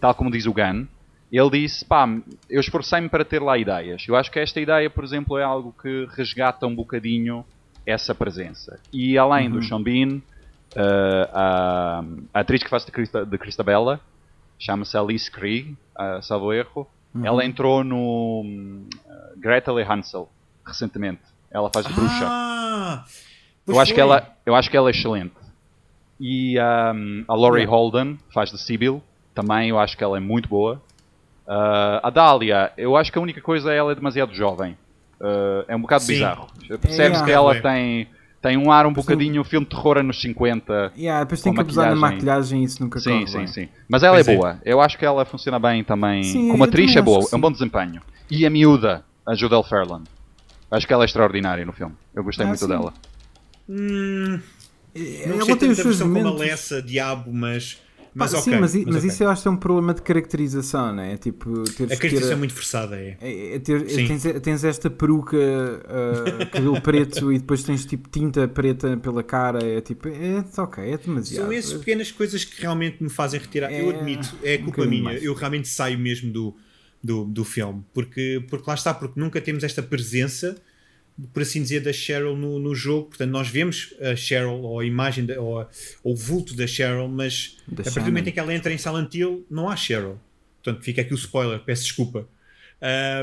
tal 0.00 0.14
como 0.14 0.30
diz 0.30 0.46
o 0.46 0.52
Gun, 0.52 0.86
ele 1.30 1.50
disse: 1.50 1.84
pá, 1.84 2.08
eu 2.48 2.60
esforcei-me 2.60 3.08
para 3.08 3.24
ter 3.24 3.42
lá 3.42 3.58
ideias. 3.58 4.06
Eu 4.08 4.16
acho 4.16 4.30
que 4.30 4.38
esta 4.38 4.60
ideia, 4.60 4.88
por 4.88 5.04
exemplo, 5.04 5.36
é 5.38 5.44
algo 5.44 5.74
que 5.80 6.06
resgata 6.16 6.66
um 6.66 6.74
bocadinho 6.74 7.44
essa 7.86 8.14
presença. 8.14 8.80
E 8.92 9.18
além 9.18 9.48
uhum. 9.48 9.58
do 9.58 9.62
Sean 9.62 9.82
Bean, 9.82 10.22
a, 10.76 12.02
a, 12.32 12.40
atriz 12.40 12.62
que 12.62 12.70
faz 12.70 12.84
de, 12.84 12.92
Christa, 12.92 13.24
de 13.24 13.38
Christabella 13.38 14.00
chama-se 14.58 14.96
Alice 14.96 15.30
Krieg, 15.30 15.76
uh, 15.98 16.22
salvo 16.22 16.52
erro. 16.52 16.88
Uhum. 17.14 17.26
Ela 17.26 17.44
entrou 17.44 17.84
no 17.84 18.42
uh, 18.42 19.40
Gretel 19.40 19.78
e 19.78 19.82
Hansel 19.82 20.28
recentemente. 20.66 21.22
Ela 21.50 21.70
faz 21.72 21.86
de 21.86 21.92
bruxa. 21.92 22.26
Ah, 22.26 23.04
eu, 23.66 23.78
acho 23.78 23.94
que 23.94 24.00
ela, 24.00 24.34
eu 24.44 24.54
acho 24.54 24.70
que 24.70 24.76
ela 24.76 24.88
é 24.88 24.92
excelente. 24.92 25.34
E 26.18 26.58
um, 26.58 27.24
a 27.28 27.34
Laurie. 27.34 27.64
Holden 27.64 28.18
faz 28.32 28.50
de 28.50 28.58
Sibyl. 28.58 29.02
Também 29.34 29.70
eu 29.70 29.78
acho 29.78 29.96
que 29.96 30.02
ela 30.02 30.16
é 30.16 30.20
muito 30.20 30.48
boa. 30.48 30.82
Uh, 31.46 32.00
a 32.02 32.10
Dália, 32.10 32.72
eu 32.76 32.96
acho 32.96 33.12
que 33.12 33.18
a 33.18 33.20
única 33.20 33.40
coisa 33.40 33.72
é 33.72 33.76
ela 33.76 33.92
é 33.92 33.94
demasiado 33.94 34.34
jovem. 34.34 34.76
Uh, 35.20 35.64
é 35.68 35.76
um 35.76 35.80
bocado 35.80 36.02
Sim. 36.02 36.14
bizarro. 36.14 36.48
Percebes 36.80 37.20
é, 37.20 37.24
que 37.24 37.30
ela 37.30 37.60
tem 37.60 38.08
tem 38.44 38.58
um 38.58 38.70
ar 38.70 38.84
um 38.84 38.92
bocadinho 38.92 39.40
um 39.40 39.44
filme 39.44 39.64
de 39.64 39.74
terror 39.74 39.96
anos 39.96 40.20
50. 40.20 40.92
Yeah, 40.98 41.24
depois 41.24 41.40
tem 41.40 41.54
que 41.54 41.60
abusar 41.62 41.88
na 41.88 41.96
maquilhagem 41.96 42.60
e 42.60 42.64
isso 42.64 42.82
nunca 42.82 43.00
Sim, 43.00 43.10
corre 43.12 43.26
sim, 43.26 43.38
bem. 43.38 43.46
sim. 43.46 43.68
Mas 43.88 44.02
ela 44.02 44.16
pois 44.16 44.28
é, 44.28 44.32
é 44.34 44.36
boa. 44.36 44.60
Eu 44.62 44.82
acho 44.82 44.98
que 44.98 45.06
ela 45.06 45.24
funciona 45.24 45.58
bem 45.58 45.82
também. 45.82 46.22
Sim, 46.24 46.50
Como 46.50 46.62
atriz 46.62 46.94
é 46.94 47.00
boa, 47.00 47.26
é 47.32 47.34
um 47.34 47.40
bom 47.40 47.50
desempenho. 47.50 48.02
E 48.30 48.44
a 48.44 48.50
miúda, 48.50 49.02
a 49.26 49.34
Jodelle 49.34 49.64
Fairland. 49.64 50.04
Acho 50.70 50.86
que 50.86 50.92
ela 50.92 51.04
é 51.04 51.06
extraordinária 51.06 51.64
no 51.64 51.72
filme. 51.72 51.94
Eu 52.14 52.22
gostei 52.22 52.44
ah, 52.44 52.48
muito 52.48 52.60
sim. 52.60 52.68
dela. 52.68 52.92
Hum, 53.66 54.38
não 55.26 55.40
ela 55.40 55.56
tem 55.56 55.70
os 55.70 55.78
seus 55.78 56.00
momentos. 56.02 56.30
como 56.30 56.42
a 56.42 56.44
Lessa, 56.44 56.82
Diabo, 56.82 57.32
mas 57.32 57.80
mas, 58.14 58.32
ah, 58.32 58.38
okay, 58.38 58.52
sim, 58.52 58.60
mas, 58.60 58.74
mas, 58.74 58.84
mas 58.84 58.96
okay. 58.96 59.08
isso 59.08 59.24
eu 59.24 59.28
acho 59.28 59.42
que 59.42 59.48
é 59.48 59.50
um 59.50 59.56
problema 59.56 59.92
de 59.92 60.00
caracterização, 60.02 60.94
não 60.94 61.02
é? 61.02 61.16
Tipo, 61.16 61.62
a 61.62 61.64
caracterização 61.64 62.28
ter, 62.28 62.32
é 62.32 62.36
muito 62.36 62.54
forçada, 62.54 62.96
é. 62.96 63.16
é, 63.20 63.56
é 63.56 63.58
ter, 63.58 63.84
tens, 63.84 64.22
tens, 64.40 64.64
esta 64.64 64.88
peruca, 64.88 65.36
uh, 65.36 66.46
cabelo 66.52 66.80
preto 66.80 67.32
e 67.32 67.38
depois 67.38 67.64
tens 67.64 67.84
tipo 67.84 68.08
tinta 68.08 68.46
preta 68.46 68.96
pela 68.96 69.22
cara, 69.22 69.64
é 69.64 69.80
tipo, 69.80 70.08
é 70.08 70.44
ok, 70.56 70.84
é 70.84 70.96
demasiado. 70.96 71.44
São 71.44 71.52
essas 71.52 71.72
pequenas 71.74 72.12
coisas 72.12 72.44
que 72.44 72.62
realmente 72.62 73.02
me 73.02 73.10
fazem 73.10 73.40
retirar. 73.40 73.72
É, 73.72 73.80
eu 73.80 73.90
admito, 73.90 74.36
é 74.42 74.58
culpa 74.58 74.82
um 74.82 74.88
minha, 74.88 75.02
mais. 75.02 75.22
eu 75.22 75.34
realmente 75.34 75.66
saio 75.66 75.98
mesmo 75.98 76.32
do, 76.32 76.56
do, 77.02 77.24
do 77.24 77.44
filme, 77.44 77.84
porque, 77.92 78.44
porque 78.48 78.64
lá 78.68 78.74
está, 78.74 78.94
porque 78.94 79.18
nunca 79.18 79.40
temos 79.40 79.64
esta 79.64 79.82
presença 79.82 80.56
por 81.32 81.42
assim 81.42 81.62
dizer, 81.62 81.80
da 81.80 81.92
Cheryl 81.92 82.36
no, 82.36 82.58
no 82.58 82.74
jogo. 82.74 83.08
Portanto, 83.08 83.30
nós 83.30 83.48
vemos 83.48 83.94
a 84.00 84.16
Cheryl, 84.16 84.60
ou 84.62 84.80
a 84.80 84.84
imagem, 84.84 85.24
de, 85.24 85.36
ou, 85.38 85.60
a, 85.60 85.68
ou, 86.02 86.12
o 86.12 86.16
vulto 86.16 86.54
da 86.54 86.66
Cheryl, 86.66 87.08
mas 87.08 87.56
a 87.72 87.82
partir 87.82 88.00
do 88.00 88.06
momento 88.06 88.28
em 88.28 88.32
que 88.32 88.40
ela 88.40 88.54
entra 88.54 88.72
em 88.72 88.78
Silent 88.78 89.14
Hill, 89.14 89.46
não 89.50 89.68
há 89.68 89.76
Cheryl. 89.76 90.18
Portanto, 90.62 90.82
fica 90.82 91.02
aqui 91.02 91.12
o 91.12 91.16
spoiler, 91.16 91.60
peço 91.60 91.84
desculpa. 91.84 92.28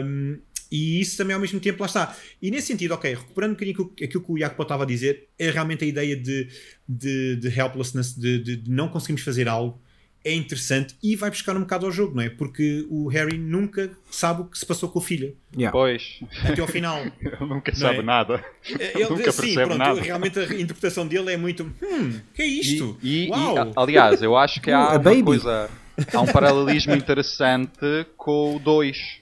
Um, 0.03 0.39
e 0.71 1.01
isso 1.01 1.17
também 1.17 1.33
ao 1.33 1.41
mesmo 1.41 1.59
tempo 1.59 1.81
lá 1.81 1.87
está. 1.87 2.15
E 2.41 2.49
nesse 2.49 2.67
sentido, 2.67 2.93
ok, 2.93 3.13
recuperando 3.13 3.51
um 3.51 3.53
bocadinho 3.55 3.93
aquilo 4.01 4.23
que 4.23 4.31
o 4.31 4.37
Jacopo 4.37 4.63
estava 4.63 4.83
a 4.83 4.87
dizer, 4.87 5.27
é 5.37 5.51
realmente 5.51 5.83
a 5.83 5.87
ideia 5.87 6.15
de, 6.15 6.47
de, 6.87 7.35
de 7.35 7.47
helplessness, 7.59 8.17
de, 8.17 8.39
de, 8.39 8.55
de 8.55 8.71
não 8.71 8.87
conseguirmos 8.87 9.21
fazer 9.21 9.49
algo 9.49 9.81
é 10.23 10.33
interessante 10.33 10.95
e 11.01 11.15
vai 11.15 11.29
buscar 11.29 11.55
um 11.57 11.61
bocado 11.61 11.85
ao 11.85 11.91
jogo, 11.91 12.15
não 12.15 12.21
é? 12.21 12.29
Porque 12.29 12.85
o 12.89 13.07
Harry 13.07 13.37
nunca 13.37 13.91
sabe 14.09 14.41
o 14.41 14.45
que 14.45 14.57
se 14.57 14.65
passou 14.65 14.89
com 14.89 14.99
a 14.99 15.01
filha. 15.01 15.33
Yeah. 15.55 15.71
Pois. 15.71 16.19
Até 16.43 16.61
ao 16.61 16.67
final. 16.67 16.99
Ele 17.19 17.45
nunca 17.47 17.73
sabe 17.75 17.99
é? 17.99 18.01
nada. 18.03 18.45
Ele, 18.69 19.09
nunca 19.09 19.31
sim, 19.31 19.41
percebe 19.41 19.65
pronto, 19.65 19.77
nada. 19.77 20.01
Realmente 20.01 20.39
a 20.39 20.43
interpretação 20.43 21.07
dele 21.07 21.33
é 21.33 21.37
muito. 21.37 21.63
Hum, 21.81 22.19
que 22.33 22.41
é 22.43 22.45
isto? 22.45 22.97
E, 23.01 23.25
e, 23.25 23.29
e 23.29 23.31
aliás, 23.75 24.21
eu 24.21 24.37
acho 24.37 24.61
que 24.61 24.69
há 24.71 24.97
uma 24.97 25.23
coisa. 25.23 25.69
Há 26.13 26.21
um 26.21 26.27
paralelismo 26.27 26.93
interessante 26.93 28.05
com 28.15 28.55
o 28.55 28.59
2, 28.59 29.21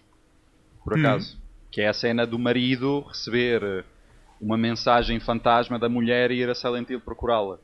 por 0.84 0.97
hum. 0.97 1.00
acaso. 1.00 1.36
Hum. 1.36 1.39
Que 1.72 1.82
é 1.82 1.88
a 1.88 1.93
cena 1.93 2.26
do 2.26 2.38
marido 2.38 3.02
receber 3.02 3.86
uma 4.41 4.58
mensagem 4.58 5.20
fantasma 5.20 5.78
da 5.78 5.88
mulher 5.88 6.32
e 6.32 6.41
ir 6.41 6.50
a 6.50 6.56
Silent 6.56 6.89
Hill 6.89 7.00
procurá-la. 7.00 7.60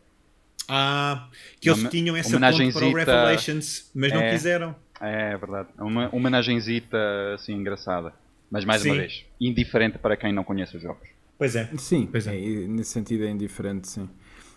Ah, 0.68 1.28
que 1.60 1.70
eles 1.70 1.82
uma, 1.82 1.90
tinham 1.90 2.16
essa 2.16 2.40
ponte 2.40 2.74
para 2.74 2.86
o 2.86 2.94
Revelations, 2.94 3.90
mas 3.94 4.12
não 4.12 4.22
é, 4.22 4.32
quiseram. 4.32 4.76
É, 5.00 5.34
é 5.34 5.38
verdade. 5.38 5.70
Uma 5.78 6.14
homenagenzita 6.14 6.98
assim 7.34 7.54
engraçada. 7.54 8.14
Mas 8.50 8.64
mais 8.64 8.82
sim. 8.82 8.90
uma 8.90 8.98
vez, 8.98 9.26
indiferente 9.40 9.98
para 9.98 10.16
quem 10.16 10.32
não 10.32 10.44
conhece 10.44 10.78
os 10.78 10.84
jogos. 10.84 11.08
Pois 11.38 11.56
é. 11.56 11.70
Sim, 11.78 12.08
pois 12.10 12.28
é. 12.28 12.38
é 12.38 12.68
nesse 12.68 12.92
sentido 12.92 13.26
é 13.26 13.30
indiferente, 13.30 13.88
sim. 13.88 14.10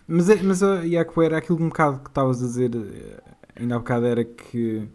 Mas, 0.07 0.29
é, 0.29 0.35
mas 0.41 0.61
uh, 0.61 0.83
Iaco, 0.85 1.21
era 1.21 1.37
aquilo 1.37 1.61
um 1.61 1.69
bocado 1.69 1.99
que 1.99 2.09
estavas 2.09 2.41
a 2.41 2.45
dizer, 2.45 2.71
eh, 2.75 3.21
ainda 3.55 3.75
há 3.75 3.79
bocado, 3.79 4.05
era 4.07 4.23
que 4.23 4.87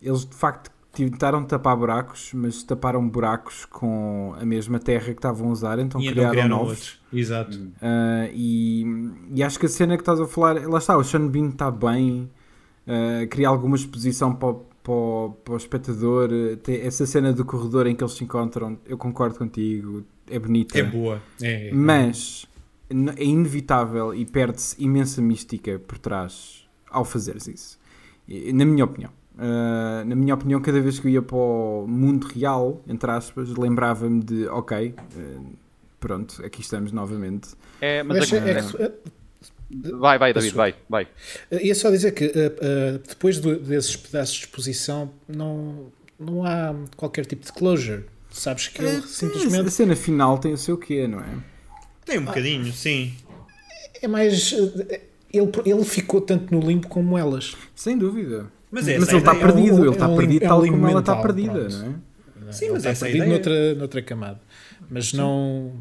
eles 0.00 0.24
de 0.24 0.34
facto 0.34 0.70
tentaram 0.98 1.44
tapar 1.44 1.76
buracos, 1.76 2.32
mas 2.34 2.62
taparam 2.62 3.08
buracos 3.08 3.64
com 3.64 4.34
a 4.40 4.44
mesma 4.44 4.80
terra 4.80 5.06
que 5.06 5.12
estavam 5.12 5.48
a 5.48 5.52
usar, 5.52 5.78
então 5.78 6.00
e 6.00 6.10
criaram, 6.10 6.30
criaram 6.30 6.56
novos. 6.56 6.70
Outros. 6.70 7.00
Exato. 7.12 7.56
Uh, 7.56 8.30
e, 8.34 9.12
e, 9.34 9.42
acho 9.42 9.58
que 9.58 9.66
a 9.66 9.68
cena 9.68 9.96
que 9.96 10.02
estás 10.02 10.20
a 10.20 10.26
falar, 10.26 10.66
lá 10.68 10.78
está, 10.78 10.96
o 10.96 11.04
Sean 11.04 11.28
Bean 11.28 11.50
está 11.50 11.70
bem, 11.70 12.28
uh, 12.86 13.28
cria 13.28 13.48
alguma 13.48 13.76
exposição 13.76 14.34
para, 14.34 14.54
para, 14.82 15.30
para 15.44 15.54
o 15.54 15.56
espectador. 15.56 16.30
Essa 16.66 17.06
cena 17.06 17.32
do 17.32 17.44
corredor 17.44 17.86
em 17.86 17.94
que 17.94 18.02
eles 18.02 18.14
se 18.14 18.24
encontram, 18.24 18.78
eu 18.84 18.98
concordo 18.98 19.38
contigo, 19.38 20.04
é 20.28 20.38
bonita. 20.38 20.78
É 20.78 20.82
boa. 20.82 21.22
É, 21.40 21.68
é, 21.68 21.72
mas 21.72 22.46
é 23.16 23.24
inevitável 23.24 24.14
e 24.14 24.24
perde-se 24.24 24.82
imensa 24.82 25.22
mística 25.22 25.78
por 25.78 25.98
trás 25.98 26.66
ao 26.90 27.04
fazeres 27.04 27.46
isso. 27.46 27.78
Na 28.52 28.64
minha 28.64 28.84
opinião. 28.84 29.17
Uh, 29.38 30.04
na 30.04 30.16
minha 30.16 30.34
opinião, 30.34 30.60
cada 30.60 30.80
vez 30.80 30.98
que 30.98 31.06
eu 31.06 31.12
ia 31.12 31.22
para 31.22 31.36
o 31.36 31.86
mundo 31.86 32.26
real, 32.26 32.82
entre 32.88 33.08
aspas, 33.08 33.48
lembrava-me 33.50 34.20
de, 34.20 34.48
ok, 34.48 34.94
uh, 35.16 35.46
pronto, 36.00 36.44
aqui 36.44 36.60
estamos 36.60 36.90
novamente. 36.90 37.50
É, 37.80 38.02
mas, 38.02 38.18
mas 38.18 38.32
é, 38.32 38.50
é, 38.50 38.84
é, 38.86 38.92
Vai, 39.70 40.18
vai, 40.18 40.32
David, 40.32 40.54
vai, 40.54 40.74
vai. 40.88 41.06
Ia 41.52 41.74
só 41.74 41.90
dizer 41.90 42.12
que 42.12 42.24
uh, 42.24 42.98
depois 43.06 43.38
do, 43.38 43.58
desses 43.58 43.94
pedaços 43.96 44.34
de 44.34 44.40
exposição 44.46 45.12
não, 45.28 45.92
não 46.18 46.42
há 46.42 46.74
qualquer 46.96 47.26
tipo 47.26 47.44
de 47.44 47.52
closure. 47.52 48.04
Sabes 48.30 48.68
que 48.68 48.82
ele 48.82 49.02
simplesmente. 49.02 49.68
A 49.68 49.70
cena 49.70 49.94
final 49.94 50.38
tem 50.38 50.52
o 50.52 50.58
seu 50.58 50.76
quê, 50.78 51.06
não 51.06 51.20
é? 51.20 51.38
Tem 52.04 52.18
um 52.18 52.24
bocadinho, 52.24 52.72
sim. 52.72 53.14
É 54.00 54.08
mais. 54.08 54.52
Ele, 54.52 55.52
ele 55.66 55.84
ficou 55.84 56.22
tanto 56.22 56.52
no 56.52 56.66
limbo 56.66 56.88
como 56.88 57.18
elas. 57.18 57.54
Sem 57.74 57.96
dúvida. 57.98 58.50
Mas, 58.70 58.84
mas 58.86 59.08
ele 59.08 59.18
está 59.18 59.34
perdido, 59.34 59.76
é 59.76 59.80
um, 59.80 59.84
ele 59.84 59.90
está 59.90 60.10
é 60.10 60.16
perdido 60.16 60.44
é 60.44 60.48
tal 60.48 60.60
como 60.66 60.88
ela 60.88 61.00
está 61.00 61.16
perdida, 61.16 61.68
não 61.68 62.00
é? 62.48 62.52
Sim, 62.52 62.70
mas 62.70 62.84
está 62.84 62.94
perdido 62.94 63.24
ideia... 63.24 63.26
noutra, 63.26 63.74
noutra 63.74 64.02
camada. 64.02 64.40
Mas 64.90 65.08
Sim. 65.08 65.18
não. 65.18 65.72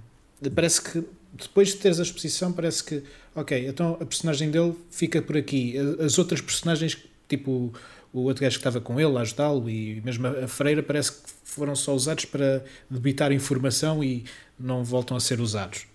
Parece 0.54 0.82
que 0.82 1.04
depois 1.34 1.70
de 1.70 1.76
teres 1.76 2.00
a 2.00 2.04
exposição, 2.04 2.52
parece 2.52 2.84
que, 2.84 3.04
ok, 3.36 3.68
então 3.68 3.98
a 4.00 4.06
personagem 4.06 4.50
dele 4.50 4.74
fica 4.90 5.22
por 5.22 5.38
aqui. 5.38 5.76
As 6.00 6.18
outras 6.18 6.42
personagens, 6.42 6.98
tipo 7.28 7.74
o 8.14 8.22
outro 8.22 8.42
gajo 8.42 8.56
que 8.56 8.60
estava 8.60 8.82
com 8.82 9.00
ele 9.00 9.18
a 9.18 9.22
ajudá-lo 9.22 9.70
e 9.70 10.02
mesmo 10.04 10.28
a 10.28 10.48
freira, 10.48 10.82
parece 10.82 11.12
que 11.12 11.18
foram 11.44 11.76
só 11.76 11.94
usados 11.94 12.26
para 12.26 12.64
debitar 12.90 13.32
informação 13.32 14.04
e 14.04 14.26
não 14.60 14.84
voltam 14.84 15.16
a 15.16 15.20
ser 15.20 15.40
usados. 15.40 15.86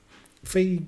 Foi 0.43 0.83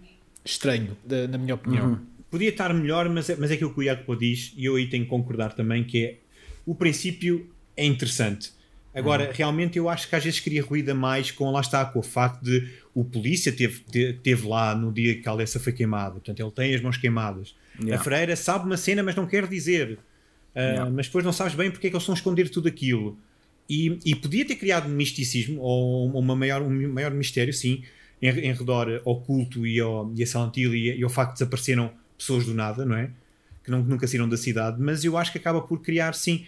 estranho, 0.45 0.97
na 1.31 1.39
minha 1.39 1.55
opinião. 1.55 1.87
Uhum 1.87 2.14
podia 2.35 2.49
estar 2.49 2.75
melhor, 2.75 3.09
mas 3.09 3.31
é, 3.31 3.37
mas 3.37 3.51
é 3.51 3.55
aquilo 3.55 3.73
que 3.73 3.79
o 3.79 3.83
Iago 3.83 4.17
diz, 4.17 4.53
e 4.57 4.65
eu 4.65 4.75
aí 4.75 4.87
tenho 4.89 5.05
que 5.05 5.11
concordar 5.11 5.53
também, 5.53 5.85
que 5.85 6.05
é 6.05 6.19
o 6.67 6.75
princípio 6.75 7.49
é 7.77 7.85
interessante. 7.87 8.51
Agora, 8.93 9.31
realmente 9.33 9.77
eu 9.79 9.89
acho 9.89 10.09
que 10.09 10.15
às 10.17 10.25
vezes 10.25 10.41
cria 10.41 10.63
ruído 10.63 10.91
a 10.91 10.95
mais 10.95 11.31
com, 11.31 11.51
lá 11.51 11.61
está, 11.61 11.85
com 11.85 11.99
o 11.99 12.03
facto 12.03 12.43
de 12.43 12.69
o 12.95 13.05
polícia 13.05 13.53
teve, 13.53 13.81
te- 13.81 14.13
teve 14.23 14.47
lá 14.47 14.75
no 14.75 14.93
dia 14.93 15.15
que 15.21 15.29
a 15.29 15.33
Alessa 15.33 15.59
foi 15.61 15.73
queimada, 15.73 16.13
portanto 16.13 16.41
ele 16.41 16.51
tem 16.51 16.75
as 16.75 16.81
mãos 16.81 16.97
queimadas. 16.97 17.55
Yeah. 17.79 18.01
A 18.01 18.05
freira 18.05 18.37
sabe 18.37 18.67
uma 18.67 18.77
cena, 18.77 19.03
mas 19.03 19.15
não 19.17 19.27
quer 19.27 19.47
dizer. 19.47 19.99
Ah, 20.55 20.61
Yeah. 20.61 20.91
Mas 20.91 21.07
depois 21.07 21.25
não 21.25 21.33
sabes 21.33 21.55
bem 21.55 21.71
porque 21.71 21.87
é 21.89 21.91
que 21.91 21.97
eles 21.97 22.03
estão 22.03 22.15
a 22.15 22.19
esconder 22.19 22.49
tudo 22.49 22.69
aquilo. 22.69 23.19
E, 23.69 23.99
e 24.05 24.15
podia 24.15 24.45
ter 24.45 24.55
criado 24.57 24.89
misticismo 24.89 25.61
ou 25.61 26.09
uma 26.17 26.37
maior, 26.37 26.63
um 26.63 26.93
maior 26.93 27.11
mistério, 27.13 27.53
sim, 27.53 27.83
em, 28.23 28.29
em 28.29 28.53
redor 28.53 29.03
ao 29.05 29.21
culto 29.21 29.67
e, 29.67 29.81
ao, 29.81 30.13
e 30.17 30.23
a 30.23 30.27
Silent 30.27 30.57
Hill 30.57 30.75
e, 30.75 30.99
e 31.01 31.03
ao 31.03 31.11
facto 31.11 31.33
de 31.33 31.39
desapareceram 31.41 31.91
pessoas 32.19 32.45
do 32.47 32.55
nada, 32.55 32.85
não 32.85 32.97
é? 32.97 33.11
Que 33.63 33.71
não, 33.71 33.83
nunca 33.83 34.07
saíram 34.07 34.29
da 34.29 34.37
cidade, 34.37 34.81
mas 34.81 35.05
eu 35.05 35.17
acho 35.17 35.33
que 35.33 35.39
acaba 35.39 35.61
por 35.63 35.81
criar, 35.81 36.15
sim, 36.15 36.45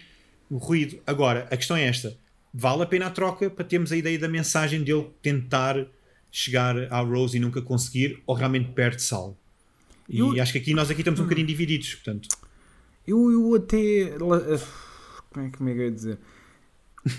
o 0.49 0.57
ruído. 0.57 0.99
Agora, 1.05 1.47
a 1.51 1.57
questão 1.57 1.75
é 1.75 1.83
esta: 1.83 2.15
vale 2.53 2.83
a 2.83 2.85
pena 2.85 3.07
a 3.07 3.09
troca 3.09 3.49
para 3.49 3.65
termos 3.65 3.91
a 3.91 3.97
ideia 3.97 4.17
da 4.19 4.27
mensagem 4.27 4.83
dele 4.83 5.09
tentar 5.21 5.85
chegar 6.31 6.77
à 6.91 6.99
Rose 6.99 7.37
e 7.37 7.39
nunca 7.39 7.61
conseguir, 7.61 8.21
ou 8.25 8.35
realmente 8.35 8.71
perde-se 8.71 9.13
algo? 9.13 9.37
E 10.09 10.19
Eu- 10.19 10.41
acho 10.41 10.51
que 10.53 10.57
aqui 10.59 10.73
nós 10.73 10.89
aqui 10.89 11.01
estamos 11.01 11.19
um 11.19 11.23
bocadinho 11.23 11.47
divididos, 11.47 11.95
portanto. 11.95 12.29
Eu, 13.05 13.31
eu 13.31 13.55
até. 13.55 14.17
Como 14.17 14.35
é, 14.35 15.47
é 15.47 15.49
que 15.49 15.61
eu 15.63 15.67
ia 15.77 15.91
dizer? 15.91 16.17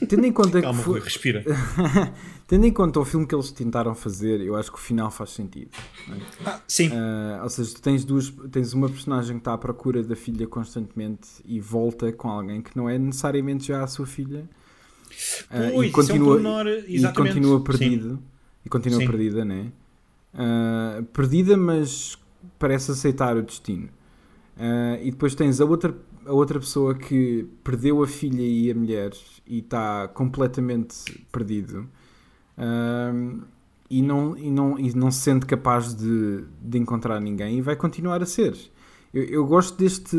Tendo 0.09 0.27
em 0.27 0.33
conta 0.33 0.61
Calma, 0.63 0.79
que 0.79 0.85
foi, 0.85 1.01
respira. 1.01 1.45
tendo 2.47 2.67
em 2.67 2.73
conta 2.73 3.01
o 3.01 3.05
filme 3.05 3.27
que 3.27 3.35
eles 3.35 3.51
tentaram 3.51 3.95
fazer, 3.95 4.41
eu 4.41 4.57
acho 4.57 4.71
que 4.71 4.79
o 4.79 4.81
final 4.81 5.11
faz 5.11 5.31
sentido. 5.31 5.71
é? 6.11 6.49
Ah, 6.49 6.61
sim, 6.67 6.91
Ah, 6.93 7.41
ou 7.43 7.51
seja, 7.51 7.75
tu 7.75 7.83
tens, 7.83 8.05
duas, 8.05 8.31
tens 8.51 8.73
uma 8.73 8.89
personagem 8.89 9.37
que 9.37 9.41
está 9.41 9.55
à 9.55 9.59
procura 9.59 10.03
da 10.03 10.17
filha 10.17 10.47
constantemente 10.47 11.29
e 11.45 11.61
volta 11.61 12.13
com 12.13 12.29
alguém 12.29 12.63
que 12.63 12.77
não 12.77 12.89
é 12.89 12.99
necessariamente 12.99 13.67
já 13.69 13.83
a 13.83 13.87
sua 13.87 14.07
filha. 14.07 14.49
Ah, 15.51 15.71
Pois, 15.73 15.89
isso 15.97 16.13
é 16.13 16.15
um 16.15 16.25
pormenor, 16.25 16.67
e 16.87 17.13
continua 17.13 17.59
Sim. 17.59 17.65
perdido. 17.65 18.19
E 18.65 18.69
continua 18.69 19.01
Sim. 19.01 19.07
perdida, 19.07 19.45
né? 19.45 19.73
Ah, 20.35 21.03
perdida, 21.13 21.57
mas 21.57 22.19
parece 22.59 22.91
aceitar 22.91 23.37
o 23.37 23.43
destino. 23.43 23.89
Ah, 24.57 24.99
e 25.01 25.11
depois 25.11 25.35
tens 25.35 25.61
a 25.61 25.65
outra, 25.65 25.95
a 26.29 26.33
outra 26.33 26.61
pessoa 26.61 26.95
que 26.95 27.47
perdeu 27.65 28.03
a 28.03 28.07
filha 28.07 28.43
e 28.43 28.71
a 28.71 28.75
mulher 28.75 29.13
e 29.47 29.59
está 29.59 30.07
completamente 30.09 31.25
perdido. 31.33 31.89
Ah, 32.57 33.13
e 33.91 34.03
não, 34.03 34.37
e, 34.37 34.51
não, 34.51 34.79
e 34.79 34.95
não 34.95 35.11
se 35.11 35.21
sente 35.21 35.47
capaz 35.47 35.95
de, 35.95 36.45
de 36.61 36.79
encontrar 36.79 37.19
ninguém 37.21 37.59
e 37.59 37.63
vai 37.63 37.75
continuar 37.75 38.23
a 38.23 38.27
ser. 38.27 38.55
Eu, 39.15 39.25
eu 39.25 39.47
gosto 39.47 39.79
deste, 39.79 40.19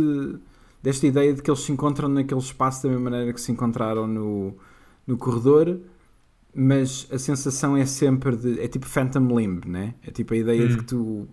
desta 0.82 1.05
ideia 1.05 1.34
de 1.34 1.41
que 1.41 1.51
eles 1.51 1.62
se 1.62 1.72
encontram 1.72 2.10
naquele 2.10 2.39
espaço 2.39 2.84
da 2.84 2.89
mesma 2.89 3.12
maneira 3.12 3.32
que 3.32 3.39
se 3.39 3.51
encontraram 3.51 4.07
no, 4.07 4.55
no 5.05 5.18
corredor, 5.18 5.80
mas 6.55 7.07
a 7.12 7.20
sensação 7.20 7.78
é 7.78 7.86
sempre 7.86 8.36
de. 8.36 8.60
É 8.60 8.68
tipo 8.68 8.88
Phantom 8.88 9.39
Limb, 9.39 9.66
né? 9.68 9.93
É 10.01 10.10
tipo 10.10 10.34
a 10.34 10.38
ideia 10.38 10.68
de 10.68 10.78
que 10.78 10.86
tu 10.86 11.28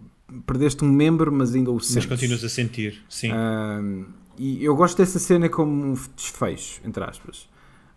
perdeste 0.45 0.85
um 0.85 0.93
membro, 0.93 1.33
mas 1.33 1.55
ainda 1.55 1.70
o 1.70 1.77
mas 1.77 1.87
sentes. 1.87 2.07
continuas 2.07 2.45
a 2.45 2.51
sentir, 2.51 3.03
sim. 3.09 3.31
Ahm, 3.33 4.05
e 4.39 4.64
eu 4.64 4.74
gosto 4.76 4.99
dessa 4.99 5.18
cena 5.18 5.49
como 5.49 5.72
um 5.93 5.95
desfecho, 6.14 6.80
entre 6.84 7.03
aspas. 7.05 7.49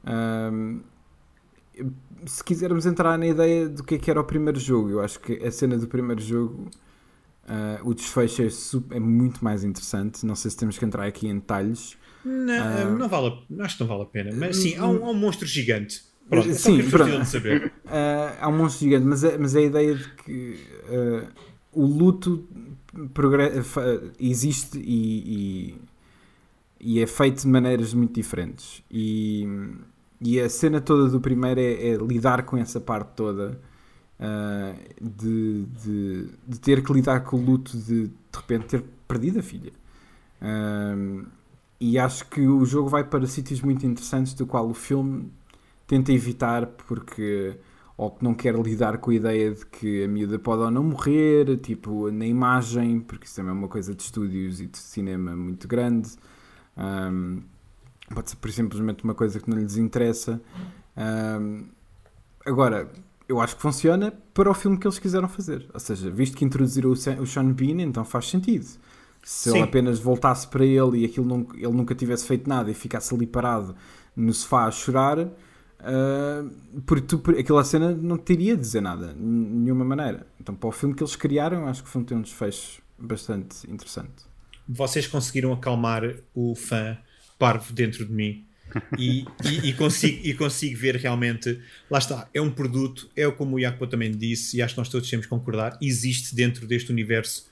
Ahm, 0.05 0.79
se 2.25 2.43
quisermos 2.43 2.85
entrar 2.85 3.17
na 3.17 3.27
ideia 3.27 3.69
do 3.69 3.83
que 3.83 3.95
é 3.95 3.97
que 3.97 4.11
era 4.11 4.19
o 4.19 4.23
primeiro 4.23 4.59
jogo, 4.59 4.89
eu 4.89 5.01
acho 5.01 5.19
que 5.19 5.33
a 5.45 5.51
cena 5.51 5.77
do 5.77 5.87
primeiro 5.87 6.21
jogo, 6.21 6.69
ah, 7.47 7.79
o 7.83 7.93
desfecho 7.93 8.41
é, 8.43 8.49
su- 8.49 8.83
é 8.91 8.99
muito 8.99 9.43
mais 9.43 9.63
interessante. 9.63 10.25
Não 10.25 10.35
sei 10.35 10.51
se 10.51 10.57
temos 10.57 10.77
que 10.77 10.85
entrar 10.85 11.05
aqui 11.05 11.27
em 11.27 11.35
detalhes. 11.35 11.97
Não, 12.23 12.97
não 12.97 13.07
vale, 13.07 13.33
acho 13.59 13.77
que 13.77 13.83
não 13.83 13.87
vale 13.87 14.01
a 14.03 14.05
pena. 14.05 14.31
Mas 14.35 14.57
sim, 14.57 14.75
há 14.75 14.85
um, 14.85 15.05
há 15.05 15.09
um 15.11 15.13
monstro 15.13 15.47
gigante. 15.47 16.03
Pronto, 16.29 16.53
Sim, 16.53 16.81
sim, 16.83 16.89
pronto. 16.89 17.19
de 17.21 17.27
saber. 17.27 17.71
Ah, 17.91 18.37
há 18.41 18.47
um 18.49 18.55
monstro 18.57 18.85
gigante, 18.85 19.05
mas 19.07 19.23
é, 19.23 19.35
mas 19.37 19.55
é 19.55 19.59
a 19.59 19.63
ideia 19.63 19.95
de 19.95 20.09
que 20.15 20.59
o 21.73 21.85
luto 21.85 22.47
existe 24.19 24.77
e, 24.79 25.71
e- 25.71 25.75
e 26.79 27.01
é 27.01 27.07
feito 27.07 27.41
de 27.41 27.47
maneiras 27.47 27.93
muito 27.93 28.13
diferentes. 28.13 28.83
E, 28.89 29.47
e 30.21 30.39
a 30.39 30.49
cena 30.49 30.81
toda 30.81 31.09
do 31.09 31.19
primeiro 31.19 31.59
é, 31.59 31.89
é 31.89 31.95
lidar 31.97 32.43
com 32.43 32.57
essa 32.57 32.79
parte 32.79 33.11
toda 33.15 33.59
ah, 34.19 34.75
de, 35.01 35.65
de, 35.65 36.29
de 36.47 36.59
ter 36.59 36.83
que 36.83 36.93
lidar 36.93 37.21
com 37.21 37.37
o 37.37 37.41
luto 37.41 37.77
de 37.77 38.07
de 38.07 38.37
repente 38.37 38.65
ter 38.67 38.83
perdido 39.07 39.39
a 39.39 39.43
filha. 39.43 39.71
Ah, 40.41 40.95
e 41.79 41.97
acho 41.97 42.29
que 42.29 42.41
o 42.41 42.65
jogo 42.65 42.89
vai 42.89 43.03
para 43.03 43.25
sítios 43.25 43.61
muito 43.61 43.85
interessantes, 43.85 44.33
do 44.33 44.45
qual 44.45 44.67
o 44.69 44.73
filme 44.73 45.31
tenta 45.87 46.11
evitar 46.11 46.67
porque 46.67 47.57
ou 47.97 48.11
que 48.11 48.23
não 48.23 48.33
quer 48.33 48.55
lidar 48.55 48.97
com 48.99 49.11
a 49.11 49.15
ideia 49.15 49.51
de 49.51 49.65
que 49.65 50.05
a 50.05 50.07
miúda 50.07 50.39
pode 50.39 50.61
ou 50.61 50.71
não 50.71 50.83
morrer, 50.83 51.57
tipo 51.57 52.09
na 52.11 52.25
imagem, 52.25 53.01
porque 53.01 53.25
isso 53.25 53.35
também 53.35 53.51
é 53.51 53.53
uma 53.53 53.67
coisa 53.67 53.93
de 53.93 54.01
estúdios 54.01 54.61
e 54.61 54.67
de 54.67 54.77
cinema 54.77 55.35
muito 55.35 55.67
grande. 55.67 56.09
Ahm, 56.79 57.41
pode 58.15 58.31
ser 58.31 58.37
por 58.37 58.51
simplesmente 58.51 59.03
uma 59.03 59.15
coisa 59.15 59.39
que 59.39 59.49
não 59.49 59.57
lhes 59.59 59.77
interessa. 59.77 60.41
Ahm, 60.97 61.65
agora, 62.45 62.89
eu 63.27 63.39
acho 63.41 63.55
que 63.55 63.61
funciona 63.61 64.11
para 64.33 64.49
o 64.49 64.53
filme 64.53 64.77
que 64.77 64.87
eles 64.87 64.99
quiseram 64.99 65.27
fazer. 65.29 65.69
Ou 65.73 65.79
seja, 65.79 66.09
visto 66.09 66.37
que 66.37 66.45
introduziram 66.45 66.91
o 66.91 66.95
Sean 67.27 67.51
Bean, 67.53 67.81
então 67.81 68.05
faz 68.05 68.27
sentido. 68.29 68.65
Se 69.23 69.49
ele 69.49 69.59
Sim. 69.59 69.63
apenas 69.63 69.99
voltasse 69.99 70.47
para 70.47 70.65
ele 70.65 70.99
e 70.99 71.05
aquilo 71.05 71.47
ele 71.53 71.67
nunca 71.73 71.93
tivesse 71.93 72.25
feito 72.25 72.47
nada 72.49 72.71
e 72.71 72.73
ficasse 72.73 73.13
ali 73.13 73.27
parado 73.27 73.75
no 74.15 74.33
sofá 74.33 74.65
a 74.65 74.71
chorar, 74.71 75.19
ah, 75.79 76.45
porque 76.85 77.05
tu, 77.07 77.19
por- 77.19 77.37
aquela 77.37 77.63
cena 77.63 77.91
não 77.91 78.17
te 78.17 78.33
iria 78.33 78.55
dizer 78.57 78.81
nada, 78.81 79.13
de 79.13 79.21
nenhuma 79.21 79.85
maneira. 79.85 80.27
Então, 80.39 80.55
para 80.55 80.69
o 80.69 80.71
filme 80.71 80.95
que 80.95 81.03
eles 81.03 81.15
criaram, 81.15 81.67
acho 81.67 81.83
que 81.83 81.89
o 81.89 81.91
filme 81.91 82.07
tem 82.07 82.17
um 82.17 82.21
desfecho 82.21 82.81
bastante 82.97 83.69
interessante. 83.71 84.28
Vocês 84.71 85.07
conseguiram 85.07 85.51
acalmar 85.51 86.03
o 86.33 86.53
fã 86.55 86.97
parvo 87.39 87.73
dentro 87.73 88.05
de 88.05 88.11
mim. 88.11 88.45
E, 88.97 89.25
e, 89.43 89.69
e 89.69 89.73
consigo, 89.73 90.19
e 90.23 90.33
consigo 90.33 90.77
ver 90.77 90.95
realmente, 90.95 91.59
lá 91.89 91.97
está, 91.97 92.29
é 92.33 92.39
um 92.39 92.51
produto, 92.51 93.09
é 93.15 93.29
como 93.31 93.55
o 93.55 93.59
Jacopo 93.59 93.87
também 93.87 94.11
disse, 94.11 94.57
e 94.57 94.61
acho 94.61 94.75
que 94.75 94.79
nós 94.79 94.89
todos 94.89 95.09
temos 95.09 95.25
que 95.25 95.29
concordar, 95.29 95.75
existe 95.81 96.35
dentro 96.35 96.67
deste 96.67 96.91
universo 96.91 97.49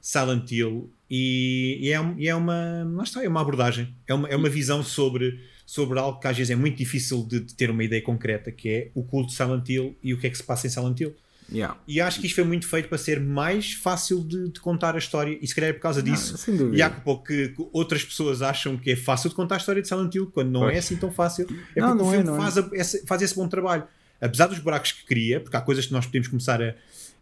Silent 0.00 0.50
Hill 0.52 0.90
e, 1.10 1.78
e 1.80 1.92
é, 1.92 2.14
e 2.18 2.28
é 2.28 2.34
uma, 2.34 2.84
lá 2.94 3.02
está, 3.02 3.24
é 3.24 3.28
uma 3.28 3.40
abordagem, 3.40 3.94
é 4.06 4.14
uma, 4.14 4.28
é 4.28 4.36
uma 4.36 4.48
visão 4.48 4.82
sobre, 4.82 5.40
sobre 5.64 5.98
algo 5.98 6.20
que 6.20 6.28
às 6.28 6.36
vezes 6.36 6.50
é 6.50 6.56
muito 6.56 6.76
difícil 6.76 7.26
de, 7.26 7.40
de 7.40 7.54
ter 7.54 7.70
uma 7.70 7.82
ideia 7.82 8.02
concreta, 8.02 8.52
que 8.52 8.68
é 8.68 8.90
o 8.94 9.02
culto 9.02 9.30
de 9.30 9.36
Silent 9.36 9.68
Hill 9.68 9.96
e 10.02 10.12
o 10.12 10.18
que 10.18 10.26
é 10.26 10.30
que 10.30 10.36
se 10.36 10.44
passa 10.44 10.66
em 10.66 10.70
Silent 10.70 11.00
Hill. 11.00 11.14
Yeah. 11.50 11.78
E 11.88 12.00
acho 12.00 12.20
que 12.20 12.26
isto 12.26 12.34
foi 12.34 12.44
muito 12.44 12.66
feito 12.68 12.88
para 12.88 12.98
ser 12.98 13.18
mais 13.20 13.72
fácil 13.72 14.22
de, 14.22 14.50
de 14.50 14.60
contar 14.60 14.94
a 14.94 14.98
história, 14.98 15.38
e 15.40 15.46
se 15.46 15.54
calhar 15.54 15.70
é 15.70 15.72
por 15.72 15.80
causa 15.80 16.02
disso. 16.02 16.36
dúvida. 16.52 16.76
E 16.76 16.82
há 16.82 16.90
pouco 16.90 17.24
que, 17.24 17.48
que 17.48 17.66
outras 17.72 18.04
pessoas 18.04 18.42
acham 18.42 18.76
que 18.76 18.90
é 18.90 18.96
fácil 18.96 19.30
de 19.30 19.36
contar 19.36 19.54
a 19.54 19.58
história 19.58 19.80
de 19.80 19.88
Silent 19.88 20.14
Hill, 20.14 20.26
quando 20.26 20.50
não 20.50 20.60
Pois. 20.60 20.74
é 20.76 20.78
assim 20.78 20.96
tão 20.96 21.10
fácil. 21.10 21.46
É 21.74 21.80
Não, 21.80 21.88
porque 21.96 22.02
não 22.02 22.10
o 22.10 22.12
é, 22.12 22.16
filme 22.16 22.26
não 22.26 22.36
é. 22.36 22.40
faz, 22.40 22.58
a- 22.58 22.68
esse, 22.72 23.06
faz 23.06 23.22
esse 23.22 23.34
bom 23.34 23.48
trabalho. 23.48 23.84
Apesar 24.20 24.46
dos 24.48 24.58
buracos 24.58 24.92
que 24.92 25.06
cria, 25.06 25.40
porque 25.40 25.56
há 25.56 25.60
coisas 25.60 25.86
que 25.86 25.92
nós 25.92 26.04
podemos 26.04 26.28
começar 26.28 26.60
a, 26.60 26.68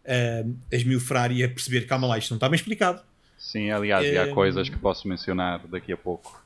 a, 0.05 0.43
a 0.71 0.75
esmiufrar 0.75 1.31
e 1.31 1.43
a 1.43 1.47
perceber, 1.47 1.85
calma 1.85 2.07
lá, 2.07 2.17
isto 2.17 2.31
não 2.31 2.37
está 2.37 2.49
bem 2.49 2.55
explicado. 2.57 3.01
Sim, 3.37 3.69
aliás, 3.71 4.05
e 4.05 4.09
É, 4.15 4.23
há 4.23 4.33
coisas 4.33 4.67
que 4.67 4.77
posso 4.77 5.07
mencionar 5.07 5.65
daqui 5.67 5.93
a 5.93 5.97
pouco. 5.97 6.43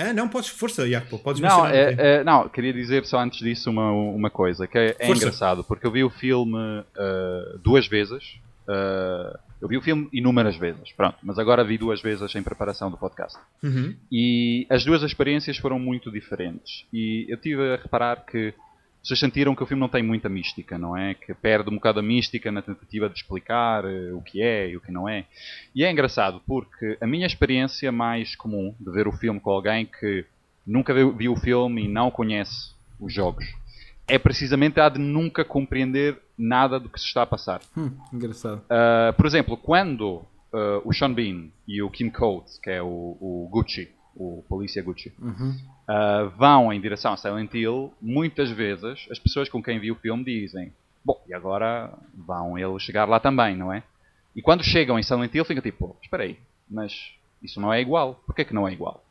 Ah, 0.00 0.12
não, 0.12 0.28
podes, 0.28 0.48
força, 0.48 0.88
Jacopo, 0.88 1.22
podes 1.22 1.40
Não, 1.40 1.66
é, 1.66 1.94
é, 1.98 2.24
não, 2.24 2.48
queria 2.48 2.72
dizer 2.72 3.04
só 3.04 3.20
antes 3.20 3.40
disso 3.40 3.70
uma, 3.70 3.90
uma 3.92 4.30
coisa, 4.30 4.66
que 4.66 4.78
é, 4.78 4.96
é 4.98 5.10
engraçado, 5.10 5.62
porque 5.62 5.86
eu 5.86 5.90
vi 5.90 6.02
o 6.02 6.10
filme 6.10 6.56
ah, 6.96 7.58
duas 7.62 7.86
vezes. 7.86 8.38
ah, 8.66 9.38
eu 9.60 9.68
vi 9.68 9.76
o 9.76 9.82
filme 9.82 10.08
inúmeras 10.10 10.56
vezes, 10.56 10.90
pronto, 10.92 11.18
mas 11.22 11.38
agora 11.38 11.62
vi 11.62 11.76
duas 11.76 12.00
vezes 12.00 12.34
em 12.34 12.42
preparação 12.42 12.90
do 12.90 12.96
podcast. 12.96 13.38
Uhum. 13.62 13.94
E 14.10 14.66
as 14.70 14.84
duas 14.84 15.02
experiências 15.02 15.58
foram 15.58 15.78
muito 15.78 16.10
diferentes. 16.10 16.86
E 16.90 17.26
eu 17.28 17.36
tive 17.36 17.74
a 17.74 17.76
reparar 17.76 18.24
que 18.24 18.54
vocês 19.02 19.18
sentiram 19.18 19.54
que 19.54 19.62
o 19.62 19.66
filme 19.66 19.80
não 19.80 19.88
tem 19.88 20.02
muita 20.02 20.28
mística, 20.28 20.76
não 20.78 20.96
é? 20.96 21.14
Que 21.14 21.34
perde 21.34 21.70
um 21.70 21.74
bocado 21.74 22.00
a 22.00 22.02
mística 22.02 22.52
na 22.52 22.62
tentativa 22.62 23.08
de 23.08 23.16
explicar 23.16 23.84
eh, 23.84 24.12
o 24.12 24.20
que 24.20 24.42
é 24.42 24.68
e 24.68 24.76
o 24.76 24.80
que 24.80 24.92
não 24.92 25.08
é. 25.08 25.24
E 25.74 25.84
é 25.84 25.90
engraçado 25.90 26.42
porque 26.46 26.98
a 27.00 27.06
minha 27.06 27.26
experiência 27.26 27.90
mais 27.90 28.36
comum 28.36 28.74
de 28.78 28.90
ver 28.92 29.08
o 29.08 29.12
filme 29.12 29.40
com 29.40 29.50
alguém 29.50 29.86
que 29.86 30.24
nunca 30.66 30.92
viu, 30.92 31.16
viu 31.16 31.32
o 31.32 31.36
filme 31.36 31.84
e 31.84 31.88
não 31.88 32.10
conhece 32.10 32.74
os 33.00 33.12
jogos 33.12 33.46
é 34.10 34.18
precisamente 34.18 34.80
a 34.80 34.88
de 34.88 34.98
nunca 34.98 35.44
compreender 35.44 36.20
nada 36.36 36.80
do 36.80 36.88
que 36.88 36.98
se 36.98 37.06
está 37.06 37.22
a 37.22 37.26
passar. 37.26 37.60
Hum, 37.76 37.92
engraçado. 38.12 38.58
Uh, 38.62 39.12
por 39.16 39.24
exemplo, 39.24 39.56
quando 39.56 40.16
uh, 40.52 40.82
o 40.84 40.92
Sean 40.92 41.12
Bean 41.12 41.48
e 41.66 41.80
o 41.80 41.88
Kim 41.88 42.10
Coates, 42.10 42.58
que 42.58 42.70
é 42.70 42.82
o, 42.82 42.86
o 42.86 43.48
Gucci, 43.50 43.88
o 44.16 44.44
polícia 44.48 44.82
Gucci, 44.82 45.12
Uhum. 45.20 45.56
Uh, 45.90 46.30
vão 46.36 46.72
em 46.72 46.80
direção 46.80 47.12
a 47.12 47.16
Silent 47.16 47.52
Hill, 47.52 47.92
muitas 48.00 48.50
vezes 48.50 49.06
as 49.10 49.18
pessoas 49.18 49.48
com 49.48 49.62
quem 49.62 49.80
viu 49.80 49.94
o 49.94 49.98
filme 49.98 50.24
dizem: 50.24 50.72
Bom, 51.04 51.20
e 51.26 51.34
agora 51.34 51.92
vão 52.14 52.56
eles 52.56 52.82
chegar 52.82 53.08
lá 53.08 53.18
também, 53.18 53.56
não 53.56 53.72
é? 53.72 53.82
E 54.34 54.40
quando 54.40 54.62
chegam 54.62 54.98
em 54.98 55.02
Silent 55.02 55.34
Hill, 55.34 55.44
fica 55.44 55.60
tipo: 55.60 55.96
Espera 56.02 56.22
aí, 56.22 56.38
mas 56.70 57.12
isso 57.42 57.60
não 57.60 57.72
é 57.72 57.80
igual. 57.80 58.22
Porquê 58.26 58.44
que 58.44 58.54
não 58.54 58.68
é 58.68 58.72
igual? 58.72 59.02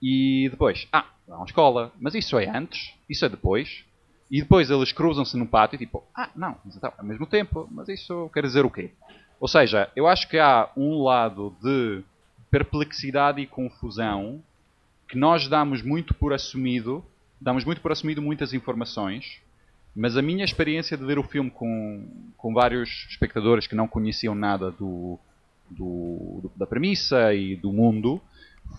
E 0.00 0.48
depois, 0.50 0.86
ah, 0.92 1.06
vão 1.26 1.42
à 1.42 1.44
escola, 1.44 1.92
mas 1.98 2.14
isso 2.14 2.38
é 2.38 2.48
antes, 2.48 2.92
isso 3.08 3.24
é 3.24 3.28
depois. 3.28 3.84
E 4.30 4.40
depois 4.40 4.70
eles 4.70 4.92
cruzam-se 4.92 5.36
no 5.36 5.46
pátio 5.46 5.76
e 5.76 5.78
tipo, 5.78 6.02
ah, 6.14 6.30
não, 6.34 6.56
mas 6.64 6.74
então, 6.74 6.92
ao 6.96 7.04
mesmo 7.04 7.26
tempo, 7.26 7.68
mas 7.70 7.88
isso 7.88 8.30
quer 8.32 8.42
dizer 8.42 8.64
o 8.64 8.70
quê? 8.70 8.90
Ou 9.38 9.46
seja, 9.46 9.90
eu 9.94 10.08
acho 10.08 10.26
que 10.28 10.38
há 10.38 10.70
um 10.74 11.02
lado 11.02 11.54
de 11.62 12.02
perplexidade 12.50 13.42
e 13.42 13.46
confusão 13.46 14.42
que 15.12 15.18
nós 15.18 15.46
damos 15.46 15.82
muito 15.82 16.14
por 16.14 16.32
assumido, 16.32 17.04
damos 17.38 17.66
muito 17.66 17.82
por 17.82 17.92
assumido 17.92 18.22
muitas 18.22 18.54
informações, 18.54 19.42
mas 19.94 20.16
a 20.16 20.22
minha 20.22 20.42
experiência 20.42 20.96
de 20.96 21.04
ver 21.04 21.18
o 21.18 21.22
filme 21.22 21.50
com, 21.50 22.08
com 22.34 22.54
vários 22.54 22.88
espectadores 23.10 23.66
que 23.66 23.74
não 23.74 23.86
conheciam 23.86 24.34
nada 24.34 24.70
do, 24.70 25.18
do, 25.68 26.50
da 26.56 26.66
premissa 26.66 27.34
e 27.34 27.54
do 27.56 27.70
mundo 27.70 28.22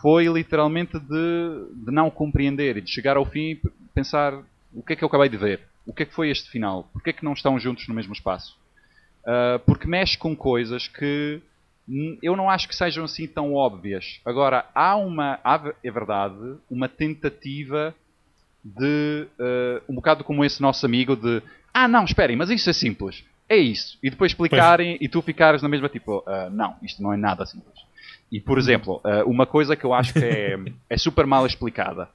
foi 0.01 0.25
literalmente 0.25 0.97
de, 0.97 1.85
de 1.85 1.91
não 1.91 2.09
compreender 2.09 2.77
e 2.77 2.81
de 2.81 2.89
chegar 2.89 3.15
ao 3.15 3.27
fim 3.27 3.51
e 3.51 3.61
pensar 3.93 4.33
o 4.73 4.81
que 4.81 4.93
é 4.93 4.95
que 4.95 5.03
eu 5.03 5.07
acabei 5.09 5.29
de 5.29 5.37
ver, 5.37 5.59
o 5.85 5.93
que 5.93 6.01
é 6.01 6.05
que 6.07 6.15
foi 6.15 6.31
este 6.31 6.49
final, 6.49 6.89
porque 6.91 7.11
é 7.11 7.13
que 7.13 7.23
não 7.23 7.33
estão 7.33 7.59
juntos 7.59 7.87
no 7.87 7.93
mesmo 7.93 8.11
espaço. 8.11 8.57
Uh, 9.21 9.59
porque 9.67 9.87
mexe 9.87 10.17
com 10.17 10.35
coisas 10.35 10.87
que 10.87 11.39
eu 12.21 12.35
não 12.35 12.49
acho 12.49 12.67
que 12.67 12.75
sejam 12.75 13.05
assim 13.05 13.27
tão 13.27 13.53
óbvias. 13.53 14.19
Agora, 14.25 14.65
há 14.73 14.95
uma, 14.95 15.39
há, 15.43 15.73
é 15.83 15.91
verdade, 15.91 16.55
uma 16.69 16.87
tentativa 16.87 17.93
de, 18.63 19.27
uh, 19.39 19.83
um 19.89 19.95
bocado 19.95 20.23
como 20.23 20.45
esse 20.45 20.61
nosso 20.61 20.85
amigo, 20.85 21.15
de 21.15 21.41
ah, 21.73 21.87
não, 21.87 22.05
esperem, 22.05 22.35
mas 22.35 22.49
isso 22.49 22.69
é 22.69 22.73
simples. 22.73 23.23
É 23.49 23.57
isso. 23.57 23.97
E 24.01 24.09
depois 24.09 24.31
explicarem 24.31 24.97
pois. 24.97 25.01
e 25.01 25.09
tu 25.09 25.21
ficares 25.21 25.61
na 25.61 25.67
mesma 25.67 25.89
tipo, 25.89 26.19
uh, 26.19 26.49
não, 26.51 26.75
isto 26.81 27.01
não 27.01 27.11
é 27.11 27.17
nada 27.17 27.45
simples. 27.45 27.73
E, 28.31 28.39
por 28.39 28.57
exemplo, 28.57 29.01
uh, 29.03 29.29
uma 29.29 29.45
coisa 29.45 29.75
que 29.75 29.83
eu 29.83 29.93
acho 29.93 30.13
que 30.13 30.23
é, 30.23 30.57
é 30.89 30.97
super 30.97 31.25
mal 31.25 31.45
explicada: 31.45 32.07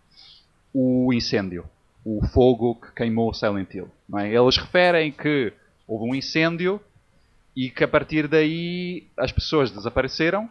o 0.72 1.12
incêndio, 1.12 1.64
o 2.04 2.24
fogo 2.28 2.76
que 2.76 2.92
queimou 2.92 3.34
Silent 3.34 3.74
Hill. 3.74 3.90
É? 4.16 4.34
Eles 4.34 4.56
referem 4.56 5.12
que 5.12 5.52
houve 5.86 6.10
um 6.10 6.14
incêndio 6.14 6.80
e 7.58 7.70
que 7.70 7.82
a 7.82 7.88
partir 7.88 8.28
daí 8.28 9.08
as 9.16 9.32
pessoas 9.32 9.70
desapareceram, 9.70 10.48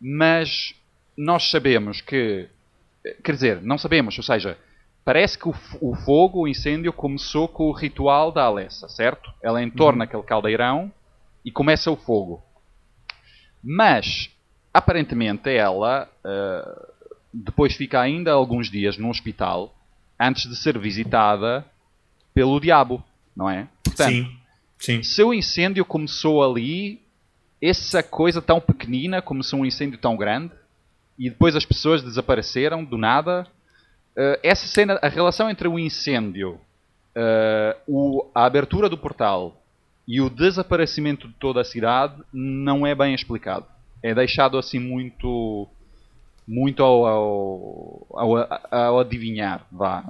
mas 0.00 0.74
nós 1.16 1.50
sabemos 1.50 2.00
que. 2.00 2.48
Quer 3.24 3.32
dizer, 3.32 3.62
não 3.62 3.78
sabemos, 3.78 4.16
ou 4.16 4.22
seja, 4.22 4.56
Parece 5.04 5.38
que 5.38 5.48
o, 5.48 5.54
o, 5.80 5.94
fogo, 5.94 6.42
o 6.42 6.48
incêndio, 6.48 6.92
começou 6.92 7.48
com 7.48 7.64
o 7.64 7.72
ritual 7.72 8.30
da 8.30 8.44
Alessa, 8.44 8.88
certo? 8.88 9.32
Ela 9.42 9.62
entorna 9.62 10.04
uhum. 10.04 10.08
aquele 10.08 10.22
caldeirão 10.22 10.92
e 11.44 11.50
começa 11.50 11.90
o 11.90 11.96
fogo. 11.96 12.42
Mas, 13.60 14.30
aparentemente, 14.72 15.48
ela 15.50 16.08
uh, 16.24 16.92
depois 17.32 17.74
fica 17.74 18.00
ainda 18.00 18.32
alguns 18.32 18.70
dias 18.70 18.98
no 18.98 19.08
hospital 19.08 19.74
antes 20.18 20.48
de 20.48 20.54
ser 20.54 20.78
visitada 20.78 21.64
pelo 22.34 22.60
diabo, 22.60 23.02
não 23.34 23.48
é? 23.48 23.66
Portanto, 23.82 24.12
sim, 24.12 24.39
sim. 24.80 25.02
Se 25.02 25.22
o 25.22 25.34
incêndio 25.34 25.84
começou 25.84 26.42
ali, 26.42 27.00
essa 27.60 28.02
coisa 28.02 28.40
tão 28.40 28.60
pequenina 28.60 29.20
começou 29.20 29.60
um 29.60 29.66
incêndio 29.66 29.98
tão 29.98 30.16
grande 30.16 30.52
e 31.18 31.28
depois 31.28 31.54
as 31.54 31.64
pessoas 31.64 32.02
desapareceram 32.02 32.82
do 32.82 32.96
nada 32.96 33.46
uh, 34.16 34.40
essa 34.42 34.66
cena, 34.66 34.98
a 35.02 35.08
relação 35.08 35.50
entre 35.50 35.68
o 35.68 35.78
incêndio, 35.78 36.58
uh, 37.14 37.76
o, 37.86 38.30
a 38.34 38.44
abertura 38.44 38.88
do 38.88 38.96
portal 38.96 39.60
e 40.08 40.20
o 40.20 40.30
desaparecimento 40.30 41.28
de 41.28 41.34
toda 41.34 41.60
a 41.60 41.64
cidade 41.64 42.14
não 42.32 42.86
é 42.86 42.94
bem 42.94 43.14
explicado. 43.14 43.66
É 44.02 44.14
deixado 44.14 44.56
assim 44.56 44.78
muito 44.78 45.68
muito 46.50 46.82
ao, 46.82 47.06
ao, 47.06 48.06
ao, 48.10 48.72
ao 48.72 49.00
adivinhar, 49.00 49.64
vá. 49.70 50.02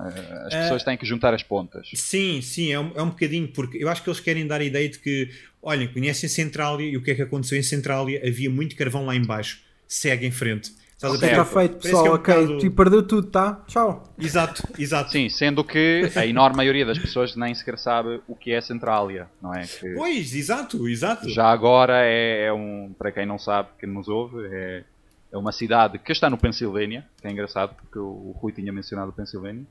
As 0.46 0.54
pessoas 0.54 0.82
têm 0.82 0.96
que 0.96 1.04
juntar 1.04 1.34
as 1.34 1.42
pontas. 1.42 1.90
Sim, 1.94 2.40
sim, 2.40 2.72
é 2.72 2.80
um, 2.80 2.92
é 2.94 3.02
um 3.02 3.10
bocadinho, 3.10 3.48
porque 3.48 3.76
eu 3.76 3.90
acho 3.90 4.02
que 4.02 4.08
eles 4.08 4.20
querem 4.20 4.46
dar 4.46 4.62
a 4.62 4.64
ideia 4.64 4.88
de 4.88 4.98
que, 4.98 5.28
olhem, 5.60 5.86
conhecem 5.86 6.30
Centralia 6.30 6.88
e 6.88 6.96
o 6.96 7.02
que 7.02 7.10
é 7.10 7.14
que 7.14 7.20
aconteceu 7.20 7.58
em 7.58 7.62
Centralia? 7.62 8.26
Havia 8.26 8.48
muito 8.48 8.74
carvão 8.74 9.04
lá 9.04 9.14
embaixo, 9.14 9.60
segue 9.86 10.26
em 10.26 10.30
frente. 10.30 10.72
Estás 10.96 11.14
okay, 11.14 11.30
está 11.30 11.44
feito, 11.44 11.76
pessoal, 11.76 12.06
é 12.06 12.10
um 12.10 12.14
ok. 12.14 12.34
Bocado... 12.34 12.58
Tipo, 12.58 12.76
perdeu 12.76 13.02
tudo, 13.02 13.26
tá? 13.28 13.62
Tchau. 13.66 14.02
Exato, 14.18 14.62
exato. 14.78 15.10
Sim, 15.10 15.28
sendo 15.28 15.62
que 15.62 16.10
a 16.16 16.26
enorme 16.26 16.56
maioria 16.56 16.86
das 16.86 16.98
pessoas 16.98 17.36
nem 17.36 17.54
sequer 17.54 17.78
sabe 17.78 18.20
o 18.26 18.34
que 18.34 18.50
é 18.50 18.62
Centralia, 18.62 19.26
não 19.42 19.54
é? 19.54 19.66
Que 19.66 19.94
pois, 19.94 20.34
exato, 20.34 20.88
exato. 20.88 21.28
Já 21.28 21.50
agora 21.50 22.02
é, 22.04 22.46
é, 22.46 22.52
um, 22.52 22.94
para 22.98 23.12
quem 23.12 23.26
não 23.26 23.38
sabe, 23.38 23.68
quem 23.78 23.88
nos 23.90 24.08
ouve, 24.08 24.46
é, 24.50 24.84
é 25.32 25.38
uma 25.38 25.52
cidade 25.52 25.98
que 25.98 26.12
está 26.12 26.28
no 26.28 26.36
Pensilvânia, 26.36 27.06
que 27.20 27.26
é 27.26 27.30
engraçado 27.30 27.74
porque 27.74 27.98
o, 27.98 28.34
Rui 28.36 28.52
tinha 28.52 28.72
mencionado 28.72 29.10
o 29.10 29.12
Pensilvânia. 29.12 29.64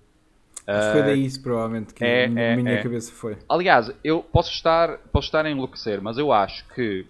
Uh, 0.62 0.92
foi 0.92 1.02
daí 1.04 1.26
isso, 1.26 1.42
provavelmente, 1.42 1.94
que 1.94 2.04
é, 2.04 2.28
na 2.28 2.42
é, 2.42 2.56
minha 2.56 2.72
é. 2.72 2.84
cabeça 2.84 3.12
foi. 3.12 3.38
Aliás, 3.50 3.92
eu 4.04 4.22
posso 4.22 4.52
estar, 4.52 4.98
posso 5.12 5.28
estar 5.28 5.46
a 5.46 5.50
enlouquecer, 5.50 6.02
mas 6.02 6.18
eu 6.18 6.32
acho 6.32 6.66
que 6.70 7.06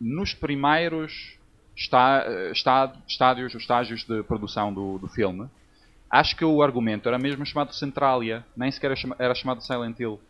nos 0.00 0.34
primeiros 0.34 1.36
está, 1.76 2.24
está, 2.52 2.92
estádios, 3.06 3.54
os 3.54 3.62
estágios 3.62 4.04
de 4.04 4.22
produção 4.22 4.72
do, 4.72 4.98
do 4.98 5.08
filme, 5.08 5.48
acho 6.10 6.36
que 6.36 6.44
o 6.44 6.62
argumento 6.62 7.08
era 7.08 7.18
mesmo 7.18 7.44
chamado 7.44 7.74
Centralia, 7.74 8.44
nem 8.56 8.70
sequer 8.70 8.88
era, 8.88 8.96
chama, 8.96 9.16
era 9.18 9.34
chamado 9.34 9.62
Silent 9.62 9.98
Hill. 9.98 10.20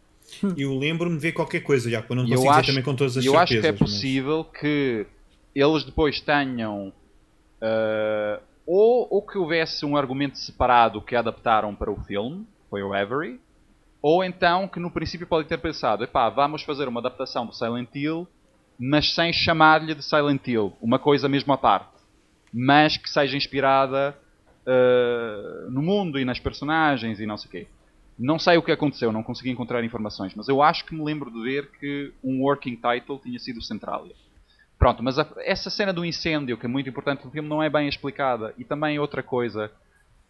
Eu 0.57 0.79
lembro-me 0.79 1.17
de 1.17 1.23
ver 1.23 1.33
qualquer 1.33 1.61
coisa, 1.61 1.91
já, 1.91 2.01
quando 2.01 2.21
não 2.21 2.29
consigo 2.29 2.51
acho, 2.51 2.69
também 2.69 2.83
com 2.83 2.95
todas 2.95 3.17
as 3.17 3.25
eu 3.25 3.33
certezas. 3.33 3.51
Eu 3.53 3.59
acho 3.59 3.61
que 3.61 3.67
é 3.67 3.73
possível 3.73 4.47
mas... 4.51 4.61
que 4.61 5.07
eles 5.55 5.85
depois 5.85 6.21
tenham 6.21 6.93
uh, 7.63 8.43
ou, 8.67 9.09
ou 9.11 9.23
que 9.23 9.39
houvesse 9.39 9.87
um 9.87 9.97
argumento 9.97 10.37
separado 10.39 11.01
que 11.01 11.17
adaptaram 11.17 11.75
para 11.75 11.91
o 11.91 11.97
filme, 12.05 12.47
foi 12.69 12.83
o 12.83 12.93
Avery, 12.93 13.41
ou 14.03 14.23
então 14.23 14.69
que 14.69 14.81
no 14.81 14.91
princípio 14.91 15.27
podem 15.27 15.47
ter 15.47 15.59
pensado, 15.59 16.05
epá, 16.05 16.29
vamos 16.29 16.63
fazer 16.63 16.89
uma 16.89 17.01
adaptação 17.01 17.47
do 17.47 17.55
Silent 17.55 17.89
Hill 17.95 18.27
mas 18.85 19.15
sem 19.15 19.33
chamar-lhe 19.33 19.95
de 19.95 20.03
Silent 20.03 20.47
Hill, 20.47 20.73
uma 20.81 20.99
coisa 20.99 21.29
mesmo 21.29 21.53
à 21.53 21.57
parte, 21.57 21.93
mas 22.53 22.97
que 22.97 23.09
seja 23.09 23.37
inspirada 23.37 24.17
uh, 24.67 25.71
no 25.71 25.81
mundo 25.81 26.19
e 26.19 26.25
nas 26.25 26.41
personagens 26.41 27.21
e 27.21 27.27
não 27.27 27.37
sei 27.37 27.49
o 27.49 27.51
quê. 27.51 27.67
Não 28.19 28.41
sei 28.41 28.57
o 28.57 28.63
que 28.63 28.73
aconteceu, 28.73 29.13
não 29.13 29.23
consegui 29.23 29.51
encontrar 29.51 29.85
informações, 29.85 30.35
mas 30.35 30.49
eu 30.49 30.61
acho 30.61 30.85
que 30.85 30.95
me 30.95 31.05
lembro 31.05 31.31
de 31.31 31.43
ver 31.43 31.71
que 31.79 32.13
um 32.25 32.43
working 32.43 32.75
title 32.77 33.21
tinha 33.21 33.39
sido 33.39 33.63
Centralia. 33.63 34.15
Pronto, 34.83 35.01
mas 35.01 35.17
a, 35.17 35.25
essa 35.45 35.71
cena 35.71 35.93
do 35.93 36.05
incêndio, 36.05 36.59
que 36.59 36.67
é 36.67 36.69
muito 36.69 36.89
importante 36.89 37.25
no 37.25 37.31
filme, 37.31 37.49
não 37.49 37.63
é 37.63 37.71
bem 37.71 37.89
explicada. 37.89 38.53
E 38.59 38.65
também 38.65 38.99
outra 38.99 39.23
coisa 39.23 39.71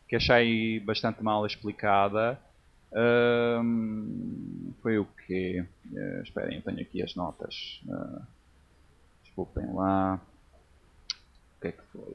que 0.07 0.15
achei 0.15 0.79
bastante 0.81 1.23
mal 1.23 1.47
explicada 1.47 2.39
uh, 2.93 4.75
foi 4.83 4.99
o 4.99 5.07
quê? 5.27 5.65
Uh, 5.91 6.23
esperem, 6.23 6.57
eu 6.57 6.63
tenho 6.63 6.83
aqui 6.83 7.03
as 7.03 7.15
notas. 7.15 7.81
Uh, 7.87 8.21
Desculpem 9.23 9.73
lá. 9.73 10.21
O 11.57 11.61
que 11.63 11.69
é 11.69 11.73
que 11.73 11.83
foi? 11.91 12.15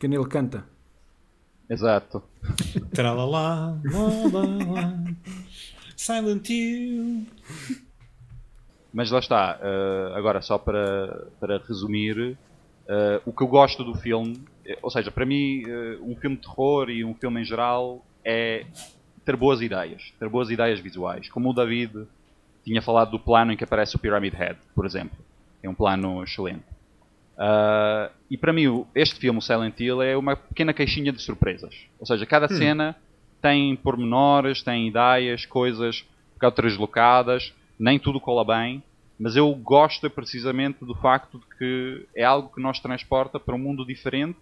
Canil 0.00 0.26
canta. 0.28 0.64
Exato. 1.68 2.20
Tralalá, 2.92 3.78
Silent 5.96 6.50
Hill. 6.50 7.26
Mas 8.92 9.10
lá 9.10 9.18
está. 9.18 9.58
Uh, 9.60 10.16
agora, 10.16 10.42
só 10.42 10.58
para, 10.58 11.26
para 11.38 11.58
resumir, 11.58 12.18
uh, 12.18 13.22
o 13.24 13.32
que 13.32 13.42
eu 13.42 13.46
gosto 13.46 13.84
do 13.84 13.94
filme, 13.94 14.42
eh, 14.66 14.78
ou 14.82 14.90
seja, 14.90 15.10
para 15.10 15.24
mim, 15.24 15.62
uh, 15.64 16.10
um 16.10 16.16
filme 16.16 16.36
de 16.36 16.42
terror 16.42 16.90
e 16.90 17.04
um 17.04 17.14
filme 17.14 17.40
em 17.40 17.44
geral 17.44 18.04
é 18.24 18.66
ter 19.24 19.36
boas 19.36 19.60
ideias, 19.60 20.12
ter 20.18 20.28
boas 20.28 20.50
ideias 20.50 20.80
visuais. 20.80 21.28
Como 21.28 21.50
o 21.50 21.52
David 21.52 22.06
tinha 22.64 22.82
falado 22.82 23.12
do 23.12 23.18
plano 23.18 23.52
em 23.52 23.56
que 23.56 23.64
aparece 23.64 23.96
o 23.96 23.98
Pyramid 23.98 24.34
Head, 24.34 24.58
por 24.74 24.84
exemplo. 24.84 25.18
É 25.62 25.68
um 25.68 25.74
plano 25.74 26.22
excelente. 26.22 26.64
Uh, 27.36 28.12
e 28.30 28.36
para 28.36 28.52
mim, 28.52 28.84
este 28.94 29.18
filme, 29.18 29.40
Silent 29.40 29.78
Hill, 29.78 30.02
é 30.02 30.16
uma 30.16 30.36
pequena 30.36 30.74
caixinha 30.74 31.12
de 31.12 31.22
surpresas. 31.22 31.74
Ou 31.98 32.06
seja, 32.06 32.26
cada 32.26 32.46
hum. 32.46 32.56
cena 32.56 32.96
tem 33.40 33.74
pormenores, 33.76 34.62
tem 34.62 34.88
ideias, 34.88 35.46
coisas 35.46 36.04
um 36.30 36.34
bocado 36.34 36.56
translocadas, 36.56 37.54
nem 37.80 37.98
tudo 37.98 38.20
cola 38.20 38.44
bem, 38.44 38.82
mas 39.18 39.36
eu 39.36 39.52
gosto 39.54 40.08
precisamente 40.10 40.84
do 40.84 40.94
facto 40.94 41.38
de 41.38 41.56
que 41.56 42.06
é 42.14 42.22
algo 42.22 42.52
que 42.54 42.60
nos 42.60 42.78
transporta 42.78 43.40
para 43.40 43.54
um 43.54 43.58
mundo 43.58 43.86
diferente 43.86 44.38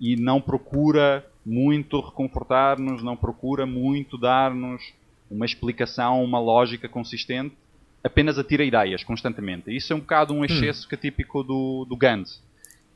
e 0.00 0.16
não 0.16 0.40
procura 0.40 1.24
muito 1.44 2.00
reconfortar-nos, 2.00 3.02
não 3.02 3.16
procura 3.16 3.66
muito 3.66 4.16
dar-nos 4.16 4.82
uma 5.30 5.44
explicação, 5.44 6.24
uma 6.24 6.40
lógica 6.40 6.88
consistente, 6.88 7.54
apenas 8.02 8.38
atira 8.38 8.64
ideias 8.64 9.04
constantemente. 9.04 9.74
Isso 9.74 9.92
é 9.92 9.96
um 9.96 10.00
bocado 10.00 10.32
um 10.32 10.40
hum. 10.40 10.44
excesso 10.44 10.86
hum. 10.86 10.88
que 10.88 10.94
é 10.94 10.98
típico 10.98 11.42
do, 11.42 11.84
do 11.84 11.96
Gans. 11.96 12.42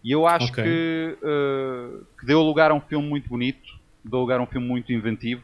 E 0.03 0.11
eu 0.11 0.27
acho 0.27 0.53
okay. 0.53 0.65
que, 0.65 1.19
uh, 1.23 2.05
que, 2.19 2.27
deu 2.27 2.41
lugar 2.43 2.71
a 2.71 2.75
um 2.75 2.81
filme 2.81 3.09
muito 3.09 3.29
bonito, 3.29 3.79
deu 4.05 4.21
lugar 4.21 4.41
a 4.41 4.43
um 4.43 4.47
filme 4.47 4.67
muito 4.67 4.93
inventivo. 4.93 5.43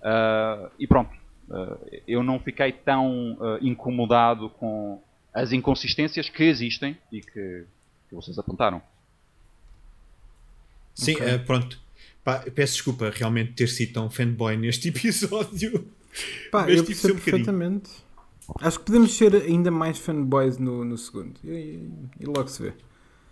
Uh, 0.00 0.70
e 0.78 0.86
pronto, 0.86 1.21
eu 2.06 2.22
não 2.22 2.38
fiquei 2.40 2.72
tão 2.72 3.36
incomodado 3.60 4.48
com 4.50 5.00
as 5.34 5.52
inconsistências 5.52 6.28
que 6.28 6.42
existem 6.44 6.96
e 7.10 7.20
que, 7.20 7.64
que 8.08 8.14
vocês 8.14 8.38
apontaram. 8.38 8.80
Sim, 10.94 11.14
okay. 11.14 11.38
pronto. 11.38 11.80
Pá, 12.24 12.38
peço 12.54 12.74
desculpa 12.74 13.10
realmente 13.14 13.52
ter 13.52 13.66
sido 13.68 13.94
tão 13.94 14.10
fanboy 14.10 14.56
neste 14.56 14.88
episódio. 14.90 15.86
Pá, 16.50 16.62
Mas 16.66 16.76
eu 16.76 16.82
um 16.82 16.86
percebo 16.86 17.14
bocadinho. 17.14 17.24
perfeitamente. 17.24 17.90
Acho 18.60 18.78
que 18.78 18.84
podemos 18.84 19.12
ser 19.16 19.34
ainda 19.34 19.70
mais 19.70 19.98
fanboys 19.98 20.58
no, 20.58 20.84
no 20.84 20.98
segundo. 20.98 21.34
E, 21.42 21.48
e- 21.50 21.90
e 22.20 22.26
logo 22.26 22.46
se 22.48 22.62
vê. 22.62 22.72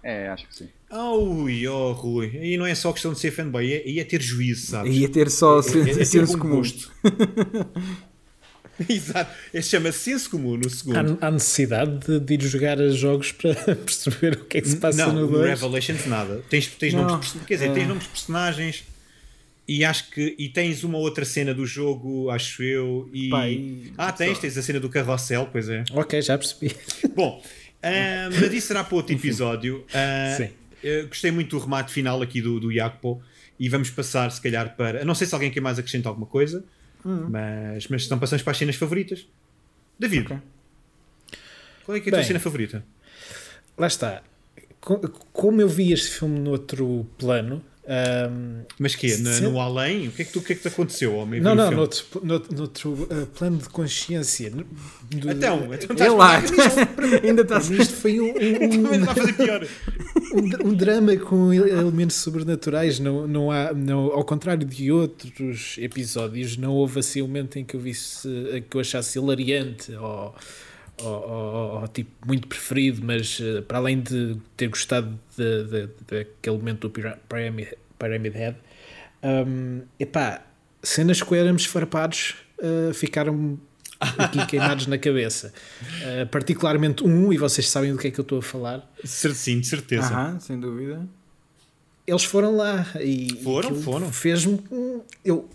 É, 0.02 0.28
acho 0.30 0.48
que 0.48 0.54
sim. 0.56 0.68
Ui, 0.90 1.68
oh 1.68 1.92
Rui, 1.92 2.30
aí 2.38 2.56
não 2.56 2.64
é 2.64 2.74
só 2.74 2.90
questão 2.92 3.12
de 3.12 3.18
ser 3.18 3.30
fanboy, 3.32 3.70
é- 3.70 3.82
aí 3.86 4.00
é 4.00 4.04
ter 4.04 4.22
juízo, 4.22 4.68
sabes? 4.68 4.94
Ia 4.96 5.08
ter 5.10 5.30
só 5.30 5.60
É- 5.60 5.62
é- 5.62 5.90
é 5.90 5.94
ter 5.94 6.04
senso 6.06 6.32
bom 6.38 6.42
comum. 6.44 6.62
Exato, 8.88 9.30
é 9.52 9.60
chama 9.60 9.92
senso 9.92 10.30
comum 10.30 10.56
no 10.56 10.68
segundo. 10.70 11.18
Há, 11.20 11.26
há 11.26 11.30
necessidade 11.30 11.98
de, 12.06 12.20
de 12.20 12.34
ir 12.34 12.42
jogar 12.42 12.80
a 12.80 12.88
jogos 12.90 13.32
para 13.32 13.54
perceber 13.76 14.34
o 14.34 14.44
que 14.44 14.58
é 14.58 14.60
que 14.60 14.68
se 14.68 14.76
passa 14.76 15.06
não, 15.06 15.12
no 15.14 15.20
no 15.22 15.38
2. 15.38 15.48
Revelations 15.60 16.06
nada. 16.06 16.42
Tens, 16.48 16.66
tens 16.68 16.94
Não, 16.94 17.06
nomes, 17.06 17.34
quer 17.46 17.54
dizer, 17.54 17.70
é. 17.70 17.72
tens 17.74 17.88
nomes 17.88 18.04
de 18.04 18.08
personagens 18.10 18.84
e 19.68 19.84
acho 19.84 20.10
que 20.10 20.34
e 20.38 20.48
tens 20.48 20.82
uma 20.82 20.98
outra 20.98 21.24
cena 21.24 21.54
do 21.54 21.64
jogo, 21.66 22.28
acho 22.30 22.62
eu, 22.62 23.08
e, 23.12 23.28
e- 23.28 23.92
ah, 23.96 24.10
tens, 24.10 24.34
só. 24.36 24.40
tens 24.40 24.56
a 24.58 24.62
cena 24.62 24.80
do 24.80 24.88
carrossel, 24.88 25.48
pois 25.52 25.68
é. 25.68 25.84
Ok, 25.92 26.20
já 26.22 26.36
percebi. 26.36 26.74
Bom, 27.14 27.42
ah, 27.82 28.28
mas 28.40 28.52
isso 28.52 28.66
será 28.68 28.82
para 28.82 28.96
outro 28.96 29.14
episódio. 29.14 29.84
Ah, 29.94 30.34
Sim. 30.36 30.48
eu 30.82 31.06
gostei 31.06 31.30
muito 31.30 31.56
do 31.56 31.62
remate 31.62 31.92
final 31.92 32.20
aqui 32.22 32.40
do, 32.40 32.58
do 32.58 32.72
Jacopo 32.72 33.22
e 33.58 33.68
vamos 33.68 33.90
passar, 33.90 34.30
se 34.32 34.40
calhar, 34.40 34.74
para. 34.76 35.04
Não 35.04 35.14
sei 35.14 35.26
se 35.26 35.34
alguém 35.34 35.50
quer 35.50 35.60
mais 35.60 35.78
acrescentar 35.78 36.10
alguma 36.10 36.26
coisa, 36.26 36.64
Hum. 37.04 37.26
mas, 37.30 37.88
mas 37.88 38.02
estão 38.02 38.18
passando 38.18 38.42
para 38.44 38.50
as 38.52 38.58
cenas 38.58 38.76
favoritas. 38.76 39.26
David, 39.98 40.26
Ok. 40.26 40.38
qual 41.84 41.96
é, 41.96 42.00
que 42.00 42.08
é 42.08 42.10
a 42.10 42.12
tua 42.12 42.18
Bem. 42.18 42.26
cena 42.26 42.40
favorita? 42.40 42.84
Lá 43.78 43.86
está. 43.86 44.22
Co- 44.80 44.98
Como 45.32 45.60
eu 45.60 45.68
vi 45.68 45.92
este 45.92 46.08
filme 46.18 46.38
noutro 46.38 47.06
plano. 47.18 47.62
ahm, 47.86 48.62
Mas 48.78 48.94
que 48.94 49.08
Se- 49.08 49.42
No 49.42 49.60
além? 49.60 50.08
O 50.08 50.12
que 50.12 50.22
é 50.22 50.24
que, 50.24 50.32
tu, 50.32 50.38
o 50.38 50.42
que, 50.42 50.52
é 50.52 50.56
que 50.56 50.62
te 50.62 50.68
aconteceu 50.68 51.18
ao 51.18 51.26
meio 51.26 51.42
não, 51.42 51.54
não, 51.54 51.64
filme? 51.64 51.76
noutro, 51.76 52.06
noutro, 52.22 52.56
noutro, 52.56 53.08
ah, 53.10 53.26
plano 53.36 53.58
de 53.58 53.68
consciência. 53.68 54.50
no- 54.50 54.64
do- 55.10 55.30
Então, 55.32 55.64
então 55.74 55.90
É 55.90 55.92
estás 55.92 56.12
lá. 56.14 56.40
para 56.94 57.06
Ainda 57.26 57.42
está 57.42 57.60
Para 57.60 57.68
mim 57.70 57.76
isto 57.82 57.94
foi 57.94 58.20
um, 58.20 58.30
um- 58.30 59.04
vai 59.04 59.14
fazer 59.14 59.32
pior. 59.34 59.66
um, 60.32 60.68
um 60.70 60.74
drama 60.74 61.16
com 61.16 61.52
elementos 61.52 62.16
sobrenaturais. 62.16 62.98
Não, 62.98 63.26
não 63.26 63.50
há, 63.50 63.72
não, 63.72 64.12
ao 64.12 64.24
contrário 64.24 64.66
de 64.66 64.90
outros 64.92 65.76
episódios, 65.78 66.56
não 66.56 66.72
houve 66.72 67.00
assim 67.00 67.22
um 67.22 67.26
momento 67.26 67.58
em 67.58 67.64
que 67.64 67.74
eu 67.76 67.80
visse 67.80 68.28
que 68.68 68.76
eu 68.76 68.80
achasse 68.80 69.18
hilariante 69.18 69.92
ou, 69.94 70.34
ou, 71.02 71.08
ou- 71.30 71.80
ou, 71.82 71.88
tipo 71.88 72.10
muito 72.26 72.46
preferido, 72.48 73.00
mas 73.04 73.38
eh, 73.40 73.60
para 73.62 73.78
além 73.78 74.00
de 74.00 74.36
ter 74.56 74.68
gostado 74.68 75.18
daquele 76.08 76.56
momento 76.56 76.80
do 76.88 76.90
Pyra- 76.90 77.18
Pyramid, 77.28 77.68
Pyramid 77.98 78.34
Head, 78.34 78.56
hum, 79.22 79.82
epá, 79.98 80.42
cenas 80.82 81.22
com 81.22 81.34
éramos 81.34 81.64
farpados 81.64 82.34
eh, 82.62 82.92
ficaram 82.92 83.58
aqui 84.00 84.44
queimados 84.46 84.86
na 84.86 84.96
cabeça. 84.98 85.52
Eh, 86.02 86.24
particularmente 86.24 87.04
um, 87.04 87.32
e 87.32 87.36
vocês 87.36 87.68
sabem 87.68 87.92
do 87.92 87.98
que 87.98 88.08
é 88.08 88.10
que 88.10 88.18
eu 88.18 88.22
estou 88.22 88.38
a 88.38 88.42
falar. 88.42 88.90
Sim, 89.04 89.60
de 89.60 89.66
certeza. 89.66 90.08
Aham, 90.08 90.40
sem 90.40 90.58
dúvida. 90.58 91.06
Eles 92.06 92.24
foram 92.24 92.56
lá 92.56 92.86
e 93.00 93.38
Foram, 93.44 93.74
foram. 93.82 94.12
Fez-me 94.12 94.60
um- 94.70 95.02
eu 95.24 95.48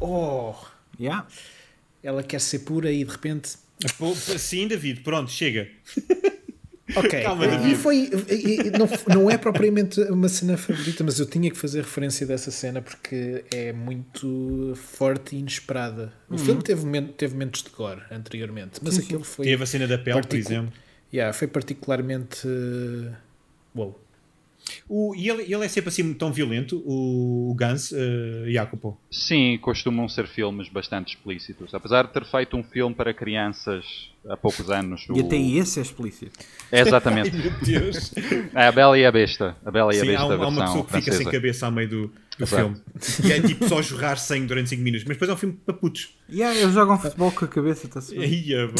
oh, 0.00 0.54
Yeah. 1.00 1.26
ela 2.02 2.22
quer 2.22 2.40
ser 2.40 2.60
pura 2.60 2.90
e 2.92 3.04
de 3.04 3.10
repente 3.10 3.50
Sim, 4.38 4.68
David, 4.68 5.00
pronto, 5.00 5.30
chega. 5.30 5.68
Ok 6.94 7.22
Calma, 7.24 7.46
e 7.46 7.74
foi 7.74 8.10
e- 8.28 8.66
e 8.66 8.70
não, 8.70 8.88
não 9.08 9.30
é 9.30 9.36
propriamente 9.36 10.00
uma 10.02 10.28
cena 10.28 10.56
favorita 10.56 11.02
mas 11.02 11.18
eu 11.18 11.26
tinha 11.26 11.50
que 11.50 11.56
fazer 11.56 11.78
referência 11.80 12.26
dessa 12.26 12.50
cena 12.50 12.80
porque 12.80 13.44
é 13.52 13.72
muito 13.72 14.72
forte 14.76 15.34
e 15.34 15.40
inesperada 15.40 16.12
o 16.28 16.38
filme 16.38 16.62
teve, 16.62 17.02
teve 17.16 17.34
momentos 17.34 17.62
de 17.62 17.70
gore 17.70 18.02
anteriormente 18.10 18.80
mas 18.82 18.98
aquele 18.98 19.24
foi 19.24 19.46
Teve 19.46 19.62
a 19.62 19.66
cena 19.66 19.86
da 19.88 19.98
pele, 19.98 20.20
por 20.22 20.36
exemplo. 20.36 20.72
yeah, 21.12 21.32
foi 21.32 21.48
particularmente 21.48 22.46
uh, 22.46 23.12
wow. 23.74 24.00
O, 24.88 25.14
e 25.14 25.28
ele, 25.28 25.42
ele 25.44 25.64
é 25.64 25.68
sempre 25.68 25.90
assim 25.90 26.12
tão 26.12 26.32
violento, 26.32 26.82
o, 26.84 27.50
o 27.52 27.54
Gans, 27.54 27.92
uh, 27.92 28.50
Jacopo. 28.50 28.98
Sim, 29.10 29.56
costumam 29.62 30.08
ser 30.08 30.26
filmes 30.26 30.68
bastante 30.68 31.14
explícitos. 31.14 31.72
Apesar 31.72 32.04
de 32.06 32.12
ter 32.12 32.24
feito 32.24 32.56
um 32.56 32.64
filme 32.64 32.92
para 32.94 33.14
crianças 33.14 34.10
há 34.28 34.36
poucos 34.36 34.70
anos. 34.70 35.06
E 35.08 35.20
o- 35.20 35.26
até 35.26 35.36
esse 35.36 35.78
é 35.78 35.82
explícito. 35.82 36.38
É 36.72 36.80
exatamente. 36.80 37.30
Meu 37.36 37.52
Deus. 37.62 38.12
É 38.54 38.66
a 38.68 38.72
Bela 38.72 38.98
e 38.98 39.04
a 39.06 39.12
Besta. 39.12 39.56
A 39.64 39.70
Bela 39.70 39.94
e 39.94 39.98
a 39.98 40.00
Sim, 40.00 40.06
Besta 40.08 40.22
há, 40.22 40.26
um- 40.26 40.32
há 40.32 40.36
versão 40.36 40.48
uma 40.50 40.64
pessoa 40.64 40.84
que 40.84 40.90
fica 40.92 41.02
francesa. 41.04 41.22
sem 41.22 41.32
cabeça 41.32 41.66
ao 41.66 41.72
meio 41.72 41.88
do, 41.88 42.06
do 42.38 42.44
Exato. 42.44 42.56
filme. 42.56 42.80
E 43.24 43.32
é 43.32 43.40
tipo 43.40 43.66
só 43.68 43.80
jorrar 43.82 44.16
sangue 44.18 44.46
durante 44.46 44.70
5 44.70 44.82
minutos. 44.82 45.04
Mas 45.06 45.16
depois 45.16 45.30
é 45.30 45.34
um 45.34 45.36
filme 45.36 45.58
para 45.64 45.74
putos. 45.74 46.16
Yeah, 46.30 46.58
eles 46.58 46.74
jogam 46.74 46.98
futebol 46.98 47.30
com 47.32 47.44
a 47.44 47.48
cabeça, 47.48 47.86
está-se 47.86 48.14
bem. 48.16 48.24
É 48.52 48.66
bem. 48.66 48.74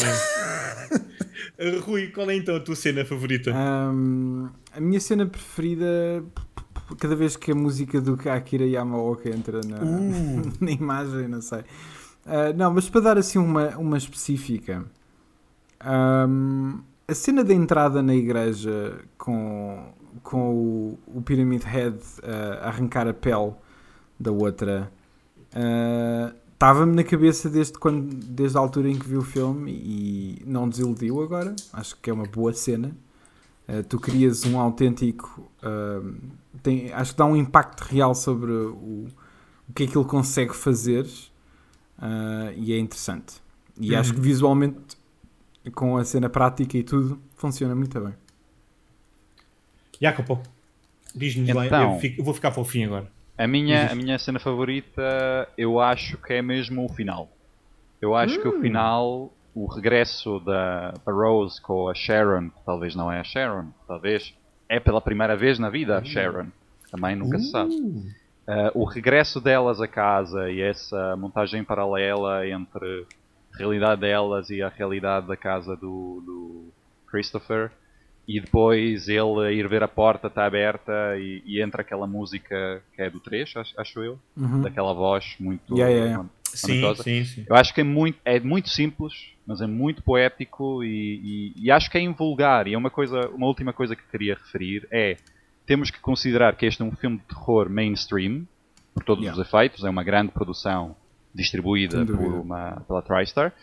Uh, 1.59 1.79
Rui, 1.85 2.07
qual 2.07 2.29
é 2.29 2.35
então 2.35 2.55
a 2.55 2.59
tua 2.59 2.75
cena 2.75 3.03
favorita? 3.05 3.51
Ahm, 3.53 4.49
a 4.73 4.79
minha 4.79 4.99
cena 4.99 5.25
preferida, 5.25 6.23
cada 6.99 7.15
vez 7.15 7.35
que 7.35 7.51
a 7.51 7.55
música 7.55 7.99
do 8.01 8.17
Akira 8.29 8.65
Yamaoka 8.65 9.29
entra 9.29 9.61
na, 9.65 9.77
na 10.59 10.71
imagem, 10.71 11.27
não 11.27 11.41
sei. 11.41 11.59
Ah, 12.25 12.51
não, 12.55 12.73
mas 12.73 12.89
para 12.89 13.01
dar 13.01 13.17
assim 13.17 13.39
uma, 13.39 13.69
uma 13.77 13.97
específica, 13.97 14.85
ahm, 15.79 16.79
a 17.07 17.13
cena 17.13 17.43
da 17.43 17.53
entrada 17.53 18.01
na 18.01 18.15
igreja 18.15 18.99
com, 19.17 19.93
com 20.23 20.53
o, 20.53 20.99
o 21.07 21.21
Pyramid 21.21 21.63
Head 21.63 21.97
ah, 22.23 22.65
a 22.65 22.67
arrancar 22.67 23.07
a 23.07 23.13
pele 23.13 23.53
da 24.19 24.31
outra. 24.31 24.91
ah, 25.53 26.33
Estava-me 26.57 26.95
na 26.95 27.03
cabeça 27.03 27.51
desde, 27.51 27.73
quando, 27.73 28.15
desde 28.15 28.57
a 28.57 28.59
altura 28.59 28.89
em 28.89 28.97
que 28.97 29.07
vi 29.07 29.15
o 29.15 29.21
filme 29.21 29.71
e 29.71 30.41
não 30.43 30.67
desiludiu 30.67 31.21
agora. 31.21 31.55
Acho 31.71 31.95
que 31.97 32.09
é 32.09 32.13
uma 32.13 32.25
boa 32.25 32.51
cena. 32.51 32.97
Uh, 33.69 33.83
tu 33.83 33.99
crias 33.99 34.43
um 34.43 34.59
autêntico. 34.59 35.47
uh, 35.61 36.15
tem, 36.63 36.91
acho 36.91 37.11
que 37.11 37.17
dá 37.19 37.27
um 37.27 37.35
impacto 37.35 37.81
real 37.81 38.15
sobre 38.15 38.51
o, 38.51 39.05
o 39.69 39.73
que 39.75 39.83
é 39.83 39.87
que 39.87 39.95
ele 39.95 40.07
consegue 40.07 40.55
fazer 40.55 41.05
uh, 41.99 42.51
e 42.55 42.73
é 42.73 42.79
interessante. 42.79 43.35
E 43.79 43.95
acho 43.95 44.15
que 44.15 44.19
visualmente, 44.19 44.79
com 45.71 45.97
a 45.97 46.03
cena 46.03 46.29
prática 46.29 46.77
e 46.77 46.83
tudo, 46.83 47.19
funciona 47.35 47.75
muito 47.75 47.99
bem. 47.99 48.13
Jacopo, 50.01 50.41
diz-nos. 51.15 51.49
Então. 51.49 51.93
Eu, 51.95 51.99
fico- 51.99 52.21
eu 52.21 52.25
vou 52.25 52.33
ficar 52.33 52.51
para 52.51 52.61
o 52.61 52.65
fim 52.65 52.85
agora. 52.85 53.07
A 53.37 53.47
minha, 53.47 53.91
a 53.91 53.95
minha 53.95 54.17
cena 54.17 54.39
favorita, 54.39 55.47
eu 55.57 55.79
acho 55.79 56.17
que 56.17 56.33
é 56.33 56.41
mesmo 56.41 56.85
o 56.85 56.89
final. 56.89 57.29
Eu 58.01 58.15
acho 58.15 58.39
que 58.41 58.47
o 58.47 58.59
final, 58.61 59.31
o 59.55 59.65
regresso 59.67 60.39
da, 60.39 60.91
da 60.91 61.11
Rose 61.11 61.59
com 61.61 61.87
a 61.87 61.93
Sharon, 61.95 62.49
talvez 62.65 62.95
não 62.95 63.11
é 63.11 63.19
a 63.19 63.23
Sharon, 63.23 63.67
talvez 63.87 64.33
é 64.69 64.79
pela 64.79 65.01
primeira 65.01 65.35
vez 65.35 65.57
na 65.59 65.69
vida 65.69 65.97
a 65.97 66.03
Sharon. 66.03 66.47
Também 66.91 67.15
nunca 67.15 67.37
se 67.39 67.49
sabe. 67.51 67.75
Uh, 67.75 68.71
o 68.73 68.85
regresso 68.85 69.41
delas 69.41 69.81
a 69.81 69.87
casa 69.87 70.49
e 70.49 70.61
essa 70.61 71.15
montagem 71.17 71.63
paralela 71.63 72.47
entre 72.47 73.05
realidade 73.57 74.01
delas 74.01 74.49
e 74.49 74.61
a 74.61 74.69
realidade 74.69 75.27
da 75.27 75.35
casa 75.37 75.75
do, 75.75 76.21
do 76.25 76.73
Christopher 77.09 77.71
e 78.27 78.41
depois 78.41 79.07
ele 79.07 79.45
a 79.47 79.51
ir 79.51 79.67
ver 79.69 79.81
a 79.83 79.87
porta 79.87 80.27
está 80.27 80.45
aberta 80.45 80.91
e, 81.17 81.41
e 81.45 81.61
entra 81.61 81.81
aquela 81.81 82.05
música 82.05 82.83
que 82.93 83.01
é 83.01 83.09
do 83.09 83.19
3, 83.21 83.55
acho, 83.55 83.73
acho 83.79 84.03
eu, 84.03 84.19
daquela 84.61 84.93
voz 84.93 85.35
muito 85.39 85.75
Yeah, 85.77 85.91
yeah, 85.93 86.07
yeah. 86.11 86.29
Sim, 86.53 86.95
sim, 86.95 87.23
sim. 87.25 87.45
Eu 87.47 87.55
acho 87.55 87.73
que 87.73 87.81
é 87.81 87.83
muito, 87.83 88.17
é 88.25 88.39
muito 88.39 88.69
simples, 88.69 89.13
mas 89.45 89.61
é 89.61 89.67
muito 89.67 90.01
poético 90.01 90.83
e, 90.83 91.53
e- 91.55 91.65
e 91.65 91.71
acho 91.71 91.89
que 91.91 91.97
é 91.97 92.01
invulgar. 92.01 92.67
E 92.67 92.73
é 92.73 92.77
uma 92.77 92.89
coisa, 92.89 93.29
uma 93.29 93.45
última 93.47 93.73
coisa 93.73 93.95
que 93.95 94.03
queria 94.09 94.33
referir 94.35 94.87
é 94.91 95.17
temos 95.65 95.91
que 95.91 95.99
considerar 95.99 96.55
que 96.55 96.65
este 96.65 96.81
é 96.81 96.85
um 96.85 96.91
filme 96.95 97.17
de 97.17 97.23
terror 97.25 97.69
mainstream, 97.69 98.45
por 98.93 99.03
todos 99.03 99.23
Yeah. 99.23 99.39
os 99.39 99.47
efeitos, 99.47 99.83
é 99.83 99.89
uma 99.89 100.03
grande 100.03 100.31
produção 100.31 100.95
distribuída 101.37 102.03
por 102.05 102.33
uma, 102.33 102.81
pela 102.87 103.01
TriStar, 103.01 103.53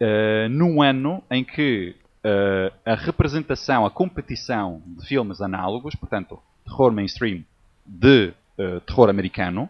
eh, 0.00 0.48
num 0.48 0.80
ano 0.80 1.22
em 1.30 1.42
que 1.42 1.96
eh, 2.22 2.72
a 2.86 2.94
representação, 2.94 3.84
a 3.84 3.90
competição 3.90 4.80
de 4.86 5.06
filmes 5.06 5.40
análogos, 5.40 5.94
portanto, 5.96 6.38
terror 6.64 6.92
mainstream 6.92 7.44
de 7.84 8.32
eh, 8.56 8.80
terror 8.86 9.08
americano, 9.08 9.68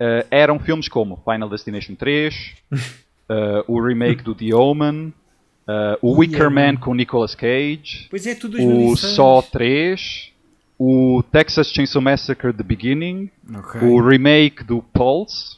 eh, 0.00 0.26
eram 0.30 0.58
filmes 0.58 0.88
como 0.88 1.22
Final 1.24 1.48
Destination 1.48 1.94
3, 1.94 2.54
eh, 3.28 3.64
o 3.68 3.80
remake 3.80 4.22
do 4.22 4.34
The 4.34 4.54
Omen, 4.54 5.12
o 6.02 6.18
Wicker 6.18 6.50
Man 6.50 6.76
com 6.76 6.92
Nicolas 6.94 7.34
Cage, 7.34 8.08
é, 8.12 8.16
o 8.16 8.48
2006. 8.48 9.14
Saw 9.14 9.42
3, 9.42 10.32
o 10.78 11.22
Texas 11.32 11.68
Chainsaw 11.72 12.02
Massacre 12.02 12.52
The 12.52 12.62
Beginning, 12.62 13.30
Ok. 13.56 13.80
o 13.80 14.06
remake 14.06 14.62
do 14.62 14.82
Pulse 14.82 15.56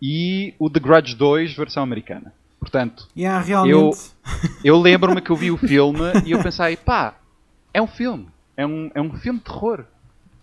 e 0.00 0.54
o 0.58 0.68
The 0.70 0.80
Grudge 0.80 1.14
2 1.14 1.54
versão 1.54 1.82
americana. 1.82 2.32
Portanto, 2.60 3.08
Yeah, 3.16 3.40
realmente. 3.44 3.98
eu 4.64 4.78
lembro-me 4.80 5.20
que 5.20 5.30
eu 5.30 5.36
vi 5.36 5.50
o 5.50 5.56
filme 5.58 6.00
e 6.26 6.32
eu 6.32 6.42
pensei, 6.42 6.76
pá, 6.76 7.18
é 7.72 7.80
um 7.80 7.86
filme, 7.86 8.26
é 8.56 8.66
um, 8.66 8.90
é 8.94 9.00
um 9.00 9.12
filme 9.14 9.38
de 9.38 9.44
terror. 9.44 9.84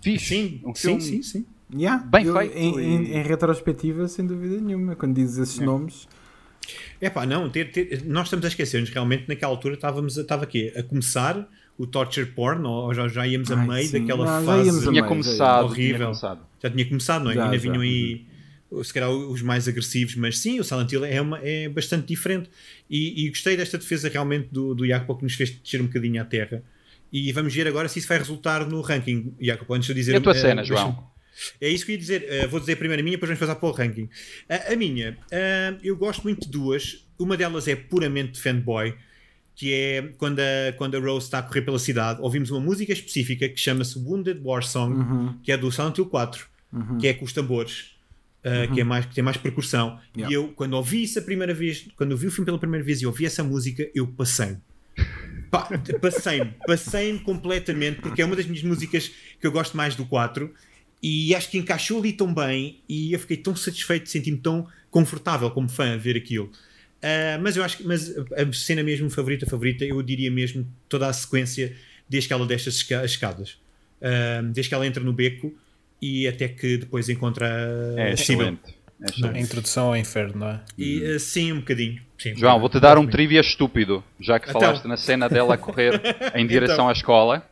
Fixe. 0.02 0.26
Sim, 0.27 0.61
um 0.65 0.73
sim, 0.73 0.82
filme 0.88 1.02
sim, 1.02 1.22
sim. 1.23 1.45
Yeah, 1.73 2.03
Bem 2.06 2.26
eu, 2.26 2.34
feito 2.38 2.57
Em, 2.57 2.77
e- 2.80 2.84
em- 2.84 3.11
em 3.18 3.23
retrospectiva, 3.23 4.07
sem 4.07 4.26
dúvida 4.26 4.61
nenhuma, 4.61 4.95
quando 4.95 5.15
dizes 5.15 5.38
esses 5.40 5.60
nomes. 5.60 6.07
É 7.02 7.10
pá, 7.10 7.26
não, 7.26 7.49
ter, 7.49 7.72
ter- 7.72 8.03
nós 8.06 8.27
estamos 8.27 8.45
a 8.45 8.48
esquecer-nos 8.48 8.90
realmente 8.90 9.26
naquela 9.27 9.52
altura 9.52 9.73
estávamos 9.76 10.18
a, 10.18 10.22
estava 10.22 10.44
aqui 10.44 10.72
a 10.76 10.84
começar 10.84 11.48
o 11.77 11.86
torture 11.86 12.26
porn 12.27 12.65
ou 12.65 12.94
já, 12.94 13.07
já 13.07 13.27
íamos 13.27 13.52
a 13.52 13.60
Ai, 13.60 13.68
meio 13.68 13.88
sim. 13.88 13.99
daquela 13.99 14.26
Não, 14.26 14.40
já 14.40 14.45
fase 14.45 14.68
íamos 14.68 14.82
a 14.88 14.90
Tinha 14.90 15.02
meio, 15.02 15.07
começado, 15.07 15.65
horrível. 15.65 15.95
tinha 15.98 16.06
começado. 16.07 16.40
já 16.64 16.69
tinha 16.69 16.86
começado, 16.88 17.23
não 17.23 17.32
é? 17.32 17.34
Já, 17.34 17.44
Ainda 17.45 17.57
já. 17.57 17.61
vinham 17.64 17.82
aí 17.82 18.26
se 18.84 18.94
calhar 18.94 19.10
os 19.12 19.42
mais 19.42 19.68
agressivos, 19.68 20.16
mas 20.16 20.40
sim, 20.40 20.60
o 20.60 20.64
Silent 20.64 20.92
Hill 20.92 21.06
é, 21.06 21.22
uma, 21.22 21.40
é 21.42 21.70
bastante 21.70 22.08
diferente 22.08 22.50
e, 22.90 23.26
e 23.26 23.30
gostei 23.30 23.56
desta 23.56 23.78
defesa 23.78 24.10
realmente 24.10 24.50
do, 24.52 24.74
do 24.76 24.86
Jacopo 24.88 25.18
que 25.20 25.24
nos 25.24 25.36
fez 25.36 25.50
descer 25.52 25.82
um 25.82 25.86
bocadinho 25.88 26.22
à 26.22 26.26
terra 26.26 26.64
e 27.14 27.32
vamos 27.32 27.54
ver 27.54 27.68
agora 27.68 27.88
se 27.88 28.00
isso 28.00 28.08
vai 28.08 28.18
resultar 28.18 28.66
no 28.68 28.82
ranking, 28.82 29.34
Jacopo, 29.40 29.74
antes 29.74 29.88
de 29.88 29.94
dizer 29.94 30.14
E 30.14 30.16
a 30.18 30.22
tua 30.22 30.34
eh, 30.34 30.36
cena, 30.36 30.56
deixa-me- 30.64 30.80
João? 30.80 31.16
É 31.60 31.68
isso 31.70 31.86
que 31.86 31.92
eu 31.92 31.96
ia 31.96 32.00
dizer. 32.00 32.46
Uh, 32.46 32.48
vou 32.50 32.62
dizer 32.62 32.78
primeiro 32.78 33.02
a 33.02 33.04
minha, 33.04 33.18
depois 33.18 33.28
vamos 33.30 33.40
passar 33.42 33.56
para 33.56 33.68
o 33.68 33.72
ranking. 33.74 34.04
Uh, 34.04 34.72
a 34.72 34.76
minha, 34.78 35.18
uh, 35.26 35.78
eu 35.84 35.98
gosto 35.98 36.24
muito 36.24 36.46
de 36.46 36.50
duas. 36.50 37.06
Uma 37.20 37.36
delas 37.36 37.68
é 37.68 37.76
puramente 37.76 38.40
fanboy, 38.42 38.96
que 39.54 39.74
é 39.74 40.02
quando 40.18 40.40
a, 40.40 40.72
quando 40.78 40.96
a 40.96 41.00
Rose 41.00 41.26
está 41.26 41.40
a 41.40 41.42
correr 41.44 41.62
pela 41.64 41.78
cidade, 41.78 42.22
ouvimos 42.22 42.52
uma 42.52 42.62
música 42.62 42.94
específica 42.94 43.50
que 43.50 43.60
chama-se 43.60 44.00
Wounded 44.00 44.40
War 44.44 44.64
Song, 44.64 44.96
Uhum. 44.96 45.38
que 45.44 45.52
é 45.52 45.58
do 45.58 45.70
Silent 45.72 45.98
Hill 45.98 46.06
4, 46.06 46.48
que 47.02 47.08
é 47.08 47.14
com 47.14 47.26
os 47.26 47.34
tambores. 47.34 47.94
Uh, 48.45 48.73
que, 48.73 48.81
é 48.81 48.84
mais, 48.84 49.05
que 49.05 49.15
tem 49.15 49.23
mais 49.23 49.38
percussão. 49.38 49.89
Uhum. 49.95 49.99
Yeah. 50.17 50.31
E 50.31 50.34
eu, 50.35 50.47
quando 50.49 50.73
ouvi 50.73 51.03
isso 51.03 51.19
a 51.19 51.22
primeira 51.22 51.53
vez, 51.53 51.88
quando 51.97 52.11
eu 52.11 52.17
vi 52.17 52.27
o 52.27 52.31
filme 52.31 52.45
pela 52.45 52.59
primeira 52.59 52.85
vez 52.85 53.01
e 53.01 53.05
ouvi 53.05 53.26
essa 53.26 53.43
música, 53.43 53.89
eu 53.93 54.07
passei. 54.07 54.57
Pá, 55.51 55.69
Passei-me, 56.01 56.53
passei-me 56.65 57.19
completamente, 57.19 58.01
porque 58.01 58.22
é 58.22 58.26
uma 58.26 58.35
das 58.35 58.45
minhas 58.45 58.63
músicas 58.63 59.11
que 59.39 59.45
eu 59.45 59.51
gosto 59.51 59.76
mais 59.77 59.95
do 59.95 60.05
4 60.05 60.51
e 61.01 61.35
acho 61.35 61.49
que 61.49 61.57
encaixou 61.57 61.99
ali 61.99 62.13
tão 62.13 62.34
bem 62.34 62.80
e 62.89 63.13
eu 63.13 63.19
fiquei 63.19 63.38
tão 63.38 63.55
satisfeito, 63.55 64.09
senti-me 64.09 64.38
tão 64.38 64.67
confortável 64.89 65.49
como 65.51 65.69
fã 65.69 65.93
a 65.93 65.97
ver 65.97 66.17
aquilo. 66.17 66.51
Ah, 67.01 67.38
mas 67.41 67.55
eu 67.55 67.63
acho 67.63 67.77
que 67.77 67.84
mas 67.84 68.09
a 68.17 68.51
cena 68.53 68.81
mesmo 68.84 69.09
favorita, 69.09 69.45
favorita, 69.45 69.85
eu 69.85 70.01
diria 70.01 70.31
mesmo 70.31 70.67
toda 70.89 71.07
a 71.07 71.13
sequência 71.13 71.76
desde 72.09 72.27
que 72.27 72.34
ela 72.34 72.45
desce 72.45 72.69
as 72.69 72.76
esca- 72.76 73.01
as 73.01 73.11
escadas. 73.11 73.57
Ah, 74.01 74.41
desde 74.43 74.69
que 74.69 74.76
ela 74.76 74.85
entra 74.88 75.03
no 75.03 75.13
beco 75.13 75.53
e 76.01 76.27
até 76.27 76.47
que 76.47 76.77
depois 76.77 77.09
encontra 77.09 77.47
É 77.97 78.11
a 78.13 78.17
Sybil. 78.17 78.41
excelente. 78.41 78.76
É 79.01 79.27
A 79.27 79.39
introdução 79.39 79.88
ao 79.88 79.97
inferno, 79.97 80.39
não 80.39 80.47
é? 80.49 80.61
E 80.77 81.05
ah, 81.15 81.19
sim, 81.19 81.51
um 81.51 81.59
bocadinho. 81.59 82.01
Sim, 82.17 82.34
João, 82.38 82.59
vou-te 82.59 82.80
dar 82.80 82.97
um 82.97 83.05
trivia 83.05 83.41
estúpido, 83.41 84.01
já 84.19 84.39
que 84.39 84.49
Então. 84.49 84.61
falaste 84.61 84.85
na 84.85 84.95
cena 84.95 85.27
dela 85.27 85.55
a 85.55 85.57
correr 85.57 86.01
em 86.34 86.47
direção 86.47 86.76
Então. 86.76 86.89
à 86.89 86.91
escola. 86.93 87.49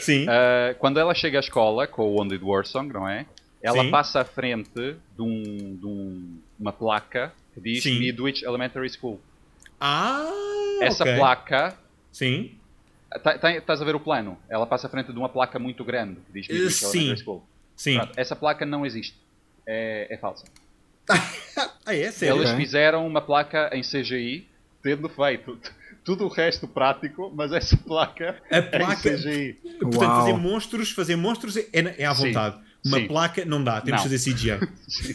Sim, 0.00 0.24
Uh, 0.24 0.74
quando 0.78 0.98
ela 0.98 1.14
chega 1.14 1.38
à 1.38 1.40
escola 1.40 1.86
com 1.86 2.02
o 2.02 2.16
Wounded 2.16 2.42
Warsong, 2.42 2.92
não 2.92 3.08
é? 3.08 3.26
Ela 3.62 3.84
Sim. 3.84 3.90
passa 3.90 4.20
à 4.20 4.24
frente 4.24 4.70
de, 4.74 5.22
um- 5.22 5.76
de 5.78 5.86
um- 5.86 6.38
uma 6.58 6.72
placa 6.72 7.32
que 7.54 7.60
diz 7.60 7.82
Sim. 7.82 7.98
Midwich 7.98 8.44
Elementary 8.44 8.88
School. 8.90 9.20
Ah, 9.80 10.28
Essa 10.82 11.04
ok. 11.04 11.16
placa. 11.16 11.76
Sim, 12.12 12.52
tá- 13.22 13.38
tá- 13.38 13.52
Estás 13.56 13.80
a 13.80 13.84
ver 13.84 13.94
o 13.94 14.00
plano? 14.00 14.36
Ela 14.48 14.66
passa 14.66 14.86
à 14.86 14.90
frente 14.90 15.12
de 15.12 15.18
uma 15.18 15.28
placa 15.28 15.58
muito 15.58 15.84
grande 15.84 16.16
que 16.26 16.32
diz 16.40 16.48
Midwich 16.48 16.72
sim. 16.74 16.86
Elementary 16.98 17.22
School. 17.24 17.44
Sim. 17.80 17.96
Pronto, 17.96 18.12
essa 18.16 18.36
placa 18.36 18.66
não 18.66 18.84
existe. 18.84 19.16
É, 19.66 20.12
é 20.14 20.16
falsa. 20.18 20.44
Ah, 21.84 21.94
é? 21.96 22.10
Sério? 22.12 22.36
Eles 22.42 22.50
fizeram 22.52 23.06
uma 23.06 23.20
placa 23.20 23.70
em 23.72 23.80
CGI, 23.82 24.46
tendo 24.82 25.08
feito 25.08 25.58
tudo 26.04 26.24
o 26.24 26.28
resto 26.28 26.68
prático, 26.68 27.32
mas 27.34 27.52
essa 27.52 27.76
placa 27.76 28.36
A 28.50 28.62
placa- 28.62 29.08
é 29.08 29.12
em 29.14 29.16
CGI. 29.16 29.52
Portanto, 29.80 29.96
Uau. 30.02 30.20
fazer 30.20 30.32
monstros, 30.34 30.90
fazer 30.92 31.16
monstros 31.16 31.56
é, 31.56 31.66
é 31.72 32.04
à 32.04 32.14
Sim. 32.14 32.26
vontade. 32.28 32.58
Uma 32.84 32.98
Sim. 32.98 33.08
placa 33.08 33.44
não 33.44 33.62
dá, 33.64 33.80
temos 33.80 34.02
Não. 34.02 34.08
de 34.08 34.16
fazer 34.16 34.32
CGI. 34.32 34.58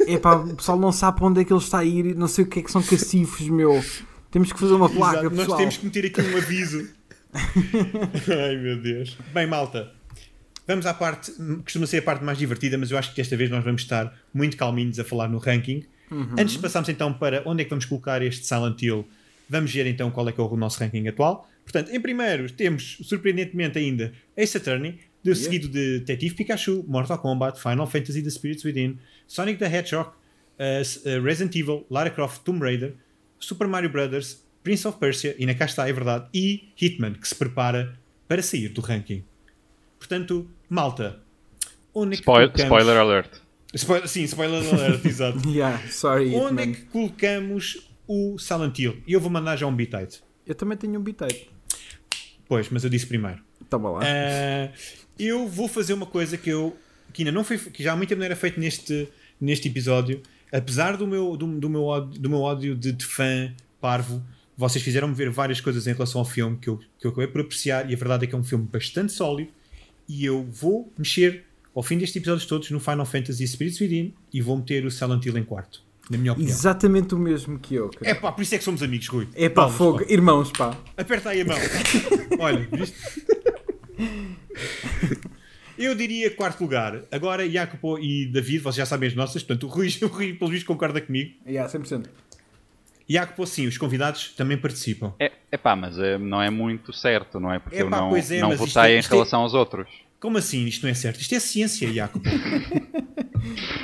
Epá, 0.14 0.36
o 0.36 0.56
pessoal 0.56 0.78
não 0.78 0.92
sabe 0.92 1.18
para 1.18 1.28
onde 1.28 1.42
é 1.42 1.46
que 1.46 1.54
ele 1.54 1.60
está 1.62 1.80
a 1.80 1.86
ir, 1.86 2.14
não 2.16 2.28
sei 2.28 2.44
o 2.44 2.48
que 2.48 2.60
é 2.60 2.64
que 2.64 2.72
são 2.72 2.82
cacifos, 2.84 3.48
meu. 3.48 3.82
Temos 4.30 4.52
que 4.52 4.60
fazer 4.60 4.74
uma 4.74 4.90
placa, 4.90 5.20
Exato, 5.20 5.30
Nós 5.30 5.40
pessoal. 5.46 5.58
temos 5.60 5.78
que 5.78 5.86
meter 5.86 6.06
aqui 6.08 6.22
um 6.22 6.38
aviso. 6.38 6.90
Ai 7.34 8.56
meu 8.58 8.82
Deus. 8.82 9.18
Bem, 9.34 9.48
malta. 9.48 9.92
Vamos 10.68 10.86
à 10.86 10.94
parte, 10.94 11.32
costuma 11.64 11.86
ser 11.86 11.98
a 11.98 12.02
parte 12.02 12.24
mais 12.24 12.38
divertida, 12.38 12.78
mas 12.78 12.90
eu 12.90 12.98
acho 12.98 13.12
que 13.12 13.18
desta 13.18 13.38
vez 13.38 13.50
nós 13.50 13.64
vamos 13.64 13.84
estar 13.84 14.18
muito 14.34 14.58
calminhos 14.58 15.00
a 15.00 15.04
falar 15.04 15.28
no 15.28 15.38
ranking. 15.38 15.86
Antes 16.38 16.56
de 16.56 16.60
passarmos 16.60 16.90
então 16.90 17.14
para 17.14 17.44
onde 17.46 17.62
é 17.62 17.64
que 17.64 17.70
vamos 17.70 17.86
colocar 17.86 18.22
este 18.22 18.46
Silent 18.46 18.82
Hill, 18.82 19.08
vamos 19.50 19.72
ver 19.72 19.86
então 19.86 20.10
qual 20.12 20.28
é 20.28 20.32
que 20.32 20.40
é 20.40 20.44
o 20.44 20.58
nosso 20.58 20.80
ranking 20.80 21.08
atual. 21.08 21.48
Portanto, 21.64 21.92
em 21.92 22.00
primeiro 22.00 22.52
temos, 22.52 22.98
surpreendentemente 23.04 23.78
ainda, 23.78 24.14
Ace 24.38 24.58
Attorney, 24.58 25.00
de, 25.24 25.36
seguido 25.36 25.68
de 25.68 26.00
Detetive 26.00 26.36
Pikachu, 26.36 26.86
Mortal 26.88 27.18
Kombat, 27.18 27.60
Final 27.60 27.88
Fantasy 27.88 28.22
The 28.22 28.30
Spirits 28.30 28.64
Within, 28.64 29.00
Sonic 29.28 29.58
the 29.58 29.66
Hedgehog, 29.66 30.10
uh, 30.10 31.24
Resident 31.24 31.56
Evil, 31.56 31.86
Lara 31.90 32.12
Croft 32.12 32.44
Tomb 32.44 32.62
Raider, 32.62 32.94
Super 33.40 33.68
Mario 33.68 33.90
Brothers, 33.90 34.44
Prince 34.64 34.88
of 34.88 35.00
Persia, 35.00 35.36
e 35.38 35.46
na 35.46 35.56
cá 35.56 35.66
está, 35.66 35.88
é 35.88 35.94
verdade, 35.94 36.28
e 36.34 36.70
Hitman, 36.80 37.14
que 37.14 37.28
se 37.28 37.36
prepara 37.36 37.98
para 38.28 38.42
sair 38.42 38.70
do 38.70 38.82
ranking. 38.82 39.24
Portanto, 40.00 40.48
malta, 40.70 41.20
onde 41.94 42.14
é 42.14 42.18
que 42.18 42.22
Spoil- 42.24 42.50
colocamos... 42.50 42.64
spoiler 42.64 42.98
alert. 42.98 43.32
Spoiler- 43.74 44.08
sim, 44.08 44.24
spoiler 44.24 44.74
alert, 44.74 45.04
exato. 45.06 45.50
Yeah, 45.50 45.82
sorry, 45.90 46.34
Onde 46.36 46.64
é 46.64 46.68
que 46.68 46.82
colocamos 46.84 47.90
o 48.08 48.38
Silent 48.38 48.78
Hill? 48.80 49.02
E 49.08 49.14
eu 49.14 49.20
vou 49.20 49.30
mandar 49.30 49.56
já 49.58 49.66
um 49.68 49.76
bitite. 49.76 50.22
Eu 50.46 50.56
também 50.56 50.78
tenho 50.78 51.00
um 51.00 51.04
bitite. 51.04 51.50
Pois, 52.48 52.70
mas 52.70 52.84
eu 52.84 52.90
disse 52.90 53.08
primeiro. 53.08 53.40
Toma 53.70 53.90
lá. 53.90 54.02
Ah, 54.04 54.72
eu 55.18 55.48
vou 55.48 55.68
fazer 55.68 55.94
uma 55.94 56.06
coisa 56.06 56.38
que 56.38 56.50
eu 56.50 56.78
que 57.12 57.22
ainda 57.22 57.32
não 57.32 57.44
foi 57.46 57.58
que 57.58 57.82
já 57.82 57.94
há 57.94 57.96
muito 57.96 58.10
tempo 58.10 58.20
não 58.20 58.26
era 58.26 58.36
feito 58.36 58.60
neste, 58.60 59.08
neste 59.40 59.68
episódio. 59.70 60.22
Apesar 60.52 60.98
do 60.98 61.08
meu, 61.08 61.36
do, 61.38 61.48
do 61.60 61.70
meu, 61.70 61.84
ódio, 61.86 62.20
do 62.20 62.30
meu 62.30 62.42
ódio 62.42 62.76
de, 62.76 62.92
de 62.92 63.06
fã 63.06 63.54
parvo, 63.80 64.22
vocês 64.58 64.84
fizeram-me 64.84 65.14
ver 65.14 65.30
várias 65.30 65.62
coisas 65.62 65.88
em 65.88 65.94
relação 65.94 66.20
ao 66.20 66.26
filme 66.26 66.58
que 66.58 66.68
eu, 66.70 66.78
que 67.00 67.08
eu 67.08 67.12
acabei 67.12 67.28
por 67.28 67.42
apreciar, 67.42 67.90
e 67.90 67.94
a 67.94 67.98
verdade 67.98 68.26
é 68.26 68.28
que 68.28 68.36
é 68.36 68.38
um 68.38 68.44
filme 68.44 68.68
bastante 68.72 69.12
sólido. 69.14 69.50
E 70.08 70.24
eu 70.26 70.44
vou 70.44 70.92
mexer 70.98 71.44
ao 71.74 71.82
fim 71.84 71.98
destes 71.98 72.16
episódios 72.16 72.46
todos 72.46 72.70
no 72.72 72.80
Final 72.80 73.06
Fantasy 73.06 73.48
Spirits 73.48 73.80
Within 73.80 74.14
e 74.34 74.42
vou 74.42 74.58
meter 74.58 74.86
o 74.86 74.92
Silent 74.92 75.26
Hill 75.26 75.38
em 75.38 75.44
quarto, 75.44 75.82
na 76.10 76.18
minha 76.18 76.32
opinião. 76.34 76.52
Exatamente 76.52 77.14
o 77.16 77.20
mesmo 77.20 77.58
que 77.60 77.76
eu. 77.76 77.90
cara. 77.90 78.10
É 78.12 78.14
pá, 78.14 78.32
por 78.32 78.42
isso 78.42 78.56
é 78.56 78.58
que 78.58 78.64
somos 78.64 78.82
amigos, 78.84 79.08
Rui. 79.08 79.28
É 79.36 79.50
pá, 79.50 79.64
Palmas, 79.64 79.78
fogo. 79.78 80.00
pá. 80.00 80.06
Irmãos, 80.12 80.52
pá. 80.52 80.78
Aperta 80.96 81.30
aí 81.32 81.42
a 81.42 81.46
mão. 81.46 81.58
Olha, 82.40 82.68
viste? 82.72 82.96
Eu 85.78 85.94
diria 85.94 86.32
quarto 86.32 86.62
lugar. 86.62 87.02
Agora, 87.12 87.50
Jacopo 87.50 88.00
e 88.00 88.26
David, 88.28 88.60
vocês 88.60 88.76
já 88.78 88.86
sabem 88.86 89.10
as 89.10 89.16
nossas, 89.16 89.44
portanto, 89.44 89.64
o 89.68 89.70
Rui, 89.70 89.90
o 90.04 90.08
Rui 90.08 90.34
pelo 90.34 90.50
visto, 90.50 90.66
concorda 90.66 91.02
comigo. 91.02 91.34
Yeah, 91.46 91.70
100%. 91.72 92.06
Jacopo, 93.08 93.46
sim, 93.46 93.68
os 93.68 93.78
convidados 93.78 94.30
também 94.36 94.58
participam. 94.58 95.14
É, 95.20 95.32
epá, 95.52 95.76
mas 95.76 95.98
é, 96.00 96.18
não 96.18 96.42
é 96.42 96.50
muito 96.50 96.92
certo, 96.92 97.40
não 97.40 97.52
é? 97.54 97.60
Porque 97.60 97.76
eu 97.82 97.88
Epá, 97.88 97.98
não, 97.98 98.10
pois 98.10 98.32
é, 98.32 98.40
não 98.42 98.56
votei 98.56 98.84
é- 98.84 98.96
em 98.96 99.00
é- 99.00 99.02
relação 99.02 99.42
aos 99.42 99.54
outros. 99.54 99.88
Como 100.20 100.38
assim 100.38 100.66
isto 100.66 100.84
não 100.84 100.90
é 100.90 100.94
certo? 100.94 101.20
Isto 101.20 101.36
é 101.36 101.40
ciência, 101.40 101.92
Jacopo. 101.94 102.26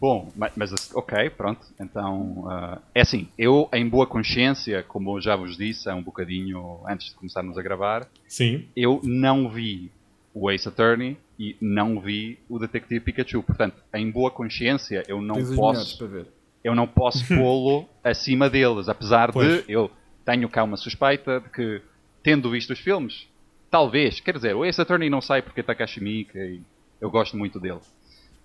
Bom, 0.00 0.32
ma- 0.36 0.50
mas 0.56 0.72
ok, 0.94 1.30
pronto. 1.30 1.66
Então, 1.80 2.44
ah, 2.48 2.78
é 2.94 3.00
assim, 3.00 3.28
eu 3.36 3.68
em 3.72 3.88
boa 3.88 4.06
consciência, 4.06 4.82
como 4.82 5.16
eu 5.16 5.20
já 5.20 5.34
vos 5.34 5.56
disse 5.56 5.88
há 5.88 5.94
um 5.94 6.02
bocadinho 6.02 6.80
antes 6.88 7.08
de 7.08 7.14
começarmos 7.14 7.58
a 7.58 7.62
gravar, 7.62 8.08
Sim. 8.28 8.66
eu 8.76 9.00
não 9.02 9.48
vi 9.50 9.90
o 10.32 10.50
Ace 10.50 10.68
Attorney 10.68 11.16
e 11.38 11.56
não 11.60 12.00
vi 12.00 12.38
o 12.48 12.58
Detective 12.60 13.00
Pikachu. 13.00 13.42
Portanto, 13.42 13.76
em 13.92 14.08
boa 14.10 14.30
consciência, 14.30 15.04
eu 15.08 15.20
não 15.20 15.34
Tens 15.36 15.54
posso, 15.56 15.98
para 15.98 16.06
ver. 16.06 16.26
Eu 16.62 16.74
não 16.74 16.86
posso 16.86 17.26
pô-lo 17.34 17.88
acima 18.02 18.48
deles, 18.48 18.88
apesar 18.88 19.32
Pois. 19.32 19.64
de 19.64 19.72
eu 19.72 19.90
tenho 20.24 20.48
cá 20.48 20.62
uma 20.64 20.76
suspeita 20.76 21.40
de 21.40 21.48
que, 21.48 21.82
tendo 22.22 22.50
visto 22.50 22.72
os 22.72 22.78
filmes, 22.78 23.26
talvez, 23.70 24.20
quer 24.20 24.34
dizer, 24.34 24.54
o 24.54 24.64
Ace 24.64 24.80
Attorney 24.80 25.08
não 25.08 25.20
sai 25.20 25.42
porque 25.42 25.60
é 25.60 25.62
Takashi 25.62 26.02
Miike 26.02 26.38
e 26.38 26.62
eu 27.00 27.10
gosto 27.10 27.36
muito 27.36 27.58
dele. 27.58 27.80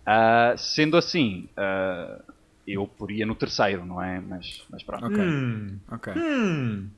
Ah, 0.05 0.53
sendo 0.57 0.97
assim, 0.97 1.47
ah, 1.57 2.21
eu 2.67 2.87
poria 2.87 3.25
no 3.25 3.35
terceiro, 3.35 3.85
não 3.85 4.01
é? 4.01 4.19
Mas, 4.19 4.63
mas 4.69 4.83
pronto. 4.83 5.05
Ok. 5.05 5.19
Hum. 5.19 5.77
Ok. 5.91 6.13
Hum. 6.15 6.89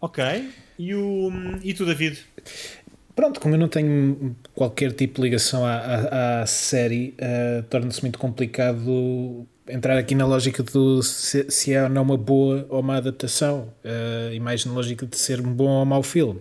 Ok. 0.00 0.50
E, 0.78 0.94
o, 0.94 1.30
e 1.62 1.72
tu, 1.72 1.86
David? 1.86 2.24
Pronto, 3.14 3.40
como 3.40 3.54
eu 3.54 3.58
não 3.58 3.68
tenho 3.68 4.36
qualquer 4.54 4.92
tipo 4.92 5.16
de 5.16 5.22
ligação 5.22 5.64
à, 5.64 5.76
à, 5.76 6.42
à 6.42 6.46
série, 6.46 7.14
eh, 7.16 7.62
torna-se 7.70 8.02
muito 8.02 8.18
complicado 8.18 9.46
entrar 9.68 9.96
aqui 9.98 10.14
na 10.14 10.26
lógica 10.26 10.62
do 10.62 11.02
se, 11.02 11.46
se 11.50 11.72
é 11.72 11.82
ou 11.84 11.88
não 11.88 12.02
uma 12.02 12.16
boa 12.16 12.66
ou 12.68 12.82
má 12.82 12.96
adaptação, 12.96 13.72
eh, 13.82 14.32
e 14.34 14.40
mais 14.40 14.64
na 14.64 14.72
lógica 14.72 15.06
de 15.06 15.16
ser 15.16 15.40
um 15.40 15.52
bom 15.52 15.68
ou 15.68 15.84
mau 15.84 16.02
filme. 16.02 16.40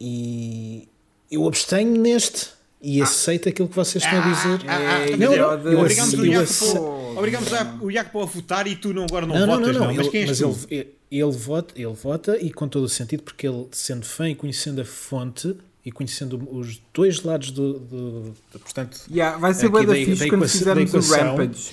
E 0.00 0.88
eu 1.30 1.46
abstenho 1.46 1.90
neste 2.00 2.48
e 2.80 3.00
aceito 3.02 3.48
aquilo 3.48 3.68
que 3.68 3.74
vocês 3.74 4.04
estão 4.04 4.20
a 4.22 4.28
dizer. 4.32 4.60
Ei, 5.08 5.16
não, 5.16 5.30
não, 5.30 5.36
brother, 5.36 5.72
eu 5.72 5.80
Obrigamos 5.80 6.14
o 6.14 6.26
Jacopo, 6.26 7.18
obrigamos 7.18 7.52
a- 7.52 7.78
o 7.80 7.90
Jacopo 7.90 8.20
a 8.22 8.26
votar 8.26 8.66
e 8.66 8.76
tu 8.76 8.92
não, 8.92 9.04
agora 9.04 9.26
não, 9.26 9.34
Não, 9.34 9.46
não, 9.46 9.54
votas, 9.58 9.66
não, 9.76 9.80
não. 9.80 9.86
não, 9.88 9.94
Mas 9.94 9.98
ele- 10.06 10.10
quem 10.10 10.20
és 10.22 10.40
mas 10.40 10.66
ele, 10.70 10.88
ele, 11.10 11.30
vota, 11.32 11.74
ele 11.76 11.92
vota 11.94 12.38
e 12.38 12.52
com 12.52 12.68
todo 12.68 12.84
o 12.84 12.88
sentido, 12.88 13.22
porque 13.22 13.46
ele, 13.48 13.66
sendo 13.72 14.04
fã 14.04 14.28
e 14.28 14.34
conhecendo 14.34 14.80
a 14.80 14.84
fonte, 14.84 15.56
e 15.86 15.92
conhecendo 15.92 16.36
os 16.50 16.80
dois 16.92 17.22
lados 17.22 17.52
do. 17.52 17.78
do, 17.78 18.20
do 18.52 18.58
portanto, 18.58 19.00
Yeah, 19.08 19.38
vai 19.38 19.54
ser 19.54 19.68
bem 19.70 19.86
da 19.86 19.92
da- 19.92 19.98
fixe 19.98 20.28
quando 20.28 20.48
fizermos 20.48 20.92
o. 20.92 21.14
Rampage. 21.14 21.70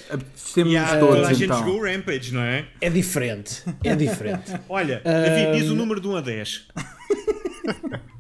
Temos 0.53 0.71
Yeah, 0.73 0.99
todos 0.99 1.15
toda 1.15 1.27
a 1.27 1.33
gente 1.33 1.43
então. 1.45 1.59
jogou 1.59 1.79
o 1.81 1.83
Rampage, 1.83 2.31
não 2.31 2.41
é? 2.41 2.67
é 2.79 2.89
diferente. 2.91 3.63
É 3.83 3.95
diferente. 3.95 4.51
Olha, 4.69 5.01
David, 5.03 5.59
diz 5.61 5.71
o 5.71 5.75
número 5.75 5.99
de 5.99 6.07
1 6.07 6.15
a 6.15 6.21
10. 6.21 6.67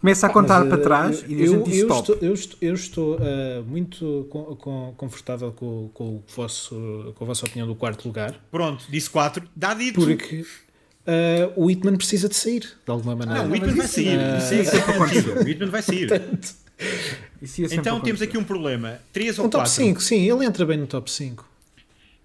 Começa 0.00 0.26
a 0.26 0.30
contar 0.30 0.60
Mas, 0.60 0.68
para 0.70 0.78
eh, 0.78 0.82
trás 0.82 1.24
e 1.28 1.34
a 1.34 1.38
eu, 1.44 1.46
gente 1.52 1.64
diz 1.70 1.78
eu 1.80 1.88
stop. 1.88 2.00
estou, 2.12 2.18
eu 2.28 2.34
estou, 2.34 2.58
eu 2.62 2.74
estou, 2.74 3.18
eh, 3.20 3.62
muito 3.66 4.26
com- 4.30 4.56
com- 4.56 4.94
confortável 4.96 5.52
com, 5.52 5.90
com 5.92 6.04
o 6.04 6.24
vosso, 6.34 7.12
com 7.16 7.24
a 7.24 7.26
vossa 7.26 7.44
opinião 7.44 7.66
do 7.66 7.74
quarto 7.74 8.06
lugar, 8.06 8.34
Pronto, 8.50 8.84
disse 8.88 9.10
4. 9.10 9.46
Dá 9.54 9.74
dito. 9.74 10.00
porque 10.00 10.44
eh, 11.06 11.50
o 11.56 11.66
Whitman 11.66 11.96
precisa 11.96 12.28
de 12.28 12.34
sair, 12.36 12.60
de 12.60 12.90
alguma 12.90 13.14
maneira. 13.16 13.42
Não, 13.42 13.50
o 13.50 13.52
Whitman 13.52 13.74
vai 13.74 13.86
sair. 13.88 14.18
Ah, 14.18 14.38
Isso 14.38 14.54
é 14.54 14.60
isso 14.62 14.76
é 14.76 14.78
acontecer. 14.80 15.30
O 15.38 15.44
Whitman 15.44 15.70
vai 15.70 15.82
sair. 15.82 16.10
Ia 17.40 17.48
sempre 17.48 17.76
Então 17.76 18.00
temos 18.00 18.20
aqui 18.22 18.36
um 18.38 18.44
problema. 18.44 18.98
3 19.12 19.38
ou 19.38 19.46
Um 19.46 19.48
top 19.50 19.64
4? 19.64 19.72
5, 19.72 20.02
sim, 20.02 20.30
ele 20.30 20.44
entra 20.44 20.64
bem 20.66 20.76
no 20.78 20.86
top 20.86 21.10
5. 21.10 21.46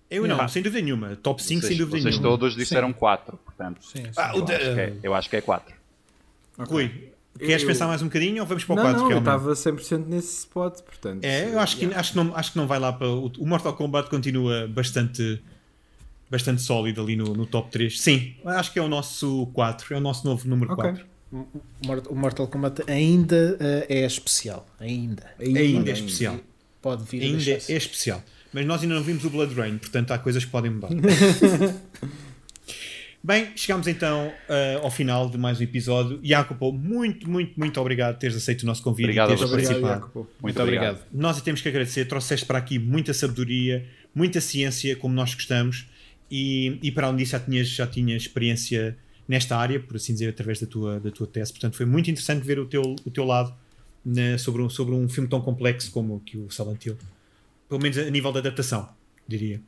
Eu 0.10 0.24
não, 0.24 0.30
Yeah. 0.32 0.48
sem 0.49 0.62
dúvida 0.62 0.84
nenhuma. 0.84 1.16
Top 1.16 1.41
5 1.41 1.62
sem 1.62 1.68
Vocês, 1.70 1.78
dúvida 1.80 2.02
vocês 2.02 2.16
nenhuma. 2.18 2.38
todos 2.38 2.56
disseram 2.56 2.91
4, 2.91 3.38
portanto. 3.45 3.80
Sim, 3.86 4.03
sim. 4.03 4.10
Ah, 4.18 4.34
Eu 4.36 4.44
acho, 4.44 4.45
que 4.48 4.53
é, 4.82 4.94
eu 5.03 5.14
acho 5.14 5.30
que 5.30 5.36
é 5.38 5.41
4. 5.41 5.74
Rui, 6.60 6.91
queres 7.40 7.62
Eu- 7.62 7.68
pensar 7.70 7.88
mais 7.88 8.02
um 8.02 8.06
bocadinho 8.06 8.41
ou 8.41 8.48
vamos 8.48 8.66
para 8.66 8.74
o 8.74 8.76
Não, 8.76 8.84
4? 8.84 8.99
não, 8.99 9.06
eu 9.12 9.22
realmente? 9.22 9.56
estava 9.56 9.56
100% 9.56 10.06
nesse 10.10 10.40
spot, 10.40 10.82
portanto. 10.82 11.24
É, 11.24 11.53
eu 11.53 11.60
acho 11.60 11.78
que, 11.78 11.86
acho, 11.94 12.12
que 12.12 12.18
não, 12.18 12.36
acho 12.36 12.52
que 12.52 12.58
não 12.58 12.68
vai 12.68 12.78
lá 12.80 12.91
para. 12.91 13.08
O, 13.08 13.32
o 13.40 13.48
Mortal 13.48 13.74
Kombat 13.74 14.10
continua 14.10 14.68
bastante, 14.68 15.41
bastante 16.32 16.62
sólido 16.62 17.02
ali 17.02 17.16
no, 17.16 17.26
no 17.34 17.45
top 17.45 17.70
3. 17.70 17.99
Sim, 18.02 18.34
acho 18.45 18.72
que 18.74 18.80
é 18.80 18.82
o 18.82 18.88
nosso 18.88 19.48
4, 19.53 19.94
é 19.94 19.98
o 19.98 20.02
nosso 20.02 20.26
novo 20.26 20.48
número 20.48 20.72
Ok. 20.74 20.84
4. 20.91 21.06
O 21.32 21.45
Mort- 21.86 22.08
o 22.10 22.16
Mortal 22.16 22.48
Kombat 22.48 22.82
ainda 22.91 23.58
eh, 23.60 23.86
é 24.02 24.06
especial. 24.06 24.66
Ainda. 24.80 25.24
Ainda 25.40 25.90
é 25.90 25.94
especial. 25.94 26.38
Pode 26.82 27.03
vir 27.06 27.22
a 27.22 27.26
Ainda 27.26 27.52
é 27.52 27.78
especial. 27.78 28.24
Mas 28.52 28.66
nós 28.66 28.82
ainda 28.82 28.95
não 28.95 29.03
vimos 29.03 29.24
o 29.24 29.30
Blood 29.30 29.53
Rain, 29.53 29.78
portanto 29.78 30.12
há 30.12 30.18
coisas 30.18 30.44
que 30.44 30.52
podem 30.52 30.72
mudar. 30.72 30.90
Bem, 33.24 33.52
chegamos 33.56 33.86
então 33.88 34.34
eh, 34.49 34.80
ao 34.82 34.90
final 34.90 35.30
de 35.30 35.38
mais 35.38 35.60
um 35.60 35.64
episódio. 35.64 36.20
Jacopo, 36.24 36.72
muito, 36.74 37.30
muito, 37.30 37.53
muito 37.58 37.80
obrigado 37.80 38.16
por 38.16 38.20
teres 38.20 38.36
aceito 38.36 38.64
o 38.64 38.66
nosso 38.66 38.82
convite 38.82 39.06
Obrigado 39.06 39.28
e 39.32 39.36
teres 39.36 39.41
vocês. 39.49 39.68
participado. 39.68 39.94
Jacopo. 40.02 40.20
Muito, 40.20 40.41
Muito 40.41 40.62
obrigado. 40.62 40.95
obrigado. 40.95 41.08
Nós 41.14 41.40
temos 41.41 41.62
que 41.62 41.70
agradecer, 41.70 42.06
trouxeste 42.06 42.45
para 42.48 42.58
aqui 42.58 42.80
muita 42.80 43.14
sabedoria, 43.14 43.86
muita 44.16 44.41
ciência, 44.41 44.95
como 44.95 45.14
nós 45.14 45.36
gostamos, 45.36 45.86
e, 46.32 46.80
e 46.82 46.91
para 46.91 47.08
além 47.08 47.18
disso 47.18 47.34
já 47.34 47.40
tinhas, 47.40 47.68
já 47.68 47.86
tinhas 47.86 48.22
experiência 48.24 48.98
nesta 49.28 49.58
área, 49.58 49.80
por 49.80 49.98
assim 49.98 50.14
dizer, 50.14 50.30
através 50.30 50.60
da 50.60 50.66
tua, 50.68 50.99
da 50.99 51.12
tua 51.12 51.28
tese. 51.28 51.52
Portanto, 51.52 51.76
foi 51.76 51.86
muito 51.86 52.10
interessante 52.10 52.44
ver 52.45 52.58
o 52.60 52.66
teu, 52.66 52.82
o 53.06 53.12
teu 53.12 53.24
lado 53.26 53.53
na- 54.03 54.38
sobre, 54.38 54.62
um, 54.62 54.70
sobre 54.70 54.95
um 54.95 55.08
filme 55.10 55.30
tão 55.30 55.40
complexo 55.41 55.91
como 55.91 56.20
que 56.22 56.38
o 56.38 56.49
Silent 56.49 56.86
Hill. 56.86 56.98
Pelo 57.70 57.82
menos 57.82 57.98
a 57.98 58.10
nível 58.10 58.32
da 58.32 58.40
adaptação, 58.40 58.90
diria. 59.28 59.62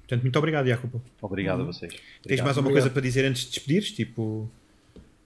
Portanto, 0.00 0.22
muito 0.22 0.38
obrigado, 0.38 0.66
Jacopo. 0.66 1.02
Obrigado 1.20 1.60
a 1.62 1.64
vocês. 1.64 1.92
Tens 1.92 2.02
Obrigado. 2.24 2.44
mais 2.46 2.56
alguma 2.56 2.72
coisa 2.72 2.88
para 2.90 3.02
dizer 3.02 3.24
antes 3.26 3.42
de 3.44 3.50
despedires? 3.50 3.92
Tipo, 3.92 4.50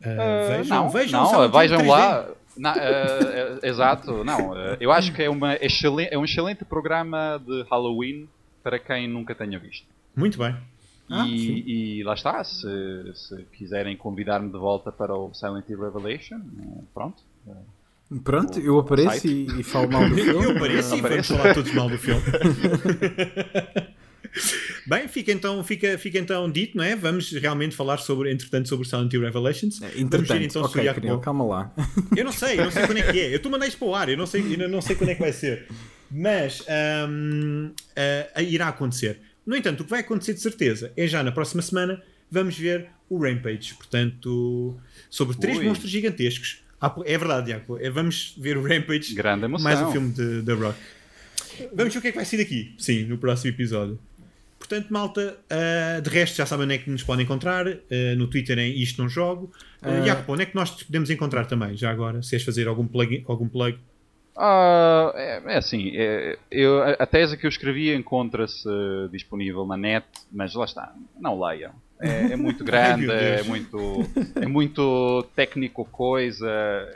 ah, 0.02 0.08
Ah, 0.08 0.56
vejam, 0.56 0.76
não, 0.76 0.90
vejam, 0.90 1.22
não, 1.22 1.50
vejam 1.52 1.78
3D. 1.78 1.86
lá. 1.88 2.28
Eh, 2.64 3.58
eh, 3.62 3.68
exato, 3.68 4.22
não. 4.24 4.54
eu 4.78 4.92
acho 4.92 5.12
que 5.14 5.22
é, 5.22 5.30
uma 5.30 5.54
excelente, 5.56 6.12
é 6.12 6.18
um 6.18 6.24
excelente 6.24 6.64
programa 6.64 7.42
de 7.44 7.62
Halloween 7.70 8.28
para 8.62 8.78
quem 8.78 9.08
nunca 9.08 9.34
tenha 9.34 9.58
visto. 9.58 9.86
Muito 10.14 10.36
bem. 10.38 10.54
Ah, 11.12 11.26
e, 11.28 11.98
e 11.98 12.02
lá 12.04 12.14
está, 12.14 12.42
se, 12.44 12.66
se 13.14 13.36
quiserem 13.52 13.96
convidar-me 13.96 14.50
de 14.50 14.58
volta 14.58 14.90
para 14.90 15.14
o 15.14 15.32
Silent 15.34 15.68
Hill 15.68 15.80
Revelation, 15.80 16.36
eh, 16.36 16.82
pronto. 16.94 17.22
Pronto, 18.24 18.58
eu 18.60 18.78
apareço 18.78 19.26
e, 19.26 19.60
e 19.60 19.62
falo 19.62 19.90
mal 19.90 20.08
do 20.08 20.14
filme. 20.16 20.44
Eu 20.44 20.50
apareço 20.56 20.94
e 20.96 21.00
vamos 21.00 21.26
falar 21.28 21.54
todos 21.54 21.72
mal 21.72 21.88
do 21.88 21.98
filme. 21.98 22.22
Bem, 24.86 25.06
fica 25.08 25.30
então, 25.30 25.62
fica, 25.62 25.98
fica 25.98 26.18
então 26.18 26.50
dito, 26.50 26.76
não 26.76 26.82
é? 26.84 26.96
Vamos 26.96 27.30
realmente 27.32 27.76
falar 27.76 27.98
sobre, 27.98 28.32
entretanto, 28.32 28.68
sobre 28.68 28.88
Silent 28.88 29.12
Hill 29.12 29.20
Revelations. 29.20 29.78
Vamos 29.78 29.94
ver 29.94 30.00
Entretanto, 30.02 30.42
então 30.42 30.62
se 30.62 30.68
o 30.68 30.70
ok, 30.70 30.84
Jacopo- 30.84 31.06
Canil, 31.06 31.20
calma 31.20 31.44
lá. 31.44 31.72
Eu 32.16 32.24
não 32.24 32.32
sei, 32.32 32.58
eu 32.58 32.64
não 32.64 32.70
sei 32.70 32.86
quando 32.86 32.98
é 32.98 33.12
que 33.12 33.20
é. 33.20 33.34
Eu 33.34 33.40
tu 33.42 33.50
mandei 33.50 33.68
isto 33.68 33.78
para 33.78 33.88
o 33.88 33.94
ar, 33.94 34.08
eu 34.08 34.16
não 34.16 34.26
sei, 34.26 34.42
ainda 34.42 34.68
não 34.68 34.80
sei 34.80 34.96
quando 34.96 35.10
é 35.10 35.14
que 35.14 35.20
vai 35.20 35.32
ser. 35.32 35.68
Mas 36.10 36.62
ahm, 36.68 37.70
ah, 38.34 38.42
irá 38.42 38.68
acontecer. 38.68 39.20
No 39.46 39.56
entanto, 39.56 39.80
o 39.80 39.84
que 39.84 39.90
vai 39.90 40.00
acontecer 40.00 40.34
de 40.34 40.40
certeza 40.40 40.92
é 40.96 41.06
já 41.06 41.22
na 41.22 41.32
próxima 41.32 41.62
semana 41.62 42.00
vamos 42.30 42.56
ver 42.56 42.88
o 43.08 43.18
Rampage. 43.18 43.74
Portanto, 43.74 44.76
sobre 45.10 45.36
três 45.36 45.58
Ui. 45.58 45.64
monstros 45.64 45.90
gigantescos. 45.90 46.62
Ah, 46.80 46.94
É 47.04 47.16
verdade, 47.18 47.50
Jacopo. 47.50 47.78
É, 47.78 47.90
vamos 47.90 48.34
ver 48.38 48.56
o 48.56 48.62
Rampage. 48.62 49.14
Grande 49.14 49.44
emoção. 49.44 49.64
Mais 49.64 49.80
um 49.80 49.92
filme 49.92 50.12
de 50.12 50.42
The 50.42 50.52
Rock. 50.52 50.78
Vamos 51.74 51.92
ver 51.92 51.98
o 51.98 52.02
que 52.02 52.08
é 52.08 52.10
que 52.12 52.16
vai 52.16 52.24
ser 52.24 52.38
daqui. 52.38 52.74
Sim, 52.78 53.04
no 53.04 53.18
próximo 53.18 53.50
episódio. 53.54 53.98
Portanto, 54.58 54.88
malta, 54.90 55.36
ah, 55.50 56.00
de 56.00 56.08
resto 56.08 56.36
já 56.36 56.46
sabem 56.46 56.64
onde 56.64 56.74
é 56.74 56.78
que 56.78 56.88
nos 56.90 57.02
podem 57.02 57.24
encontrar. 57.24 57.66
ah, 57.68 57.76
no 58.16 58.26
Twitter 58.28 58.58
em 58.58 58.80
Isto 58.80 59.02
Não 59.02 59.08
Jogo. 59.08 59.52
Uh, 59.82 60.06
Jacopo, 60.06 60.32
onde 60.32 60.42
é 60.42 60.46
que 60.46 60.54
nós 60.54 60.70
te 60.76 60.84
podemos 60.84 61.10
encontrar 61.10 61.44
também? 61.46 61.76
Já 61.76 61.90
agora, 61.90 62.22
se 62.22 62.30
queres 62.30 62.44
fazer 62.44 62.68
algum 62.68 62.86
plug, 62.86 63.24
algum 63.26 63.48
plug 63.48 63.76
Ah, 64.36 65.12
é, 65.14 65.42
é 65.46 65.56
assim, 65.58 65.92
é, 65.94 66.38
eu, 66.50 66.82
a, 66.82 66.90
a 66.92 67.06
tese 67.06 67.36
que 67.36 67.44
eu 67.46 67.50
escrevi 67.50 67.94
encontra-se 67.94 68.68
disponível 69.10 69.66
na 69.66 69.76
net, 69.76 70.06
mas 70.30 70.54
lá 70.54 70.64
está, 70.64 70.94
não 71.20 71.38
leiam. 71.40 71.72
É, 72.00 72.32
é 72.32 72.36
muito 72.36 72.64
grande, 72.66 73.08
é 73.08 73.44
muito, 73.44 74.04
é 74.34 74.46
muito 74.46 75.24
técnico 75.36 75.84
coisa. 75.84 76.50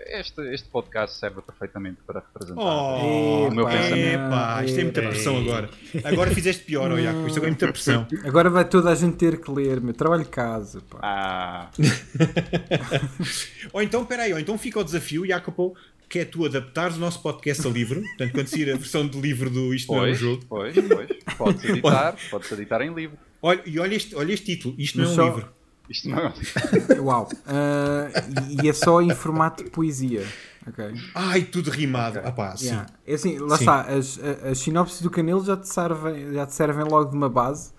Este, 0.06 0.40
este 0.52 0.68
podcast 0.68 1.16
serve 1.16 1.40
perfeitamente 1.42 1.98
para 2.04 2.20
representar 2.20 2.60
Oh, 2.60 3.46
o 3.46 3.54
meu 3.54 3.66
pensamento. 3.66 4.14
epá, 4.26 4.64
isto 4.64 4.80
é 4.80 4.82
muita 4.82 5.02
pressão 5.02 5.36
agora. 5.38 5.70
Agora 6.02 6.30
fizeste 6.32 6.64
pior, 6.64 6.90
oh, 6.90 7.00
Jacopo. 7.00 7.26
Isto 7.28 7.36
agora 7.36 7.46
é 7.46 7.50
muita 7.50 7.68
pressão. 7.68 8.06
Agora 8.26 8.50
vai 8.50 8.64
toda 8.64 8.90
a 8.90 8.94
gente 8.96 9.16
ter 9.16 9.40
que 9.40 9.48
ler, 9.48 9.80
meu 9.80 9.94
trabalho 9.94 10.24
de 10.24 10.30
casa. 10.30 10.80
Pá. 10.90 10.98
Ah, 11.02 11.70
Ou 13.72 13.82
então, 13.82 14.04
peraí, 14.04 14.32
ou 14.32 14.38
então 14.38 14.56
fica 14.58 14.80
o 14.80 14.84
desafio, 14.84 15.26
Jacopo, 15.26 15.76
que 16.08 16.20
é 16.20 16.24
tu 16.24 16.44
adaptares 16.44 16.96
o 16.96 17.00
nosso 17.00 17.20
podcast 17.20 17.66
a 17.66 17.70
livro. 17.70 18.00
Portanto, 18.00 18.32
quando 18.32 18.46
sair 18.48 18.72
a 18.72 18.76
versão 18.76 19.06
de 19.06 19.20
livro 19.20 19.50
do 19.50 19.74
Isto 19.74 19.92
Não 19.92 19.98
é 19.98 20.02
um 20.02 20.04
pois, 20.06 20.18
Jogo. 20.18 20.44
pois, 20.48 20.74
pois. 20.76 21.08
Pode-se 21.36 21.66
editar, 21.72 22.16
pode-se 22.30 22.54
editar 22.54 22.82
em 22.82 22.94
livro. 22.94 23.18
Olha, 23.42 23.62
e 23.66 23.78
olha 23.78 23.94
este, 23.94 24.14
olha 24.14 24.32
este 24.32 24.46
título. 24.56 24.74
Isto 24.78 24.98
não 24.98 25.04
é 25.04 25.08
Mas 25.08 25.18
um 25.18 25.22
só- 25.22 25.34
livro. 25.34 25.56
Isto 25.88 26.08
não 26.08 26.18
é 26.18 27.00
Uau. 27.00 27.28
Ah, 27.46 28.08
e, 28.50 28.64
e 28.66 28.68
é 28.68 28.72
só 28.72 29.00
em 29.00 29.14
formato 29.14 29.62
de 29.62 29.70
poesia. 29.70 30.26
Ok. 30.66 30.84
Ai, 31.14 31.42
tudo 31.42 31.70
rimado. 31.70 32.20
Ah 32.24 32.32
pá, 32.32 32.56
sim. 32.56 32.66
Yeah. 32.66 32.86
É 33.06 33.14
assim, 33.14 33.38
lá 33.38 33.56
Sim. 33.56 33.62
está, 33.62 33.80
as, 33.82 34.18
as 34.18 34.58
sinopses 34.58 35.00
do 35.00 35.08
Canelo 35.10 35.44
já 35.44 35.56
te 35.56 35.68
servem, 35.68 36.32
já 36.32 36.44
te 36.44 36.54
servem 36.54 36.84
logo 36.84 37.10
de 37.10 37.16
uma 37.16 37.28
base, 37.28 37.70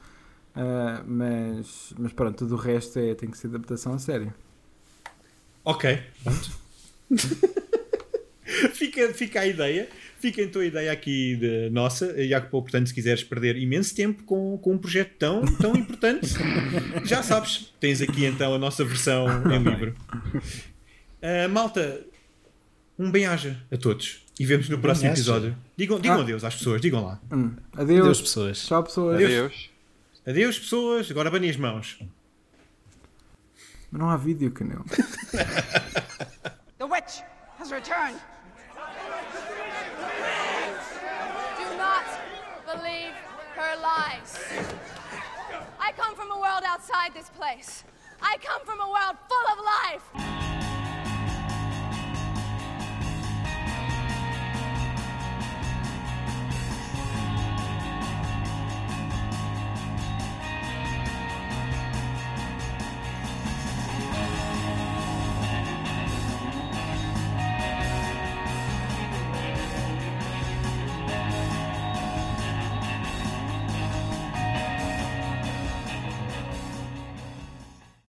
ah, 0.55 1.03
mas, 1.05 1.93
mas 1.99 2.13
pronto, 2.13 2.37
tudo 2.37 2.55
o 2.55 2.57
resto 2.57 2.97
é, 2.97 3.13
tem 3.13 3.29
que 3.29 3.37
ser 3.37 3.47
adaptação 3.47 3.93
a 3.93 3.99
sério. 3.99 4.33
Ok, 5.65 6.01
pronto. 6.23 6.51
fica, 8.73 9.13
fica 9.13 9.41
a 9.41 9.47
ideia. 9.47 9.87
Fica 10.19 10.41
então 10.41 10.61
a 10.61 10.65
ideia 10.65 10.91
aqui 10.91 11.35
de 11.35 11.69
nossa, 11.69 12.15
Jacopo, 12.27 12.63
portanto, 12.63 12.87
se 12.87 12.93
quiseres 12.93 13.23
perder 13.23 13.55
imenso 13.55 13.93
tempo 13.95 14.23
com, 14.23 14.57
com 14.57 14.73
um 14.73 14.77
projeto 14.77 15.11
tão, 15.19 15.45
tão 15.57 15.75
importante, 15.75 16.27
já 17.05 17.21
sabes, 17.21 17.71
tens 17.79 18.01
aqui 18.01 18.25
então 18.25 18.51
a 18.55 18.57
nossa 18.57 18.83
versão 18.83 19.27
em 19.51 19.59
livro. 19.59 19.95
Ah, 21.21 21.47
malta, 21.47 22.01
um 22.97 23.11
bem-aja 23.11 23.61
a 23.71 23.77
todos 23.77 24.25
e 24.39 24.45
vemos 24.45 24.67
no 24.69 24.79
próximo 24.79 25.11
episódio. 25.11 25.55
Digam, 25.75 25.99
digam 25.99 26.17
Ah. 26.17 26.21
adeus 26.23 26.43
às 26.43 26.55
pessoas, 26.55 26.81
digam 26.81 27.05
lá. 27.05 27.21
Hum. 27.31 27.51
Adeus, 27.73 27.99
Adeus. 28.01 28.21
pessoas. 28.21 28.65
Tchau, 28.65 28.83
pessoas. 28.83 29.15
Adeus. 29.23 29.69
Adeus, 30.25 30.57
pessoas, 30.59 31.11
agora 31.11 31.29
banem 31.29 31.51
as 31.51 31.57
mãos. 31.57 31.99
Mas 33.91 34.01
não 34.01 34.09
há 34.09 34.17
vídeo, 34.17 34.49
Canelo. 34.51 34.83
The 36.79 36.85
witch 36.85 37.21
has 37.59 37.69
returned. 37.71 38.19
Lies. 43.87 44.37
I 45.79 45.91
come 45.93 46.13
from 46.15 46.29
a 46.31 46.39
world 46.39 46.63
outside 46.65 47.13
this 47.13 47.29
place. 47.29 47.85
I 48.21 48.35
come 48.43 48.61
from 48.65 48.81
a 48.81 48.89
world 48.95 49.15
full 49.29 49.47
of 49.53 49.59
life. 49.63 50.36